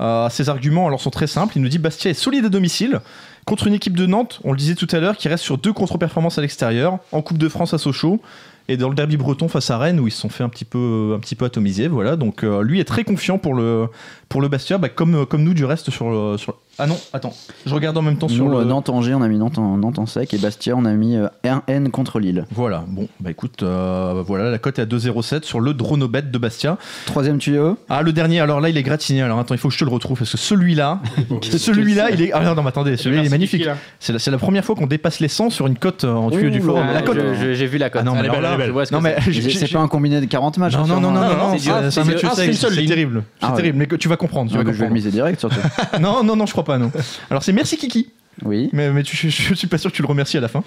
Euh, 0.01 0.27
ses 0.29 0.49
arguments 0.49 0.87
alors 0.87 0.99
sont 1.01 1.09
très 1.11 1.27
simples. 1.27 1.53
Il 1.57 1.61
nous 1.61 1.69
dit 1.69 1.77
Bastia 1.79 2.09
est 2.11 2.15
solide 2.15 2.45
à 2.45 2.49
domicile 2.49 2.99
contre 3.45 3.67
une 3.67 3.73
équipe 3.73 3.97
de 3.97 4.05
Nantes, 4.05 4.39
on 4.45 4.51
le 4.53 4.57
disait 4.57 4.73
tout 4.75 4.87
à 4.91 4.99
l'heure, 5.01 5.17
qui 5.17 5.27
reste 5.27 5.43
sur 5.43 5.57
deux 5.57 5.73
contre-performances 5.73 6.37
à 6.37 6.41
l'extérieur, 6.41 6.99
en 7.11 7.21
Coupe 7.21 7.37
de 7.37 7.49
France 7.49 7.73
à 7.73 7.77
Sochaux 7.77 8.21
et 8.69 8.77
dans 8.77 8.87
le 8.87 8.95
derby 8.95 9.17
breton 9.17 9.49
face 9.49 9.69
à 9.69 9.77
Rennes 9.77 9.99
où 9.99 10.07
ils 10.07 10.11
se 10.11 10.21
sont 10.21 10.29
fait 10.29 10.45
un 10.45 10.47
petit 10.49 10.63
peu, 10.63 11.11
un 11.13 11.19
petit 11.19 11.35
peu 11.35 11.43
atomiser. 11.43 11.89
Voilà, 11.89 12.15
donc 12.15 12.45
euh, 12.45 12.63
lui 12.63 12.79
est 12.79 12.85
très 12.85 13.03
confiant 13.03 13.37
pour 13.37 13.53
le, 13.53 13.89
pour 14.33 14.41
le 14.41 14.47
Bastia, 14.47 14.79
bah, 14.79 14.89
comme, 14.89 15.27
comme 15.27 15.43
nous 15.43 15.53
du 15.53 15.63
reste 15.63 15.91
sur 15.91 16.09
le. 16.09 16.37
sur- 16.37 16.55
Ah 16.79 16.87
non, 16.87 16.97
attends, 17.13 17.33
je 17.67 17.73
regarde 17.75 17.95
en 17.95 18.01
même 18.01 18.17
temps 18.17 18.27
sur 18.27 18.45
Nous, 18.45 18.51
le. 18.51 18.57
euh, 18.61 18.65
Nantes-Angers, 18.65 19.13
on 19.13 19.21
a 19.21 19.27
mis 19.27 19.37
Nantes 19.37 19.59
en, 19.59 19.77
Nantes 19.77 19.99
en 19.99 20.07
sec. 20.07 20.33
Et 20.33 20.39
Bastia, 20.39 20.75
on 20.75 20.85
a 20.85 20.91
mis 20.93 21.15
euh, 21.17 21.27
un 21.43 21.61
N 21.67 21.91
contre 21.91 22.19
Lille. 22.19 22.45
Voilà, 22.49 22.83
bon, 22.87 23.07
bah 23.19 23.29
écoute, 23.29 23.61
euh, 23.61 24.23
voilà, 24.25 24.49
la 24.49 24.57
cote 24.57 24.79
est 24.79 24.81
à 24.81 24.85
2,07 24.87 25.43
sur 25.43 25.59
le 25.59 25.75
Dronobet 25.75 26.23
de 26.23 26.37
Bastia. 26.39 26.79
Troisième 27.05 27.37
tuyau. 27.37 27.77
Ah, 27.89 28.01
le 28.01 28.11
dernier, 28.11 28.39
alors 28.39 28.59
là, 28.59 28.69
il 28.69 28.77
est 28.77 28.81
gratiné. 28.81 29.21
Alors 29.21 29.37
attends, 29.37 29.53
il 29.53 29.59
faut 29.59 29.67
que 29.67 29.73
je 29.75 29.79
te 29.79 29.85
le 29.85 29.91
retrouve 29.91 30.17
parce 30.17 30.31
que 30.31 30.37
celui-là, 30.39 30.99
celui-là, 31.43 32.09
il 32.09 32.23
est. 32.23 32.31
Ah 32.33 32.41
non, 32.55 32.59
mais 32.63 32.69
attendez, 32.69 32.97
celui-là, 32.97 33.21
il 33.21 33.27
est 33.27 33.29
magnifique. 33.29 33.67
C'est 33.99 34.13
la, 34.13 34.17
c'est 34.19 34.31
la 34.31 34.39
première 34.39 34.65
fois 34.65 34.73
qu'on 34.75 34.87
dépasse 34.87 35.19
les 35.19 35.27
100 35.27 35.51
sur 35.51 35.67
une 35.67 35.77
cote 35.77 36.05
euh, 36.05 36.13
en 36.15 36.31
tuyau 36.31 36.47
Ouh 36.47 36.49
du 36.49 36.59
forum. 36.59 36.87
La 36.91 37.03
cote. 37.03 37.17
Je- 37.19 37.35
je- 37.49 37.53
J'ai 37.53 37.67
vu 37.67 37.77
la 37.77 37.91
cote. 37.91 38.01
Ah 38.01 38.05
non, 38.05 38.13
mais 38.13 38.19
Elle 38.21 38.25
est 38.25 38.29
alors 38.29 38.41
belle, 38.41 38.43
là, 38.43 38.49
elle 38.49 38.55
est 38.55 38.57
belle. 38.57 38.67
je 38.67 38.71
vois 38.71 38.85
ce 38.85 38.89
que 38.89 38.95
Non, 38.95 39.01
mais 39.01 39.15
c'est. 39.23 39.31
j'ai- 39.31 39.41
C'est 39.43 39.49
j'ai- 39.51 39.59
c'est 39.67 39.73
pas 39.73 39.79
un 39.79 39.87
combiné 39.87 40.19
de 40.19 40.25
40 40.25 40.57
matchs. 40.57 40.73
Non, 40.73 40.79
hein, 40.79 40.87
non, 40.87 40.99
non, 41.01 41.11
non, 41.11 41.21
sûrement. 41.27 41.35
non, 41.45 41.51
non, 41.51 41.57
c'est- 41.91 41.99
un 41.99 42.03
match. 42.05 42.23
Ah, 42.23 42.29
sec, 42.29 42.35
c'est 42.35 42.47
le 42.47 42.53
seul, 42.53 42.73
c'est 42.73 42.81
lui. 42.81 42.87
terrible. 42.87 43.23
C'est 43.39 43.47
Ah 43.47 43.51
terrible, 43.55 43.77
mais 43.77 43.85
que 43.85 43.95
tu 43.95 44.07
vas 44.09 44.17
comprendre. 44.23 44.49
Tu 44.49 44.55
Ah, 44.55 44.59
vas 44.59 44.63
mais 44.63 44.71
je 44.73 44.77
vais 44.79 44.85
le 44.85 44.89
comprendre. 44.89 44.93
miser 44.95 45.11
direct 45.11 45.39
surtout. 45.39 45.59
Non, 45.99 46.23
non, 46.23 46.35
non, 46.35 46.45
je 46.45 46.51
crois 46.51 46.63
pas, 46.63 46.77
non. 46.77 46.91
Alors 47.29 47.43
c'est 47.43 47.53
merci 47.53 47.77
Kiki. 47.77 48.07
Oui. 48.43 48.69
Mais, 48.73 48.89
mais 48.91 49.03
tu- 49.03 49.15
je, 49.15 49.29
je 49.29 49.53
suis 49.53 49.67
pas 49.67 49.77
sûr 49.77 49.91
que 49.91 49.95
tu 49.95 50.01
le 50.01 50.07
remercies 50.07 50.37
à 50.37 50.41
la 50.41 50.47
fin. 50.47 50.63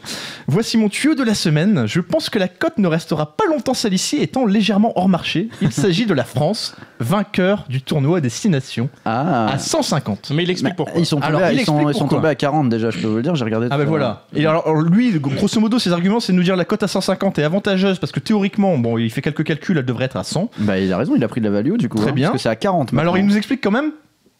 Voici 0.47 0.77
mon 0.79 0.89
tuyau 0.89 1.15
de 1.15 1.23
la 1.25 1.35
semaine. 1.35 1.85
Je 1.87 2.01
pense 2.01 2.31
que 2.31 2.39
la 2.39 2.49
cote 2.49 2.79
ne 2.79 2.87
restera 2.89 3.37
pas 3.37 3.45
longtemps 3.49 3.75
salissée 3.75 4.19
étant 4.21 4.47
légèrement 4.47 4.93
hors 4.97 5.09
marché. 5.09 5.49
Il 5.61 5.73
s'agit 5.73 6.07
de 6.07 6.15
la 6.15 6.25
France, 6.25 6.77
vainqueur 7.01 7.65
du 7.69 7.83
tournoi 7.83 8.21
Destination, 8.21 8.89
Ah. 9.05 9.49
à 9.53 9.59
150. 9.59 10.31
Mais 10.35 10.43
il 10.43 10.47
Bah, 10.47 10.53
explique 10.53 10.77
pourquoi. 10.77 10.99
Ils 11.01 11.07
sont 11.07 11.17
tombés, 11.17 11.27
Alors, 11.27 11.41
à, 11.43 11.53
il 11.53 11.61
ils 11.61 11.65
sont, 11.65 11.75
explique 11.75 11.89
ils 11.91 11.93
sont 11.95 12.01
pourquoi. 12.01 12.19
tombés 12.19 12.29
à 12.29 12.35
40 12.35 12.69
déjà, 12.69 12.91
je 12.91 12.99
peux 12.99 13.09
vous 13.09 13.17
le 13.17 13.23
dire, 13.23 13.35
j'ai 13.35 13.45
regardé. 13.45 13.67
Ah 13.71 13.75
tout 13.75 13.79
ben 13.79 13.83
à 13.87 13.89
voilà. 13.89 14.23
Et 14.35 14.47
alors, 14.47 14.67
alors, 14.67 14.81
lui, 14.83 15.19
grosso 15.19 15.61
modo, 15.61 15.79
ses 15.79 15.93
arguments, 15.93 16.21
c'est 16.21 16.33
de 16.33 16.37
nous 16.37 16.45
dire 16.45 16.57
la 16.57 16.65
cote 16.65 16.83
à 16.83 16.89
150 16.89 17.39
est 17.39 17.43
avantageuse 17.45 17.99
parce 17.99 18.13
que 18.13 18.21
théoriquement, 18.21 18.79
bon, 18.79 18.99
il 18.99 19.11
fait 19.11 19.23
quelques 19.23 19.45
calculs, 19.45 19.77
elle 19.79 19.85
devrait 19.85 20.05
être 20.07 20.17
à 20.17 20.25
100. 20.25 20.51
Bah, 20.59 20.79
il 20.79 20.93
a 20.93 20.97
raison, 20.99 21.15
il 21.17 21.25
a 21.25 21.29
pris 21.29 21.41
de 21.41 21.47
la 21.47 21.53
value 21.53 21.77
du 21.77 21.89
coup. 21.89 21.99
Très 21.99 22.11
hein, 22.11 22.13
bien. 22.13 22.29
Parce 22.29 22.39
que 22.39 22.43
c'est 22.45 22.49
à 22.49 22.57
40. 22.57 22.93
Mais 22.93 23.01
alors, 23.03 23.19
il 23.19 23.27
nous 23.27 23.37
explique 23.37 23.63
quand 23.63 23.71
même 23.71 23.93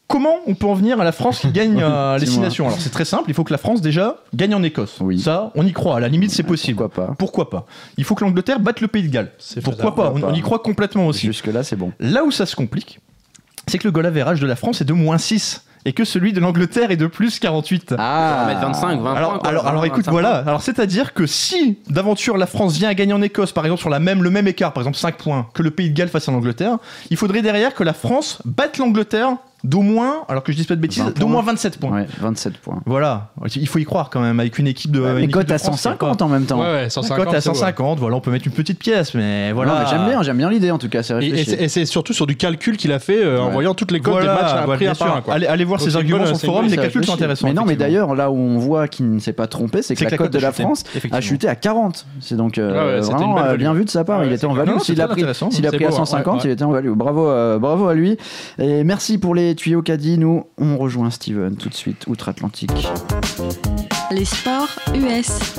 comment 0.09 0.37
on 0.47 0.55
peut 0.55 0.67
en 0.67 0.75
venir 0.75 1.01
à 1.01 1.05
la 1.05 1.13
France 1.13 1.41
qui 1.41 1.51
gagne 1.51 1.79
euh, 1.83 2.19
Dis-moi. 2.19 2.19
Destination? 2.19 2.67
Alors, 2.67 2.81
c'est 2.81 2.91
très 2.91 3.05
simple. 3.05 3.25
Il 3.29 3.35
faut 3.35 3.45
que 3.45 3.53
la 3.53 3.59
France 3.59 3.81
déjà 3.81 4.17
gagne 4.35 4.55
en 4.55 4.63
Écosse. 4.63 4.99
Oui. 5.01 5.19
Ça, 5.19 5.51
on 5.55 5.67
y 5.67 5.73
croit. 5.73 5.97
À 5.97 6.01
la 6.01 6.09
limite, 6.09 6.31
c'est 6.31 6.43
possible. 6.43 6.79
Pourquoi 6.79 7.07
pas? 7.07 7.15
Pourquoi 7.19 7.51
pas? 7.51 7.67
Il 7.97 8.05
faut 8.05 8.15
que 8.15 8.25
l'Angleterre 8.25 8.61
batte 8.61 8.81
le 8.81 8.89
Pays 8.89 9.03
de 9.03 9.09
Galles. 9.09 9.33
C'est 9.39 9.63
Pourquoi 9.63 9.95
pas? 9.95 10.13
On, 10.15 10.35
y 10.35 10.41
croit 10.41 10.61
complètement 10.61 11.07
aussi. 11.07 11.27
Jusque-là, 11.27 11.63
c'est 11.63 11.77
bon. 11.77 11.93
Là 12.01 12.25
où 12.25 12.31
ça 12.31 12.47
se 12.47 12.57
complique, 12.57 13.01
c'est 13.67 13.79
que 13.79 13.85
le 13.85 13.93
goal 13.93 14.07
average 14.07 14.41
de 14.41 14.47
la 14.47 14.57
France 14.57 14.81
est 14.81 14.85
de 14.85 14.93
moins 14.93 15.19
6 15.19 15.63
et 15.87 15.93
que 15.93 16.05
celui 16.05 16.33
de 16.33 16.41
l'Angleterre 16.41 16.91
est 16.91 16.97
de 16.97 17.07
plus 17.07 17.39
48. 17.39 17.93
On 17.93 17.97
va 17.97 18.03
Ah 18.03 18.47
mettre 18.49 18.61
25, 18.61 19.01
20 19.01 19.15
Alors, 19.15 19.31
points, 19.31 19.39
quoi. 19.39 19.49
alors, 19.49 19.67
alors 19.69 19.81
20, 19.83 19.87
écoute, 19.87 19.99
25 20.07 20.11
voilà. 20.11 20.35
Alors, 20.39 20.61
c'est-à-dire 20.61 21.15
que 21.15 21.27
si 21.27 21.79
d'aventure 21.89 22.37
la 22.37 22.47
France 22.47 22.77
vient 22.77 22.89
à 22.89 22.95
gagner 22.95 23.13
en 23.13 23.23
Écosse, 23.23 23.53
par 23.53 23.65
exemple, 23.65 23.81
sur 23.81 23.91
la 23.91 24.01
même, 24.01 24.25
le 24.25 24.31
même 24.31 24.49
écart, 24.49 24.73
par 24.73 24.83
exemple 24.83 24.97
5 24.97 25.17
points, 25.17 25.47
que 25.55 25.63
le 25.63 25.71
Pays 25.71 25.91
de 25.91 25.95
Galles 25.95 26.09
face 26.09 26.29
à 26.29 26.33
l'Angleterre, 26.33 26.79
il 27.11 27.17
faudrait 27.17 27.41
derrière 27.41 27.73
que 27.73 27.85
la 27.85 27.93
France 27.93 28.43
batte 28.45 28.79
l'Angleterre 28.79 29.37
d'au 29.69 29.83
moins, 29.83 30.25
alors 30.29 30.43
que 30.43 30.53
je 30.53 30.57
dis 30.57 30.65
pas 30.65 30.77
de 30.77 30.81
bêtises, 30.81 31.03
20 31.03 31.19
d'au 31.19 31.27
moins 31.27 31.43
points. 31.43 31.53
27 31.53 31.79
points. 31.79 31.91
Ouais, 31.91 32.07
27 32.21 32.59
points. 32.59 32.81
Voilà, 32.87 33.31
il 33.55 33.67
faut 33.69 33.79
y 33.79 33.85
croire 33.85 34.11
quand 34.11 34.21
même 34.21 34.39
avec 34.41 34.59
une 34.59 34.67
équipe 34.67 34.91
de. 34.93 35.01
une 35.01 35.15
Mais 35.15 35.23
équipe 35.25 35.33
cote 35.35 35.51
à 35.51 35.59
France 35.59 35.83
qui 35.83 35.89
est 35.89 35.91
150 35.93 36.19
pas- 36.19 36.25
en 36.25 36.29
même 36.29 36.45
temps. 36.45 36.61
Ouais, 36.61 36.67
ouais, 36.67 36.73
Ouais, 36.85 36.91
150. 36.91 37.25
cote 37.25 37.35
à 37.35 37.41
c'est 37.41 37.49
ouais. 37.51 37.55
150, 37.55 37.99
voilà, 37.99 38.17
on 38.17 38.21
peut 38.21 38.31
mettre 38.31 38.47
une 38.47 38.53
petite 38.53 38.79
pièce, 38.79 39.15
mais 39.15 39.53
voilà. 39.53 39.73
Non, 39.73 39.79
mais 39.81 39.87
j'aime 39.91 40.07
bien, 40.09 40.23
j'aime 40.23 40.37
bien 40.39 40.51
l'idée 40.51 40.71
en 40.71 40.79
tout 40.79 40.89
cas, 40.89 41.03
c'est 41.03 41.15
Et- 41.15 41.17
Et 41.17 41.31
réfléchi. 41.31 41.51
c'est- 41.51 41.63
et 41.65 41.69
c'est 41.69 41.85
surtout 41.87 42.13
sur 42.13 42.27
du 42.27 42.37
calcul 42.37 42.77
qu'il 42.77 42.93
a 42.93 42.99
fait 42.99 43.23
euh, 43.25 43.41
en 43.41 43.47
Ouais. 43.47 43.53
voyant 43.53 43.75
toutes 43.75 43.91
les 43.93 44.01
cotes 44.01 44.13
Voilà, 44.15 44.27
des 44.37 44.43
matchs 44.43 44.53
à 44.53 44.65
voilà, 44.67 44.95
sûr. 44.95 45.17
un, 45.17 45.21
quoi. 45.21 45.35
Allez, 45.35 45.47
allez 45.47 45.65
voir 45.65 45.79
Donc 45.81 45.89
ses 45.89 45.95
une 45.95 45.99
arguments 46.01 46.19
bonne- 46.19 46.27
sur 46.29 46.35
le 46.37 46.41
une 46.43 46.47
forum, 46.55 46.67
les 46.71 46.77
calculs 46.77 47.05
sont 47.05 47.15
intéressants. 47.15 47.47
Mais 47.49 47.55
non, 47.55 47.65
mais 47.67 47.77
d'ailleurs, 47.77 48.15
là 48.15 48.31
où 48.31 48.37
on 48.37 48.59
voit 48.59 48.89
qu'il 48.89 49.11
ne 49.13 49.19
s'est 49.19 49.33
pas 49.33 49.47
trompé, 49.47 49.83
c'est 49.83 49.95
que, 49.95 50.05
la 50.05 50.17
cote 50.17 50.33
de 50.33 50.39
la 50.39 50.53
France 50.53 50.85
a 51.11 51.21
chuté 51.21 51.49
à 51.49 51.55
40. 51.57 52.07
C'est 52.21 52.37
donc 52.37 52.59
euh, 52.59 52.71
Ouais, 52.73 52.79
ouais, 52.79 52.99
une 52.99 53.05
vraiment 53.15 53.39
euh, 53.39 53.57
bien 53.57 53.73
vu 53.75 53.85
de 53.85 53.91
sa 53.91 54.05
part. 54.05 54.21
Ouais, 54.21 54.27
il 54.29 54.33
était 54.33 54.45
en 54.47 54.53
value. 54.55 54.79
S'il 54.81 55.01
a 55.01 55.09
pris, 55.09 55.23
à 55.23 55.27
beau, 55.27 55.33
ouais, 55.33 55.91
150, 55.93 56.37
ouais. 56.37 56.41
il 56.45 56.51
était 56.51 56.63
en 56.65 56.71
value. 56.71 56.91
Bravo, 56.93 57.59
bravo 57.59 57.89
à 57.89 57.95
lui. 57.95 58.17
Et 58.59 58.85
merci 58.85 59.19
pour 59.19 59.35
les 59.35 59.55
tuyaux 59.57 59.83
dit. 59.97 60.19
Nous, 60.19 60.45
on 60.59 60.77
rejoint 60.79 61.11
Steven 61.11 61.57
tout 61.57 61.69
de 61.69 61.75
suite, 61.75 62.07
outre-Atlantique. 62.07 62.89
Les 64.11 64.25
sports 64.25 64.79
US. 64.95 65.57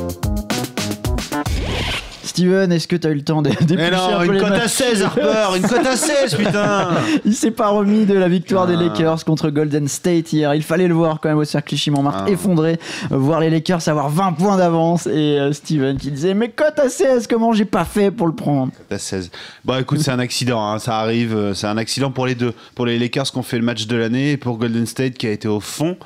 Steven, 2.38 2.72
est-ce 2.72 2.88
que 2.88 2.96
tu 2.96 3.08
as 3.08 3.10
eu 3.10 3.16
le 3.16 3.24
temps 3.24 3.42
de 3.42 3.50
Mais 3.50 3.66
d'éplucher 3.66 3.92
non, 3.92 4.16
un 4.16 4.20
peu 4.20 4.26
une 4.26 4.32
les 4.34 4.40
cote 4.40 4.52
à 4.52 4.58
matchs 4.60 4.72
16, 4.74 5.02
Harper, 5.02 5.58
une 5.58 5.64
cote 5.68 5.86
à 5.88 5.96
16, 5.96 6.36
putain 6.36 6.90
Il 7.26 7.34
s'est 7.34 7.50
pas 7.50 7.70
remis 7.70 8.06
de 8.06 8.14
la 8.14 8.28
victoire 8.28 8.68
des 8.68 8.76
Ah. 8.76 8.84
Lakers 8.84 9.26
contre 9.26 9.50
Golden 9.50 9.88
State 9.88 10.32
hier. 10.34 10.54
Il 10.54 10.62
fallait 10.62 10.88
le 10.88 10.94
voir 10.94 11.20
quand 11.20 11.30
même 11.30 11.40
au 11.40 11.44
cercle 11.46 11.70
Clichy-Montmartre 11.70 12.26
Ah. 12.28 12.30
effondré, 12.30 12.80
euh, 13.12 13.18
voir 13.18 13.40
les 13.40 13.50
Lakers 13.50 13.88
avoir 13.88 14.10
20 14.10 14.34
points 14.34 14.58
d'avance 14.58 15.08
et 15.08 15.40
euh, 15.40 15.52
Steven 15.52 15.98
qui 15.98 16.12
disait 16.12 16.36
mais 16.36 16.50
cote 16.50 16.78
à 16.78 16.90
16, 16.90 17.26
comment 17.26 17.54
j'ai 17.54 17.66
pas 17.66 17.86
fait 17.86 18.12
pour 18.12 18.28
le 18.28 18.34
prendre? 18.36 18.72
Cote 18.72 18.92
à 18.92 19.00
16. 19.00 19.32
Bon, 19.66 19.80
écoute, 19.80 20.00
c'est 20.02 20.12
un 20.12 20.20
accident, 20.20 20.64
hein, 20.64 20.78
ça 20.78 21.00
arrive, 21.00 21.36
euh, 21.36 21.54
c'est 21.56 21.68
un 21.68 21.78
accident 21.78 22.12
pour 22.12 22.28
les 22.28 22.36
deux. 22.36 22.54
Pour 22.76 22.86
les 22.86 23.00
Lakers 23.00 23.32
qui 23.32 23.38
ont 23.40 23.44
fait 23.44 23.58
le 23.58 23.64
match 23.66 23.88
de 23.88 23.96
l'année 23.96 24.34
et 24.34 24.38
pour 24.38 24.58
Golden 24.60 24.86
State 24.86 25.16
qui 25.16 25.26
a 25.26 25.32
été 25.32 25.48
au 25.48 25.60
fond. 25.60 25.98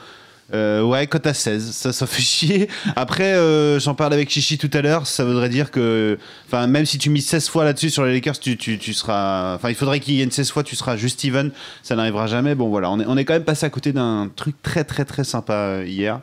Euh, 0.54 0.82
ouais, 0.82 1.08
cote 1.08 1.28
à 1.28 1.34
16, 1.34 1.72
ça, 1.72 1.94
ça 1.94 2.06
fait 2.08 2.22
chier. 2.22 2.68
Après, 2.96 3.34
euh, 3.34 3.80
j'en 3.80 3.96
parle 3.96 4.14
avec 4.14 4.30
Chichi 4.30 4.58
tout 4.58 4.70
à 4.74 4.82
l'heure, 4.82 5.08
ça 5.08 5.24
voudrait 5.24 5.50
dire 5.50 5.72
que, 5.72 6.18
enfin, 6.48 6.68
même 6.68 6.86
si 6.86 6.98
tu 6.98 7.10
mises 7.10 7.28
16 7.28 7.50
fois 7.50 7.64
là-dessus 7.64 7.90
sur 7.90 8.06
les 8.06 8.14
Lakers, 8.14 8.40
tu, 8.40 8.58
tu, 8.58 8.78
tu 8.78 8.94
seras, 8.94 9.56
enfin, 9.56 9.70
il 9.70 9.76
faudrait 9.76 10.00
qu'il 10.00 10.16
y 10.16 10.22
ait 10.22 10.24
une 10.24 10.32
16 10.32 10.52
fois, 10.52 10.64
tu 10.64 10.76
seras 10.76 10.98
juste 10.98 11.24
even, 11.26 11.52
ça 11.84 11.96
n'arrivera 11.96 12.28
jamais. 12.28 12.56
Bon, 12.56 12.70
voilà, 12.70 12.90
on 12.90 13.00
est, 13.00 13.06
on 13.08 13.18
est 13.18 13.26
quand 13.26 13.34
même 13.34 13.44
passé 13.44 13.66
à 13.66 13.70
côté 13.70 13.94
d'un 13.94 14.30
truc 14.36 14.56
très, 14.62 14.84
très, 14.84 15.06
très 15.06 15.24
sympa 15.24 15.54
euh, 15.54 15.86
hier. 15.86 16.20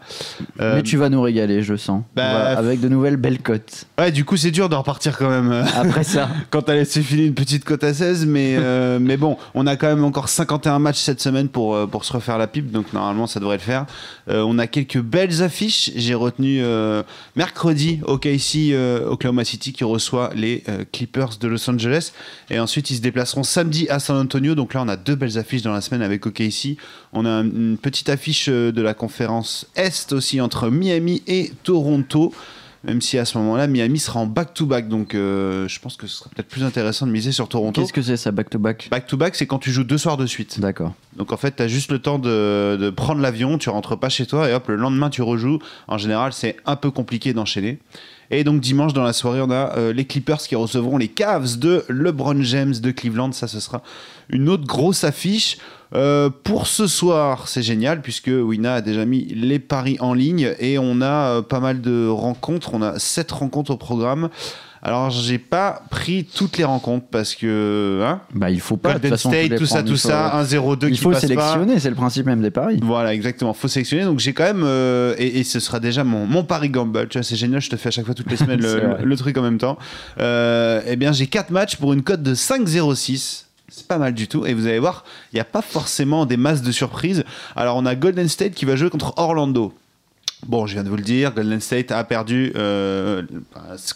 Euh, 0.60 0.76
Mais 0.76 0.82
tu 0.82 0.96
vas 0.96 1.08
nous 1.08 1.22
régaler, 1.22 1.62
je 1.62 1.76
sens. 1.76 2.02
bah, 2.14 2.58
avec 2.58 2.80
de 2.80 2.88
nouvelles 2.88 3.16
belles 3.16 3.40
cotes. 3.40 3.86
Ouais, 3.98 4.12
du 4.12 4.24
coup, 4.24 4.36
c'est 4.36 4.50
dur 4.50 4.68
de 4.68 4.74
repartir 4.74 5.16
quand 5.16 5.30
même. 5.30 5.64
Après 5.76 6.04
ça, 6.04 6.28
quand 6.50 6.62
t'as 6.62 6.74
laissé 6.74 7.02
filer 7.02 7.26
une 7.26 7.34
petite 7.34 7.64
cote 7.64 7.84
à 7.84 7.94
16, 7.94 8.26
mais, 8.26 8.56
euh, 8.58 8.98
mais 9.00 9.16
bon, 9.16 9.36
on 9.54 9.66
a 9.66 9.76
quand 9.76 9.88
même 9.88 10.04
encore 10.04 10.28
51 10.28 10.78
matchs 10.78 11.00
cette 11.00 11.20
semaine 11.20 11.48
pour, 11.48 11.88
pour 11.88 12.04
se 12.04 12.12
refaire 12.12 12.38
la 12.38 12.46
pipe, 12.46 12.70
donc 12.70 12.92
normalement 12.92 13.26
ça 13.26 13.40
devrait 13.40 13.56
le 13.56 13.62
faire. 13.62 13.86
Euh, 14.28 14.42
on 14.42 14.58
a 14.58 14.66
quelques 14.66 15.00
belles 15.00 15.42
affiches. 15.42 15.90
J'ai 15.96 16.14
retenu 16.14 16.60
euh, 16.62 17.02
mercredi 17.36 18.00
OKC 18.04 18.72
euh, 18.72 19.06
Oklahoma 19.06 19.44
City 19.44 19.72
qui 19.72 19.84
reçoit 19.84 20.30
les 20.34 20.64
Clippers 20.92 21.38
de 21.40 21.48
Los 21.48 21.68
Angeles, 21.68 22.12
et 22.50 22.58
ensuite 22.58 22.90
ils 22.90 22.96
se 22.96 23.00
déplaceront 23.00 23.42
samedi 23.42 23.88
à 23.88 23.98
San 23.98 24.16
Antonio. 24.16 24.54
Donc 24.54 24.74
là, 24.74 24.82
on 24.82 24.88
a 24.88 24.96
deux 24.96 25.14
belles 25.14 25.38
affiches 25.38 25.62
dans 25.62 25.72
la 25.72 25.80
semaine 25.80 26.02
avec 26.02 26.26
OKC. 26.26 26.76
On 27.12 27.24
a 27.26 27.40
une 27.40 27.78
petite 27.80 28.08
affiche 28.08 28.48
de 28.48 28.82
la 28.82 28.94
conférence 28.94 29.66
Est 29.76 30.12
aussi 30.12 30.40
entre 30.40 30.70
Miami 30.70 31.22
et 31.26 31.52
Toronto. 31.62 32.32
Même 32.84 33.00
si 33.00 33.18
à 33.18 33.24
ce 33.24 33.36
moment-là, 33.38 33.66
Miami 33.66 33.98
sera 33.98 34.20
en 34.20 34.26
back-to-back. 34.26 34.88
Donc 34.88 35.14
euh, 35.14 35.66
je 35.68 35.80
pense 35.80 35.96
que 35.96 36.06
ce 36.06 36.18
serait 36.18 36.30
peut-être 36.34 36.48
plus 36.48 36.62
intéressant 36.62 37.06
de 37.06 37.12
miser 37.12 37.32
sur 37.32 37.48
Toronto. 37.48 37.80
qu'est-ce 37.80 37.92
que 37.92 38.02
c'est 38.02 38.16
ça, 38.16 38.30
back-to-back 38.30 38.88
Back-to-back, 38.90 39.34
c'est 39.34 39.46
quand 39.46 39.58
tu 39.58 39.70
joues 39.70 39.84
deux 39.84 39.98
soirs 39.98 40.16
de 40.16 40.26
suite. 40.26 40.60
D'accord. 40.60 40.94
Donc 41.16 41.32
en 41.32 41.36
fait, 41.36 41.56
tu 41.56 41.62
as 41.62 41.68
juste 41.68 41.90
le 41.90 41.98
temps 41.98 42.18
de, 42.18 42.76
de 42.80 42.90
prendre 42.90 43.20
l'avion, 43.20 43.58
tu 43.58 43.68
rentres 43.68 43.98
pas 43.98 44.08
chez 44.08 44.26
toi 44.26 44.48
et 44.48 44.54
hop, 44.54 44.68
le 44.68 44.76
lendemain 44.76 45.10
tu 45.10 45.22
rejoues. 45.22 45.58
En 45.88 45.98
général, 45.98 46.32
c'est 46.32 46.56
un 46.66 46.76
peu 46.76 46.90
compliqué 46.90 47.32
d'enchaîner. 47.32 47.78
Et 48.30 48.44
donc 48.44 48.60
dimanche 48.60 48.92
dans 48.92 49.02
la 49.02 49.12
soirée, 49.12 49.40
on 49.40 49.50
a 49.50 49.76
euh, 49.76 49.92
les 49.92 50.04
Clippers 50.04 50.38
qui 50.38 50.54
recevront 50.54 50.98
les 50.98 51.08
Cavs 51.08 51.58
de 51.58 51.84
LeBron 51.88 52.42
James 52.42 52.74
de 52.74 52.90
Cleveland. 52.90 53.32
Ça, 53.32 53.48
ce 53.48 53.60
sera 53.60 53.82
une 54.28 54.48
autre 54.48 54.66
grosse 54.66 55.04
affiche. 55.04 55.58
Euh, 55.94 56.28
pour 56.28 56.66
ce 56.66 56.86
soir, 56.86 57.48
c'est 57.48 57.62
génial 57.62 58.02
puisque 58.02 58.28
Wina 58.28 58.74
a 58.74 58.80
déjà 58.82 59.06
mis 59.06 59.24
les 59.24 59.58
paris 59.58 59.96
en 60.00 60.12
ligne 60.12 60.54
et 60.58 60.78
on 60.78 61.00
a 61.00 61.38
euh, 61.38 61.42
pas 61.42 61.60
mal 61.60 61.80
de 61.80 62.06
rencontres. 62.06 62.74
On 62.74 62.82
a 62.82 62.98
sept 62.98 63.32
rencontres 63.32 63.70
au 63.70 63.78
programme. 63.78 64.28
Alors, 64.82 65.10
j'ai 65.10 65.38
pas 65.38 65.82
pris 65.90 66.24
toutes 66.24 66.56
les 66.58 66.64
rencontres 66.64 67.06
parce 67.10 67.34
que 67.34 68.00
hein, 68.04 68.20
Bah, 68.34 68.50
il 68.50 68.60
faut 68.60 68.76
pas. 68.76 68.90
de 68.90 68.94
Golden 68.94 69.10
façon, 69.10 69.30
State, 69.30 69.56
tout 69.56 69.66
ça, 69.66 69.82
tout 69.82 69.96
ça, 69.96 70.42
1-0-2 70.42 70.86
Il 70.88 70.92
qui 70.92 70.98
faut 71.00 71.10
passe 71.10 71.22
sélectionner, 71.22 71.78
c'est 71.80 71.90
le 71.90 71.96
principe 71.96 72.26
même 72.26 72.40
des 72.42 72.50
paris. 72.50 72.78
Voilà, 72.82 73.12
exactement. 73.14 73.54
Faut 73.54 73.68
sélectionner. 73.68 74.04
Donc 74.04 74.18
j'ai 74.20 74.32
quand 74.32 74.44
même 74.44 74.62
euh, 74.64 75.14
et, 75.18 75.40
et 75.40 75.44
ce 75.44 75.60
sera 75.60 75.80
déjà 75.80 76.04
mon, 76.04 76.26
mon 76.26 76.44
pari 76.44 76.70
gamble. 76.70 77.08
Tu 77.08 77.18
vois, 77.18 77.22
c'est 77.24 77.36
génial. 77.36 77.60
Je 77.60 77.70
te 77.70 77.76
fais 77.76 77.88
à 77.88 77.90
chaque 77.90 78.04
fois 78.06 78.14
toutes 78.14 78.30
les 78.30 78.36
semaines 78.38 78.60
le, 78.60 78.98
le 79.04 79.16
truc 79.16 79.36
en 79.36 79.42
même 79.42 79.58
temps. 79.58 79.78
Euh, 80.20 80.80
eh 80.86 80.96
bien, 80.96 81.12
j'ai 81.12 81.26
quatre 81.26 81.50
matchs 81.50 81.76
pour 81.76 81.92
une 81.92 82.02
cote 82.02 82.22
de 82.22 82.34
5,06. 82.34 83.44
C'est 83.70 83.86
pas 83.86 83.98
mal 83.98 84.14
du 84.14 84.28
tout. 84.28 84.46
Et 84.46 84.54
vous 84.54 84.66
allez 84.66 84.78
voir, 84.78 85.04
il 85.32 85.36
n'y 85.36 85.40
a 85.40 85.44
pas 85.44 85.60
forcément 85.62 86.24
des 86.24 86.36
masses 86.36 86.62
de 86.62 86.72
surprises. 86.72 87.24
Alors 87.56 87.76
on 87.76 87.84
a 87.84 87.94
Golden 87.94 88.28
State 88.28 88.52
qui 88.54 88.64
va 88.64 88.76
jouer 88.76 88.90
contre 88.90 89.12
Orlando. 89.16 89.74
Bon, 90.46 90.66
je 90.66 90.74
viens 90.74 90.84
de 90.84 90.88
vous 90.88 90.96
le 90.96 91.02
dire, 91.02 91.34
Golden 91.34 91.60
State 91.60 91.90
a 91.90 92.04
perdu 92.04 92.52
euh, 92.54 93.22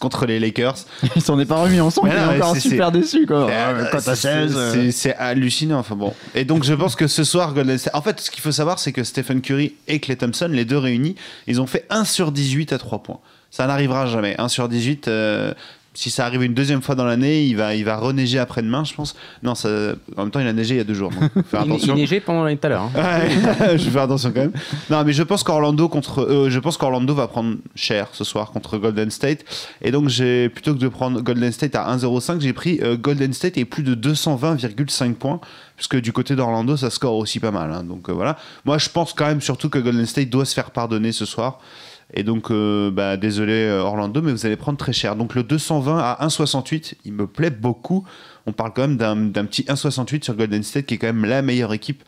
contre 0.00 0.26
les 0.26 0.40
Lakers. 0.40 0.74
Il 1.16 1.22
s'en 1.22 1.38
est 1.38 1.44
pas 1.46 1.62
remis, 1.62 1.78
Mais 1.78 2.10
qu'il 2.10 2.18
est 2.18 2.36
encore 2.42 2.56
super 2.56 2.90
déçu 2.90 3.26
quoi. 3.26 3.48
Euh, 3.48 3.84
Cote 3.90 4.08
à 4.08 4.16
c'est- 4.16 4.48
16. 4.48 4.54
euh. 4.56 4.72
c'est- 4.72 4.90
C'est 4.90 5.14
hallucinant. 5.14 5.78
Enfin 5.78 5.94
bon. 5.94 6.12
Et 6.34 6.44
donc 6.44 6.64
je 6.64 6.74
pense 6.74 6.96
que 6.96 7.06
ce 7.06 7.22
soir, 7.24 7.54
Golden 7.54 7.78
State. 7.78 7.94
En 7.94 8.02
fait, 8.02 8.20
ce 8.20 8.30
qu'il 8.30 8.40
faut 8.42 8.50
savoir, 8.52 8.78
c'est 8.80 8.92
que 8.92 9.04
Stephen 9.04 9.40
Curry 9.40 9.74
et 9.86 10.00
Clay 10.00 10.16
Thompson, 10.16 10.48
les 10.50 10.64
deux 10.64 10.78
réunis, 10.78 11.14
ils 11.46 11.60
ont 11.60 11.66
fait 11.66 11.86
1 11.90 12.04
sur 12.04 12.32
18 12.32 12.72
à 12.72 12.78
3 12.78 13.02
points. 13.04 13.20
Ça 13.50 13.66
n'arrivera 13.66 14.06
jamais. 14.06 14.34
1 14.38 14.48
sur 14.48 14.68
18. 14.68 15.06
euh, 15.08 15.54
si 15.94 16.10
ça 16.10 16.24
arrive 16.24 16.42
une 16.42 16.54
deuxième 16.54 16.80
fois 16.80 16.94
dans 16.94 17.04
l'année, 17.04 17.44
il 17.44 17.56
va, 17.56 17.74
il 17.74 17.84
va 17.84 17.96
reneiger 17.96 18.38
après-demain, 18.38 18.82
je 18.84 18.94
pense. 18.94 19.14
Non, 19.42 19.54
ça, 19.54 19.68
en 20.16 20.22
même 20.22 20.30
temps, 20.30 20.40
il 20.40 20.46
a 20.46 20.52
neigé 20.54 20.74
il 20.74 20.78
y 20.78 20.80
a 20.80 20.84
deux 20.84 20.94
jours. 20.94 21.10
Donc, 21.10 21.80
Il, 21.82 21.84
il 21.88 21.94
neigeait 21.94 22.20
pendant 22.20 22.44
l'année 22.44 22.56
tout 22.56 22.66
à 22.66 22.70
l'heure. 22.70 22.82
hein. 22.82 22.90
Je 23.76 23.84
vais 23.84 23.90
faire 23.90 24.02
attention 24.02 24.30
quand 24.32 24.40
même. 24.40 24.52
Non, 24.90 25.04
mais 25.04 25.12
je 25.12 25.22
pense 25.22 25.42
qu'Orlando 25.42 25.88
contre, 25.88 26.22
euh, 26.22 26.48
je 26.50 26.58
pense 26.58 26.76
qu'Orlando 26.78 27.14
va 27.14 27.28
prendre 27.28 27.56
cher 27.74 28.08
ce 28.12 28.24
soir 28.24 28.52
contre 28.52 28.78
Golden 28.78 29.10
State. 29.10 29.44
Et 29.82 29.90
donc 29.90 30.08
j'ai 30.08 30.48
plutôt 30.48 30.72
que 30.74 30.78
de 30.78 30.88
prendre 30.88 31.20
Golden 31.20 31.52
State 31.52 31.74
à 31.74 31.94
1,05, 31.94 32.40
j'ai 32.40 32.52
pris 32.54 32.80
euh, 32.82 32.96
Golden 32.96 33.32
State 33.34 33.58
et 33.58 33.64
plus 33.64 33.82
de 33.82 33.94
220,5 33.94 35.14
points, 35.14 35.40
puisque 35.76 35.96
du 36.00 36.12
côté 36.12 36.34
d'Orlando 36.36 36.76
ça 36.76 36.90
score 36.90 37.14
aussi 37.16 37.40
pas 37.40 37.50
mal. 37.50 37.70
hein. 37.72 37.82
donc 37.84 38.08
euh, 38.08 38.12
voilà. 38.12 38.36
Moi 38.64 38.78
je 38.78 38.88
pense 38.88 39.12
quand 39.12 39.26
même 39.26 39.40
surtout 39.40 39.68
que 39.68 39.78
Golden 39.78 40.06
State 40.06 40.30
doit 40.30 40.44
se 40.44 40.54
faire 40.54 40.70
pardonner 40.70 41.12
ce 41.12 41.24
soir. 41.24 41.58
Et 42.14 42.22
donc, 42.22 42.50
euh, 42.50 42.90
bah, 42.90 43.16
désolé 43.16 43.52
euh, 43.52 43.80
Orlando, 43.80 44.20
mais 44.22 44.32
vous 44.32 44.46
allez 44.46 44.56
prendre 44.56 44.78
très 44.78 44.92
cher. 44.92 45.16
Donc 45.16 45.34
le 45.34 45.42
220 45.42 45.98
à 45.98 46.26
1,68, 46.26 46.94
il 47.04 47.12
me 47.12 47.26
plaît 47.26 47.50
beaucoup. 47.50 48.04
On 48.46 48.52
parle 48.52 48.72
quand 48.74 48.88
même 48.88 48.96
d'un 49.30 49.44
petit 49.44 49.62
1,68 49.62 50.24
sur 50.24 50.34
Golden 50.34 50.62
State, 50.62 50.86
qui 50.86 50.94
est 50.94 50.98
quand 50.98 51.06
même 51.06 51.24
la 51.24 51.42
meilleure 51.42 51.72
équipe 51.72 52.02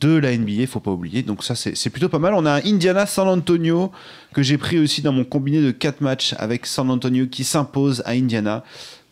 de 0.00 0.16
la 0.16 0.36
NBA, 0.36 0.66
faut 0.66 0.80
pas 0.80 0.90
oublier. 0.90 1.22
Donc 1.22 1.42
ça, 1.42 1.54
c'est 1.54 1.76
c'est 1.76 1.90
plutôt 1.90 2.08
pas 2.08 2.18
mal. 2.18 2.34
On 2.34 2.46
a 2.46 2.52
un 2.52 2.62
Indiana 2.64 3.06
San 3.06 3.28
Antonio 3.28 3.90
que 4.32 4.42
j'ai 4.42 4.58
pris 4.58 4.78
aussi 4.78 5.02
dans 5.02 5.12
mon 5.12 5.24
combiné 5.24 5.60
de 5.60 5.70
4 5.70 6.00
matchs 6.00 6.34
avec 6.38 6.66
San 6.66 6.90
Antonio 6.90 7.26
qui 7.26 7.44
s'impose 7.44 8.02
à 8.04 8.12
Indiana, 8.12 8.64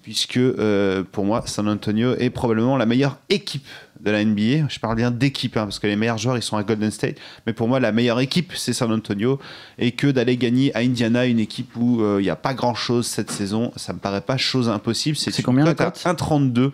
puisque 0.07 0.37
euh, 0.37 1.03
pour 1.11 1.25
moi, 1.25 1.43
San 1.47 1.69
Antonio 1.69 2.15
est 2.17 2.31
probablement 2.31 2.77
la 2.77 2.87
meilleure 2.87 3.19
équipe 3.29 3.67
de 4.01 4.13
la 4.13 4.25
NBA. 4.25 4.69
Je 4.69 4.79
parle 4.79 4.95
bien 4.95 5.11
d'équipe, 5.11 5.57
hein, 5.57 5.65
parce 5.65 5.81
que 5.81 5.89
les 5.89 5.97
meilleurs 5.97 6.17
joueurs, 6.17 6.37
ils 6.37 6.43
sont 6.45 6.57
à 6.57 6.63
Golden 6.63 6.93
State. 6.93 7.17
Mais 7.45 7.53
pour 7.53 7.67
moi, 7.67 7.81
la 7.81 7.91
meilleure 7.91 8.21
équipe, 8.21 8.53
c'est 8.55 8.73
San 8.73 8.93
Antonio. 8.93 9.41
Et 9.81 9.91
que 9.91 10.07
d'aller 10.07 10.37
gagner 10.37 10.73
à 10.77 10.79
Indiana, 10.79 11.27
une 11.27 11.41
équipe 11.41 11.75
où 11.75 12.03
euh, 12.03 12.19
il 12.21 12.23
n'y 12.23 12.31
a 12.31 12.37
pas 12.37 12.55
grand-chose 12.55 13.05
cette 13.05 13.33
saison, 13.33 13.73
ça 13.75 13.93
me 13.95 13.99
paraît 13.99 14.21
pas 14.21 14.37
chose 14.37 14.69
impossible. 14.69 15.17
C'est 15.17 15.43
combien 15.43 15.65
la 15.65 15.75
cote 15.75 16.01
à 16.05 16.15
cote 16.15 16.21
1,32. 16.23 16.71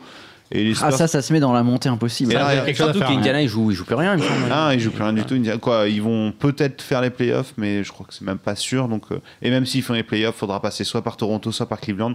Et 0.55 0.65
les 0.65 0.73
Ah, 0.73 0.75
Spurs- 0.89 0.99
ça, 0.99 1.09
ça 1.09 1.23
se 1.23 1.33
met 1.33 1.41
dans 1.41 1.55
la 1.55 1.63
montée 1.63 1.89
impossible. 1.89 2.33
Et 2.33 2.35
là, 2.35 2.53
il 2.53 2.57
y 2.57 2.59
a 2.61 2.65
quelque 2.67 2.77
chose 2.77 2.89
à 2.91 2.93
Surtout 2.93 3.09
qu'Indiana, 3.15 3.41
il 3.41 3.49
joue, 3.49 3.71
il 3.71 3.75
joue 3.75 3.87
plus 3.87 3.95
rien. 3.95 4.15
Ah, 4.51 4.73
ils 4.75 4.81
jouent 4.81 4.91
plus 4.91 5.03
rien 5.03 5.15
du 5.15 5.25
tout. 5.25 5.33
Indiana- 5.33 5.57
Quoi, 5.57 5.89
ils 5.89 6.03
vont 6.03 6.33
peut-être 6.39 6.83
faire 6.83 7.01
les 7.01 7.09
playoffs, 7.09 7.55
mais 7.57 7.83
je 7.83 7.91
crois 7.91 8.05
que 8.07 8.13
c'est 8.13 8.27
même 8.27 8.37
pas 8.37 8.57
sûr. 8.57 8.87
Donc, 8.89 9.05
euh, 9.13 9.23
et 9.41 9.49
même 9.49 9.65
s'ils 9.65 9.83
font 9.83 9.95
les 9.95 10.03
playoffs, 10.03 10.35
faudra 10.37 10.61
passer 10.61 10.85
soit 10.85 11.01
par 11.01 11.17
Toronto, 11.17 11.51
soit 11.53 11.65
par 11.71 11.81
Cleveland. 11.81 12.13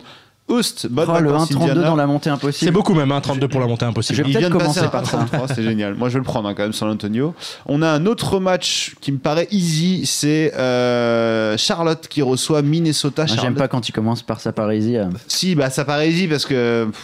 Oust, 0.49 0.87
bonne 0.87 1.09
Oh, 1.09 1.19
le 1.19 1.29
vacances, 1.31 1.51
1,32 1.51 1.55
Indiana. 1.57 1.81
dans 1.87 1.95
la 1.97 2.07
montée 2.07 2.29
C'est 2.29 2.35
impossible. 2.35 2.71
beaucoup 2.71 2.93
même, 2.93 3.11
hein, 3.11 3.19
32 3.19 3.47
pour 3.49 3.59
la 3.59 3.67
montée 3.67 3.83
impossible. 3.85 4.15
Je 4.17 4.23
vais 4.23 4.29
Il 4.29 4.33
peut-être 4.33 4.47
vient 4.49 4.57
de 4.57 4.63
passer 4.63 4.79
commencer 4.79 4.91
par 4.91 5.05
ça. 5.05 5.17
33, 5.17 5.47
c'est 5.55 5.63
génial. 5.63 5.95
Moi, 5.95 6.07
je 6.07 6.13
vais 6.13 6.19
le 6.19 6.23
prendre 6.25 6.47
hein, 6.47 6.53
quand 6.55 6.63
même, 6.63 6.71
San 6.73 6.89
Antonio. 6.89 7.33
On 7.65 7.81
a 7.81 7.89
un 7.89 8.05
autre 8.05 8.39
match 8.39 8.95
qui 9.01 9.11
me 9.11 9.17
paraît 9.17 9.47
easy, 9.51 10.05
c'est 10.05 10.53
euh, 10.55 11.57
Charlotte 11.57 12.07
qui 12.07 12.21
reçoit 12.21 12.61
Minnesota. 12.61 13.25
Ah, 13.29 13.33
J'aime 13.41 13.55
pas 13.55 13.67
quand 13.67 13.89
il 13.89 13.91
commence 13.91 14.21
par 14.23 14.39
sa 14.39 14.53
parisie. 14.53 14.97
euh. 14.97 15.05
Si, 15.27 15.53
bah 15.55 15.69
ça 15.69 15.83
paraît 15.83 16.09
easy 16.09 16.27
parce 16.27 16.45
que. 16.45 16.85
pff, 16.85 17.01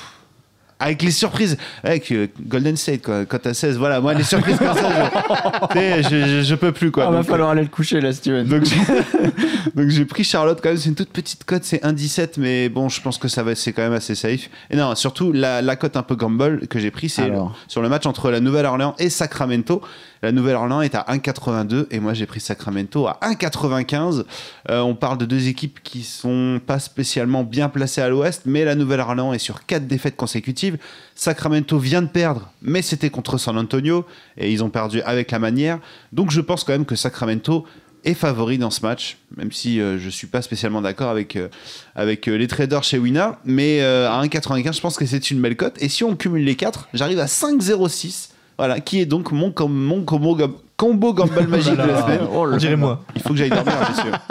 avec 0.84 1.02
les 1.02 1.12
surprises, 1.12 1.58
avec 1.84 2.12
euh, 2.12 2.28
Golden 2.48 2.76
State, 2.78 3.02
quoi, 3.04 3.26
quand 3.26 3.40
t'as 3.42 3.54
16, 3.54 3.78
voilà, 3.78 4.02
moi, 4.02 4.14
les 4.14 4.24
surprises 4.24 4.58
comme 4.58 4.76
ça, 4.76 4.90
je, 4.90 5.68
tu 5.68 5.80
sais, 5.80 6.04
je, 6.04 6.28
je- 6.28 6.42
je 6.44 6.56
peux 6.56 6.72
plus, 6.72 6.92
quoi. 6.92 7.06
Ah, 7.08 7.12
va 7.12 7.24
falloir 7.24 7.50
aller 7.52 7.62
le 7.62 7.68
coucher 7.70 8.02
là, 8.02 8.12
Steven. 8.14 8.46
donc 8.48 8.64
j'ai- 8.66 8.76
donc 9.76 9.90
j'ai 9.90 10.06
pris 10.06 10.24
Charlotte 10.24 10.60
quand 10.62 10.70
même, 10.70 10.78
c'est 10.78 10.90
une 10.90 10.96
toute 10.96 11.10
petite 11.10 11.44
cote, 11.46 11.64
c'est 11.64 11.84
1,17, 11.84 12.34
mais 12.38 12.70
bon, 12.70 12.90
je 12.90 13.02
pense 13.02 13.18
que 13.18 13.28
ça 13.28 13.44
va, 13.44 13.56
c'est 13.56 13.74
quand 13.74 13.82
même 13.84 13.94
assez 13.94 14.16
safe. 14.16 14.50
Et 14.70 14.76
non, 14.76 14.94
surtout 14.96 15.32
la, 15.32 15.62
la 15.62 15.76
cote 15.76 15.96
un 15.98 16.04
peu 16.04 16.16
gamble 16.16 16.68
que 16.68 16.80
j'ai 16.80 16.92
pris, 16.92 17.10
c'est 17.10 17.32
sur 17.68 17.82
le 17.82 17.90
match 17.90 18.06
entre 18.06 18.30
la 18.32 18.40
Nouvelle-Orléans 18.40 18.96
et 19.00 19.10
Sacramento. 19.10 19.82
La 20.22 20.32
Nouvelle-Orléans 20.32 20.82
est 20.82 20.96
à 20.96 21.06
1,82 21.10 21.88
et 21.92 22.00
moi 22.00 22.14
j'ai 22.14 22.26
pris 22.26 22.40
Sacramento 22.40 23.08
à 23.08 23.20
1,95. 23.24 24.24
Euh, 24.70 24.80
on 24.80 24.96
parle 24.96 25.18
de 25.18 25.26
deux 25.26 25.50
équipes 25.50 25.80
qui 25.84 26.04
sont 26.04 26.62
pas 26.66 26.80
spécialement 26.80 27.44
bien 27.44 27.68
placées 27.68 28.00
à 28.02 28.08
l'Ouest, 28.08 28.44
mais 28.46 28.64
la 28.64 28.76
Nouvelle-Orléans 28.76 29.34
est 29.34 29.38
sur 29.40 29.66
quatre 29.66 29.86
défaites 29.86 30.16
consécutives. 30.16 30.73
Sacramento 31.16 31.78
vient 31.78 32.02
de 32.02 32.08
perdre, 32.08 32.52
mais 32.62 32.82
c'était 32.82 33.10
contre 33.10 33.38
San 33.38 33.58
Antonio 33.58 34.06
et 34.38 34.52
ils 34.52 34.64
ont 34.64 34.70
perdu 34.70 35.02
avec 35.02 35.32
la 35.32 35.40
manière. 35.40 35.80
Donc 36.12 36.32
je 36.32 36.42
pense 36.42 36.64
quand 36.64 36.74
même 36.74 36.86
que 36.86 36.96
Sacramento 36.96 37.66
est 38.04 38.14
favori 38.14 38.58
dans 38.58 38.70
ce 38.70 38.82
match, 38.82 39.18
même 39.38 39.52
si 39.52 39.80
euh, 39.80 39.98
je 39.98 40.10
suis 40.10 40.28
pas 40.28 40.42
spécialement 40.42 40.82
d'accord 40.82 41.10
avec, 41.10 41.36
euh, 41.36 41.48
euh, 41.98 42.16
les 42.26 42.48
traders 42.48 42.84
chez 42.84 42.98
Wina. 42.98 43.40
Mais 43.46 43.82
à 43.82 44.22
1,95, 44.24 44.76
je 44.76 44.82
pense 44.82 44.98
que 44.98 45.06
c'est 45.06 45.32
une 45.32 45.42
belle 45.42 45.56
cote. 45.56 45.82
Et 45.82 45.90
si 45.90 46.04
on 46.04 46.16
cumule 46.16 46.44
les 46.44 46.56
quatre, 46.56 46.90
j'arrive 46.94 47.20
à 47.20 47.26
5,06. 47.26 48.30
Voilà, 48.58 48.80
qui 48.80 49.00
est 49.00 49.06
donc 49.06 49.32
mon, 49.32 49.54
mon 49.68 50.04
combo, 50.78 51.14
gam- 51.14 51.28
combo 51.28 51.40
gamble 51.42 51.50
magique 51.52 51.74
de 51.74 51.78
la 51.88 52.02
semaine. 52.02 52.20
On 52.32 52.56
dirait 52.58 52.76
moi. 52.76 53.04
Il 53.16 53.22
faut 53.22 53.30
que 53.30 53.36
j'aille 53.36 53.50
dormir, 53.50 53.74
monsieur. 53.90 54.12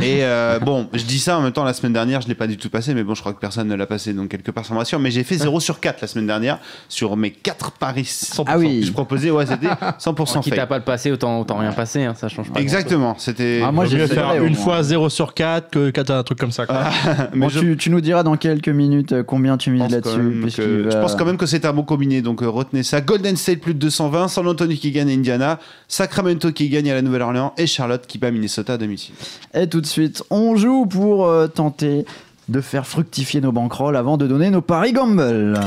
Et 0.00 0.18
euh, 0.22 0.60
bon, 0.60 0.86
je 0.92 1.02
dis 1.02 1.18
ça 1.18 1.38
en 1.38 1.42
même 1.42 1.50
temps, 1.50 1.64
la 1.64 1.72
semaine 1.72 1.92
dernière, 1.92 2.20
je 2.20 2.28
l'ai 2.28 2.36
pas 2.36 2.46
du 2.46 2.56
tout 2.56 2.70
passé, 2.70 2.94
mais 2.94 3.02
bon, 3.02 3.14
je 3.16 3.20
crois 3.20 3.32
que 3.32 3.40
personne 3.40 3.66
ne 3.66 3.74
l'a 3.74 3.86
passé, 3.86 4.12
donc 4.12 4.28
quelque 4.28 4.52
part, 4.52 4.64
ça 4.64 4.72
me 4.72 4.78
rassure. 4.78 5.00
Mais 5.00 5.10
j'ai 5.10 5.24
fait 5.24 5.36
0 5.38 5.58
sur 5.58 5.80
4 5.80 6.00
la 6.02 6.06
semaine 6.06 6.26
dernière 6.28 6.58
sur 6.88 7.16
mes 7.16 7.32
4 7.32 7.72
paris 7.72 8.02
100%. 8.02 8.44
Ah 8.46 8.58
oui. 8.58 8.80
que 8.80 8.86
je 8.86 8.92
proposais, 8.92 9.32
ouais, 9.32 9.44
c'était 9.46 9.66
100% 9.66 10.40
Quitte 10.42 10.56
à 10.58 10.66
pas 10.68 10.78
le 10.78 10.84
passer, 10.84 11.10
autant, 11.10 11.40
autant 11.40 11.56
rien 11.58 11.72
passer, 11.72 12.04
hein, 12.04 12.14
ça 12.16 12.28
change 12.28 12.52
pas. 12.52 12.60
Exactement, 12.60 13.16
c'était. 13.18 13.60
Ah, 13.64 13.72
moi, 13.72 13.86
j'ai 13.86 14.06
faire 14.06 14.34
une 14.36 14.52
moins. 14.54 14.62
fois 14.62 14.82
0 14.84 15.08
sur 15.08 15.34
4 15.34 15.68
que 15.70 15.90
4 15.90 16.10
un 16.12 16.22
truc 16.22 16.38
comme 16.38 16.52
ça. 16.52 16.64
quoi. 16.66 16.84
Mais 17.32 17.40
Bon, 17.40 17.48
je 17.48 17.58
tu, 17.58 17.76
tu 17.76 17.90
nous 17.90 18.00
diras 18.00 18.22
dans 18.22 18.36
quelques 18.36 18.68
minutes 18.68 19.12
euh, 19.12 19.22
combien 19.24 19.56
tu 19.56 19.70
mises 19.72 19.90
là-dessus. 19.90 20.52
que, 20.56 20.82
va- 20.84 20.90
je 20.90 20.96
pense 20.98 21.16
quand 21.16 21.24
même 21.24 21.38
que 21.38 21.46
c'est 21.46 21.64
un 21.64 21.72
bon 21.72 21.82
combiné, 21.82 22.22
donc 22.22 22.42
euh, 22.44 22.48
retenez 22.48 22.84
ça. 22.84 23.00
Golden 23.00 23.36
State 23.36 23.58
plus 23.58 23.74
de 23.74 23.80
220, 23.80 24.28
San 24.28 24.46
Antonio 24.46 24.76
qui 24.76 24.92
gagne 24.92 25.10
Indiana, 25.10 25.58
Sacramento 25.88 26.52
qui 26.52 26.68
gagne 26.68 26.90
à 26.90 26.94
la 26.94 27.02
Nouvelle-Orléans 27.02 27.54
et 27.56 27.66
Charlotte 27.66 28.06
qui 28.06 28.18
bat 28.18 28.30
Minnesota 28.30 28.74
à 28.74 28.76
domicile. 28.76 29.14
Et 29.54 29.66
tout 29.66 29.80
de 29.80 29.86
suite, 29.86 30.22
on 30.28 30.54
joue 30.54 30.84
pour 30.84 31.26
euh, 31.26 31.48
tenter 31.48 32.04
de 32.48 32.60
faire 32.60 32.86
fructifier 32.86 33.40
nos 33.40 33.52
bankrolls 33.52 33.96
avant 33.96 34.18
de 34.18 34.26
donner 34.26 34.50
nos 34.50 34.60
paris 34.60 34.92
gamble. 34.92 35.58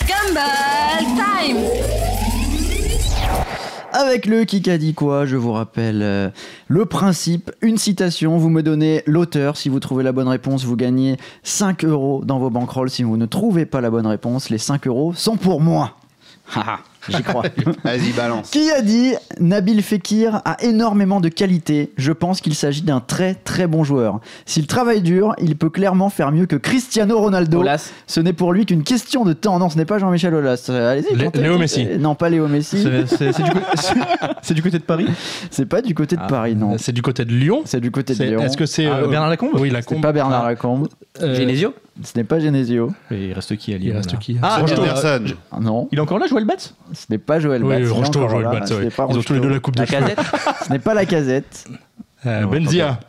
Gumball 0.00 1.04
Time 1.16 1.58
Avec 3.92 4.26
le 4.26 4.44
Kikadi 4.44 4.94
quoi, 4.94 5.26
je 5.26 5.36
vous 5.36 5.52
rappelle 5.52 6.02
euh, 6.02 6.28
le 6.66 6.84
principe, 6.84 7.52
une 7.62 7.78
citation, 7.78 8.38
vous 8.38 8.50
me 8.50 8.62
donnez 8.62 9.04
l'auteur, 9.06 9.56
si 9.56 9.68
vous 9.68 9.78
trouvez 9.78 10.02
la 10.02 10.12
bonne 10.12 10.28
réponse, 10.28 10.64
vous 10.64 10.76
gagnez 10.76 11.16
5 11.44 11.84
euros 11.84 12.22
dans 12.24 12.40
vos 12.40 12.50
bankrolls, 12.50 12.90
si 12.90 13.04
vous 13.04 13.16
ne 13.16 13.26
trouvez 13.26 13.64
pas 13.64 13.80
la 13.80 13.90
bonne 13.90 14.06
réponse, 14.06 14.50
les 14.50 14.58
5 14.58 14.88
euros 14.88 15.14
sont 15.14 15.36
pour 15.36 15.60
moi. 15.60 15.96
J'y 17.08 17.22
crois. 17.22 17.42
Vas-y, 17.84 18.12
balance. 18.12 18.50
Qui 18.50 18.70
a 18.70 18.82
dit 18.82 19.14
Nabil 19.40 19.82
Fekir 19.82 20.40
a 20.44 20.56
énormément 20.62 21.20
de 21.20 21.28
qualité 21.28 21.92
Je 21.96 22.12
pense 22.12 22.40
qu'il 22.40 22.54
s'agit 22.54 22.82
d'un 22.82 23.00
très 23.00 23.34
très 23.34 23.66
bon 23.66 23.84
joueur. 23.84 24.20
S'il 24.44 24.66
travaille 24.66 25.02
dur, 25.02 25.34
il 25.40 25.56
peut 25.56 25.70
clairement 25.70 26.10
faire 26.10 26.32
mieux 26.32 26.46
que 26.46 26.56
Cristiano 26.56 27.18
Ronaldo. 27.18 27.60
Olas, 27.60 27.90
Ce 28.06 28.20
n'est 28.20 28.32
pour 28.32 28.52
lui 28.52 28.66
qu'une 28.66 28.82
question 28.82 29.24
de 29.24 29.32
temps. 29.32 29.58
Non, 29.58 29.68
ce 29.68 29.76
n'est 29.76 29.84
pas 29.84 29.98
Jean-Michel 29.98 30.34
Aulas. 30.34 30.66
Euh, 30.68 30.92
Allez-y. 30.92 31.14
Lé- 31.16 31.30
Léo. 31.34 31.58
Messi. 31.58 31.86
Non, 31.98 32.14
pas 32.14 32.28
Léo 32.28 32.48
Messi. 32.48 32.82
C'est 32.82 33.30
du, 33.32 33.42
côté- 33.52 34.70
du 34.70 34.70
de 34.70 34.78
Paris 34.78 35.06
C'est 35.50 35.66
pas 35.66 35.82
du 35.82 35.94
côté 35.94 36.16
de 36.16 36.20
Ah. 36.24 36.28
Paris, 36.28 36.54
non. 36.56 36.76
C'est 36.78 36.92
du 36.92 37.02
côté 37.02 37.24
de 37.24 37.32
Lyon. 37.32 37.62
C'est 37.64 37.80
du 37.80 37.90
côté 37.90 38.14
de 38.14 38.24
Lyon. 38.24 38.40
Est-ce 38.42 38.56
que 38.56 38.66
c'est 38.66 38.86
Ah, 38.86 38.96
euh, 38.96 39.08
Bernard 39.08 39.30
Lacombe 39.30 39.50
Oui, 39.54 39.68
C'est 39.68 39.74
Lacombe. 39.74 40.00
pas 40.02 40.12
Bernard 40.12 40.44
Ah, 40.44 40.48
Lacombe. 40.50 40.88
euh, 41.22 41.34
Genesio 41.34 41.74
Ce 42.02 42.12
n'est 42.16 42.24
pas 42.24 42.38
Genesio. 42.40 42.92
Et 43.10 43.28
il 43.28 43.32
reste 43.32 43.56
qui 43.56 43.72
à 43.74 43.78
Lyon 43.78 43.92
Il 43.92 43.96
reste 43.96 44.12
là 44.12 44.18
qui 44.18 44.36
Ah, 44.42 44.58
Rocheteau. 44.60 44.82
euh, 44.82 44.84
Personne. 44.84 45.26
Ah, 45.50 45.58
Non, 45.60 45.88
Il 45.92 45.98
est 45.98 46.00
encore 46.02 46.18
là, 46.18 46.26
Joël 46.26 46.44
Batz? 46.44 46.74
Ce 46.92 47.06
n'est 47.10 47.18
pas 47.18 47.40
Joël 47.40 47.62
Oui, 47.64 47.70
Batz. 47.70 47.80
il 47.80 47.86
est 47.86 47.90
Rocheteau, 47.90 48.28
Joël 48.28 48.42
là. 48.42 48.50
Batz, 48.50 48.70
ouais. 48.72 48.88
Ils 49.10 49.18
ont 49.18 49.22
tous 49.22 49.32
les 49.32 49.40
deux 49.40 49.48
la 49.48 49.58
coupe 49.60 49.76
de 49.76 49.80
la 49.80 49.86
casette 49.86 50.18
Ce 50.66 50.70
n'est 50.72 50.78
pas 50.78 50.94
la 50.94 51.06
casette. 51.06 51.64
Euh, 52.26 52.42
Non, 52.42 52.48
Benzia. 52.50 53.00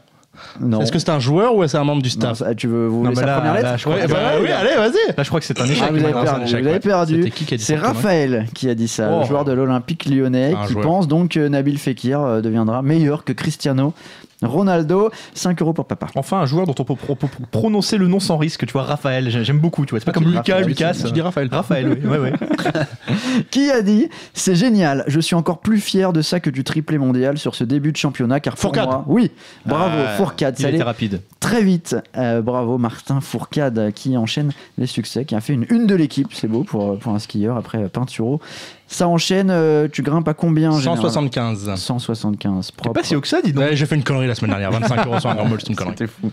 Non. 0.59 0.81
Est-ce 0.81 0.91
que 0.91 0.99
c'est 0.99 1.09
un 1.09 1.19
joueur 1.19 1.55
ou 1.55 1.67
c'est 1.67 1.77
un 1.77 1.83
membre 1.83 2.03
du 2.03 2.11
staff 2.11 2.43
tu 2.55 2.67
veux 2.67 2.85
vous 2.85 2.97
Non, 2.97 3.09
voulez 3.09 3.15
mais 3.15 3.21
sa 3.21 3.25
là- 3.25 3.35
première 3.37 3.53
lettre 3.55 3.65
là, 3.65 3.77
je 3.77 3.83
crois 3.83 3.95
Ouais, 3.95 4.05
que- 4.05 4.11
bah 4.11 4.19
oui, 4.39 4.47
allez, 4.51 4.75
vas-y. 4.75 5.15
Là, 5.17 5.23
je 5.23 5.27
crois 5.27 5.39
que 5.39 5.45
c'est 5.47 5.59
un 5.59 5.65
échec. 5.65 5.83
Ah, 5.83 5.91
vous 5.91 6.03
avez 6.03 6.13
perdu. 6.13 6.43
échec, 6.43 6.49
vous 6.61 6.67
avez 6.67 6.71
ouais. 6.73 6.79
perdu. 6.79 7.15
C'était 7.15 7.31
qui 7.31 7.45
qui 7.45 7.53
a 7.55 7.57
dit 7.57 7.63
C'est 7.63 7.75
Raphaël 7.75 8.45
qui 8.53 8.69
a 8.69 8.75
dit 8.75 8.87
ça, 8.87 9.09
Oh. 9.11 9.19
le 9.21 9.25
joueur 9.25 9.45
de 9.45 9.51
l'Olympique 9.51 10.05
lyonnais, 10.05 10.53
Un 10.55 10.67
qui 10.67 10.73
joueur. 10.73 10.85
pense 10.85 11.07
donc 11.07 11.29
que 11.31 11.47
Nabil 11.47 11.79
Fekir 11.79 12.21
euh, 12.21 12.41
deviendra 12.41 12.83
meilleur 12.83 13.23
que 13.23 13.33
Cristiano 13.33 13.95
Ronaldo. 14.43 15.09
5 15.33 15.61
euros 15.61 15.73
pour 15.73 15.85
papa. 15.85 16.07
Enfin, 16.15 16.37
un 16.39 16.45
joueur 16.45 16.65
dont 16.67 16.75
on 16.79 16.83
peut, 16.83 16.95
pro- 16.95 17.15
pro- 17.15 17.27
prononcer 17.51 17.97
le 17.97 18.07
nom 18.07 18.19
sans 18.19 18.37
risque, 18.37 18.65
tu 18.65 18.73
vois, 18.73 18.83
Raphaël, 18.83 19.29
j'ai- 19.29 19.43
j'aime 19.43 19.59
beaucoup, 19.59 19.85
tu 19.85 19.91
vois. 19.91 19.99
C'est 19.99 20.05
pas 20.05 20.11
comme 20.11 20.25
Lucas, 20.25 20.37
Raphaël, 20.39 20.65
Lucas. 20.67 20.93
Je 21.05 21.07
dis 21.11 21.21
Raphaël. 21.21 21.49
Raphaël, 21.51 21.97
oui, 22.03 22.07
ouais, 22.07 22.17
ouais. 22.19 22.33
Qui 23.51 23.69
a 23.71 23.81
dit 23.81 24.07
C'est 24.33 24.55
génial, 24.55 25.03
je 25.07 25.19
suis 25.19 25.35
encore 25.35 25.59
plus 25.59 25.79
fier 25.79 26.13
de 26.13 26.21
ça 26.21 26.39
que 26.39 26.49
du 26.49 26.63
triplé 26.63 26.97
mondial 26.97 27.37
sur 27.37 27.55
ce 27.55 27.63
début 27.63 27.91
de 27.91 27.97
championnat, 27.97 28.39
car 28.39 28.53
pour 28.53 28.61
Fourcade. 28.61 28.85
moi, 28.87 29.03
oui, 29.07 29.31
bravo, 29.65 29.97
Ah, 30.05 30.15
Fourcade, 30.17 30.57
ça 30.57 30.67
allait 30.67 30.81
rapide. 30.83 31.21
très 31.39 31.63
vite. 31.63 31.95
Euh, 32.17 32.41
bravo 32.41 32.77
Martin 32.77 33.21
Fourcade 33.21 33.77
euh, 33.79 33.91
qui 33.91 34.17
enchaîne 34.17 34.51
les 34.77 34.87
succès, 34.87 35.25
qui 35.25 35.35
a 35.35 35.41
fait 35.41 35.53
une 35.53 35.65
une 35.69 35.87
de 35.87 35.95
l'équipe, 35.95 36.27
c'est 36.33 36.47
beau 36.47 36.63
pour, 36.63 36.97
pour 36.99 37.13
un 37.13 37.19
skieur 37.19 37.57
après 37.57 37.83
euh, 37.83 37.87
Pinturo. 37.87 38.39
Ça 38.87 39.07
enchaîne, 39.07 39.49
euh, 39.51 39.87
tu 39.91 40.01
grimpes 40.01 40.27
à 40.27 40.33
combien 40.33 40.71
en 40.71 40.79
général 40.79 40.97
175. 40.99 41.75
175, 41.75 42.67
T'es 42.67 42.73
propre. 42.77 42.93
pas 42.93 43.03
si 43.05 43.15
haut 43.15 43.21
que 43.21 43.27
ça, 43.27 43.41
dis 43.41 43.51
donc. 43.51 43.63
Ouais, 43.63 43.75
J'ai 43.75 43.85
fait 43.85 43.95
une 43.95 44.03
connerie 44.03 44.27
la 44.27 44.35
semaine 44.35 44.51
dernière. 44.51 44.71
25 44.71 45.05
euros 45.07 45.19
sur 45.19 45.29
un 45.29 45.35
gamble, 45.35 45.57
c'est 45.59 45.69
une 45.69 45.75
connerie. 45.75 45.95
C'était 45.97 46.11
fou. 46.11 46.31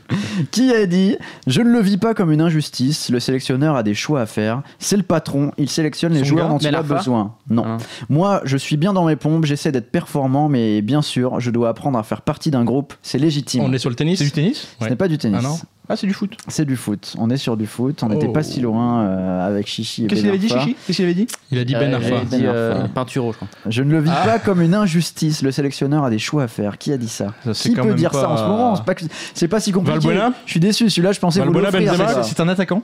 Qui 0.51 0.73
a 0.73 0.87
dit 0.87 1.17
Je 1.47 1.63
ne 1.63 1.71
le 1.71 1.81
vis 1.81 1.97
pas 1.97 2.15
comme 2.15 2.31
une 2.31 2.41
injustice. 2.41 3.11
Le 3.11 3.19
sélectionneur 3.21 3.75
a 3.77 3.83
des 3.83 3.95
choix 3.95 4.21
à 4.21 4.27
faire. 4.27 4.63
C'est 4.79 4.97
le 4.97 5.03
patron. 5.03 5.51
Il 5.59 5.69
sélectionne 5.69 6.13
les 6.13 6.21
Son 6.21 6.25
joueurs 6.27 6.47
gars, 6.47 6.53
dont 6.53 6.59
il 6.59 6.75
a 6.75 6.83
besoin. 6.83 7.35
Non. 7.51 7.65
Hein. 7.67 7.79
Moi, 8.09 8.41
je 8.45 8.57
suis 8.57 8.77
bien 8.77 8.93
dans 8.93 9.05
mes 9.05 9.17
pompes. 9.17 9.45
J'essaie 9.45 9.73
d'être 9.73 9.91
performant, 9.91 10.49
mais 10.49 10.81
bien 10.81 11.03
sûr, 11.03 11.41
je 11.41 11.51
dois 11.51 11.71
apprendre 11.71 11.99
à 11.99 12.03
faire 12.03 12.23
partie 12.23 12.51
d'un 12.51 12.65
groupe. 12.65 12.95
C'est 13.03 13.19
légitime. 13.19 13.63
On 13.65 13.73
est 13.73 13.79
sur 13.79 13.91
le 13.91 13.97
tennis 13.97 14.19
C'est 14.19 14.25
du 14.25 14.31
tennis 14.31 14.69
Ce 14.81 14.89
n'est 14.89 14.97
pas 14.97 15.09
du 15.09 15.19
tennis. 15.19 15.39
Ah 15.41 15.43
non 15.43 15.59
Ah, 15.89 15.97
c'est 15.97 16.07
du 16.07 16.15
foot. 16.15 16.35
c'est 16.49 16.65
du 16.65 16.77
foot. 16.77 17.15
On 17.19 17.29
est 17.29 17.37
sur 17.37 17.57
du 17.59 17.67
foot. 17.67 18.03
On 18.03 18.09
n'était 18.09 18.27
Oh. 18.29 18.33
pas 18.33 18.43
si 18.43 18.61
loin 18.61 19.03
euh, 19.05 19.47
avec 19.47 19.67
Chichi 19.67 20.07
Qu'est-ce 20.07 20.21
qu'il 20.23 20.29
avait 20.31 20.39
dit. 20.39 20.49
Chichi? 20.49 20.77
Qu'est-ce 20.87 20.97
qu'il 20.97 21.05
avait 21.05 21.15
dit? 21.15 21.27
Il 21.53 21.59
a 21.59 21.65
dit 21.65 21.75
Ben 21.75 21.93
Euh, 21.93 21.97
Arfa. 21.97 22.25
Ben 22.31 22.43
euh, 22.45 22.75
Arfa. 22.77 22.89
Pinturo, 22.89 23.33
je 23.33 23.37
crois. 23.37 23.49
Je 23.69 23.83
ne 23.83 23.91
le 23.93 24.01
vis 24.01 24.11
pas 24.25 24.39
comme 24.39 24.63
une 24.63 24.75
injustice. 24.75 25.43
Le 25.43 25.53
sélectionneur 25.53 26.03
a 26.05 26.09
des 26.11 26.19
choix 26.19 26.45
à 26.45 26.49
faire. 26.49 26.79
Qui 26.79 26.93
a 26.93 26.97
dit 26.97 27.09
ça, 27.09 27.35
Ça, 27.45 27.53
c'est 27.53 27.69
Qui 27.69 27.75
quand 27.75 27.83
peut 27.83 27.89
même 27.89 27.97
dire 27.99 28.13
ça 28.15 28.23
pas- 28.23 28.29
en 28.33 28.37
ce 28.39 28.43
moment? 28.45 28.77
C'est 28.77 28.85
pas, 28.85 28.95
que- 28.95 29.05
c'est 29.35 29.49
pas 29.49 29.61
si 29.61 29.73
compliqué. 29.73 29.99
Valbuena? 29.99 30.33
Je 30.47 30.51
suis 30.53 30.61
déçu. 30.61 30.89
Celui-là, 30.89 31.13
je 31.13 31.21
pensais 31.21 31.41
vous 31.41 31.53
Valbuena, 31.53 31.93
l'offrir. 31.93 32.09
Ça. 32.11 32.23
C'est 32.23 32.41
un 32.41 32.49
attaquant? 32.49 32.83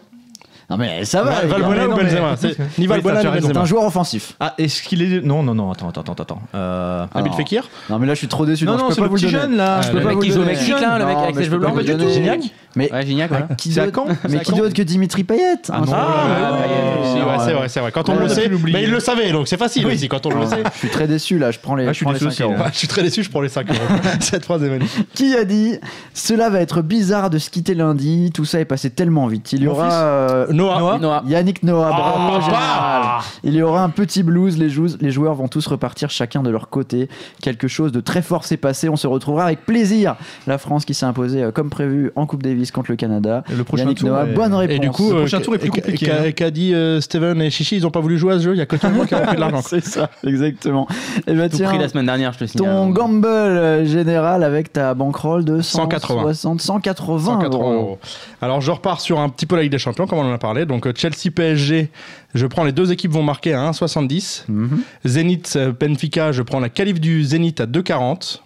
Non 0.71 0.77
mais 0.77 1.05
ça 1.05 1.23
va. 1.23 1.45
Valbuena 1.47 1.89
ou 1.89 1.97
Benzema 1.97 2.37
C'est 2.37 2.57
Ni 2.79 2.87
Valbuena 2.87 3.21
ni 3.23 3.27
raison. 3.29 3.49
C'est 3.49 3.49
Benzema. 3.49 3.61
un 3.61 3.65
joueur 3.67 3.85
offensif. 3.85 4.35
Ah, 4.41 4.55
est-ce 4.57 4.83
qu'il 4.83 5.03
est. 5.03 5.21
Non, 5.25 5.43
non, 5.43 5.55
non, 5.55 5.71
attends, 5.73 5.89
attends, 5.89 6.03
attends, 6.03 6.13
attends. 6.23 6.43
Euh... 6.55 7.05
Nabil. 7.15 7.33
Fekir 7.33 7.69
Non 7.91 7.99
mais 7.99 8.07
là 8.07 8.15
je 8.15 8.19
suis 8.19 8.29
trop 8.29 8.47
déçu. 8.47 8.65
Non, 8.65 8.75
je 8.79 8.83
non, 8.83 8.91
c'est 8.91 8.97
pas 8.97 9.03
le 9.03 9.09
vous 9.09 9.17
petit 9.17 9.29
jeune 9.29 9.57
là. 9.57 9.81
Je 9.83 9.89
Ah, 9.89 9.91
peux 9.93 9.99
pas 10.01 10.05
mec 10.09 10.15
vous 10.17 10.21
qui 10.23 10.31
le. 10.31 10.45
Mexique, 10.45 10.81
là, 10.81 10.99
le 10.99 11.07
mec 11.07 11.17
avec 11.17 11.35
mais 11.35 11.41
les 11.41 11.45
je 11.45 11.51
cheveux 11.51 11.59
blancs, 11.59 11.75
pas 11.75 11.83
du 11.83 11.97
tout. 11.97 12.09
Gignac 12.09 12.41
Mais 12.77 12.93
Ouais, 12.93 13.05
Gignac, 13.07 13.31
C'est 13.59 13.79
à 13.81 13.87
Mais 14.29 14.39
qui 14.41 14.53
d'autre 14.53 14.73
que 14.75 14.83
Dimitri 14.83 15.25
Payet 15.25 15.43
Ah 15.71 15.75
Ah, 15.75 15.81
ouais, 15.81 15.87
ouais, 15.87 15.91
ouais, 15.91 17.21
ouais, 17.25 17.31
ouais. 17.39 17.45
c'est 17.45 17.53
vrai, 17.53 17.69
c'est 17.69 17.81
vrai. 17.81 17.93
Quand 17.93 18.09
on 18.09 18.15
Ouais, 18.17 18.23
le 18.23 18.29
sait, 18.29 18.49
mais 18.73 18.85
il 18.85 18.91
le 18.91 19.01
savait, 19.01 19.33
donc 19.33 19.49
c'est 19.49 19.57
facile 19.57 19.87
Oui. 19.87 19.95
aussi 19.95 20.09
quand 20.09 20.25
on 20.27 20.31
le 20.31 20.37
Ah, 20.45 20.47
sait. 20.47 20.63
Je 20.75 20.79
suis 20.79 20.89
très 20.89 21.07
déçu 21.09 21.39
là. 21.39 21.51
Je 21.51 21.59
prends 21.59 21.75
les, 21.75 21.85
Ah, 21.85 21.89
je 21.89 21.93
je 21.93 21.97
suis 21.97 22.05
prends 22.05 22.13
les 22.13 22.19
déçu 22.21 22.25
5 22.27 22.31
aussi, 22.31 22.43
euros. 22.45 22.53
là. 22.53 22.59
Ouais, 22.67 22.71
Je 22.73 22.79
suis 22.79 22.89
très 22.89 23.03
déçu, 23.03 23.23
je 23.25 23.31
prends 23.31 23.41
les 23.41 23.49
5 23.49 23.69
euros. 23.71 23.79
Cette 24.21 24.45
phrase 24.45 24.63
est 24.63 24.69
magnifique. 24.71 25.09
Qui 25.15 25.35
a 25.37 25.45
dit 25.45 25.79
Cela 26.15 26.49
va 26.51 26.61
être 26.61 26.83
bizarre 26.83 27.29
de 27.31 27.39
se 27.39 27.51
quitter 27.51 27.75
lundi. 27.75 28.31
Tout 28.33 28.45
ça 28.45 28.61
est 28.61 28.65
passé 28.65 28.91
tellement 28.91 29.27
vite. 29.27 29.53
Il 29.53 29.63
y 29.63 29.67
aura 29.67 29.91
euh, 29.93 30.47
Noah. 30.61 30.79
Noah. 30.79 30.99
Noah. 30.99 31.23
Yannick 31.27 31.63
Noah. 31.63 31.89
Bravo, 31.91 32.19
papa 32.33 32.41
général. 32.45 33.03
Il 33.45 33.55
y 33.55 33.63
aura 33.63 33.83
un 33.83 33.89
petit 33.91 34.23
blues. 34.23 34.59
Les, 34.59 34.69
jou- 34.69 34.97
les 35.01 35.11
joueurs 35.11 35.35
vont 35.35 35.49
tous 35.49 35.67
repartir 35.67 36.11
chacun 36.11 36.43
de 36.43 36.51
leur 36.51 36.69
côté. 36.69 37.09
Quelque 37.43 37.69
chose 37.69 37.93
de 37.93 38.01
très 38.01 38.23
fort 38.23 38.45
s'est 38.45 38.57
passé. 38.57 38.89
On 38.89 38.97
se 38.97 39.07
retrouvera 39.07 39.45
avec 39.45 39.65
plaisir. 39.65 40.17
La 40.47 40.59
France 40.59 40.85
qui 40.85 40.95
s'est 40.95 41.07
imposée 41.07 41.43
euh, 41.43 41.51
comme 41.53 41.71
prévu 41.71 42.11
en 42.17 42.27
Coupe 42.27 42.43
Davis 42.43 42.71
contre 42.71 42.91
le 42.91 42.97
Canada. 42.97 43.43
Le 43.55 43.65
prochain 43.65 43.85
Yannick 43.85 43.99
tour 43.99 44.09
Noah, 44.11 44.25
est- 44.27 44.35
bonne 44.35 44.55
réponse. 44.55 44.77
Et 44.77 44.79
du 44.79 44.91
coup, 44.91 45.11
Le 45.11 45.17
euh, 45.17 45.21
prochain 45.21 45.41
tour 45.41 45.55
est 45.55 45.59
plus 45.59 45.71
compliqué, 45.71 46.07
qu'a- 46.07 46.23
hein. 46.23 46.33
Qu'a 46.33 46.51
dit 46.51 46.75
euh, 46.75 47.01
Steven 47.01 47.41
et 47.43 47.51
Chichi, 47.51 47.77
ils 47.77 47.87
ont 47.87 47.91
pas 47.91 48.01
voulu 48.01 48.19
jouer 48.19 48.35
à 48.35 48.39
ce 48.39 48.45
jeu? 48.45 48.55
Il 48.55 48.59
y 48.59 48.63
a 48.63 48.67
que 48.67 48.77
toi 48.77 48.91
moi 48.91 49.07
qui 49.07 49.15
avons 49.15 49.27
pris 49.27 49.37
de 49.37 49.41
l'argent. 49.41 49.63
c'est 49.63 49.85
ça, 49.85 50.11
exactement. 50.27 50.87
Et 51.27 51.35
bah 51.35 51.49
Tout 51.49 51.57
tiens, 51.57 51.69
pris 51.69 51.79
la 51.79 51.89
semaine 51.89 52.07
dernière, 52.07 52.33
je 52.33 52.39
te 52.41 52.45
signale. 52.47 52.71
ton 52.75 52.91
gamble 52.91 53.87
général 53.87 54.43
avec 54.45 54.73
ta 54.73 54.95
bankroll 54.95 55.45
de 55.45 55.61
180. 55.61 56.21
160, 56.35 56.61
180, 56.61 57.25
180 57.41 57.49
euros. 57.59 57.73
euros. 57.73 57.99
Alors 58.43 58.61
je 58.61 58.71
repars 58.71 59.01
sur 59.01 59.21
un 59.21 59.29
petit 59.29 59.47
peu 59.47 59.57
la 59.57 59.63
Ligue 59.63 59.73
des 59.73 59.79
Champions, 59.79 60.07
comme 60.07 60.19
on 60.19 60.29
en 60.31 60.33
a 60.35 60.39
parlé. 60.39 60.50
Donc 60.67 60.87
euh, 60.87 60.93
Chelsea 60.95 61.31
PSG, 61.35 61.91
je 62.35 62.47
prends 62.47 62.65
les 62.65 62.73
deux 62.73 62.93
équipes 62.93 63.11
vont 63.13 63.23
marquer 63.23 63.55
à 63.55 63.71
1,70. 63.71 64.45
Mhm. 64.49 64.81
Zénith 65.05 65.59
Benfica, 65.81 66.33
je 66.33 66.43
prends 66.43 66.61
la 66.61 66.69
qualif 66.69 67.01
du 67.01 67.25
Zénith 67.25 67.61
à 67.61 67.67
2,40. 67.67 68.41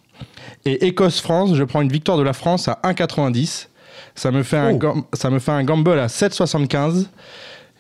Et 0.67 0.87
Écosse 0.87 1.21
France, 1.21 1.55
je 1.55 1.65
prends 1.65 1.83
une 1.83 1.91
victoire 1.93 2.17
de 2.19 2.23
la 2.23 2.33
France 2.33 2.69
à 2.69 2.79
1,90. 2.85 3.69
Ça 4.15 4.31
me 4.31 4.43
fait 4.43 4.57
un 4.57 4.79
Oh. 4.83 5.05
ça 5.13 5.29
me 5.31 5.39
fait 5.39 5.51
un 5.53 5.65
gamble 5.65 5.99
à 5.99 6.07
7,75. 6.09 7.07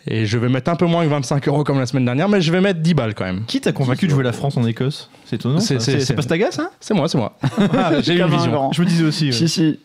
Et 0.06 0.26
je 0.26 0.36
vais 0.36 0.50
mettre 0.50 0.70
un 0.70 0.76
peu 0.76 0.84
moins 0.84 1.02
que 1.04 1.08
25 1.08 1.48
euros 1.48 1.64
comme 1.64 1.78
la 1.78 1.86
semaine 1.86 2.04
dernière, 2.04 2.28
mais 2.28 2.42
je 2.42 2.52
vais 2.52 2.60
mettre 2.60 2.80
10 2.80 2.92
balles 2.92 3.14
quand 3.14 3.24
même. 3.24 3.44
Qui 3.46 3.62
t'a 3.62 3.72
convaincu 3.72 4.06
de 4.06 4.10
jouer 4.10 4.22
la 4.22 4.32
France 4.32 4.54
en 4.58 4.66
Écosse? 4.66 5.08
C'est 5.24 5.36
étonnant. 5.36 5.60
C'est- 5.60 5.78
ça. 5.78 5.80
c'est- 5.80 5.92
C'est 5.92 5.98
c'est- 6.00 6.06
c'est 6.08 6.14
Pastaga, 6.14 6.50
ça 6.50 6.70
C'est 6.78 6.92
moi, 6.92 7.08
c'est 7.08 7.16
moi. 7.16 7.38
J'ai 8.02 8.12
eu 8.14 8.20
une 8.20 8.26
vision. 8.28 8.50
grand. 8.52 8.72
Je 8.72 8.82
me 8.82 8.86
disais 8.86 9.04
aussi. 9.04 9.26
ouais. 9.26 9.32
Si, 9.32 9.48
si. 9.48 9.80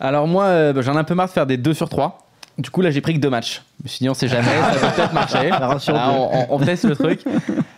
Alors 0.00 0.26
moi, 0.26 0.44
euh, 0.44 0.72
bah, 0.72 0.80
j'en 0.80 0.94
ai 0.94 0.98
un 0.98 1.04
peu 1.04 1.14
marre 1.14 1.26
de 1.26 1.32
faire 1.32 1.46
des 1.46 1.58
2 1.58 1.74
sur 1.74 1.90
3. 1.90 2.25
Du 2.58 2.70
coup, 2.70 2.80
là, 2.80 2.90
j'ai 2.90 3.02
pris 3.02 3.12
que 3.12 3.18
deux 3.18 3.28
matchs. 3.28 3.62
Je 3.80 3.84
me 3.84 3.88
suis 3.88 3.98
dit, 3.98 4.08
on 4.08 4.14
sait 4.14 4.28
jamais, 4.28 4.46
ça 4.46 4.88
peut 4.88 4.94
peut-être 4.96 5.12
marcher. 5.12 5.50
Là, 5.50 5.76
on, 6.12 6.46
on- 6.54 6.58
teste 6.58 6.84
le 6.84 6.96
truc. 6.96 7.20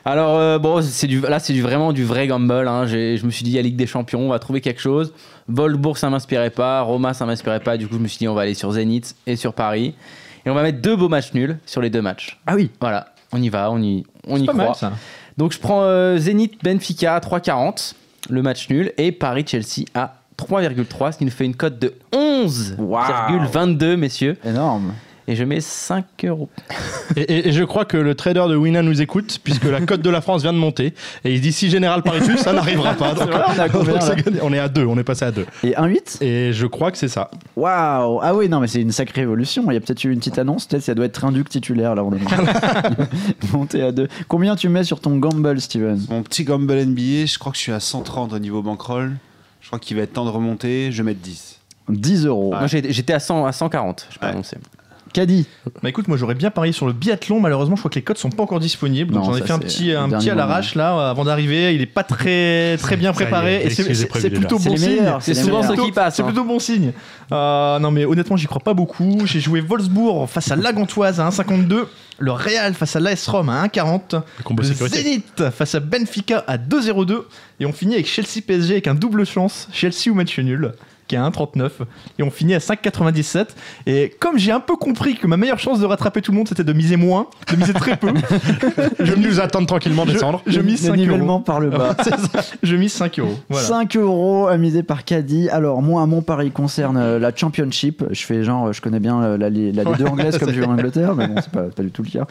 Alors, 0.04 0.36
euh, 0.38 0.58
bon, 0.60 0.80
c'est 0.82 1.08
du, 1.08 1.20
là, 1.20 1.40
c'est 1.40 1.52
du, 1.52 1.62
vraiment 1.62 1.92
du 1.92 2.04
vrai 2.04 2.28
gamble. 2.28 2.68
hein. 2.68 2.86
J'ai- 2.86 3.16
Je 3.16 3.26
me 3.26 3.30
suis 3.32 3.42
dit, 3.42 3.50
il 3.50 3.54
y 3.56 3.58
a 3.58 3.62
Ligue 3.62 3.74
des 3.76 3.88
Champions, 3.88 4.20
on 4.20 4.28
va 4.28 4.38
trouver 4.38 4.60
quelque 4.60 4.80
chose. 4.80 5.12
Volbourg, 5.48 5.98
ça 5.98 6.10
m'inspirait 6.10 6.50
pas. 6.50 6.80
Roma, 6.82 7.12
ça 7.12 7.26
m'inspirait 7.26 7.58
pas. 7.60 7.76
Du 7.76 7.88
coup, 7.88 7.94
je 7.96 8.00
me 8.00 8.06
suis 8.08 8.18
dit, 8.18 8.28
on 8.28 8.34
va 8.34 8.42
aller 8.42 8.54
sur 8.54 8.70
Zénith 8.70 9.16
et 9.26 9.34
sur 9.34 9.52
Paris. 9.52 9.94
Et 10.46 10.50
on 10.50 10.54
va 10.54 10.62
mettre 10.62 10.80
deux 10.80 10.94
beaux 10.94 11.08
matchs 11.08 11.32
nuls 11.34 11.58
sur 11.66 11.80
les 11.80 11.90
deux 11.90 12.00
matchs. 12.02 12.38
Ah 12.46 12.54
oui. 12.54 12.70
Voilà, 12.80 13.08
on 13.32 13.42
y 13.42 13.48
va, 13.48 13.70
on 13.72 13.82
y, 13.82 14.04
on 14.28 14.36
y 14.36 14.46
Pas 14.46 14.52
croit. 14.52 14.64
mal, 14.66 14.74
ça. 14.76 14.92
Donc 15.36 15.52
je 15.52 15.58
prends 15.58 15.82
euh, 15.82 16.16
Zénith 16.18 16.54
Benfica 16.62 17.16
à 17.16 17.18
3,40, 17.20 17.94
le 18.30 18.42
match 18.42 18.68
nul, 18.70 18.92
et 18.96 19.10
Paris 19.12 19.44
Chelsea 19.46 19.84
à 19.94 20.14
3,3, 20.38 21.12
ce 21.12 21.18
qui 21.18 21.24
nous 21.24 21.30
fait 21.30 21.44
une 21.44 21.54
cote 21.56 21.78
de 21.78 21.94
11,22 22.12 23.96
messieurs. 23.96 24.36
Énorme. 24.44 24.92
Et 25.30 25.36
je 25.36 25.44
mets 25.44 25.60
5 25.60 26.06
euros. 26.24 26.48
Et, 27.14 27.20
et- 27.20 27.48
et 27.48 27.52
je 27.52 27.62
crois 27.62 27.84
que 27.84 27.98
le 27.98 28.14
trader 28.14 28.44
de 28.48 28.56
Wina 28.56 28.80
nous 28.80 29.02
écoute, 29.02 29.40
puisque 29.44 29.64
la 29.64 29.82
cote 29.82 30.00
de 30.00 30.08
la 30.08 30.22
France 30.22 30.40
vient 30.40 30.54
de 30.54 30.58
monter. 30.58 30.94
Et 31.22 31.34
il 31.34 31.42
dit 31.42 31.52
si 31.52 31.68
Général 31.68 32.02
Paris 32.02 32.20
tue, 32.24 32.38
ça 32.38 32.54
n'arrivera 32.54 32.94
pas. 32.94 33.12
Donc, 33.12 33.28
vrai, 33.28 33.42
on 33.74 33.78
combien, 33.78 33.98
on 34.42 34.52
est 34.54 34.58
à 34.58 34.70
2, 34.70 34.86
on 34.86 34.96
est 34.96 35.04
passé 35.04 35.26
à 35.26 35.30
2. 35.30 35.44
Et 35.64 35.72
1-8 35.72 36.22
Et 36.24 36.54
je 36.54 36.64
crois 36.66 36.90
que 36.90 36.96
c'est 36.96 37.08
ça. 37.08 37.30
Waouh 37.56 38.20
Ah 38.22 38.34
oui, 38.34 38.48
non, 38.48 38.58
mais 38.60 38.68
c'est 38.68 38.80
une 38.80 38.90
sacrée 38.92 39.20
évolution. 39.20 39.64
Il 39.70 39.74
y 39.74 39.76
a 39.76 39.80
peut-être 39.80 40.02
eu 40.04 40.12
une 40.12 40.18
petite 40.18 40.38
annonce. 40.38 40.64
Peut-être 40.64 40.84
ça 40.84 40.94
doit 40.94 41.04
être 41.04 41.22
un 41.26 41.32
duc 41.32 41.50
titulaire, 41.50 41.94
là, 41.94 42.04
on 42.04 42.12
est 42.14 42.20
monté 43.52 43.82
à 43.82 43.92
2. 43.92 44.08
Combien 44.28 44.56
tu 44.56 44.70
mets 44.70 44.84
sur 44.84 44.98
ton 45.00 45.18
gamble, 45.18 45.60
Steven? 45.60 46.00
Mon 46.08 46.22
petit 46.22 46.44
gamble 46.44 46.72
NBA, 46.86 47.26
je 47.26 47.38
crois 47.38 47.52
que 47.52 47.58
je 47.58 47.62
suis 47.64 47.72
à 47.72 47.80
130 47.80 48.32
au 48.32 48.38
niveau 48.38 48.62
bankroll. 48.62 49.12
Je 49.68 49.70
crois 49.70 49.78
qu'il 49.80 49.98
va 49.98 50.04
être 50.04 50.14
temps 50.14 50.24
de 50.24 50.30
remonter. 50.30 50.90
Je 50.90 51.02
vais 51.02 51.10
mettre 51.10 51.20
10. 51.20 51.58
10 51.90 52.24
euros. 52.24 52.54
Moi 52.54 52.66
j'ai- 52.68 52.90
j'étais 52.90 53.12
à, 53.12 53.20
100 53.20 53.44
à 53.44 53.52
140, 53.52 54.06
je 54.10 54.18
peux 54.18 54.24
Ouais. 54.24 54.32
annoncer. 54.32 54.56
Caddy 55.12 55.46
Bah 55.82 55.88
écoute, 55.88 56.08
moi 56.08 56.16
j'aurais 56.16 56.34
bien 56.34 56.50
parié 56.50 56.72
sur 56.72 56.86
le 56.86 56.92
biathlon. 56.92 57.40
Malheureusement, 57.40 57.76
je 57.76 57.80
crois 57.80 57.90
que 57.90 57.96
les 57.96 58.02
codes 58.02 58.18
sont 58.18 58.30
pas 58.30 58.42
encore 58.42 58.60
disponibles. 58.60 59.14
Donc 59.14 59.24
j'en 59.24 59.36
ai 59.36 59.42
fait 59.42 59.52
un 59.52 59.58
c'est 59.58 59.64
petit, 59.66 59.92
un 59.92 60.08
petit 60.08 60.30
à 60.30 60.34
l'arrache 60.34 60.74
là 60.74 61.10
avant 61.10 61.24
d'arriver. 61.24 61.74
Il 61.74 61.80
est 61.80 61.86
pas 61.86 62.04
très 62.04 62.76
très 62.80 62.96
bien 62.96 63.12
préparé. 63.12 63.62
Et 63.64 63.70
c'est- 63.70 64.30
plutôt 64.30 64.58
bon 64.58 64.76
signe. 64.76 65.12
c'est 65.20 65.34
souvent 65.34 65.62
ceux 65.62 65.76
qui 65.76 65.92
passent. 65.92 66.16
C'est 66.16 66.22
plutôt 66.22 66.44
bon 66.44 66.58
signe. 66.58 66.92
Non 67.30 67.90
mais 67.90 68.04
honnêtement, 68.04 68.36
j'y 68.36 68.46
crois 68.46 68.62
pas 68.62 68.74
beaucoup. 68.74 69.22
J'ai 69.24 69.40
joué 69.40 69.60
Wolfsburg 69.60 70.26
face 70.28 70.50
à 70.50 70.56
la 70.56 70.72
Gantoise 70.72 71.20
à 71.20 71.28
1,52. 71.28 71.86
Le 72.20 72.32
Real 72.32 72.74
face 72.74 72.96
à 72.96 73.00
l'AS 73.00 73.28
Rome 73.28 73.48
à 73.48 73.64
1,40. 73.66 74.16
Le. 74.16 74.88
Zénith 74.88 75.50
face 75.50 75.76
à 75.76 75.80
Benfica 75.80 76.42
à 76.48 76.56
2,02. 76.58 77.22
Et 77.60 77.66
on 77.66 77.72
finit 77.72 77.94
avec 77.94 78.06
Chelsea 78.08 78.40
PSG 78.44 78.72
avec 78.72 78.88
un 78.88 78.94
double 78.96 79.24
chance. 79.24 79.68
Chelsea 79.72 80.08
ou 80.10 80.14
match 80.14 80.36
nul 80.38 80.72
qui 81.08 81.14
est 81.16 81.18
à 81.18 81.28
1,39. 81.28 81.70
Et 82.18 82.22
on 82.22 82.30
finit 82.30 82.54
à 82.54 82.58
5,97. 82.58 83.48
Et 83.86 84.14
comme 84.20 84.38
j'ai 84.38 84.52
un 84.52 84.60
peu 84.60 84.76
compris 84.76 85.16
que 85.16 85.26
ma 85.26 85.36
meilleure 85.36 85.58
chance 85.58 85.80
de 85.80 85.86
rattraper 85.86 86.22
tout 86.22 86.30
le 86.32 86.38
monde 86.38 86.48
c'était 86.48 86.64
de 86.64 86.72
miser 86.72 86.96
moins, 86.96 87.26
de 87.50 87.56
miser 87.56 87.72
très 87.72 87.96
peu, 87.96 88.08
Je 89.00 89.12
vais 89.12 89.20
nous 89.20 89.40
attendre 89.40 89.66
tranquillement 89.66 90.04
je, 90.06 90.12
descendre. 90.12 90.42
je 90.46 90.60
mise 90.60 90.82
Le 90.82 90.88
5 90.90 90.96
nivellement 90.96 91.34
euros. 91.34 91.40
par 91.42 91.60
le 91.60 91.70
bas. 91.70 91.96
Je 92.62 92.76
mise 92.76 92.92
5 92.92 93.18
euros. 93.18 93.38
Voilà. 93.48 93.66
5 93.66 93.96
euros 93.96 94.46
amusés 94.46 94.82
par 94.82 95.04
Caddy. 95.04 95.48
Alors, 95.48 95.82
moi, 95.82 96.04
mon 96.06 96.22
pari 96.22 96.50
concerne 96.50 96.96
euh, 96.96 97.18
la 97.18 97.34
Championship. 97.34 98.04
Je 98.10 98.22
fais 98.24 98.42
genre, 98.44 98.68
euh, 98.68 98.72
je 98.72 98.80
connais 98.80 99.00
bien 99.00 99.22
euh, 99.22 99.38
la, 99.38 99.48
la 99.50 99.50
Ligue 99.50 99.96
2 99.98 100.04
anglaise 100.04 100.38
comme 100.38 100.52
je 100.52 100.62
en 100.62 100.72
Angleterre, 100.72 101.14
mais 101.14 101.26
bon, 101.28 101.34
c'est 101.36 101.50
pas, 101.50 101.64
pas 101.64 101.82
du 101.82 101.90
tout 101.90 102.02
le 102.02 102.10
cas. 102.10 102.26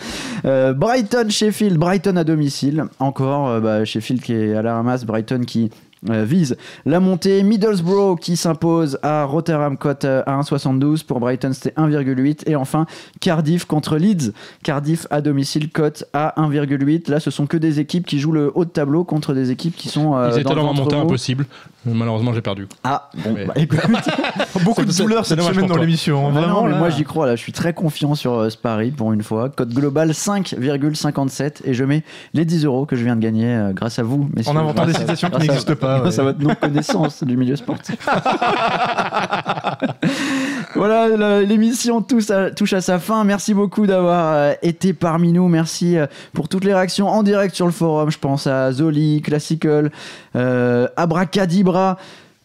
Euh, 0.45 0.73
Brighton, 0.73 1.27
Sheffield, 1.29 1.77
Brighton 1.77 2.15
à 2.17 2.23
domicile. 2.23 2.85
Encore, 2.99 3.47
euh, 3.49 3.59
bah, 3.59 3.85
Sheffield 3.85 4.21
qui 4.21 4.33
est 4.33 4.55
à 4.55 4.61
la 4.61 4.75
ramasse, 4.75 5.05
Brighton 5.05 5.41
qui. 5.45 5.69
Euh, 6.09 6.23
vise 6.23 6.57
la 6.85 6.99
montée 6.99 7.41
Middlesbrough 7.43 8.19
qui 8.19 8.37
s'impose 8.37 8.99
à 9.01 9.23
Rotterdam 9.23 9.77
cote 9.77 10.05
euh, 10.05 10.21
à 10.25 10.39
1,72 10.39 11.03
pour 11.05 11.19
Brighton 11.19 11.51
c'était 11.53 11.73
1,8 11.79 12.43
et 12.45 12.55
enfin 12.55 12.85
Cardiff 13.19 13.65
contre 13.65 13.97
Leeds 13.97 14.31
Cardiff 14.63 15.07
à 15.09 15.21
domicile 15.21 15.69
cote 15.71 16.05
à 16.13 16.33
1,8 16.37 17.09
là 17.09 17.19
ce 17.19 17.31
sont 17.31 17.47
que 17.47 17.57
des 17.57 17.79
équipes 17.79 18.05
qui 18.05 18.19
jouent 18.19 18.31
le 18.31 18.51
haut 18.53 18.65
de 18.65 18.69
tableau 18.69 19.03
contre 19.03 19.33
des 19.33 19.49
équipes 19.51 19.75
qui 19.75 19.89
sont 19.89 20.15
euh, 20.15 20.29
Ils 20.33 20.39
étaient 20.41 20.43
dans 20.43 20.55
dans 20.55 20.73
montée 20.73 20.95
impossible. 20.95 21.45
Malheureusement, 21.89 22.33
j'ai 22.33 22.41
perdu. 22.41 22.67
Ah, 22.83 23.09
bon, 23.23 23.31
Mais- 23.33 23.45
bah, 23.45 23.53
écoute. 23.55 23.79
Beaucoup 24.65 24.83
de 24.83 24.91
c'est 24.91 25.05
cette 25.23 25.41
semaine 25.41 25.67
dans 25.67 25.77
l'émission. 25.77 26.27
hein. 26.27 26.31
Ah 26.35 26.35
non, 26.35 26.41
Vraiment, 26.41 26.63
mais 26.65 26.71
là. 26.71 26.77
moi 26.79 26.89
j'y 26.89 27.05
crois 27.05 27.25
là, 27.27 27.35
je 27.37 27.41
suis 27.41 27.53
très 27.53 27.73
confiant 27.73 28.13
sur 28.13 28.33
euh, 28.33 28.49
ce 28.49 28.57
pari 28.57 28.91
pour 28.91 29.13
une 29.13 29.23
fois. 29.23 29.47
Code 29.49 29.73
global 29.73 30.11
5,57 30.11 31.61
et 31.63 31.73
je 31.73 31.83
mets 31.83 32.03
les 32.33 32.43
10 32.45 32.65
euros 32.65 32.85
que 32.85 32.95
je 32.95 33.03
viens 33.03 33.15
de 33.15 33.21
gagner 33.21 33.47
euh, 33.47 33.71
grâce 33.73 33.99
à 33.99 34.03
vous. 34.03 34.29
messieurs. 34.35 34.51
En 34.51 34.57
inventant 34.57 34.85
des 34.85 34.93
citations 34.93 35.29
qui 35.29 35.39
n'existent 35.39 35.75
pas. 35.75 35.86
À 35.87 36.01
ouais. 36.03 36.09
votre 36.09 36.39
non-connaissance 36.39 37.23
du 37.23 37.37
milieu 37.37 37.55
sportif. 37.55 37.97
voilà, 40.75 41.41
l'émission 41.41 42.01
touche 42.01 42.29
à, 42.29 42.51
touche 42.51 42.73
à 42.73 42.81
sa 42.81 42.99
fin. 42.99 43.23
Merci 43.23 43.53
beaucoup 43.53 43.87
d'avoir 43.87 44.33
euh, 44.33 44.53
été 44.61 44.93
parmi 44.93 45.33
nous. 45.33 45.47
Merci 45.47 45.97
euh, 45.97 46.07
pour 46.33 46.49
toutes 46.49 46.63
les 46.63 46.73
réactions 46.73 47.07
en 47.07 47.23
direct 47.23 47.55
sur 47.55 47.65
le 47.65 47.71
forum. 47.71 48.09
Je 48.11 48.19
pense 48.19 48.47
à 48.47 48.71
Zoli, 48.71 49.21
Classical, 49.21 49.91
euh, 50.35 50.87
Abracadibra. 50.95 51.97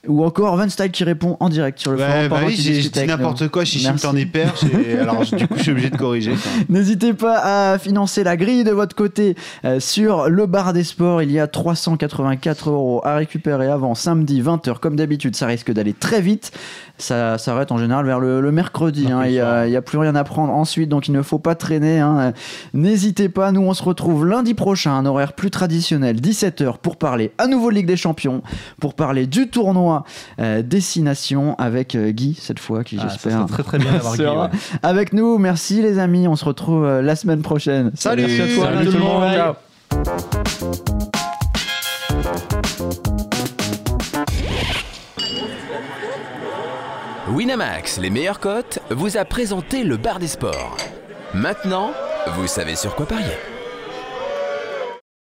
Ou 0.09 0.24
encore 0.24 0.57
Van 0.57 0.68
Style 0.68 0.90
qui 0.90 1.05
répond 1.05 1.36
en 1.38 1.48
direct 1.48 1.78
sur 1.78 1.92
le 1.92 1.98
Ouais, 1.98 2.07
forum. 2.07 2.28
bah 2.28 2.40
oui, 2.44 2.57
j'ai 2.59 2.80
dit 2.80 3.07
n'importe 3.07 3.46
quoi, 3.48 3.64
Chichim 3.64 3.94
t'en 3.94 4.16
es 4.16 4.26
perche. 4.26 4.64
Alors, 5.00 5.24
du 5.24 5.46
coup, 5.46 5.55
je 5.57 5.62
suis 5.62 5.70
obligé 5.70 5.90
de 5.90 5.96
corriger. 5.96 6.32
N'hésitez 6.68 7.12
pas 7.14 7.72
à 7.72 7.78
financer 7.78 8.24
la 8.24 8.36
grille 8.36 8.64
de 8.64 8.72
votre 8.72 8.96
côté 8.96 9.36
euh, 9.64 9.78
sur 9.78 10.28
le 10.28 10.46
bar 10.46 10.72
des 10.72 10.82
sports. 10.82 11.22
Il 11.22 11.30
y 11.30 11.38
a 11.38 11.46
384 11.46 12.70
euros 12.70 13.00
à 13.05 13.14
récupérer 13.14 13.68
avant 13.68 13.94
samedi 13.94 14.42
20h. 14.42 14.78
Comme 14.80 14.96
d'habitude, 14.96 15.36
ça 15.36 15.46
risque 15.46 15.72
d'aller 15.72 15.92
très 15.92 16.20
vite. 16.20 16.50
Ça 16.98 17.38
s'arrête 17.38 17.70
en 17.70 17.78
général 17.78 18.05
vers 18.05 18.18
le, 18.18 18.40
le 18.40 18.53
mercredi. 18.53 19.07
hein. 19.11 19.22
Il 19.26 19.32
n'y 19.70 19.76
a, 19.76 19.82
plus 19.82 19.98
rien 19.98 20.14
à 20.16 20.24
prendre 20.24 20.53
ensuite, 20.53 20.88
donc 20.88 21.07
il 21.09 21.12
ne 21.12 21.22
faut 21.22 21.38
pas 21.38 21.55
traîner. 21.55 22.00
hein. 22.00 22.18
Euh, 22.20 22.32
N'hésitez 22.74 23.28
pas, 23.28 23.53
nous 23.53 23.62
on 23.62 23.74
se 23.74 23.82
retrouve 23.82 24.26
lundi 24.26 24.55
prochain, 24.55 24.92
un 24.94 25.07
horaire 25.07 25.32
plus 25.34 25.50
traditionnel, 25.50 26.16
17h, 26.20 26.78
pour 26.78 26.96
parler 26.96 27.30
à 27.38 27.46
nouveau 27.46 27.70
de 27.70 27.76
Ligue 27.76 27.86
des 27.86 27.96
Champions, 27.96 28.42
pour 28.80 28.94
parler 28.94 29.26
du 29.26 29.48
tournoi 29.48 29.91
euh, 30.40 30.62
Destination 30.62 31.55
avec 31.59 31.95
euh, 31.95 32.11
Guy 32.11 32.36
cette 32.40 32.59
fois, 32.59 32.84
qui 32.84 32.99
Ah, 33.01 33.07
j'espère 33.09 33.47
très 33.47 33.62
très 33.62 33.78
bien 33.78 33.93
d'avoir 33.93 34.16
Guy. 34.16 34.22
ouais. 34.24 34.49
avec 34.82 35.12
nous. 35.12 35.38
Merci 35.38 35.82
les 35.82 35.99
amis, 35.99 36.28
on 36.28 36.36
se 36.36 36.45
retrouve 36.45 36.84
euh, 36.84 37.03
la 37.03 37.16
semaine 37.16 37.43
prochaine. 37.43 37.90
Salut 37.95 38.22
Merci 38.26 38.40
à 38.43 38.55
toi, 38.57 38.66
Salut 38.72 38.86
tout 38.86 38.93
le 38.93 38.99
monde. 38.99 39.20
Bye. 39.22 39.34
Ciao. 39.36 39.55
Winamax, 47.28 47.99
les 47.99 48.11
meilleures 48.11 48.40
cotes, 48.40 48.78
vous 48.90 49.16
a 49.16 49.24
présenté 49.24 49.84
le 49.84 49.97
bar 49.97 50.18
des 50.18 50.26
sports. 50.26 50.76
Maintenant, 51.34 51.93
vous 52.34 52.47
savez 52.47 52.76
sur 52.76 52.95
quoi 52.95 53.07
parier. 53.07 53.32